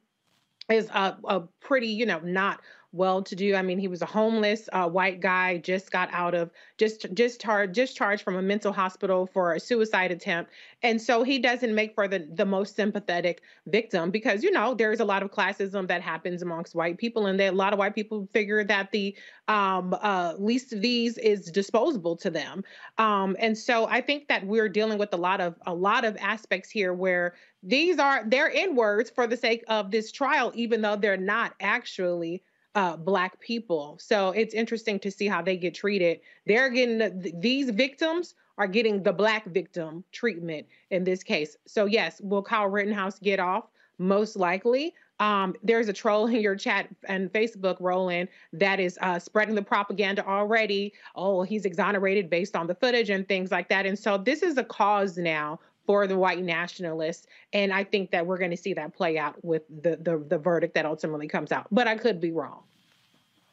is 0.69 0.89
a, 0.89 1.17
a 1.25 1.41
pretty, 1.61 1.87
you 1.87 2.05
know, 2.05 2.19
not 2.19 2.61
well 2.93 3.23
to 3.23 3.35
do. 3.35 3.55
I 3.55 3.63
mean, 3.63 3.79
he 3.79 3.87
was 3.87 4.01
a 4.03 4.05
homeless 4.05 4.69
uh, 4.71 4.87
white 4.87 5.19
guy, 5.19 5.57
just 5.57 5.91
got 5.91 6.09
out 6.13 6.35
of 6.35 6.51
just 6.77 7.07
just 7.13 7.41
charged 7.41 7.73
discharged 7.73 8.23
from 8.23 8.35
a 8.35 8.41
mental 8.41 8.71
hospital 8.71 9.25
for 9.25 9.53
a 9.53 9.59
suicide 9.59 10.11
attempt, 10.11 10.51
and 10.83 11.01
so 11.01 11.23
he 11.23 11.39
doesn't 11.39 11.73
make 11.73 11.95
for 11.95 12.07
the 12.07 12.27
the 12.33 12.45
most 12.45 12.75
sympathetic 12.75 13.41
victim 13.67 14.11
because 14.11 14.43
you 14.43 14.51
know 14.51 14.75
there's 14.75 14.99
a 14.99 15.05
lot 15.05 15.23
of 15.23 15.31
classism 15.31 15.87
that 15.87 16.01
happens 16.01 16.41
amongst 16.41 16.75
white 16.75 16.97
people, 16.97 17.25
and 17.25 17.41
a 17.41 17.51
lot 17.51 17.73
of 17.73 17.79
white 17.79 17.95
people 17.95 18.29
figure 18.31 18.63
that 18.63 18.91
the 18.91 19.15
um, 19.47 19.95
uh, 20.01 20.35
least 20.37 20.71
of 20.71 20.81
these 20.81 21.17
is 21.17 21.51
disposable 21.51 22.15
to 22.15 22.29
them, 22.29 22.63
um, 22.99 23.35
and 23.39 23.57
so 23.57 23.87
I 23.87 24.01
think 24.01 24.27
that 24.27 24.45
we're 24.45 24.69
dealing 24.69 24.99
with 24.99 25.13
a 25.13 25.17
lot 25.17 25.41
of 25.41 25.55
a 25.65 25.73
lot 25.73 26.05
of 26.05 26.15
aspects 26.17 26.69
here 26.69 26.93
where 26.93 27.33
these 27.63 27.97
are 27.97 28.23
they're 28.27 28.47
in 28.47 28.75
words 28.75 29.09
for 29.09 29.25
the 29.25 29.37
sake 29.37 29.63
of 29.67 29.89
this 29.89 30.11
trial, 30.11 30.51
even 30.53 30.81
though 30.81 30.95
they're 30.95 31.17
not 31.17 31.55
actually 31.59 32.43
uh, 32.75 32.97
black 32.97 33.39
people. 33.39 33.97
So 33.99 34.31
it's 34.31 34.53
interesting 34.53 34.99
to 35.01 35.11
see 35.11 35.27
how 35.27 35.41
they 35.41 35.57
get 35.57 35.73
treated. 35.73 36.19
They're 36.45 36.69
getting 36.69 36.97
the, 36.97 37.33
these 37.39 37.69
victims 37.69 38.35
are 38.57 38.67
getting 38.67 39.01
the 39.01 39.13
black 39.13 39.45
victim 39.47 40.03
treatment 40.11 40.67
in 40.91 41.03
this 41.03 41.23
case. 41.23 41.57
So 41.65 41.85
yes, 41.85 42.21
will 42.21 42.43
Kyle 42.43 42.67
Rittenhouse 42.67 43.19
get 43.19 43.39
off? 43.39 43.65
Most 43.99 44.35
likely. 44.35 44.93
Um, 45.19 45.55
there's 45.63 45.87
a 45.87 45.93
troll 45.93 46.27
in 46.33 46.41
your 46.41 46.55
chat 46.55 46.89
and 47.07 47.31
Facebook, 47.31 47.77
Roland, 47.79 48.29
that 48.53 48.79
is 48.79 48.97
uh, 49.01 49.19
spreading 49.19 49.55
the 49.55 49.61
propaganda 49.61 50.25
already. 50.27 50.93
Oh, 51.15 51.43
he's 51.43 51.65
exonerated 51.65 52.29
based 52.29 52.55
on 52.55 52.67
the 52.67 52.75
footage 52.75 53.09
and 53.09 53.27
things 53.27 53.51
like 53.51 53.69
that. 53.69 53.85
And 53.85 53.97
so 53.97 54.17
this 54.17 54.41
is 54.41 54.57
a 54.57 54.63
cause 54.63 55.17
now 55.17 55.59
for 55.85 56.07
the 56.07 56.17
white 56.17 56.41
nationalists. 56.41 57.27
And 57.51 57.73
I 57.73 57.83
think 57.83 58.11
that 58.11 58.25
we're 58.25 58.37
going 58.37 58.51
to 58.51 58.57
see 58.57 58.73
that 58.73 58.95
play 58.95 59.17
out 59.17 59.43
with 59.43 59.63
the, 59.69 59.97
the, 59.97 60.17
the 60.17 60.37
verdict 60.37 60.75
that 60.75 60.85
ultimately 60.85 61.27
comes 61.27 61.51
out. 61.51 61.67
But 61.71 61.87
I 61.87 61.97
could 61.97 62.21
be 62.21 62.31
wrong. 62.31 62.63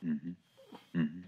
Mm-hmm. 0.05 0.31
Mm-hmm. 0.97 1.20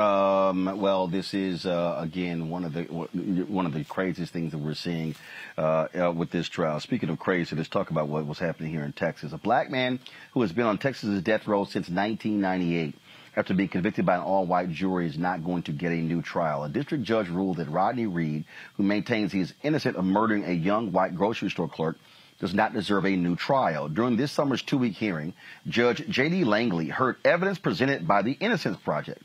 Um, 0.00 0.80
well, 0.80 1.08
this 1.08 1.34
is 1.34 1.66
uh, 1.66 1.96
again 1.98 2.50
one 2.50 2.64
of 2.64 2.72
the 2.72 2.82
one 2.84 3.66
of 3.66 3.72
the 3.72 3.82
craziest 3.84 4.32
things 4.32 4.52
that 4.52 4.58
we're 4.58 4.74
seeing 4.74 5.16
uh, 5.56 5.88
uh, 6.00 6.12
with 6.12 6.30
this 6.30 6.48
trial. 6.48 6.78
Speaking 6.78 7.08
of 7.08 7.18
crazy, 7.18 7.56
let's 7.56 7.68
talk 7.68 7.90
about 7.90 8.06
what 8.08 8.26
was 8.26 8.38
happening 8.38 8.70
here 8.70 8.84
in 8.84 8.92
Texas. 8.92 9.32
A 9.32 9.38
black 9.38 9.70
man 9.70 9.98
who 10.32 10.42
has 10.42 10.52
been 10.52 10.66
on 10.66 10.78
Texas's 10.78 11.22
death 11.22 11.48
row 11.48 11.64
since 11.64 11.88
1998 11.88 12.94
after 13.38 13.54
being 13.54 13.68
convicted 13.68 14.04
by 14.04 14.16
an 14.16 14.20
all-white 14.20 14.68
jury 14.68 15.06
is 15.06 15.16
not 15.16 15.44
going 15.44 15.62
to 15.62 15.70
get 15.70 15.92
a 15.92 15.94
new 15.94 16.20
trial. 16.20 16.64
A 16.64 16.68
district 16.68 17.04
judge 17.04 17.28
ruled 17.28 17.58
that 17.58 17.70
Rodney 17.70 18.06
Reed, 18.06 18.44
who 18.76 18.82
maintains 18.82 19.30
he 19.30 19.38
is 19.38 19.54
innocent 19.62 19.96
of 19.96 20.04
murdering 20.04 20.44
a 20.44 20.52
young 20.52 20.90
white 20.90 21.14
grocery 21.14 21.48
store 21.48 21.68
clerk, 21.68 21.96
does 22.40 22.52
not 22.52 22.72
deserve 22.72 23.06
a 23.06 23.14
new 23.14 23.36
trial. 23.36 23.88
During 23.88 24.16
this 24.16 24.32
summer's 24.32 24.62
two-week 24.62 24.94
hearing, 24.94 25.34
Judge 25.68 26.04
J.D. 26.08 26.42
Langley 26.42 26.88
heard 26.88 27.14
evidence 27.24 27.60
presented 27.60 28.08
by 28.08 28.22
the 28.22 28.32
Innocence 28.32 28.76
Project. 28.78 29.22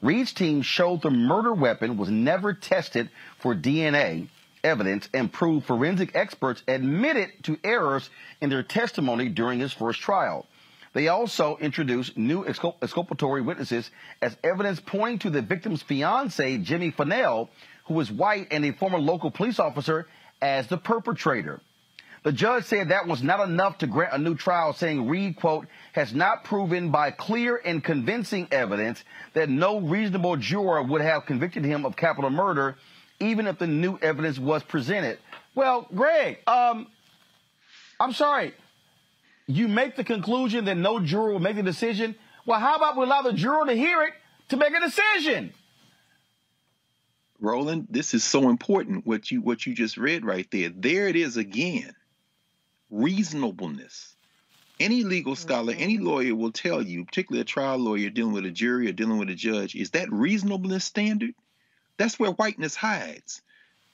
Reed's 0.00 0.32
team 0.32 0.62
showed 0.62 1.02
the 1.02 1.10
murder 1.10 1.52
weapon 1.52 1.96
was 1.96 2.08
never 2.08 2.54
tested 2.54 3.10
for 3.38 3.56
DNA 3.56 4.28
evidence 4.62 5.08
and 5.12 5.32
proved 5.32 5.66
forensic 5.66 6.14
experts 6.14 6.62
admitted 6.68 7.30
to 7.42 7.58
errors 7.64 8.08
in 8.40 8.50
their 8.50 8.62
testimony 8.62 9.28
during 9.28 9.58
his 9.58 9.72
first 9.72 9.98
trial. 10.00 10.46
They 10.92 11.08
also 11.08 11.56
introduced 11.60 12.16
new 12.16 12.44
excul- 12.44 12.76
exculpatory 12.82 13.42
witnesses 13.42 13.90
as 14.22 14.36
evidence 14.42 14.80
pointing 14.80 15.18
to 15.20 15.30
the 15.30 15.42
victim's 15.42 15.82
fiance, 15.82 16.58
Jimmy 16.58 16.90
Fennell, 16.90 17.50
who 17.86 17.94
was 17.94 18.10
white 18.10 18.48
and 18.50 18.64
a 18.64 18.72
former 18.72 18.98
local 18.98 19.30
police 19.30 19.58
officer, 19.58 20.06
as 20.40 20.66
the 20.68 20.78
perpetrator. 20.78 21.60
The 22.24 22.32
judge 22.32 22.64
said 22.64 22.88
that 22.88 23.06
was 23.06 23.22
not 23.22 23.40
enough 23.40 23.78
to 23.78 23.86
grant 23.86 24.12
a 24.12 24.18
new 24.18 24.34
trial, 24.34 24.72
saying 24.72 25.08
Reed, 25.08 25.36
quote, 25.36 25.66
has 25.92 26.12
not 26.12 26.44
proven 26.44 26.90
by 26.90 27.10
clear 27.10 27.60
and 27.64 27.82
convincing 27.82 28.48
evidence 28.50 29.02
that 29.34 29.48
no 29.48 29.80
reasonable 29.80 30.36
juror 30.36 30.82
would 30.82 31.00
have 31.00 31.26
convicted 31.26 31.64
him 31.64 31.86
of 31.86 31.96
capital 31.96 32.30
murder, 32.30 32.76
even 33.20 33.46
if 33.46 33.58
the 33.58 33.66
new 33.66 33.98
evidence 33.98 34.38
was 34.38 34.62
presented. 34.64 35.18
Well, 35.54 35.86
Greg, 35.94 36.38
um, 36.46 36.88
I'm 38.00 38.12
sorry. 38.12 38.52
You 39.48 39.66
make 39.66 39.96
the 39.96 40.04
conclusion 40.04 40.66
that 40.66 40.76
no 40.76 41.00
juror 41.00 41.32
will 41.32 41.40
make 41.40 41.56
the 41.56 41.62
decision. 41.62 42.14
Well, 42.44 42.60
how 42.60 42.76
about 42.76 42.96
we 42.96 43.04
allow 43.04 43.22
the 43.22 43.32
juror 43.32 43.64
to 43.66 43.74
hear 43.74 44.02
it 44.02 44.12
to 44.50 44.58
make 44.58 44.74
a 44.74 44.80
decision? 44.80 45.54
Roland, 47.40 47.86
this 47.88 48.12
is 48.12 48.22
so 48.24 48.50
important 48.50 49.06
what 49.06 49.30
you 49.30 49.40
what 49.40 49.64
you 49.64 49.74
just 49.74 49.96
read 49.96 50.24
right 50.24 50.46
there. 50.50 50.68
There 50.68 51.08
it 51.08 51.16
is 51.16 51.38
again. 51.38 51.94
Reasonableness. 52.90 54.14
Any 54.78 55.02
legal 55.02 55.34
scholar, 55.34 55.72
any 55.76 55.96
mm-hmm. 55.96 56.06
lawyer 56.06 56.34
will 56.34 56.52
tell 56.52 56.82
you, 56.82 57.04
particularly 57.04 57.40
a 57.40 57.44
trial 57.44 57.78
lawyer 57.78 58.10
dealing 58.10 58.34
with 58.34 58.44
a 58.44 58.50
jury 58.50 58.88
or 58.88 58.92
dealing 58.92 59.18
with 59.18 59.30
a 59.30 59.34
judge, 59.34 59.74
is 59.74 59.90
that 59.90 60.12
reasonableness 60.12 60.84
standard? 60.84 61.34
That's 61.96 62.18
where 62.18 62.30
whiteness 62.30 62.76
hides. 62.76 63.42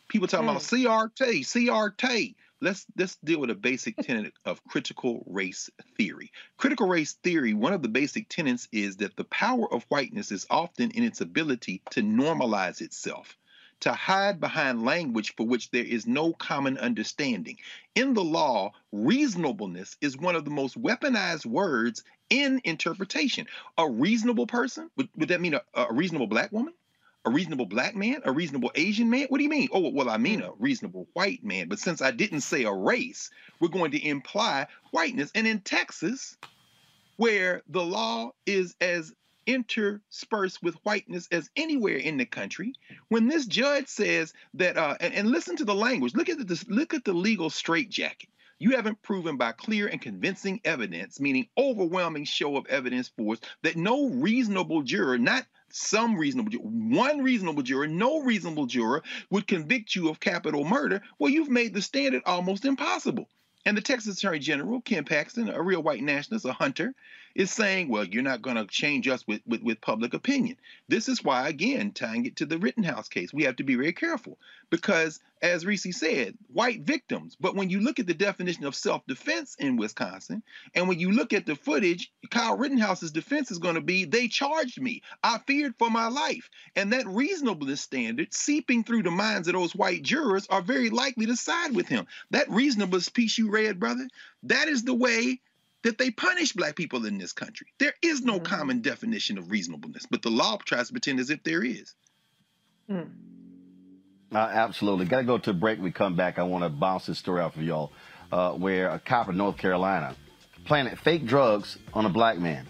People 0.08 0.28
talking 0.28 0.48
about 0.48 0.62
mm. 0.62 0.84
CRT, 0.84 1.40
CRT. 1.40 2.34
Let's 2.64 2.86
let's 2.96 3.16
deal 3.16 3.40
with 3.40 3.50
a 3.50 3.54
basic 3.54 3.94
tenet 3.98 4.32
of 4.46 4.64
critical 4.64 5.22
race 5.26 5.68
theory. 5.98 6.32
Critical 6.56 6.88
race 6.88 7.12
theory, 7.12 7.52
one 7.52 7.74
of 7.74 7.82
the 7.82 7.90
basic 7.90 8.30
tenets 8.30 8.68
is 8.72 8.96
that 8.96 9.16
the 9.16 9.24
power 9.24 9.70
of 9.70 9.84
whiteness 9.90 10.32
is 10.32 10.46
often 10.48 10.90
in 10.92 11.04
its 11.04 11.20
ability 11.20 11.82
to 11.90 12.00
normalize 12.00 12.80
itself, 12.80 13.36
to 13.80 13.92
hide 13.92 14.40
behind 14.40 14.82
language 14.82 15.34
for 15.36 15.46
which 15.46 15.72
there 15.72 15.84
is 15.84 16.06
no 16.06 16.32
common 16.32 16.78
understanding. 16.78 17.58
In 17.94 18.14
the 18.14 18.24
law, 18.24 18.72
reasonableness 18.92 19.98
is 20.00 20.16
one 20.16 20.34
of 20.34 20.46
the 20.46 20.50
most 20.50 20.80
weaponized 20.80 21.44
words 21.44 22.02
in 22.30 22.62
interpretation. 22.64 23.46
A 23.76 23.86
reasonable 23.86 24.46
person, 24.46 24.90
would, 24.96 25.10
would 25.16 25.28
that 25.28 25.42
mean 25.42 25.52
a, 25.52 25.60
a 25.74 25.92
reasonable 25.92 26.28
black 26.28 26.50
woman? 26.50 26.72
A 27.24 27.30
reasonable 27.30 27.66
black 27.66 27.94
man, 27.94 28.20
a 28.24 28.32
reasonable 28.32 28.70
Asian 28.74 29.10
man? 29.10 29.26
What 29.28 29.38
do 29.38 29.44
you 29.44 29.50
mean? 29.50 29.68
Oh, 29.72 29.88
well, 29.88 30.10
I 30.10 30.18
mean 30.18 30.42
a 30.42 30.52
reasonable 30.58 31.08
white 31.14 31.44
man. 31.44 31.68
But 31.68 31.78
since 31.78 32.02
I 32.02 32.10
didn't 32.10 32.42
say 32.42 32.64
a 32.64 32.72
race, 32.72 33.30
we're 33.60 33.68
going 33.68 33.92
to 33.92 34.06
imply 34.06 34.66
whiteness. 34.90 35.30
And 35.34 35.46
in 35.46 35.60
Texas, 35.60 36.36
where 37.16 37.62
the 37.68 37.82
law 37.82 38.32
is 38.46 38.74
as 38.80 39.12
interspersed 39.46 40.62
with 40.62 40.74
whiteness 40.84 41.28
as 41.30 41.50
anywhere 41.56 41.96
in 41.96 42.16
the 42.16 42.24
country, 42.24 42.72
when 43.08 43.28
this 43.28 43.46
judge 43.46 43.88
says 43.88 44.32
that, 44.54 44.76
uh, 44.76 44.96
and, 45.00 45.14
and 45.14 45.30
listen 45.30 45.56
to 45.56 45.64
the 45.64 45.74
language, 45.74 46.14
look 46.14 46.28
at 46.28 46.38
the 46.38 46.64
look 46.68 46.94
at 46.94 47.04
the 47.04 47.12
legal 47.12 47.50
straitjacket. 47.50 48.28
You 48.58 48.70
haven't 48.76 49.02
proven 49.02 49.36
by 49.36 49.52
clear 49.52 49.88
and 49.88 50.00
convincing 50.00 50.60
evidence, 50.64 51.18
meaning 51.18 51.48
overwhelming 51.58 52.24
show 52.24 52.56
of 52.56 52.66
evidence 52.66 53.08
force, 53.08 53.40
that 53.62 53.76
no 53.76 54.08
reasonable 54.08 54.82
juror, 54.82 55.18
not 55.18 55.44
some 55.70 56.16
reasonable 56.16 56.50
juror, 56.50 56.64
one 56.64 57.22
reasonable 57.22 57.62
juror, 57.62 57.88
no 57.88 58.22
reasonable 58.22 58.66
juror 58.66 59.02
would 59.30 59.48
convict 59.48 59.94
you 59.94 60.08
of 60.08 60.20
capital 60.20 60.64
murder. 60.64 61.02
Well, 61.18 61.32
you've 61.32 61.50
made 61.50 61.74
the 61.74 61.82
standard 61.82 62.22
almost 62.26 62.64
impossible. 62.64 63.28
And 63.66 63.76
the 63.76 63.80
Texas 63.80 64.18
Attorney 64.18 64.38
General, 64.40 64.80
Ken 64.82 65.04
Paxton, 65.04 65.48
a 65.48 65.60
real 65.60 65.82
white 65.82 66.02
nationalist, 66.02 66.44
a 66.44 66.52
hunter, 66.52 66.94
is 67.34 67.50
saying, 67.50 67.88
well, 67.88 68.04
you're 68.04 68.22
not 68.22 68.42
going 68.42 68.56
to 68.56 68.66
change 68.66 69.08
us 69.08 69.26
with, 69.26 69.40
with, 69.46 69.62
with 69.62 69.80
public 69.80 70.14
opinion. 70.14 70.56
This 70.88 71.08
is 71.08 71.24
why, 71.24 71.48
again, 71.48 71.90
tying 71.92 72.26
it 72.26 72.36
to 72.36 72.46
the 72.46 72.58
Rittenhouse 72.58 73.08
case, 73.08 73.32
we 73.32 73.44
have 73.44 73.56
to 73.56 73.64
be 73.64 73.74
very 73.74 73.92
careful 73.92 74.38
because, 74.70 75.20
as 75.42 75.66
Reese 75.66 75.86
said, 75.98 76.34
white 76.52 76.82
victims. 76.82 77.36
But 77.38 77.56
when 77.56 77.70
you 77.70 77.80
look 77.80 77.98
at 77.98 78.06
the 78.06 78.14
definition 78.14 78.64
of 78.64 78.74
self 78.74 79.04
defense 79.06 79.56
in 79.58 79.76
Wisconsin, 79.76 80.42
and 80.74 80.88
when 80.88 81.00
you 81.00 81.10
look 81.10 81.32
at 81.32 81.46
the 81.46 81.56
footage, 81.56 82.12
Kyle 82.30 82.56
Rittenhouse's 82.56 83.10
defense 83.10 83.50
is 83.50 83.58
going 83.58 83.74
to 83.74 83.80
be 83.80 84.04
they 84.04 84.28
charged 84.28 84.80
me. 84.80 85.02
I 85.22 85.38
feared 85.46 85.74
for 85.78 85.90
my 85.90 86.08
life. 86.08 86.48
And 86.76 86.92
that 86.92 87.06
reasonableness 87.06 87.80
standard 87.80 88.32
seeping 88.32 88.84
through 88.84 89.02
the 89.02 89.10
minds 89.10 89.48
of 89.48 89.54
those 89.54 89.74
white 89.74 90.02
jurors 90.02 90.46
are 90.48 90.62
very 90.62 90.90
likely 90.90 91.26
to 91.26 91.36
side 91.36 91.74
with 91.74 91.88
him. 91.88 92.06
That 92.30 92.50
reasonableness 92.50 93.08
piece 93.08 93.38
you 93.38 93.50
read, 93.50 93.80
brother, 93.80 94.08
that 94.44 94.68
is 94.68 94.84
the 94.84 94.94
way 94.94 95.40
that 95.84 95.98
they 95.98 96.10
punish 96.10 96.52
black 96.52 96.74
people 96.74 97.06
in 97.06 97.18
this 97.18 97.32
country. 97.32 97.68
There 97.78 97.94
is 98.02 98.22
no 98.22 98.40
common 98.40 98.80
definition 98.80 99.38
of 99.38 99.50
reasonableness, 99.50 100.06
but 100.10 100.22
the 100.22 100.30
law 100.30 100.58
tries 100.64 100.88
to 100.88 100.92
pretend 100.92 101.20
as 101.20 101.30
if 101.30 101.42
there 101.44 101.62
is. 101.62 101.94
Uh, 104.34 104.38
absolutely. 104.38 105.06
Got 105.06 105.18
to 105.18 105.24
go 105.24 105.38
to 105.38 105.50
a 105.50 105.54
break. 105.54 105.78
We 105.78 105.92
come 105.92 106.16
back. 106.16 106.38
I 106.38 106.42
want 106.42 106.64
to 106.64 106.70
bounce 106.70 107.06
this 107.06 107.18
story 107.18 107.40
off 107.40 107.54
of 107.56 107.62
y'all, 107.62 107.92
uh, 108.32 108.52
where 108.52 108.88
a 108.88 108.98
cop 108.98 109.28
in 109.28 109.36
North 109.36 109.58
Carolina 109.58 110.16
planted 110.64 110.98
fake 110.98 111.26
drugs 111.26 111.78
on 111.92 112.04
a 112.06 112.08
black 112.08 112.38
man. 112.38 112.66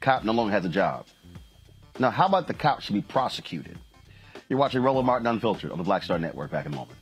Cop 0.00 0.24
no 0.24 0.32
longer 0.32 0.52
has 0.52 0.64
a 0.64 0.68
job. 0.68 1.06
Now, 1.98 2.10
how 2.10 2.26
about 2.26 2.46
the 2.46 2.54
cop 2.54 2.80
should 2.80 2.94
be 2.94 3.02
prosecuted? 3.02 3.78
You're 4.48 4.58
watching 4.58 4.82
Roland 4.82 5.06
Martin 5.06 5.26
Unfiltered 5.26 5.72
on 5.72 5.78
the 5.78 5.84
Black 5.84 6.02
Star 6.02 6.18
Network. 6.18 6.50
Back 6.50 6.66
in 6.66 6.72
a 6.72 6.76
moment. 6.76 6.98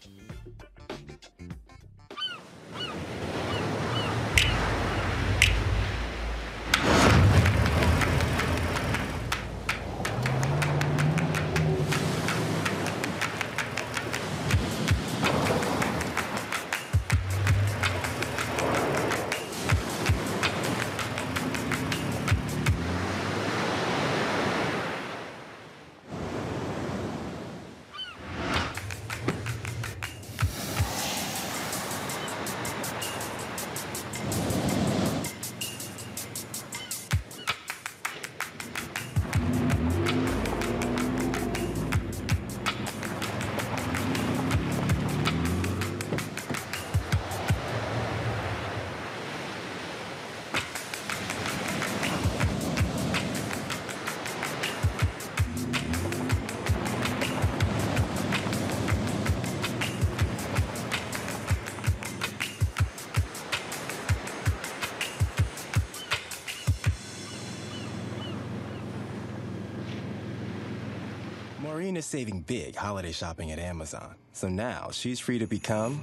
Maureen 72.02 72.06
is 72.06 72.06
saving 72.06 72.42
big 72.42 72.74
holiday 72.74 73.12
shopping 73.12 73.52
at 73.52 73.60
Amazon. 73.60 74.16
So 74.32 74.48
now 74.48 74.90
she's 74.90 75.20
free 75.20 75.38
to 75.38 75.46
become 75.46 76.02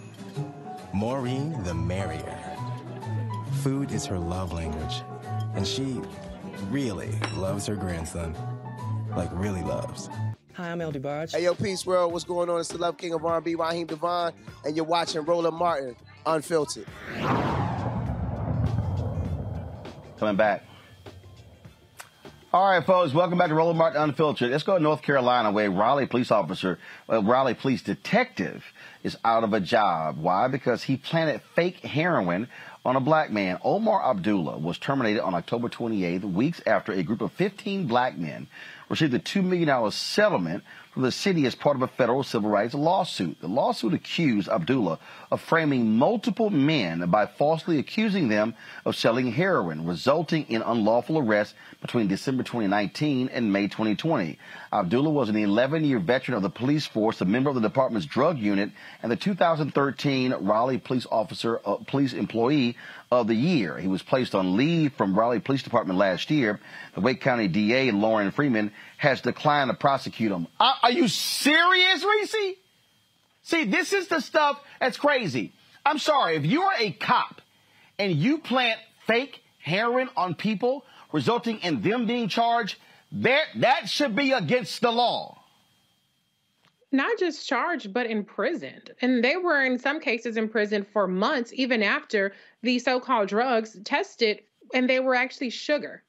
Maureen 0.94 1.62
the 1.64 1.74
Merrier. 1.74 2.40
Food 3.64 3.92
is 3.92 4.06
her 4.06 4.18
love 4.18 4.54
language. 4.54 5.04
And 5.56 5.68
she 5.68 6.00
really 6.70 7.12
loves 7.36 7.68
her 7.68 7.76
grandson. 7.76 8.34
Like, 9.16 9.30
really 9.34 9.62
loves. 9.62 10.10
Hi, 10.54 10.72
I'm 10.72 10.80
LD 10.80 11.02
Barge. 11.02 11.34
Hey, 11.34 11.44
yo, 11.44 11.54
Peace 11.54 11.86
World. 11.86 12.14
What's 12.14 12.24
going 12.24 12.50
on? 12.50 12.62
It's 12.62 12.70
the 12.70 12.78
Love 12.78 12.98
King 12.98 13.14
of 13.14 13.26
R&B, 13.26 13.56
Raheem 13.56 13.88
DeVaughn, 13.88 14.32
and 14.64 14.78
you're 14.78 14.86
watching 14.86 15.26
Roland 15.26 15.58
Martin, 15.58 15.96
Unfiltered. 16.26 16.86
Coming 20.18 20.38
back. 20.38 20.69
All 22.52 22.68
right, 22.68 22.84
folks, 22.84 23.14
welcome 23.14 23.38
back 23.38 23.50
to 23.50 23.54
Roland 23.54 23.78
Martin 23.78 24.02
Unfiltered. 24.02 24.50
Let's 24.50 24.64
go 24.64 24.76
to 24.76 24.82
North 24.82 25.04
Carolina 25.04 25.52
where 25.52 25.70
Raleigh 25.70 26.08
police 26.08 26.32
officer, 26.32 26.80
a 27.08 27.22
Raleigh 27.22 27.54
police 27.54 27.84
detective 27.84 28.66
is 29.04 29.16
out 29.24 29.44
of 29.44 29.54
a 29.54 29.60
job. 29.60 30.18
Why? 30.18 30.48
Because 30.48 30.82
he 30.82 30.98
planted 30.98 31.44
fake 31.54 31.82
heroin 31.82 32.48
on 32.84 32.96
a 32.96 33.00
black 33.00 33.30
man. 33.30 33.60
Omar 33.64 34.04
Abdullah 34.04 34.58
was 34.58 34.80
terminated 34.80 35.22
on 35.22 35.36
October 35.36 35.70
28th, 35.70 36.24
weeks 36.24 36.60
after 36.66 36.92
a 36.92 37.04
group 37.04 37.22
of 37.22 37.32
15 37.34 37.86
black 37.86 38.18
men 38.18 38.48
received 38.90 39.14
a 39.14 39.20
$2 39.20 39.44
million 39.44 39.92
settlement 39.92 40.64
the 41.02 41.12
city 41.12 41.46
as 41.46 41.56
part 41.56 41.76
of 41.76 41.82
a 41.82 41.88
federal 41.88 42.24
civil 42.24 42.50
rights 42.50 42.74
lawsuit. 42.74 43.40
The 43.42 43.48
lawsuit 43.48 43.94
accused 43.94 44.50
Abdullah 44.50 45.00
of 45.32 45.42
framing 45.42 45.98
multiple 45.98 46.50
men 46.50 47.10
by 47.10 47.26
falsely 47.26 47.80
accusing 47.80 48.28
them 48.28 48.56
of 48.86 48.96
selling 48.96 49.32
heroin, 49.32 49.86
resulting 49.86 50.46
in 50.50 50.62
unlawful 50.62 51.18
arrests 51.18 51.54
between 51.82 52.08
December 52.08 52.44
2019 52.44 53.30
and 53.30 53.54
May 53.54 53.68
2020. 53.68 54.38
Abdullah 54.72 55.10
was 55.10 55.30
an 55.30 55.38
11 55.38 55.86
year 55.86 56.00
veteran 56.00 56.36
of 56.36 56.44
the 56.44 56.50
police 56.50 56.86
force, 56.86 57.22
a 57.22 57.26
member 57.26 57.50
of 57.50 57.56
the 57.56 57.62
department's 57.62 58.06
drug 58.06 58.38
unit, 58.38 58.72
and 59.02 59.12
the 59.12 59.16
2013 59.16 60.34
Raleigh 60.34 60.78
police 60.78 61.08
officer, 61.12 61.60
uh, 61.66 61.76
police 61.88 62.14
employee 62.14 62.76
of 63.12 63.28
the 63.28 63.36
year. 63.36 63.78
He 63.78 63.88
was 63.88 64.04
placed 64.04 64.36
on 64.36 64.56
leave 64.56 64.94
from 64.94 65.18
Raleigh 65.18 65.40
Police 65.40 65.64
Department 65.64 65.98
last 65.98 66.30
year. 66.30 66.60
The 66.94 67.02
Wake 67.02 67.22
County 67.22 67.48
DA, 67.48 67.92
Lorrin 67.92 68.32
Freeman, 68.32 68.72
has 69.00 69.22
declined 69.22 69.70
to 69.70 69.74
prosecute 69.74 70.30
him. 70.30 70.46
Are, 70.60 70.76
are 70.84 70.92
you 70.92 71.08
serious, 71.08 72.04
Reese? 72.04 72.58
See, 73.44 73.64
this 73.64 73.94
is 73.94 74.10
the 74.10 74.20
stuff 74.20 74.62
that's 74.82 74.98
crazy. 74.98 75.54
I'm 75.86 76.00
sorry, 76.00 76.36
if 76.36 76.46
you're 76.46 76.74
a 76.78 76.92
cop 76.92 77.42
and 77.98 78.12
you 78.12 78.40
plant 78.40 78.78
fake 79.08 79.42
heroin 79.60 80.10
on 80.18 80.36
people, 80.36 80.84
resulting 81.14 81.60
in 81.60 81.82
them 81.82 82.08
being 82.08 82.28
charged, 82.28 82.76
that, 83.14 83.46
that 83.56 83.88
should 83.88 84.18
be 84.18 84.34
against 84.34 84.82
the 84.82 84.92
law 84.92 85.38
not 86.92 87.20
just 87.20 87.48
charged 87.48 87.94
but 87.94 88.08
imprisoned 88.08 88.90
and 89.02 89.24
they 89.24 89.38
were 89.38 89.64
in 89.64 89.78
some 89.78 90.00
cases 90.00 90.38
imprisoned 90.38 90.88
for 90.88 91.08
months 91.08 91.52
even 91.54 91.84
after 91.84 92.34
the 92.64 92.80
so-called 92.80 93.28
drugs 93.28 93.78
tested 93.84 94.42
and 94.74 94.90
they 94.90 95.00
were 95.00 95.14
actually 95.14 95.52
sugar 95.52 96.02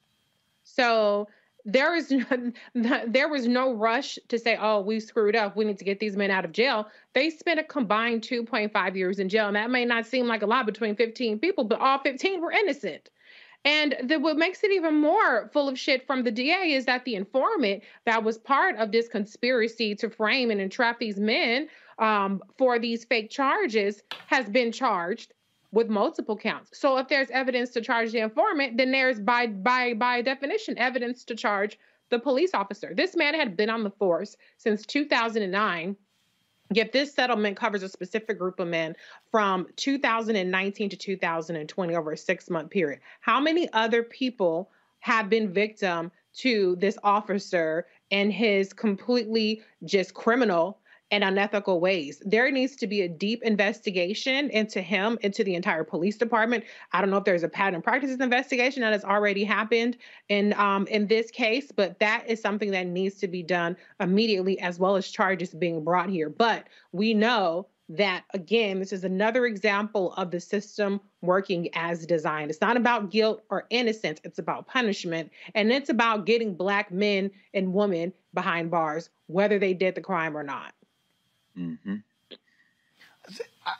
so 0.63 1.27
there 1.65 1.95
is 1.95 2.13
there 2.75 3.29
was 3.29 3.47
no 3.47 3.73
rush 3.73 4.17
to 4.27 4.39
say 4.39 4.57
oh 4.59 4.81
we 4.81 4.99
screwed 4.99 5.35
up. 5.35 5.55
We 5.55 5.65
need 5.65 5.77
to 5.79 5.85
get 5.85 5.99
these 5.99 6.15
men 6.15 6.31
out 6.31 6.45
of 6.45 6.51
jail. 6.51 6.87
They 7.13 7.29
spent 7.29 7.59
a 7.59 7.63
combined 7.63 8.21
2.5 8.21 8.95
years 8.95 9.19
in 9.19 9.29
jail 9.29 9.47
and 9.47 9.55
that 9.55 9.69
may 9.69 9.85
not 9.85 10.05
seem 10.05 10.27
like 10.27 10.41
a 10.41 10.47
lot 10.47 10.65
between 10.65 10.95
15 10.95 11.39
people 11.39 11.63
but 11.63 11.79
all 11.79 11.99
15 11.99 12.41
were 12.41 12.51
innocent. 12.51 13.09
And 13.63 13.95
the, 14.03 14.17
what 14.17 14.37
makes 14.37 14.63
it 14.63 14.71
even 14.71 14.99
more 14.99 15.49
full 15.53 15.69
of 15.69 15.77
shit 15.77 16.07
from 16.07 16.23
the 16.23 16.31
DA 16.31 16.73
is 16.73 16.85
that 16.85 17.05
the 17.05 17.13
informant 17.13 17.83
that 18.05 18.23
was 18.23 18.39
part 18.39 18.75
of 18.77 18.91
this 18.91 19.07
conspiracy 19.07 19.93
to 19.95 20.09
frame 20.09 20.49
and 20.49 20.59
entrap 20.59 20.97
these 20.97 21.19
men 21.19 21.67
um, 21.99 22.41
for 22.57 22.79
these 22.79 23.05
fake 23.05 23.29
charges 23.29 24.01
has 24.27 24.49
been 24.49 24.71
charged 24.71 25.33
with 25.71 25.89
multiple 25.89 26.37
counts. 26.37 26.77
So 26.77 26.97
if 26.97 27.07
there's 27.07 27.29
evidence 27.29 27.69
to 27.71 27.81
charge 27.81 28.11
the 28.11 28.19
informant, 28.19 28.77
then 28.77 28.91
there's 28.91 29.19
by 29.19 29.47
by 29.47 29.93
by 29.93 30.21
definition 30.21 30.77
evidence 30.77 31.23
to 31.25 31.35
charge 31.35 31.77
the 32.09 32.19
police 32.19 32.53
officer. 32.53 32.93
This 32.93 33.15
man 33.15 33.33
had 33.33 33.55
been 33.55 33.69
on 33.69 33.83
the 33.83 33.91
force 33.91 34.35
since 34.57 34.85
2009 34.85 35.95
Yet 36.73 36.93
this 36.93 37.13
settlement 37.13 37.57
covers 37.57 37.83
a 37.83 37.89
specific 37.89 38.39
group 38.39 38.59
of 38.59 38.67
men 38.67 38.95
from 39.29 39.67
2019 39.75 40.89
to 40.89 40.95
2020 40.95 41.95
over 41.95 42.11
a 42.13 42.17
six 42.17 42.49
month 42.49 42.69
period. 42.69 43.01
How 43.19 43.41
many 43.41 43.71
other 43.73 44.03
people 44.03 44.71
have 44.99 45.29
been 45.29 45.51
victim 45.51 46.11
to 46.35 46.77
this 46.77 46.97
officer 47.03 47.87
and 48.09 48.31
his 48.31 48.71
completely 48.71 49.63
just 49.83 50.13
criminal 50.13 50.79
and 51.11 51.23
unethical 51.23 51.79
ways. 51.79 52.21
There 52.25 52.49
needs 52.49 52.75
to 52.77 52.87
be 52.87 53.01
a 53.01 53.09
deep 53.09 53.43
investigation 53.43 54.49
into 54.49 54.81
him, 54.81 55.19
into 55.21 55.43
the 55.43 55.55
entire 55.55 55.83
police 55.83 56.17
department. 56.17 56.63
I 56.93 57.01
don't 57.01 57.09
know 57.09 57.17
if 57.17 57.25
there's 57.25 57.43
a 57.43 57.49
pattern 57.49 57.81
practices 57.81 58.19
investigation 58.19 58.81
that 58.81 58.93
has 58.93 59.03
already 59.03 59.43
happened 59.43 59.97
in 60.29 60.53
um, 60.53 60.87
in 60.87 61.07
this 61.07 61.29
case, 61.29 61.71
but 61.71 61.99
that 61.99 62.23
is 62.27 62.41
something 62.41 62.71
that 62.71 62.87
needs 62.87 63.15
to 63.15 63.27
be 63.27 63.43
done 63.43 63.75
immediately, 63.99 64.59
as 64.59 64.79
well 64.79 64.95
as 64.95 65.09
charges 65.09 65.53
being 65.53 65.83
brought 65.83 66.09
here. 66.09 66.29
But 66.29 66.67
we 66.93 67.13
know 67.13 67.67
that 67.89 68.23
again, 68.33 68.79
this 68.79 68.93
is 68.93 69.03
another 69.03 69.45
example 69.45 70.13
of 70.13 70.31
the 70.31 70.39
system 70.39 71.01
working 71.21 71.67
as 71.73 72.05
designed. 72.05 72.49
It's 72.49 72.61
not 72.61 72.77
about 72.77 73.11
guilt 73.11 73.43
or 73.49 73.65
innocence, 73.69 74.21
it's 74.23 74.39
about 74.39 74.67
punishment. 74.67 75.29
And 75.55 75.71
it's 75.71 75.89
about 75.89 76.25
getting 76.25 76.55
black 76.55 76.91
men 76.91 77.31
and 77.53 77.73
women 77.73 78.13
behind 78.33 78.71
bars, 78.71 79.09
whether 79.27 79.59
they 79.59 79.73
did 79.73 79.95
the 79.95 80.01
crime 80.01 80.37
or 80.37 80.43
not. 80.43 80.73
Mm-hmm. 81.57 81.95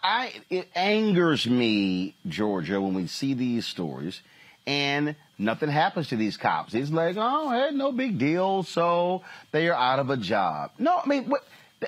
I 0.03 0.33
it 0.49 0.69
angers 0.75 1.47
me, 1.47 2.15
Georgia, 2.27 2.79
when 2.79 2.93
we 2.93 3.07
see 3.07 3.33
these 3.33 3.65
stories 3.65 4.21
and 4.67 5.15
nothing 5.39 5.69
happens 5.69 6.09
to 6.09 6.15
these 6.15 6.37
cops. 6.37 6.73
It's 6.73 6.91
like, 6.91 7.15
oh, 7.17 7.49
hey, 7.49 7.75
no 7.75 7.91
big 7.91 8.17
deal, 8.17 8.63
so 8.63 9.23
they 9.51 9.67
are 9.69 9.75
out 9.75 9.99
of 9.99 10.09
a 10.09 10.17
job. 10.17 10.71
No, 10.77 11.01
I 11.03 11.07
mean, 11.07 11.29
what, 11.29 11.41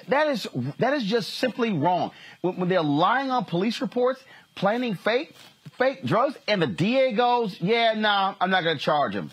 that 0.07 0.27
is 0.27 0.47
that 0.79 0.93
is 0.93 1.03
just 1.03 1.35
simply 1.35 1.71
wrong. 1.71 2.11
When, 2.41 2.57
when 2.57 2.69
they're 2.69 2.81
lying 2.81 3.29
on 3.29 3.45
police 3.45 3.79
reports, 3.81 4.23
planning 4.55 4.95
fake 4.95 5.35
fake 5.77 6.03
drugs, 6.03 6.35
and 6.47 6.61
the 6.61 6.67
DA 6.67 7.13
goes, 7.13 7.59
yeah, 7.59 7.93
no, 7.93 8.01
nah, 8.01 8.35
I'm 8.39 8.49
not 8.49 8.63
going 8.63 8.77
to 8.77 8.83
charge 8.83 9.13
him. 9.13 9.31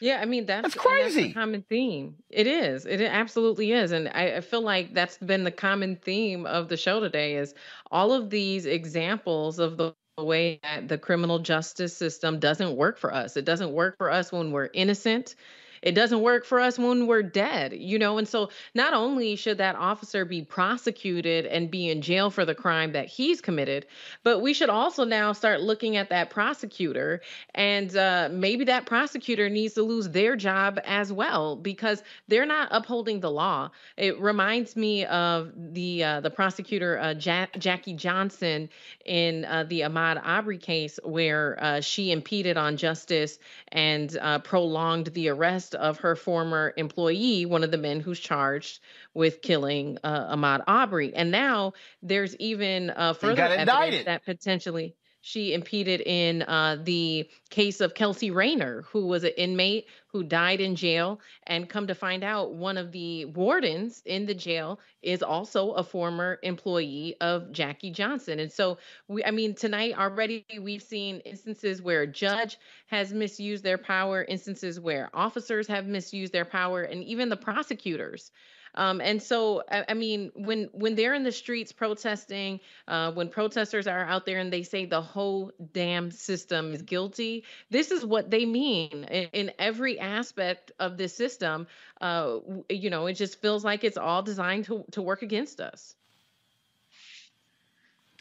Yeah, 0.00 0.20
I 0.20 0.26
mean 0.26 0.46
that's 0.46 0.62
That's 0.64 0.74
crazy. 0.76 1.22
That's 1.24 1.34
common 1.34 1.64
theme. 1.68 2.16
It 2.30 2.46
is. 2.46 2.86
It 2.86 3.00
absolutely 3.02 3.72
is, 3.72 3.92
and 3.92 4.08
I, 4.08 4.36
I 4.36 4.40
feel 4.40 4.62
like 4.62 4.94
that's 4.94 5.18
been 5.18 5.44
the 5.44 5.50
common 5.50 5.96
theme 5.96 6.46
of 6.46 6.68
the 6.68 6.76
show 6.76 7.00
today. 7.00 7.36
Is 7.36 7.54
all 7.90 8.12
of 8.12 8.30
these 8.30 8.66
examples 8.66 9.58
of 9.58 9.76
the 9.76 9.94
way 10.18 10.60
that 10.62 10.88
the 10.88 10.98
criminal 10.98 11.38
justice 11.40 11.96
system 11.96 12.38
doesn't 12.40 12.76
work 12.76 12.98
for 12.98 13.12
us. 13.14 13.36
It 13.36 13.44
doesn't 13.44 13.72
work 13.72 13.96
for 13.98 14.10
us 14.10 14.32
when 14.32 14.52
we're 14.52 14.70
innocent. 14.74 15.34
It 15.82 15.92
doesn't 15.92 16.20
work 16.20 16.44
for 16.44 16.60
us 16.60 16.78
when 16.78 17.06
we're 17.06 17.22
dead, 17.22 17.72
you 17.72 17.98
know? 17.98 18.18
And 18.18 18.28
so 18.28 18.50
not 18.74 18.92
only 18.94 19.36
should 19.36 19.58
that 19.58 19.76
officer 19.76 20.24
be 20.24 20.42
prosecuted 20.42 21.46
and 21.46 21.70
be 21.70 21.88
in 21.88 22.02
jail 22.02 22.30
for 22.30 22.44
the 22.44 22.54
crime 22.54 22.92
that 22.92 23.06
he's 23.06 23.40
committed, 23.40 23.86
but 24.22 24.40
we 24.40 24.52
should 24.52 24.70
also 24.70 25.04
now 25.04 25.32
start 25.32 25.60
looking 25.60 25.96
at 25.96 26.10
that 26.10 26.30
prosecutor 26.30 27.20
and 27.54 27.96
uh, 27.96 28.28
maybe 28.30 28.64
that 28.64 28.86
prosecutor 28.86 29.48
needs 29.48 29.74
to 29.74 29.82
lose 29.82 30.08
their 30.08 30.36
job 30.36 30.78
as 30.84 31.12
well 31.12 31.56
because 31.56 32.02
they're 32.28 32.46
not 32.46 32.68
upholding 32.70 33.20
the 33.20 33.30
law. 33.30 33.70
It 33.96 34.20
reminds 34.20 34.76
me 34.76 35.04
of 35.06 35.52
the 35.56 36.04
uh, 36.04 36.20
the 36.20 36.30
prosecutor 36.30 36.98
uh, 36.98 37.14
ja- 37.14 37.46
Jackie 37.58 37.94
Johnson 37.94 38.68
in 39.04 39.44
uh, 39.44 39.64
the 39.64 39.80
Ahmaud 39.80 40.20
Arbery 40.22 40.58
case 40.58 40.98
where 41.04 41.58
uh, 41.62 41.80
she 41.80 42.12
impeded 42.12 42.56
on 42.56 42.76
justice 42.76 43.38
and 43.68 44.16
uh, 44.20 44.38
prolonged 44.40 45.08
the 45.08 45.28
arrest 45.28 45.69
arrest 45.74 45.74
of 45.74 45.98
her 46.00 46.16
former 46.16 46.72
employee, 46.76 47.46
one 47.46 47.64
of 47.64 47.70
the 47.70 47.78
men 47.78 48.00
who's 48.00 48.20
charged 48.20 48.80
with 49.14 49.42
killing 49.42 49.98
uh, 50.04 50.34
Ahmaud 50.34 50.62
Arbery. 50.66 51.14
And 51.14 51.30
now 51.30 51.72
there's 52.02 52.36
even 52.36 52.90
uh, 52.90 53.12
further 53.14 53.42
evidence 53.42 53.70
indicted. 53.70 54.06
that 54.06 54.24
potentially 54.24 54.94
she 55.22 55.52
impeded 55.52 56.00
in 56.00 56.42
uh, 56.42 56.78
the 56.82 57.28
case 57.50 57.80
of 57.80 57.94
Kelsey 57.94 58.30
Rayner, 58.30 58.82
who 58.90 59.06
was 59.06 59.24
an 59.24 59.32
inmate 59.36 59.86
who 60.06 60.22
died 60.22 60.60
in 60.60 60.74
jail. 60.74 61.20
And 61.46 61.68
come 61.68 61.86
to 61.86 61.94
find 61.94 62.24
out, 62.24 62.54
one 62.54 62.76
of 62.76 62.90
the 62.90 63.26
wardens 63.26 64.02
in 64.06 64.26
the 64.26 64.34
jail 64.34 64.80
is 65.02 65.22
also 65.22 65.72
a 65.72 65.84
former 65.84 66.38
employee 66.42 67.16
of 67.20 67.52
Jackie 67.52 67.90
Johnson. 67.90 68.38
And 68.38 68.50
so, 68.50 68.78
we, 69.08 69.24
I 69.24 69.30
mean, 69.30 69.54
tonight 69.54 69.94
already 69.98 70.44
we've 70.60 70.82
seen 70.82 71.20
instances 71.20 71.82
where 71.82 72.02
a 72.02 72.06
judge 72.06 72.58
has 72.86 73.12
misused 73.12 73.62
their 73.62 73.78
power, 73.78 74.24
instances 74.24 74.80
where 74.80 75.10
officers 75.12 75.66
have 75.68 75.86
misused 75.86 76.32
their 76.32 76.44
power, 76.44 76.82
and 76.82 77.04
even 77.04 77.28
the 77.28 77.36
prosecutors. 77.36 78.32
Um, 78.74 79.00
and 79.00 79.22
so, 79.22 79.62
I, 79.70 79.84
I, 79.88 79.94
mean, 79.94 80.30
when 80.34 80.68
when 80.72 80.94
they're 80.94 81.14
in 81.14 81.24
the 81.24 81.32
streets 81.32 81.72
protesting, 81.72 82.60
uh, 82.86 83.12
when 83.12 83.28
protesters 83.28 83.86
are 83.86 84.04
out 84.04 84.26
there 84.26 84.38
and 84.38 84.52
they 84.52 84.62
say 84.62 84.84
the 84.84 85.00
whole 85.00 85.52
damn 85.72 86.10
system 86.10 86.72
is 86.72 86.82
guilty, 86.82 87.44
this 87.70 87.90
is 87.90 88.04
what 88.04 88.30
they 88.30 88.46
mean 88.46 89.04
in, 89.10 89.28
in 89.32 89.52
every 89.58 89.98
aspect 89.98 90.72
of 90.78 90.96
this 90.96 91.14
system. 91.14 91.66
Uh, 92.00 92.38
you 92.68 92.90
know, 92.90 93.06
it 93.06 93.14
just 93.14 93.40
feels 93.40 93.64
like 93.64 93.84
it's 93.84 93.98
all 93.98 94.22
designed 94.22 94.66
to 94.66 94.84
to 94.92 95.02
work 95.02 95.22
against 95.22 95.60
us. 95.60 95.94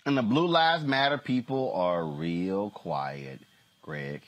And 0.06 0.18
the 0.18 0.24
Blue 0.24 0.48
Lives 0.48 0.84
Matter 0.84 1.18
people 1.18 1.72
are 1.74 2.04
real 2.04 2.72
quiet, 2.72 3.40
Greg. 3.82 4.24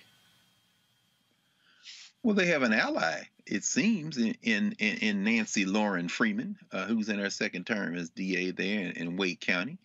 Well, 2.24 2.36
they 2.36 2.48
have 2.48 2.62
an 2.62 2.74
ally, 2.74 3.24
it 3.46 3.64
seems, 3.64 4.18
in 4.18 4.36
in, 4.42 4.74
in 4.78 5.24
Nancy 5.24 5.66
Lorrin 5.66 6.10
Freeman, 6.10 6.58
uh, 6.72 6.86
who's 6.86 7.10
in 7.10 7.20
her 7.20 7.30
second 7.30 7.66
term 7.66 7.96
as 7.96 8.10
DA 8.10 8.52
there 8.52 8.80
in, 8.82 8.92
in 8.92 9.18
Wake 9.18 9.40
County. 9.40 9.78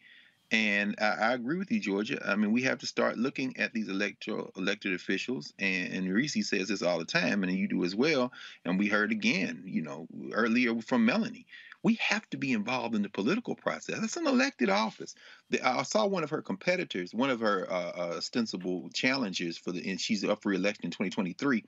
And 0.53 0.95
I, 1.01 1.05
I, 1.05 1.33
agree 1.33 1.59
with 1.59 1.73
you, 1.73 1.81
Georgia. 1.81 2.23
I 2.25 2.37
mean, 2.37 2.53
we 2.53 2.63
have 2.63 2.79
to 2.79 2.87
start 2.87 3.19
looking 3.19 3.57
at 3.57 3.73
these 3.73 3.89
electoral 3.89 4.53
elected 4.57 4.95
officials, 4.95 5.53
and, 5.59 5.93
and 5.93 6.13
Reese 6.13 6.49
says 6.49 6.69
this 6.69 6.83
all 6.83 7.01
the 7.01 7.05
time, 7.05 7.43
and 7.43 7.53
you 7.53 7.67
do 7.67 7.85
as 7.85 7.97
well. 7.97 8.33
And 8.65 8.79
we 8.79 8.87
heard 8.87 9.11
again, 9.11 9.65
you 9.67 9.83
know, 9.83 10.07
earlier 10.33 10.81
from 10.83 11.05
Melanie. 11.05 11.47
We 11.83 11.95
have 11.95 12.29
to 12.31 12.37
be 12.37 12.53
involved 12.53 12.95
in 12.95 13.03
the 13.03 13.09
political 13.09 13.57
process. 13.57 13.99
That's 13.99 14.17
an 14.17 14.27
elected 14.27 14.71
office. 14.71 15.15
The, 15.51 15.67
I 15.67 15.83
saw 15.83 16.07
one 16.07 16.23
of 16.23 16.31
her 16.31 16.43
competitors, 16.43 17.13
one 17.13 17.31
of 17.31 17.41
her 17.41 17.67
uh, 17.71 17.93
uh, 17.97 18.15
ostensible 18.17 18.89
challengers 18.95 19.59
for 19.59 19.73
the, 19.73 19.89
and 19.91 20.01
she's 20.01 20.25
up 20.25 20.43
for 20.43 20.53
election 20.53 20.85
in 20.85 20.91
2023 20.93 21.65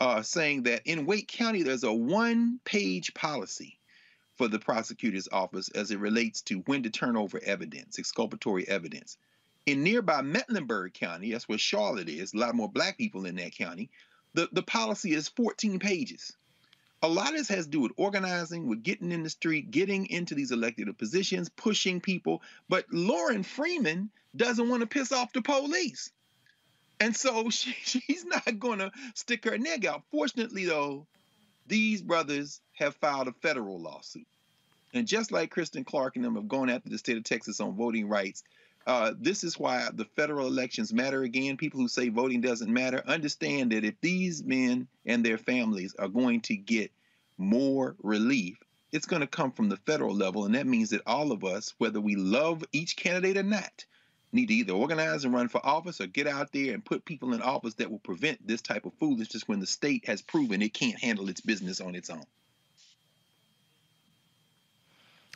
uh, 0.00 0.22
saying 0.22 0.62
that 0.64 0.82
in 0.86 1.06
Wake 1.06 1.28
County, 1.28 1.62
there's 1.62 1.84
a 1.84 1.92
one 1.92 2.58
page 2.64 3.12
policy 3.14 3.78
for 4.36 4.48
the 4.48 4.58
prosecutor's 4.58 5.28
office 5.30 5.68
as 5.70 5.90
it 5.90 5.98
relates 5.98 6.40
to 6.40 6.60
when 6.60 6.82
to 6.82 6.90
turn 6.90 7.16
over 7.16 7.38
evidence, 7.44 7.98
exculpatory 7.98 8.66
evidence. 8.66 9.18
In 9.66 9.82
nearby 9.82 10.22
Mecklenburg 10.22 10.94
County, 10.94 11.30
that's 11.30 11.48
where 11.48 11.58
Charlotte 11.58 12.08
is, 12.08 12.32
a 12.32 12.38
lot 12.38 12.54
more 12.54 12.70
black 12.70 12.96
people 12.96 13.26
in 13.26 13.36
that 13.36 13.54
county, 13.54 13.90
the, 14.32 14.48
the 14.52 14.62
policy 14.62 15.12
is 15.12 15.28
14 15.28 15.78
pages. 15.78 16.34
A 17.02 17.08
lot 17.08 17.28
of 17.28 17.36
this 17.36 17.48
has 17.48 17.66
to 17.66 17.70
do 17.70 17.80
with 17.80 17.92
organizing, 17.96 18.66
with 18.66 18.82
getting 18.82 19.12
in 19.12 19.22
the 19.22 19.30
street, 19.30 19.70
getting 19.70 20.06
into 20.06 20.34
these 20.34 20.52
elected 20.52 20.96
positions, 20.98 21.50
pushing 21.50 22.00
people. 22.00 22.42
But 22.68 22.88
Lorrin 22.90 23.44
Freeman 23.44 24.10
doesn't 24.36 24.68
want 24.68 24.80
to 24.80 24.86
piss 24.86 25.12
off 25.12 25.32
the 25.32 25.42
police. 25.42 26.10
And 27.00 27.16
so 27.16 27.50
she, 27.50 27.72
she's 27.82 28.24
not 28.24 28.58
going 28.58 28.78
to 28.78 28.92
stick 29.14 29.44
her 29.46 29.58
neck 29.58 29.84
out. 29.84 30.02
Fortunately, 30.10 30.66
though, 30.66 31.06
these 31.66 32.02
brothers 32.02 32.60
have 32.74 32.94
filed 32.96 33.28
a 33.28 33.32
federal 33.32 33.80
lawsuit. 33.80 34.26
And 34.92 35.06
just 35.06 35.30
like 35.30 35.50
Kristen 35.50 35.84
Clarke 35.84 36.16
and 36.16 36.24
them 36.24 36.34
have 36.34 36.48
gone 36.48 36.68
after 36.68 36.88
the 36.88 36.98
state 36.98 37.16
of 37.16 37.24
Texas 37.24 37.60
on 37.60 37.76
voting 37.76 38.08
rights, 38.08 38.42
uh, 38.86 39.12
this 39.18 39.44
is 39.44 39.58
why 39.58 39.88
the 39.92 40.06
federal 40.16 40.46
elections 40.46 40.92
matter 40.92 41.22
again. 41.22 41.56
People 41.56 41.80
who 41.80 41.88
say 41.88 42.08
voting 42.08 42.40
doesn't 42.40 42.72
matter 42.72 43.02
understand 43.06 43.70
that 43.70 43.84
if 43.84 43.94
these 44.00 44.42
men 44.42 44.88
and 45.06 45.24
their 45.24 45.38
families 45.38 45.94
are 45.98 46.08
going 46.08 46.40
to 46.40 46.56
get 46.56 46.90
more 47.38 47.94
relief, 48.02 48.58
it's 48.90 49.06
going 49.06 49.20
to 49.20 49.28
come 49.28 49.52
from 49.52 49.68
the 49.68 49.76
federal 49.76 50.14
level. 50.14 50.44
And 50.44 50.54
that 50.54 50.66
means 50.66 50.90
that 50.90 51.02
all 51.06 51.30
of 51.30 51.44
us, 51.44 51.74
whether 51.78 52.00
we 52.00 52.16
love 52.16 52.64
each 52.72 52.96
candidate 52.96 53.36
or 53.36 53.44
not, 53.44 53.84
need 54.32 54.46
to 54.46 54.54
either 54.54 54.72
organize 54.72 55.24
and 55.24 55.34
run 55.34 55.48
for 55.48 55.64
office 55.64 56.00
or 56.00 56.06
get 56.06 56.26
out 56.26 56.52
there 56.52 56.72
and 56.74 56.84
put 56.84 57.04
people 57.04 57.32
in 57.34 57.42
office 57.42 57.74
that 57.74 57.90
will 57.90 57.98
prevent 57.98 58.46
this 58.46 58.62
type 58.62 58.86
of 58.86 58.92
foolishness 59.00 59.46
when 59.46 59.60
the 59.60 59.66
state 59.66 60.06
has 60.06 60.22
proven 60.22 60.62
it 60.62 60.74
can't 60.74 60.98
handle 60.98 61.28
its 61.28 61.40
business 61.40 61.80
on 61.80 61.94
its 61.94 62.10
own. 62.10 62.24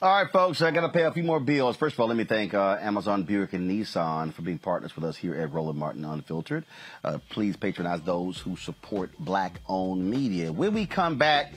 All 0.02 0.22
right, 0.22 0.30
folks, 0.30 0.60
I 0.60 0.72
got 0.72 0.80
to 0.80 0.88
pay 0.88 1.04
a 1.04 1.12
few 1.12 1.22
more 1.22 1.38
bills. 1.38 1.76
First 1.76 1.94
of 1.94 2.00
all, 2.00 2.08
let 2.08 2.16
me 2.16 2.24
thank 2.24 2.52
uh, 2.52 2.76
Amazon, 2.80 3.22
Buick, 3.22 3.52
and 3.52 3.70
Nissan 3.70 4.34
for 4.34 4.42
being 4.42 4.58
partners 4.58 4.94
with 4.96 5.04
us 5.04 5.16
here 5.16 5.34
at 5.34 5.52
Roland 5.52 5.78
Martin 5.78 6.04
Unfiltered. 6.04 6.64
Uh, 7.04 7.18
please 7.30 7.56
patronize 7.56 8.02
those 8.02 8.38
who 8.38 8.56
support 8.56 9.12
black 9.20 9.60
owned 9.68 10.10
media. 10.10 10.52
When 10.52 10.74
we 10.74 10.84
come 10.84 11.16
back 11.16 11.54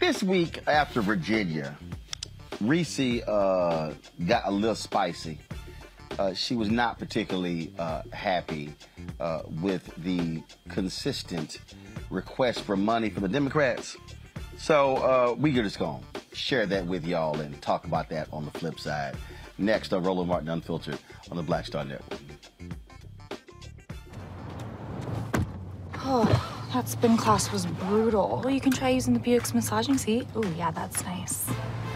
this 0.00 0.20
week 0.20 0.66
after 0.66 1.00
Virginia, 1.00 1.76
Reese 2.60 3.22
uh, 3.22 3.94
got 4.26 4.42
a 4.46 4.50
little 4.50 4.74
spicy. 4.74 5.38
Uh, 6.18 6.32
she 6.32 6.54
was 6.54 6.70
not 6.70 6.98
particularly 6.98 7.72
uh, 7.78 8.02
happy 8.12 8.72
uh, 9.20 9.42
with 9.60 9.90
the 9.98 10.42
consistent 10.68 11.58
request 12.10 12.60
for 12.62 12.76
money 12.76 13.10
from 13.10 13.22
the 13.22 13.28
Democrats. 13.28 13.96
So 14.56 14.96
uh, 14.96 15.34
we 15.36 15.52
just 15.52 15.78
going 15.78 16.02
to 16.14 16.36
share 16.36 16.66
that 16.66 16.86
with 16.86 17.04
y'all 17.04 17.40
and 17.40 17.60
talk 17.60 17.84
about 17.84 18.08
that 18.10 18.28
on 18.32 18.44
the 18.44 18.50
flip 18.52 18.78
side. 18.78 19.16
Next 19.58 19.92
on 19.92 20.02
Roland 20.02 20.28
Martin 20.28 20.48
Unfiltered 20.48 20.98
on 21.30 21.36
the 21.36 21.42
Black 21.42 21.66
Star 21.66 21.84
Network. 21.84 22.20
Oh, 26.06 26.68
that 26.72 26.88
spin 26.88 27.16
class 27.16 27.50
was 27.50 27.66
brutal. 27.66 28.40
Well, 28.44 28.52
you 28.52 28.60
can 28.60 28.72
try 28.72 28.90
using 28.90 29.14
the 29.14 29.20
Buick's 29.20 29.54
massaging 29.54 29.96
seat. 29.96 30.26
Oh, 30.34 30.44
yeah, 30.56 30.70
that's 30.70 31.02
nice. 31.04 31.46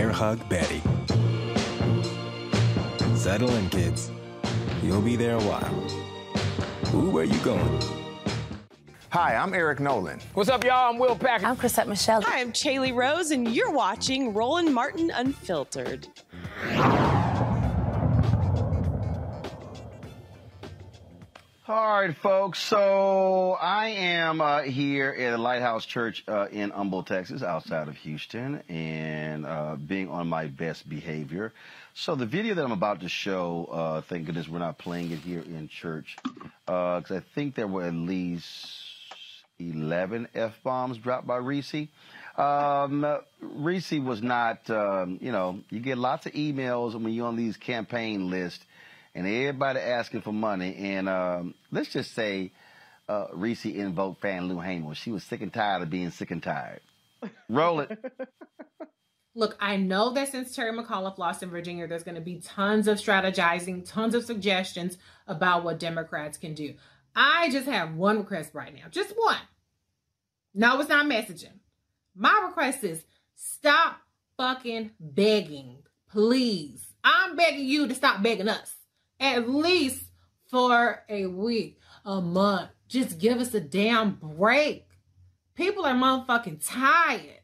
Bear 0.00 0.12
Hug 0.12 0.48
Betty. 0.48 0.80
Settle 3.14 3.54
in, 3.54 3.68
kids. 3.68 4.10
You'll 4.82 5.02
be 5.02 5.14
there 5.14 5.36
a 5.36 5.42
while. 5.42 6.94
Ooh, 6.94 7.10
where 7.10 7.24
you 7.24 7.38
going? 7.40 7.82
Hi, 9.10 9.34
I'm 9.34 9.52
Eric 9.52 9.78
Nolan. 9.78 10.18
What's 10.32 10.48
up, 10.48 10.64
y'all? 10.64 10.88
I'm 10.88 10.98
Will 10.98 11.14
Packer. 11.14 11.44
I'm 11.44 11.54
Chrisette 11.54 11.86
Michele. 11.86 12.22
Hi, 12.22 12.40
I'm 12.40 12.50
Chaley 12.50 12.94
Rose, 12.94 13.30
and 13.30 13.54
you're 13.54 13.72
watching 13.72 14.32
Roland 14.32 14.72
Martin 14.72 15.10
Unfiltered. 15.10 16.08
All 21.70 22.00
right, 22.00 22.16
folks. 22.16 22.58
So 22.58 23.52
I 23.52 23.90
am 23.90 24.40
uh, 24.40 24.62
here 24.62 25.12
at 25.12 25.38
Lighthouse 25.38 25.86
Church 25.86 26.24
uh, 26.26 26.48
in 26.50 26.70
Humble, 26.70 27.04
Texas, 27.04 27.44
outside 27.44 27.86
of 27.86 27.94
Houston, 27.98 28.60
and 28.68 29.46
uh, 29.46 29.76
being 29.76 30.08
on 30.08 30.26
my 30.26 30.46
best 30.48 30.88
behavior. 30.88 31.52
So 31.94 32.16
the 32.16 32.26
video 32.26 32.54
that 32.56 32.64
I'm 32.64 32.72
about 32.72 33.02
to 33.02 33.08
show, 33.08 33.68
uh, 33.70 34.00
thank 34.00 34.26
goodness 34.26 34.48
we're 34.48 34.58
not 34.58 34.78
playing 34.78 35.12
it 35.12 35.20
here 35.20 35.42
in 35.42 35.68
church, 35.68 36.16
because 36.66 37.12
I 37.12 37.20
think 37.36 37.54
there 37.54 37.68
were 37.68 37.84
at 37.84 37.94
least 37.94 38.48
11 39.60 40.26
f 40.34 40.54
bombs 40.64 40.98
dropped 40.98 41.28
by 41.28 41.36
Reese. 41.36 41.86
Um, 42.36 43.06
Reese 43.40 43.92
was 43.92 44.20
not, 44.20 44.68
um, 44.70 45.20
you 45.22 45.30
know, 45.30 45.60
you 45.70 45.78
get 45.78 45.98
lots 45.98 46.26
of 46.26 46.32
emails 46.32 47.00
when 47.00 47.12
you're 47.12 47.28
on 47.28 47.36
these 47.36 47.56
campaign 47.56 48.28
lists 48.28 48.64
and 49.14 49.26
everybody 49.26 49.80
asking 49.80 50.22
for 50.22 50.32
money. 50.32 50.74
And 50.76 51.08
um, 51.08 51.54
let's 51.70 51.90
just 51.90 52.14
say 52.14 52.52
uh, 53.08 53.26
Reese 53.32 53.64
invoked 53.64 54.22
Fannie 54.22 54.46
Lou 54.46 54.60
Hamer. 54.60 54.94
She 54.94 55.10
was 55.10 55.24
sick 55.24 55.42
and 55.42 55.52
tired 55.52 55.82
of 55.82 55.90
being 55.90 56.10
sick 56.10 56.30
and 56.30 56.42
tired. 56.42 56.80
Roll 57.48 57.80
it. 57.80 57.98
Look, 59.34 59.56
I 59.60 59.76
know 59.76 60.12
that 60.14 60.28
since 60.28 60.54
Terry 60.54 60.76
McAuliffe 60.76 61.18
lost 61.18 61.42
in 61.42 61.50
Virginia, 61.50 61.86
there's 61.86 62.02
going 62.02 62.16
to 62.16 62.20
be 62.20 62.40
tons 62.40 62.88
of 62.88 62.98
strategizing, 62.98 63.88
tons 63.88 64.14
of 64.14 64.24
suggestions 64.24 64.98
about 65.26 65.62
what 65.62 65.78
Democrats 65.78 66.36
can 66.36 66.54
do. 66.54 66.74
I 67.14 67.48
just 67.50 67.66
have 67.66 67.94
one 67.94 68.18
request 68.18 68.54
right 68.54 68.74
now, 68.74 68.88
just 68.90 69.14
one. 69.16 69.38
No, 70.52 70.80
it's 70.80 70.88
not 70.88 71.06
messaging. 71.06 71.58
My 72.14 72.44
request 72.46 72.82
is 72.82 73.04
stop 73.36 73.98
fucking 74.36 74.90
begging, 74.98 75.84
please. 76.10 76.84
I'm 77.04 77.36
begging 77.36 77.66
you 77.66 77.86
to 77.86 77.94
stop 77.94 78.22
begging 78.22 78.48
us 78.48 78.74
at 79.20 79.48
least 79.48 80.04
for 80.48 81.04
a 81.08 81.26
week, 81.26 81.78
a 82.04 82.20
month. 82.20 82.70
Just 82.88 83.18
give 83.18 83.38
us 83.38 83.54
a 83.54 83.60
damn 83.60 84.14
break. 84.14 84.86
People 85.54 85.84
are 85.84 85.94
motherfucking 85.94 86.66
tired. 86.66 87.36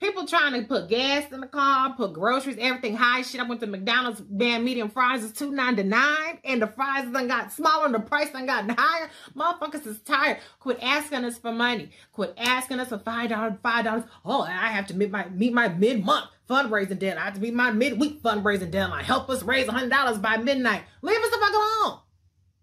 People 0.00 0.26
trying 0.26 0.52
to 0.52 0.68
put 0.68 0.90
gas 0.90 1.32
in 1.32 1.40
the 1.40 1.46
car, 1.46 1.94
put 1.96 2.12
groceries, 2.12 2.58
everything 2.60 2.94
high 2.96 3.22
shit. 3.22 3.40
I 3.40 3.44
went 3.44 3.62
to 3.62 3.66
McDonald's, 3.66 4.22
man, 4.28 4.62
medium 4.62 4.90
fries 4.90 5.24
is 5.24 5.32
two 5.32 5.50
ninety 5.50 5.84
nine, 5.84 6.38
and 6.44 6.60
the 6.60 6.66
fries 6.66 7.10
done 7.10 7.28
got 7.28 7.50
smaller 7.50 7.86
and 7.86 7.94
the 7.94 8.00
price 8.00 8.30
done 8.30 8.44
gotten 8.44 8.74
higher. 8.76 9.10
Motherfuckers 9.34 9.86
is 9.86 10.00
tired. 10.00 10.38
Quit 10.60 10.78
asking 10.82 11.24
us 11.24 11.38
for 11.38 11.50
money. 11.50 11.90
Quit 12.12 12.34
asking 12.36 12.78
us 12.78 12.90
for 12.90 12.98
five 12.98 13.30
dollars, 13.30 13.54
five 13.62 13.86
dollars. 13.86 14.04
Oh, 14.22 14.42
I 14.42 14.68
have 14.68 14.86
to 14.88 14.94
meet 14.94 15.10
my 15.10 15.28
meet 15.30 15.54
my 15.54 15.68
mid 15.68 16.04
month 16.04 16.28
fundraising 16.48 16.98
deadline. 16.98 17.22
I 17.22 17.24
have 17.26 17.34
to 17.34 17.40
be 17.40 17.50
my 17.50 17.70
midweek 17.70 18.22
fundraising 18.22 18.70
deadline. 18.70 19.04
Help 19.04 19.28
us 19.30 19.42
raise 19.42 19.68
hundred 19.68 19.90
dollars 19.90 20.18
by 20.18 20.36
midnight. 20.36 20.82
Leave 21.02 21.18
us 21.18 21.30
the 21.30 21.38
fuck 21.38 21.52
alone. 21.52 22.00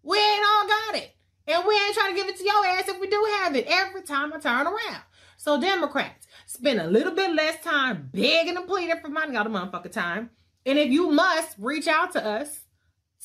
We 0.04 0.18
ain't 0.18 0.46
all 0.46 0.68
got 0.68 0.96
it, 0.96 1.16
and 1.48 1.64
we 1.68 1.76
ain't 1.76 1.94
trying 1.94 2.12
to 2.12 2.16
give 2.16 2.28
it 2.28 2.38
to 2.38 2.44
your 2.44 2.66
ass 2.66 2.88
if 2.88 3.00
we 3.00 3.08
do 3.08 3.26
have 3.40 3.56
it. 3.56 3.66
Every 3.68 4.02
time 4.02 4.34
I 4.34 4.40
turn 4.40 4.68
around. 4.68 5.02
So 5.38 5.60
Democrats 5.60 6.28
spend 6.46 6.80
a 6.80 6.88
little 6.88 7.14
bit 7.14 7.34
less 7.34 7.62
time 7.64 8.10
begging 8.14 8.56
and 8.56 8.68
pleading 8.68 8.96
for 9.02 9.10
money 9.10 9.36
all 9.36 9.44
the 9.44 9.50
motherfucking 9.50 9.92
time. 9.92 10.30
And 10.66 10.80
if 10.80 10.90
you 10.90 11.12
must 11.12 11.56
reach 11.60 11.88
out 11.88 12.14
to 12.14 12.26
us, 12.26 12.62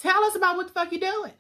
tell 0.01 0.25
us 0.25 0.35
about 0.35 0.57
what 0.57 0.67
the 0.67 0.73
fuck 0.73 0.91
you're 0.91 1.01
doing. 1.01 1.33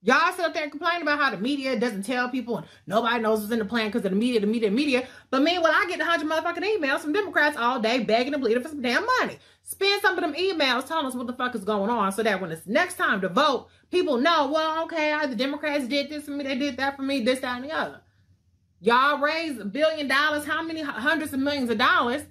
Y'all 0.00 0.32
sit 0.32 0.44
up 0.44 0.54
there 0.54 0.62
and 0.62 0.70
complain 0.70 1.02
about 1.02 1.18
how 1.18 1.28
the 1.28 1.36
media 1.36 1.78
doesn't 1.78 2.04
tell 2.04 2.28
people 2.28 2.58
and 2.58 2.66
nobody 2.86 3.20
knows 3.20 3.40
what's 3.40 3.52
in 3.52 3.58
the 3.58 3.64
plan 3.64 3.88
because 3.88 4.04
of 4.04 4.12
the 4.12 4.16
media, 4.16 4.38
the 4.38 4.46
media, 4.46 4.70
the 4.70 4.76
media. 4.76 5.08
But 5.28 5.42
meanwhile, 5.42 5.72
I 5.74 5.86
get 5.88 6.00
a 6.00 6.04
hundred 6.04 6.30
motherfucking 6.30 6.78
emails 6.78 7.00
from 7.00 7.12
Democrats 7.12 7.56
all 7.56 7.80
day 7.80 8.04
begging 8.04 8.32
and 8.32 8.40
pleading 8.40 8.62
for 8.62 8.68
some 8.68 8.80
damn 8.80 9.04
money. 9.20 9.38
Spend 9.64 10.00
some 10.00 10.16
of 10.16 10.20
them 10.20 10.34
emails 10.34 10.86
telling 10.86 11.04
us 11.06 11.14
what 11.14 11.26
the 11.26 11.32
fuck 11.32 11.56
is 11.56 11.64
going 11.64 11.90
on 11.90 12.12
so 12.12 12.22
that 12.22 12.40
when 12.40 12.52
it's 12.52 12.64
next 12.66 12.94
time 12.94 13.20
to 13.22 13.28
vote, 13.28 13.66
people 13.90 14.18
know, 14.18 14.48
well, 14.52 14.84
okay, 14.84 15.18
the 15.26 15.34
Democrats 15.34 15.88
did 15.88 16.08
this 16.08 16.26
for 16.26 16.30
me, 16.30 16.44
they 16.44 16.56
did 16.56 16.76
that 16.76 16.96
for 16.96 17.02
me, 17.02 17.22
this, 17.22 17.40
that, 17.40 17.60
and 17.60 17.68
the 17.68 17.74
other. 17.74 18.00
Y'all 18.80 19.18
raised 19.18 19.60
a 19.60 19.64
billion 19.64 20.06
dollars, 20.06 20.46
how 20.46 20.62
many 20.62 20.80
hundreds 20.80 21.32
of 21.32 21.40
millions 21.40 21.70
of 21.70 21.78
dollars, 21.78 22.22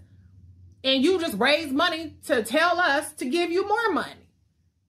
and 0.85 1.03
you 1.03 1.19
just 1.19 1.37
raise 1.37 1.73
money 1.73 2.15
to 2.25 2.43
tell 2.43 2.79
us 2.79 3.11
to 3.11 3.25
give 3.25 3.51
you 3.51 3.67
more 3.67 3.91
money. 3.91 4.29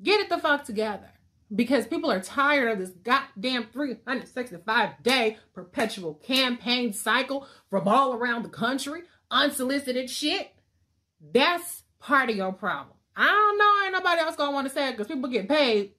Get 0.00 0.20
it 0.20 0.28
the 0.28 0.38
fuck 0.38 0.64
together. 0.64 1.10
Because 1.54 1.86
people 1.86 2.10
are 2.10 2.20
tired 2.20 2.70
of 2.70 2.78
this 2.78 2.90
goddamn 2.90 3.66
365 3.72 5.02
day 5.02 5.38
perpetual 5.54 6.14
campaign 6.14 6.92
cycle 6.92 7.46
from 7.70 7.88
all 7.88 8.14
around 8.14 8.42
the 8.42 8.48
country, 8.48 9.02
unsolicited 9.30 10.10
shit. 10.10 10.52
That's 11.32 11.82
part 12.00 12.30
of 12.30 12.36
your 12.36 12.52
problem. 12.52 12.96
I 13.16 13.26
don't 13.26 13.58
know, 13.58 13.84
ain't 13.84 14.04
nobody 14.04 14.20
else 14.20 14.36
gonna 14.36 14.52
want 14.52 14.68
to 14.68 14.74
say 14.74 14.88
it 14.88 14.92
because 14.92 15.08
people 15.08 15.28
get 15.28 15.48
paid 15.48 15.92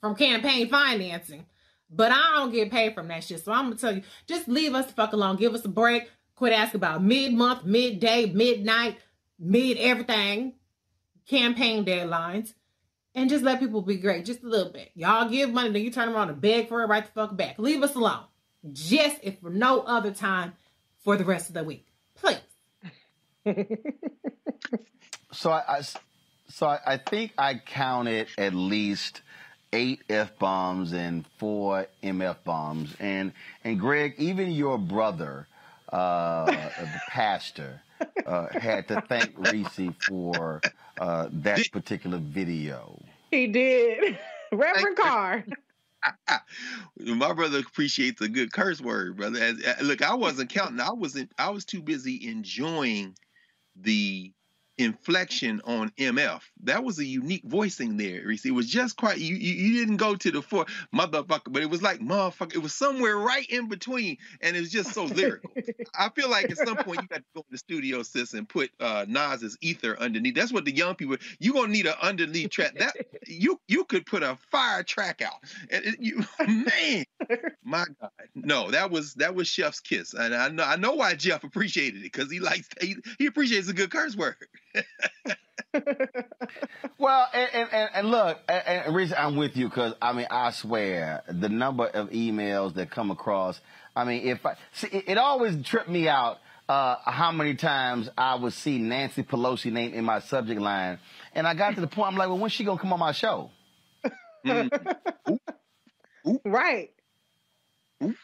from 0.00 0.14
campaign 0.14 0.68
financing, 0.68 1.46
but 1.90 2.12
I 2.12 2.34
don't 2.36 2.52
get 2.52 2.70
paid 2.70 2.94
from 2.94 3.08
that 3.08 3.24
shit. 3.24 3.44
So 3.44 3.52
I'm 3.52 3.64
gonna 3.64 3.76
tell 3.76 3.96
you, 3.96 4.02
just 4.26 4.46
leave 4.46 4.74
us 4.74 4.86
the 4.86 4.92
fuck 4.92 5.12
alone, 5.12 5.36
give 5.36 5.54
us 5.54 5.64
a 5.64 5.68
break, 5.68 6.08
quit 6.36 6.52
asking 6.52 6.78
about 6.78 7.02
mid 7.02 7.32
month, 7.32 7.64
midday, 7.64 8.26
midnight, 8.26 8.98
mid 9.38 9.78
everything, 9.78 10.54
campaign 11.26 11.84
deadlines 11.84 12.52
and 13.20 13.30
just 13.30 13.44
let 13.44 13.60
people 13.60 13.82
be 13.82 13.96
great 13.96 14.24
just 14.24 14.42
a 14.42 14.46
little 14.46 14.72
bit. 14.72 14.90
Y'all 14.94 15.28
give 15.28 15.52
money, 15.52 15.70
then 15.70 15.82
you 15.82 15.90
turn 15.90 16.08
around 16.08 16.30
and 16.30 16.40
beg 16.40 16.68
for 16.68 16.82
it 16.82 16.86
right 16.86 17.04
the 17.04 17.12
fuck 17.12 17.36
back. 17.36 17.58
Leave 17.58 17.82
us 17.82 17.94
alone. 17.94 18.24
Just 18.72 19.18
if 19.22 19.40
for 19.40 19.50
no 19.50 19.80
other 19.82 20.10
time 20.10 20.52
for 21.04 21.16
the 21.16 21.24
rest 21.24 21.48
of 21.48 21.54
the 21.54 21.64
week. 21.64 21.86
Please. 22.16 22.38
So 25.38 25.50
I, 25.50 25.62
I 25.68 25.80
so 26.48 26.66
I, 26.66 26.78
I 26.86 26.96
think 26.96 27.32
I 27.38 27.54
counted 27.54 28.28
at 28.38 28.54
least 28.54 29.20
eight 29.72 30.00
F 30.08 30.38
bombs 30.38 30.92
and 30.92 31.24
four 31.38 31.86
MF 32.02 32.36
bombs. 32.44 32.94
And 32.98 33.32
and 33.62 33.78
Greg, 33.78 34.14
even 34.18 34.50
your 34.50 34.78
brother, 34.78 35.46
uh, 35.90 36.46
the 36.46 37.00
pastor, 37.08 37.82
uh, 38.26 38.46
had 38.58 38.88
to 38.88 39.00
thank 39.08 39.34
Reese 39.36 39.94
for 40.06 40.60
uh, 41.00 41.28
that 41.32 41.70
particular 41.72 42.18
video. 42.18 43.00
He 43.30 43.46
did. 43.46 44.18
Reverend 44.52 44.96
Carr. 44.96 45.44
My 46.98 47.32
brother 47.32 47.58
appreciates 47.58 48.20
a 48.20 48.28
good 48.28 48.52
curse 48.52 48.80
word, 48.80 49.16
brother. 49.16 49.40
As, 49.40 49.64
uh, 49.64 49.74
look, 49.82 50.02
I 50.02 50.14
wasn't 50.14 50.50
counting. 50.50 50.80
I 50.80 50.92
wasn't. 50.92 51.32
I 51.38 51.50
was 51.50 51.64
too 51.64 51.82
busy 51.82 52.28
enjoying 52.28 53.14
the 53.76 54.32
inflection 54.78 55.60
on 55.64 55.90
MF. 55.98 56.40
That 56.62 56.84
was 56.84 56.98
a 56.98 57.04
unique 57.04 57.42
voicing 57.44 57.96
there, 57.96 58.22
Reese. 58.24 58.46
It 58.46 58.52
was 58.52 58.68
just 58.68 58.96
quite 58.96 59.18
you, 59.18 59.34
you 59.34 59.54
you 59.54 59.80
didn't 59.80 59.96
go 59.96 60.14
to 60.14 60.30
the 60.30 60.40
four 60.40 60.66
motherfucker, 60.94 61.52
but 61.52 61.62
it 61.62 61.70
was 61.70 61.82
like 61.82 62.00
motherfucker. 62.00 62.54
It 62.54 62.62
was 62.62 62.74
somewhere 62.74 63.16
right 63.16 63.46
in 63.50 63.68
between, 63.68 64.16
and 64.40 64.56
it 64.56 64.60
was 64.60 64.70
just 64.70 64.92
so 64.94 65.04
lyrical. 65.04 65.50
I 65.98 66.08
feel 66.10 66.30
like 66.30 66.50
at 66.50 66.58
some 66.58 66.76
point 66.76 67.02
you 67.02 67.08
got 67.08 67.16
to 67.16 67.24
go 67.34 67.40
in 67.40 67.46
the 67.50 67.58
studio, 67.58 68.02
sis, 68.02 68.34
and 68.34 68.48
put 68.48 68.70
uh 68.80 69.04
Nas's 69.08 69.58
ether 69.60 69.98
underneath. 69.98 70.34
That's 70.34 70.52
what 70.52 70.64
the 70.64 70.74
young 70.74 70.94
people 70.94 71.16
you 71.40 71.52
gonna 71.52 71.68
need 71.68 71.86
an 71.86 71.94
underneath 72.00 72.50
track. 72.50 72.78
That 72.78 72.94
you 73.26 73.60
you 73.66 73.84
could 73.84 74.06
put 74.06 74.22
a 74.22 74.38
fire 74.50 74.82
track 74.82 75.22
out. 75.22 75.42
And 75.70 75.84
it, 75.84 75.96
you 76.00 76.24
man, 76.46 77.04
my 77.64 77.84
God. 78.00 78.10
No, 78.34 78.70
that 78.70 78.90
was 78.90 79.14
that 79.14 79.34
was 79.34 79.48
Chef's 79.48 79.80
kiss. 79.80 80.14
And 80.14 80.34
I 80.34 80.48
know 80.48 80.64
I 80.64 80.76
know 80.76 80.92
why 80.94 81.14
Jeff 81.14 81.44
appreciated 81.44 81.98
it, 82.00 82.12
because 82.12 82.30
he 82.30 82.40
likes 82.40 82.68
he, 82.80 82.96
he 83.18 83.26
appreciates 83.26 83.68
a 83.68 83.74
good 83.74 83.90
curse 83.90 84.16
word. 84.16 84.36
Well, 86.98 87.28
and, 87.32 87.48
and, 87.54 87.68
and, 87.72 87.90
and 87.94 88.10
look, 88.10 88.38
and, 88.48 88.66
and 88.66 88.96
Reese, 88.96 89.12
I'm 89.16 89.36
with 89.36 89.56
you 89.56 89.68
because 89.68 89.94
I 90.02 90.12
mean, 90.12 90.26
I 90.30 90.50
swear, 90.50 91.22
the 91.28 91.48
number 91.48 91.86
of 91.86 92.10
emails 92.10 92.74
that 92.74 92.90
come 92.90 93.10
across. 93.10 93.60
I 93.94 94.04
mean, 94.04 94.26
if 94.26 94.44
I 94.44 94.56
see, 94.72 94.88
it, 94.88 95.04
it 95.08 95.18
always 95.18 95.62
tripped 95.64 95.88
me 95.88 96.08
out 96.08 96.38
uh, 96.68 96.96
how 97.04 97.30
many 97.30 97.54
times 97.54 98.08
I 98.18 98.34
would 98.34 98.52
see 98.52 98.78
Nancy 98.78 99.22
Pelosi 99.22 99.70
name 99.70 99.94
in 99.94 100.04
my 100.04 100.20
subject 100.20 100.60
line, 100.60 100.98
and 101.34 101.46
I 101.46 101.54
got 101.54 101.76
to 101.76 101.80
the 101.80 101.86
point 101.86 102.12
I'm 102.12 102.18
like, 102.18 102.28
well, 102.28 102.38
when's 102.38 102.52
she 102.52 102.64
gonna 102.64 102.80
come 102.80 102.92
on 102.92 102.98
my 102.98 103.12
show? 103.12 103.50
Right. 106.44 106.90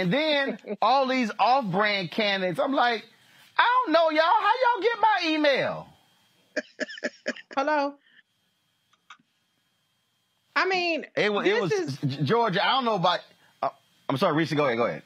And 0.00 0.10
then 0.10 0.58
all 0.80 1.06
these 1.06 1.30
off-brand 1.38 2.10
candidates, 2.10 2.58
I'm 2.58 2.72
like, 2.72 3.04
I 3.58 3.66
don't 3.84 3.92
know, 3.92 4.08
y'all. 4.08 4.22
How 4.22 4.52
y'all 4.62 4.82
get 4.82 4.98
my 5.00 5.28
email? 5.28 5.88
Hello. 7.56 7.94
I 10.56 10.66
mean, 10.66 11.04
It 11.14 11.30
was, 11.30 11.46
it 11.46 11.60
was 11.60 11.72
is 11.72 11.96
Georgia. 12.24 12.66
I 12.66 12.70
don't 12.72 12.86
know 12.86 12.94
about. 12.94 13.20
Uh, 13.62 13.68
I'm 14.08 14.16
sorry, 14.16 14.34
Reese. 14.34 14.54
Go 14.54 14.64
ahead. 14.64 14.78
Go 14.78 14.86
ahead. 14.86 15.02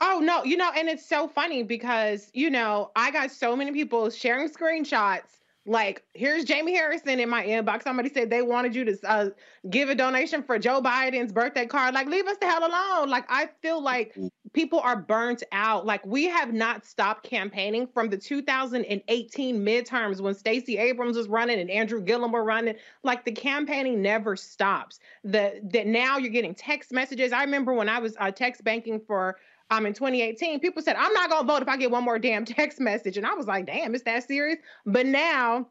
Oh 0.00 0.20
no, 0.22 0.44
you 0.44 0.56
know, 0.56 0.70
and 0.74 0.88
it's 0.88 1.06
so 1.06 1.28
funny 1.28 1.62
because 1.62 2.30
you 2.34 2.50
know 2.50 2.90
I 2.96 3.10
got 3.10 3.30
so 3.30 3.54
many 3.54 3.72
people 3.72 4.10
sharing 4.10 4.48
screenshots. 4.48 5.40
Like, 5.66 6.04
here's 6.14 6.44
Jamie 6.44 6.74
Harrison 6.74 7.18
in 7.18 7.28
my 7.28 7.44
inbox. 7.44 7.82
Somebody 7.82 8.08
said 8.08 8.30
they 8.30 8.42
wanted 8.42 8.74
you 8.74 8.84
to 8.84 8.98
uh, 9.04 9.30
give 9.68 9.88
a 9.88 9.96
donation 9.96 10.42
for 10.44 10.58
Joe 10.60 10.80
Biden's 10.80 11.32
birthday 11.32 11.66
card. 11.66 11.92
Like, 11.92 12.06
leave 12.06 12.26
us 12.26 12.36
the 12.40 12.46
hell 12.46 12.64
alone. 12.64 13.10
Like, 13.10 13.24
I 13.28 13.48
feel 13.62 13.82
like 13.82 14.16
people 14.52 14.78
are 14.78 14.96
burnt 14.96 15.42
out. 15.50 15.84
Like, 15.84 16.06
we 16.06 16.24
have 16.26 16.52
not 16.52 16.86
stopped 16.86 17.24
campaigning 17.28 17.88
from 17.88 18.08
the 18.08 18.16
2018 18.16 19.64
midterms 19.64 20.20
when 20.20 20.34
Stacey 20.34 20.78
Abrams 20.78 21.16
was 21.16 21.26
running 21.26 21.58
and 21.58 21.70
Andrew 21.70 22.00
Gillum 22.00 22.30
were 22.30 22.44
running. 22.44 22.76
Like, 23.02 23.24
the 23.24 23.32
campaigning 23.32 24.00
never 24.00 24.36
stops. 24.36 25.00
The 25.24 25.60
that 25.72 25.88
now 25.88 26.16
you're 26.18 26.30
getting 26.30 26.54
text 26.54 26.92
messages. 26.92 27.32
I 27.32 27.42
remember 27.42 27.72
when 27.72 27.88
I 27.88 27.98
was 27.98 28.14
uh, 28.20 28.30
text 28.30 28.62
banking 28.62 29.00
for 29.00 29.36
um 29.70 29.86
in 29.86 29.92
2018, 29.94 30.60
people 30.60 30.82
said, 30.82 30.96
I'm 30.96 31.12
not 31.12 31.30
gonna 31.30 31.46
vote 31.46 31.62
if 31.62 31.68
I 31.68 31.76
get 31.76 31.90
one 31.90 32.04
more 32.04 32.18
damn 32.18 32.44
text 32.46 32.80
message. 32.80 33.16
And 33.16 33.26
I 33.26 33.34
was 33.34 33.46
like, 33.46 33.66
damn, 33.66 33.94
is 33.94 34.02
that 34.02 34.26
serious? 34.26 34.58
But 34.84 35.06
now, 35.06 35.68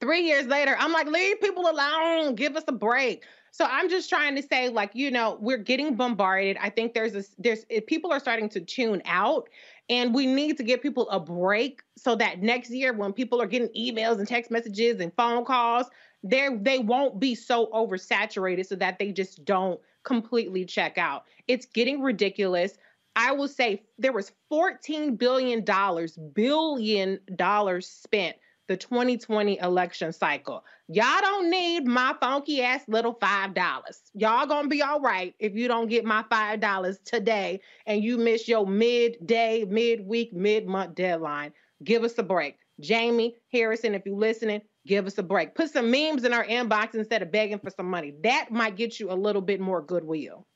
three 0.00 0.22
years 0.22 0.46
later, 0.46 0.76
I'm 0.78 0.92
like, 0.92 1.06
leave 1.06 1.40
people 1.40 1.68
alone, 1.68 2.34
give 2.34 2.56
us 2.56 2.64
a 2.68 2.72
break. 2.72 3.24
So 3.50 3.66
I'm 3.68 3.88
just 3.88 4.08
trying 4.08 4.36
to 4.36 4.42
say, 4.42 4.68
like, 4.68 4.90
you 4.94 5.10
know, 5.10 5.38
we're 5.40 5.58
getting 5.58 5.96
bombarded. 5.96 6.56
I 6.60 6.70
think 6.70 6.94
there's 6.94 7.14
a 7.16 7.24
there's 7.38 7.64
people 7.86 8.12
are 8.12 8.20
starting 8.20 8.48
to 8.50 8.60
tune 8.60 9.02
out. 9.04 9.48
And 9.90 10.14
we 10.14 10.26
need 10.26 10.58
to 10.58 10.62
give 10.62 10.82
people 10.82 11.08
a 11.08 11.18
break 11.18 11.80
so 11.96 12.14
that 12.16 12.42
next 12.42 12.70
year, 12.70 12.92
when 12.92 13.12
people 13.14 13.40
are 13.40 13.46
getting 13.46 13.68
emails 13.68 14.18
and 14.18 14.28
text 14.28 14.50
messages 14.50 15.00
and 15.00 15.12
phone 15.16 15.44
calls, 15.46 15.86
they 16.22 16.48
they 16.60 16.78
won't 16.78 17.18
be 17.18 17.34
so 17.34 17.66
oversaturated 17.72 18.66
so 18.66 18.74
that 18.76 18.98
they 18.98 19.12
just 19.12 19.44
don't 19.44 19.80
completely 20.02 20.64
check 20.64 20.98
out. 20.98 21.24
It's 21.46 21.66
getting 21.66 22.02
ridiculous. 22.02 22.76
I 23.18 23.32
will 23.32 23.48
say 23.48 23.82
there 23.98 24.12
was 24.12 24.30
14 24.48 25.16
billion 25.16 25.64
dollars 25.64 26.16
billion 26.16 27.18
dollars 27.34 27.88
spent 27.88 28.36
the 28.68 28.76
2020 28.76 29.58
election 29.58 30.12
cycle. 30.12 30.62
Y'all 30.86 31.20
don't 31.20 31.50
need 31.50 31.84
my 31.84 32.14
funky 32.20 32.62
ass 32.62 32.82
little 32.86 33.14
five 33.14 33.54
dollars. 33.54 34.02
Y'all 34.14 34.46
gonna 34.46 34.68
be 34.68 34.82
all 34.82 35.00
right 35.00 35.34
if 35.40 35.54
you 35.56 35.66
don't 35.66 35.88
get 35.88 36.04
my 36.04 36.24
five 36.30 36.60
dollars 36.60 37.00
today 37.04 37.60
and 37.86 38.04
you 38.04 38.18
miss 38.18 38.46
your 38.46 38.64
midday, 38.64 39.64
midweek, 39.64 40.32
mid-month 40.32 40.94
deadline. 40.94 41.52
Give 41.82 42.04
us 42.04 42.16
a 42.18 42.22
break. 42.22 42.56
Jamie 42.78 43.34
Harrison, 43.50 43.96
if 43.96 44.02
you're 44.06 44.14
listening, 44.14 44.60
give 44.86 45.08
us 45.08 45.18
a 45.18 45.24
break. 45.24 45.56
Put 45.56 45.70
some 45.70 45.90
memes 45.90 46.22
in 46.22 46.32
our 46.32 46.46
inbox 46.46 46.94
instead 46.94 47.22
of 47.22 47.32
begging 47.32 47.58
for 47.58 47.70
some 47.70 47.90
money. 47.90 48.14
That 48.22 48.52
might 48.52 48.76
get 48.76 49.00
you 49.00 49.10
a 49.10 49.14
little 49.14 49.42
bit 49.42 49.58
more 49.58 49.82
goodwill. 49.82 50.46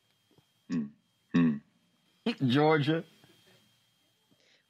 Hmm. 0.70 0.84
Georgia. 2.46 3.04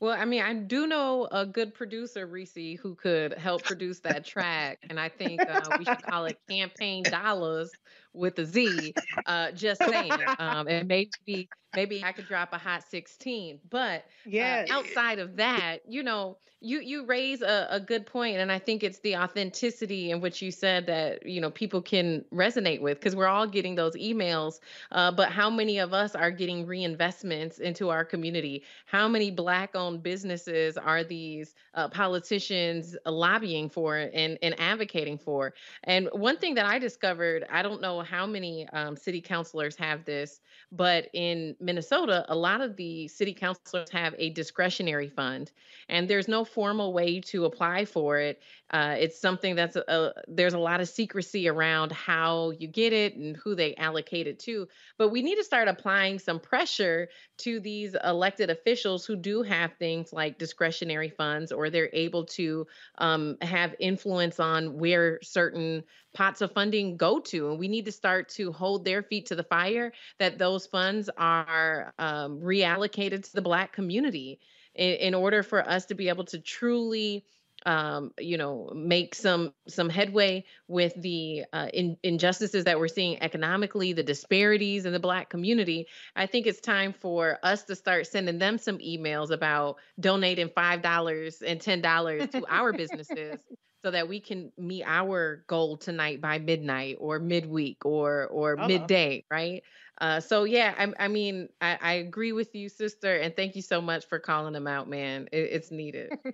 Well, 0.01 0.21
I 0.21 0.25
mean, 0.25 0.43
I 0.43 0.53
do 0.55 0.89
know 0.89 1.29
a 1.31 1.47
good 1.47 1.75
producer, 1.75 2.27
Reese, 2.27 2.81
who 2.81 2.97
could 2.97 3.35
help 3.35 3.63
produce 3.63 4.01
that 4.01 4.25
track, 4.25 4.81
and 4.91 4.99
I 4.99 5.09
think 5.09 5.41
uh, 5.41 5.77
we 5.79 5.85
should 5.85 6.03
call 6.03 6.25
it 6.25 6.39
"Campaign 6.51 7.05
Dollars" 7.05 7.71
with 8.13 8.39
a 8.39 8.45
Z. 8.45 8.95
Uh, 9.27 9.53
just 9.53 9.83
saying, 9.87 10.13
um, 10.39 10.69
and 10.69 10.89
maybe 10.89 11.49
maybe 11.75 12.05
I 12.05 12.13
could 12.13 12.27
drop 12.27 12.53
a 12.53 12.59
hot 12.59 12.85
sixteen. 12.85 13.61
But 13.69 14.05
yeah, 14.25 14.67
uh, 14.69 14.75
outside 14.75 15.19
of 15.19 15.37
that, 15.37 15.79
you 15.89 16.03
know, 16.03 16.39
you 16.61 16.81
you 16.81 17.05
raise 17.05 17.43
a, 17.43 17.67
a 17.71 17.81
good 17.81 18.07
point, 18.07 18.39
and 18.39 18.53
I 18.53 18.59
think 18.59 18.83
it's 18.83 19.01
the 19.01 19.17
authenticity 19.17 20.11
in 20.11 20.21
which 20.21 20.41
you 20.43 20.51
said 20.51 20.87
that 20.87 21.27
you 21.27 21.41
know 21.41 21.51
people 21.51 21.83
can 21.83 22.25
resonate 22.33 22.81
with 22.81 22.99
because 22.99 23.17
we're 23.17 23.27
all 23.27 23.47
getting 23.47 23.75
those 23.75 23.97
emails. 23.97 24.61
Uh, 24.91 25.11
but 25.11 25.31
how 25.31 25.51
many 25.51 25.79
of 25.79 25.93
us 25.93 26.15
are 26.15 26.31
getting 26.31 26.67
reinvestments 26.67 27.61
into 27.61 27.91
our 27.91 28.05
community? 28.05 28.63
How 28.87 29.09
many 29.09 29.31
black-owned 29.31 30.03
businesses 30.03 30.77
are 30.77 31.03
these 31.05 31.55
uh, 31.75 31.89
politicians 31.89 32.97
lobbying 33.07 33.69
for 33.69 33.97
and 33.97 34.39
and 34.43 34.59
advocating 34.61 35.19
for? 35.19 35.55
And 35.85 36.09
one 36.13 36.37
thing 36.37 36.55
that 36.55 36.67
I 36.67 36.79
discovered, 36.79 37.47
I 37.51 37.63
don't 37.63 37.81
know 37.81 38.02
how 38.03 38.27
many 38.27 38.69
um, 38.73 38.97
city 38.97 39.21
councilors 39.21 39.77
have 39.77 40.05
this, 40.05 40.41
but 40.71 41.09
in 41.13 41.55
Minnesota, 41.61 42.25
a 42.29 42.35
lot 42.35 42.61
of 42.61 42.77
the 42.77 43.09
city 43.09 43.35
councilors 43.35 43.91
have 43.91 44.15
a 44.19 44.31
discretionary 44.31 45.09
fund, 45.09 45.53
and 45.89 46.09
there's 46.09 46.29
no 46.29 46.45
formal 46.45 46.93
way 46.93 47.21
to 47.21 47.45
apply 47.45 47.85
for 47.85 48.19
it. 48.19 48.41
Uh, 48.71 48.97
it's 48.99 49.21
something 49.21 49.55
that's 49.55 49.77
a, 49.77 49.85
a, 49.89 50.13
there's 50.29 50.55
a 50.55 50.59
lot 50.59 50.81
of 50.81 50.89
secrecy 50.89 51.47
around 51.49 51.93
how 51.93 52.53
you 52.53 52.67
get 52.67 52.93
it 52.93 53.17
and 53.17 53.37
who 53.37 53.55
they 53.55 53.75
allocate 53.77 54.27
it 54.27 54.39
to. 54.39 54.67
But 54.97 55.11
we 55.11 55.21
need 55.21 55.37
to 55.37 55.45
start 55.45 55.69
applying 55.69 56.19
some 56.19 56.41
pressure 56.41 57.09
to 57.39 57.61
these 57.61 57.95
elected 58.03 58.49
officials 58.49 59.05
who 59.05 59.15
do 59.15 59.43
have 59.43 59.75
things 59.79 60.13
like 60.13 60.39
discretionary 60.39 61.11
funds, 61.11 61.53
or 61.53 61.69
they're 61.69 61.91
able 61.93 62.25
to 62.27 62.67
um, 62.97 63.37
have 63.43 63.75
influence 63.79 64.41
on 64.41 64.79
where 64.79 65.19
certain 65.23 65.85
pots 66.15 66.41
of 66.41 66.53
funding 66.53 66.97
go 66.97 67.21
to. 67.21 67.51
And 67.51 67.59
we 67.59 67.69
need 67.69 67.85
to 67.87 67.92
start 67.93 68.31
to 68.31 68.53
hold 68.53 68.85
their 68.85 69.03
feet 69.03 69.27
to 69.27 69.37
the 69.37 69.45
fire 69.45 69.93
that 70.19 70.39
those 70.39 70.67
funds 70.67 71.11
are 71.17 71.93
um, 71.99 72.41
reallocated 72.41 73.25
to 73.25 73.33
the 73.33 73.43
Black 73.43 73.73
community 73.73 74.41
in, 74.75 74.95
in 74.95 75.15
order 75.15 75.43
for 75.43 75.67
us 75.67 75.87
to 75.87 75.95
be 75.95 76.09
able 76.09 76.25
to 76.25 76.39
truly 76.39 77.25
um, 77.65 78.13
you 78.19 78.39
know, 78.39 78.73
make 78.75 79.15
some 79.15 79.53
some 79.69 79.89
headway 79.89 80.45
with 80.69 80.95
the 81.01 81.45
uh, 81.53 81.69
in, 81.73 81.97
injustices 82.03 82.65
that 82.65 82.79
we're 82.79 82.89
seeing 82.89 83.23
economically, 83.23 83.93
the 83.93 84.03
disparities 84.03 84.85
in 84.85 84.93
the 84.93 84.99
Black 84.99 85.31
community. 85.31 85.87
I 86.17 86.27
think 86.27 86.47
it's 86.47 86.61
time 86.61 86.93
for 86.93 87.39
us 87.43 87.65
to 87.65 87.77
start 87.77 88.07
sending 88.07 88.39
them 88.39 88.59
some 88.59 88.79
emails 88.79 89.31
about 89.31 89.77
donating 90.01 90.51
five 90.55 90.83
dollars 90.83 91.43
and 91.43 91.61
ten 91.61 91.81
dollars 91.81 92.29
to 92.31 92.45
our 92.49 92.73
businesses 92.77 93.39
so 93.83 93.91
that 93.91 94.09
we 94.09 94.21
can 94.21 94.53
meet 94.57 94.85
our 94.87 95.45
goal 95.49 95.77
tonight 95.77 96.21
by 96.21 96.39
midnight 96.39 96.97
or 97.01 97.19
midweek 97.19 97.85
or 97.85 98.27
or 98.27 98.57
Uh-oh. 98.57 98.67
midday, 98.67 99.25
right? 99.31 99.63
Uh, 100.01 100.21
so 100.21 100.45
yeah, 100.45 100.75
I, 100.77 101.05
I 101.05 101.09
mean, 101.09 101.49
I, 101.61 101.79
I 101.81 101.93
agree 101.95 102.33
with 102.33 102.55
you, 102.55 102.69
sister, 102.69 103.17
and 103.17 103.35
thank 103.35 103.57
you 103.57 103.63
so 103.63 103.81
much 103.81 104.07
for 104.09 104.19
calling 104.19 104.53
them 104.53 104.67
out, 104.67 104.89
man. 104.89 105.29
It, 105.33 105.49
it's 105.53 105.71
needed. 105.71 106.13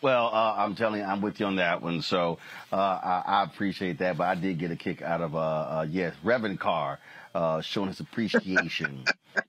Well, 0.00 0.26
uh, 0.26 0.54
I'm 0.56 0.76
telling 0.76 1.00
you, 1.00 1.06
I'm 1.06 1.20
with 1.20 1.40
you 1.40 1.46
on 1.46 1.56
that 1.56 1.82
one. 1.82 2.02
So 2.02 2.38
uh, 2.72 2.76
I, 2.76 3.22
I 3.26 3.42
appreciate 3.44 3.98
that, 3.98 4.16
but 4.16 4.28
I 4.28 4.34
did 4.36 4.58
get 4.58 4.70
a 4.70 4.76
kick 4.76 5.02
out 5.02 5.20
of 5.20 5.34
uh, 5.34 5.38
uh 5.38 5.86
yes, 5.90 6.14
Reverend 6.22 6.60
Carr 6.60 7.00
uh, 7.38 7.60
showing 7.60 7.86
his 7.86 8.00
appreciation 8.00 9.04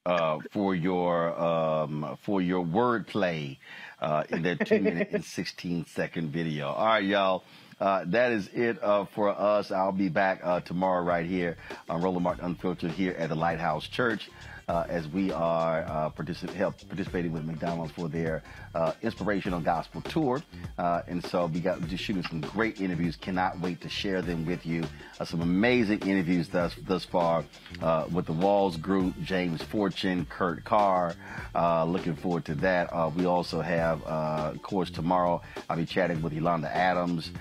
uh, 0.05 0.37
for 0.51 0.75
your 0.75 1.37
um, 1.41 2.17
for 2.23 2.39
your 2.39 2.63
wordplay 2.63 3.57
uh, 3.99 4.23
in 4.29 4.43
that 4.43 4.63
two 4.67 4.79
minute 4.79 5.09
and 5.11 5.25
16 5.25 5.87
second 5.87 6.29
video. 6.31 6.67
All 6.69 6.85
right, 6.85 7.03
y'all. 7.03 7.43
Uh, 7.79 8.03
that 8.07 8.31
is 8.31 8.47
it 8.53 8.77
uh, 8.83 9.05
for 9.15 9.29
us. 9.29 9.71
I'll 9.71 9.91
be 9.91 10.09
back 10.09 10.41
uh, 10.43 10.59
tomorrow 10.59 11.01
right 11.01 11.25
here 11.25 11.57
on 11.89 12.01
Roland 12.01 12.23
Martin 12.23 12.45
Unfiltered 12.45 12.91
here 12.91 13.15
at 13.17 13.29
the 13.29 13.35
Lighthouse 13.35 13.87
Church. 13.87 14.29
Uh, 14.69 14.85
as 14.87 15.07
we 15.07 15.31
are 15.31 15.81
uh, 15.87 16.11
particip- 16.11 16.53
help 16.53 16.75
participating 16.87 17.31
with 17.31 17.43
McDonald's 17.43 17.91
for 17.91 18.07
their 18.07 18.43
uh, 18.75 18.91
inspirational 19.01 19.59
gospel 19.59 19.99
tour. 20.01 20.43
Uh, 20.77 21.01
and 21.07 21.25
so 21.25 21.47
we 21.47 21.59
got 21.59 21.81
just 21.87 22.03
shooting 22.03 22.21
some 22.21 22.39
great 22.39 22.79
interviews. 22.79 23.15
Cannot 23.15 23.59
wait 23.59 23.81
to 23.81 23.89
share 23.89 24.21
them 24.21 24.45
with 24.45 24.67
you. 24.67 24.83
Uh, 25.19 25.25
some 25.25 25.41
amazing 25.41 25.99
interviews 26.01 26.49
thus 26.49 26.75
thus 26.87 27.03
far 27.03 27.43
uh, 27.81 28.05
with 28.13 28.27
the 28.27 28.33
Walls 28.33 28.77
Group, 28.77 29.15
James 29.23 29.59
Fortune, 29.63 30.27
Kurt 30.29 30.63
Carr. 30.65 31.15
looking 31.87 32.15
forward 32.15 32.45
to 32.45 32.53
that. 32.55 32.91
we 33.15 33.25
also 33.25 33.61
have, 33.61 34.03
of 34.03 34.61
course, 34.61 34.91
tomorrow 34.91 35.41
I'll 35.67 35.77
be 35.77 35.85
chatting 35.87 36.21
with 36.21 36.31
Yolanda 36.31 36.69
Adams, 36.75 37.31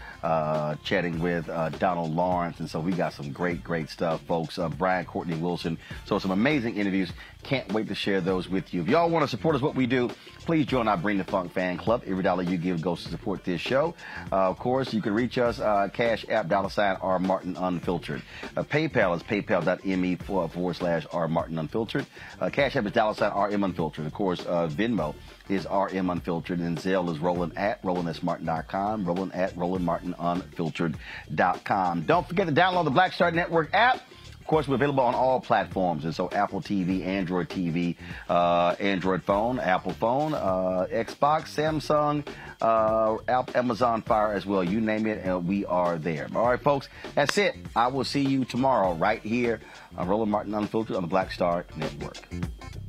chatting 0.83 1.21
with 1.21 1.47
Donald 1.79 2.15
Lawrence. 2.15 2.59
And 2.61 2.71
so 2.71 2.81
we 2.81 2.93
got 2.93 3.13
some 3.13 3.33
great, 3.33 3.63
great 3.63 3.91
stuff, 3.91 4.23
folks. 4.23 4.59
Brian 4.79 5.05
Courtney 5.05 5.37
Wilson. 5.37 5.77
So 6.07 6.19
some 6.19 6.31
amazing 6.31 6.79
interviews. 6.79 7.13
Can't 7.45 7.73
wait 7.73 7.87
to 7.89 7.95
share 7.95 8.21
those 8.21 8.49
with 8.49 8.75
you. 8.75 8.83
If 8.83 8.89
y'all 8.89 9.09
want 9.09 9.23
to 9.23 9.29
support 9.29 9.55
us, 9.55 9.63
what 9.63 9.77
we 9.77 9.87
do, 9.87 10.11
please 10.41 10.67
join 10.67 10.89
our 10.89 10.97
Bring 10.97 11.19
the 11.19 11.25
Funk 11.25 11.53
fan 11.53 11.79
club. 11.79 12.03
Every 12.07 12.23
dollar 12.23 12.43
you 12.43 12.59
give 12.59 12.83
goes 12.83 13.05
to 13.05 13.11
support 13.11 13.45
this 13.45 13.61
show. 13.61 13.95
Uh, 14.33 14.51
of 14.51 14.59
course, 14.59 14.93
you 14.93 15.01
can 15.01 15.15
reach 15.15 15.39
us, 15.39 15.61
uh, 15.61 15.89
Cash 15.93 16.27
App, 16.29 16.49
dollar 16.49 16.69
sign 16.69 16.97
R 17.01 17.19
Martin 17.19 17.57
Unfiltered. 17.57 18.23
Uh, 18.57 18.65
PayPal 18.65 19.17
is 19.17 19.23
paypal.me 19.23 20.17
forward 20.17 20.77
slash 20.77 21.07
R 21.13 21.29
Martin 21.29 21.59
Unfiltered. 21.59 22.07
Uh, 22.41 22.51
Cash 22.51 22.77
App 22.77 22.87
is 22.87 22.93
dollar 22.93 23.15
sign 23.15 23.33
RM 23.33 23.65
Unfiltered. 23.65 24.07
Of 24.07 24.13
course, 24.13 24.45
uh, 24.45 24.69
Venmo 24.69 25.15
is 25.49 25.67
RM 25.71 26.11
Unfiltered, 26.11 26.59
and 26.59 26.77
Zelle 26.77 27.09
is 27.11 27.21
roland 27.21 27.57
at 27.57 27.81
rolandsmartin.com, 27.83 29.05
roland 29.05 29.33
at 29.35 29.55
rolandmartinunfiltered.com. 29.55 32.03
Don't 32.03 32.29
forget 32.29 32.47
to 32.47 32.53
download 32.53 32.85
the 32.85 32.91
Black 32.91 33.13
Star 33.13 33.31
Network 33.31 33.71
app. 33.73 34.01
Course, 34.49 34.67
we're 34.67 34.77
available 34.77 35.05
on 35.05 35.15
all 35.15 35.41
platforms, 35.41 36.07
and 36.07 36.15
so 36.15 36.31
Apple 36.31 36.63
TV, 36.63 37.05
Android 37.05 37.51
TV, 37.51 37.97
uh, 38.31 38.75
Android 38.81 39.23
phone, 39.23 39.61
Apple 39.61 39.93
phone, 39.93 40.33
uh, 40.33 40.87
Xbox, 40.91 41.55
Samsung, 41.55 42.27
uh, 42.63 43.43
Amazon 43.55 44.01
Fire 44.01 44.33
as 44.33 44.47
well. 44.47 44.65
You 44.65 44.81
name 44.81 45.07
it, 45.07 45.23
and 45.23 45.47
we 45.47 45.67
are 45.67 45.99
there. 45.99 46.29
All 46.35 46.47
right, 46.49 46.59
folks, 46.59 46.89
that's 47.15 47.37
it. 47.37 47.57
I 47.77 47.89
will 47.89 48.05
see 48.05 48.23
you 48.23 48.47
tomorrow 48.47 48.95
right 48.95 49.21
here 49.21 49.61
on 49.99 50.09
Roland 50.09 50.33
Martin 50.33 50.55
Unfiltered 50.55 50.97
on 50.97 51.03
the 51.03 51.09
Black 51.09 51.31
Star 51.31 51.67
Network. 51.77 52.17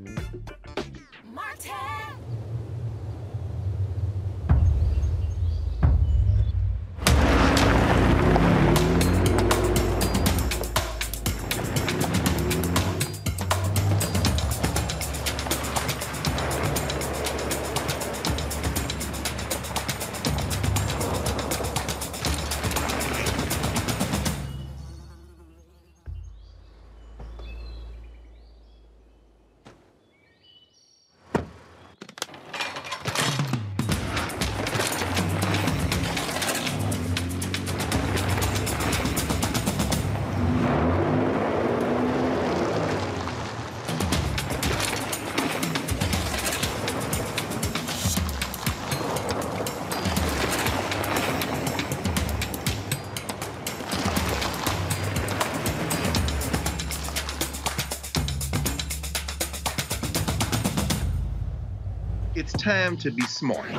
time 62.67 62.97
to 62.97 63.13
be 63.13 63.23
smart. 63.23 63.71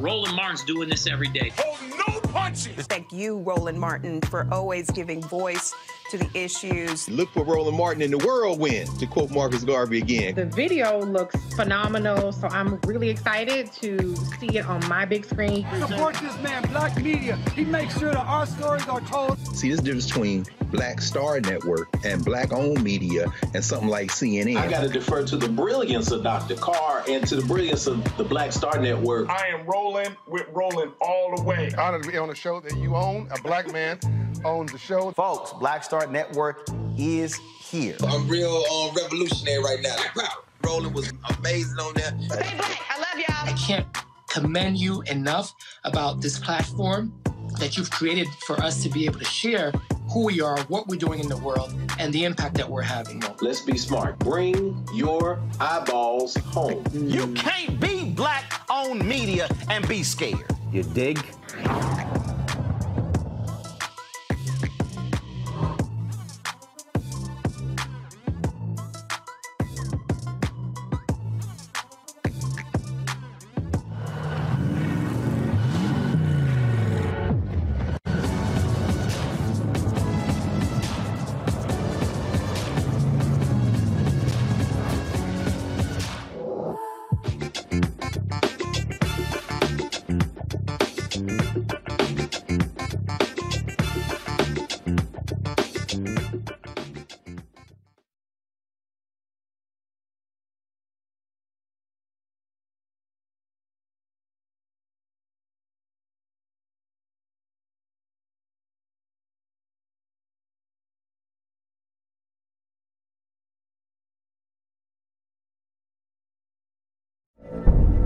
Roland 0.00 0.34
Martin's 0.34 0.64
doing 0.64 0.88
this 0.88 1.06
every 1.06 1.28
day. 1.28 1.52
Oh, 1.56 1.78
no 2.08 2.20
punches. 2.32 2.84
Thank 2.86 3.12
you, 3.12 3.38
Roland 3.38 3.78
Martin, 3.78 4.20
for 4.22 4.48
always 4.50 4.90
giving 4.90 5.22
voice 5.22 5.72
to 6.10 6.18
the 6.18 6.28
issues. 6.34 7.08
Look 7.08 7.30
for 7.30 7.44
Roland 7.44 7.76
Martin 7.76 8.02
in 8.02 8.10
the 8.10 8.18
whirlwind, 8.18 8.98
to 8.98 9.06
quote 9.06 9.30
Marcus 9.30 9.62
Garvey 9.62 9.98
again. 9.98 10.34
The 10.34 10.46
video 10.46 11.00
looks 11.00 11.36
phenomenal, 11.54 12.32
so 12.32 12.48
I'm 12.48 12.80
really 12.80 13.08
excited 13.08 13.70
to 13.74 14.16
see 14.40 14.58
it 14.58 14.66
on 14.66 14.84
my 14.88 15.04
big 15.04 15.26
screen. 15.26 15.64
Support 15.78 16.16
this 16.16 16.36
man, 16.42 16.64
Black 16.70 17.00
Media. 17.00 17.36
He 17.54 17.64
makes 17.64 17.96
sure 18.00 18.10
that 18.10 18.26
our 18.26 18.46
stories 18.46 18.88
are 18.88 19.00
told. 19.02 19.38
See, 19.56 19.70
this 19.70 19.80
difference 19.80 20.06
between 20.06 20.44
Black 20.76 21.00
Star 21.00 21.40
Network 21.40 21.88
and 22.04 22.22
Black 22.22 22.52
owned 22.52 22.82
media 22.82 23.32
and 23.54 23.64
something 23.64 23.88
like 23.88 24.10
CNN. 24.10 24.56
I 24.56 24.68
got 24.68 24.82
to 24.82 24.88
defer 24.88 25.24
to 25.24 25.36
the 25.36 25.48
brilliance 25.48 26.10
of 26.10 26.22
Dr. 26.22 26.54
Carr 26.56 27.02
and 27.08 27.26
to 27.28 27.36
the 27.36 27.46
brilliance 27.46 27.86
of 27.86 28.04
the 28.18 28.24
Black 28.24 28.52
Star 28.52 28.78
Network. 28.78 29.30
I 29.30 29.46
am 29.48 29.64
rolling 29.64 30.14
with 30.28 30.46
rolling 30.52 30.92
all 31.00 31.34
the 31.34 31.42
way. 31.42 31.70
Honored 31.78 32.02
to 32.02 32.10
be 32.10 32.18
on 32.18 32.28
a 32.28 32.34
show 32.34 32.60
that 32.60 32.76
you 32.76 32.94
own. 32.94 33.26
A 33.30 33.40
black 33.40 33.72
man 33.72 33.98
owns 34.44 34.70
the 34.70 34.78
show. 34.78 35.12
Folks, 35.12 35.54
Black 35.54 35.82
Star 35.82 36.06
Network 36.06 36.68
is 36.98 37.34
here. 37.58 37.96
I'm 38.06 38.28
real 38.28 38.62
um, 38.70 38.94
revolutionary 38.94 39.62
right 39.64 39.80
now. 39.80 39.96
Like, 39.96 40.16
wow, 40.16 40.28
Roland 40.62 40.94
was 40.94 41.10
amazing 41.38 41.78
on 41.78 41.94
there. 41.94 42.14
Stay 42.20 42.56
black. 42.56 42.80
I 42.90 42.98
love 42.98 43.18
y'all. 43.18 43.48
I 43.48 43.56
can't 43.58 43.86
commend 44.28 44.76
you 44.76 45.02
enough 45.02 45.54
about 45.84 46.20
this 46.20 46.38
platform 46.38 47.14
that 47.58 47.76
you've 47.76 47.90
created 47.90 48.28
for 48.46 48.56
us 48.60 48.82
to 48.82 48.88
be 48.88 49.06
able 49.06 49.18
to 49.18 49.24
share 49.24 49.72
who 50.10 50.24
we 50.24 50.40
are, 50.40 50.58
what 50.68 50.86
we're 50.86 50.98
doing 50.98 51.20
in 51.20 51.28
the 51.28 51.36
world, 51.36 51.74
and 51.98 52.12
the 52.12 52.24
impact 52.24 52.56
that 52.56 52.68
we're 52.68 52.82
having. 52.82 53.22
Let's 53.40 53.60
be 53.60 53.76
smart. 53.76 54.18
Bring 54.18 54.86
your 54.94 55.40
eyeballs 55.60 56.36
home. 56.36 56.84
You 56.92 57.32
can't 57.34 57.80
be 57.80 58.10
black 58.10 58.62
owned 58.70 59.04
media 59.06 59.48
and 59.68 59.86
be 59.88 60.02
scared. 60.02 60.46
You 60.72 60.82
dig? 60.82 61.18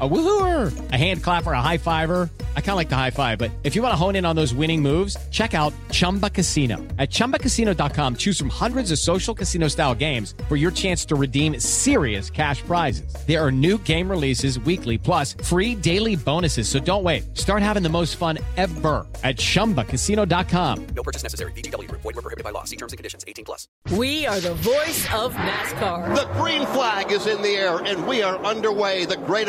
A 0.00 0.08
woohooer, 0.08 0.72
a 0.90 0.96
hand 0.96 1.22
clapper, 1.22 1.52
a 1.52 1.62
high 1.62 1.78
fiver. 1.78 2.28
I 2.56 2.60
kind 2.60 2.70
of 2.70 2.76
like 2.76 2.88
the 2.88 2.96
high 2.96 3.12
five, 3.12 3.38
but 3.38 3.52
if 3.62 3.76
you 3.76 3.82
want 3.82 3.92
to 3.92 3.96
hone 3.96 4.16
in 4.16 4.24
on 4.26 4.34
those 4.34 4.52
winning 4.52 4.82
moves, 4.82 5.16
check 5.30 5.54
out 5.54 5.72
Chumba 5.92 6.28
Casino. 6.30 6.78
At 6.98 7.10
ChumbaCasino.com, 7.10 8.16
choose 8.16 8.36
from 8.36 8.48
hundreds 8.48 8.90
of 8.90 8.98
social 8.98 9.36
casino 9.36 9.68
style 9.68 9.94
games 9.94 10.34
for 10.48 10.56
your 10.56 10.72
chance 10.72 11.04
to 11.04 11.14
redeem 11.14 11.60
serious 11.60 12.28
cash 12.28 12.62
prizes. 12.62 13.14
There 13.24 13.40
are 13.40 13.52
new 13.52 13.78
game 13.78 14.10
releases 14.10 14.58
weekly, 14.58 14.98
plus 14.98 15.34
free 15.44 15.76
daily 15.76 16.16
bonuses. 16.16 16.68
So 16.68 16.80
don't 16.80 17.04
wait. 17.04 17.36
Start 17.38 17.62
having 17.62 17.84
the 17.84 17.88
most 17.88 18.16
fun 18.16 18.38
ever 18.56 19.06
at 19.22 19.36
ChumbaCasino.com. 19.36 20.86
No 20.96 21.02
purchase 21.04 21.22
necessary. 21.22 21.52
VGW. 21.52 21.88
Void 21.88 22.04
were 22.04 22.12
prohibited 22.14 22.42
by 22.42 22.50
law. 22.50 22.64
See 22.64 22.76
terms 22.76 22.92
and 22.92 22.96
conditions. 22.98 23.24
18 23.28 23.44
plus. 23.44 23.68
We 23.92 24.26
are 24.26 24.40
the 24.40 24.54
voice 24.54 25.06
of 25.14 25.34
NASCAR. 25.34 26.16
The 26.16 26.26
green 26.40 26.66
flag 26.66 27.12
is 27.12 27.28
in 27.28 27.42
the 27.42 27.50
air, 27.50 27.78
and 27.78 28.08
we 28.08 28.22
are 28.22 28.36
underway. 28.44 29.04
The 29.04 29.18
Great 29.18 29.48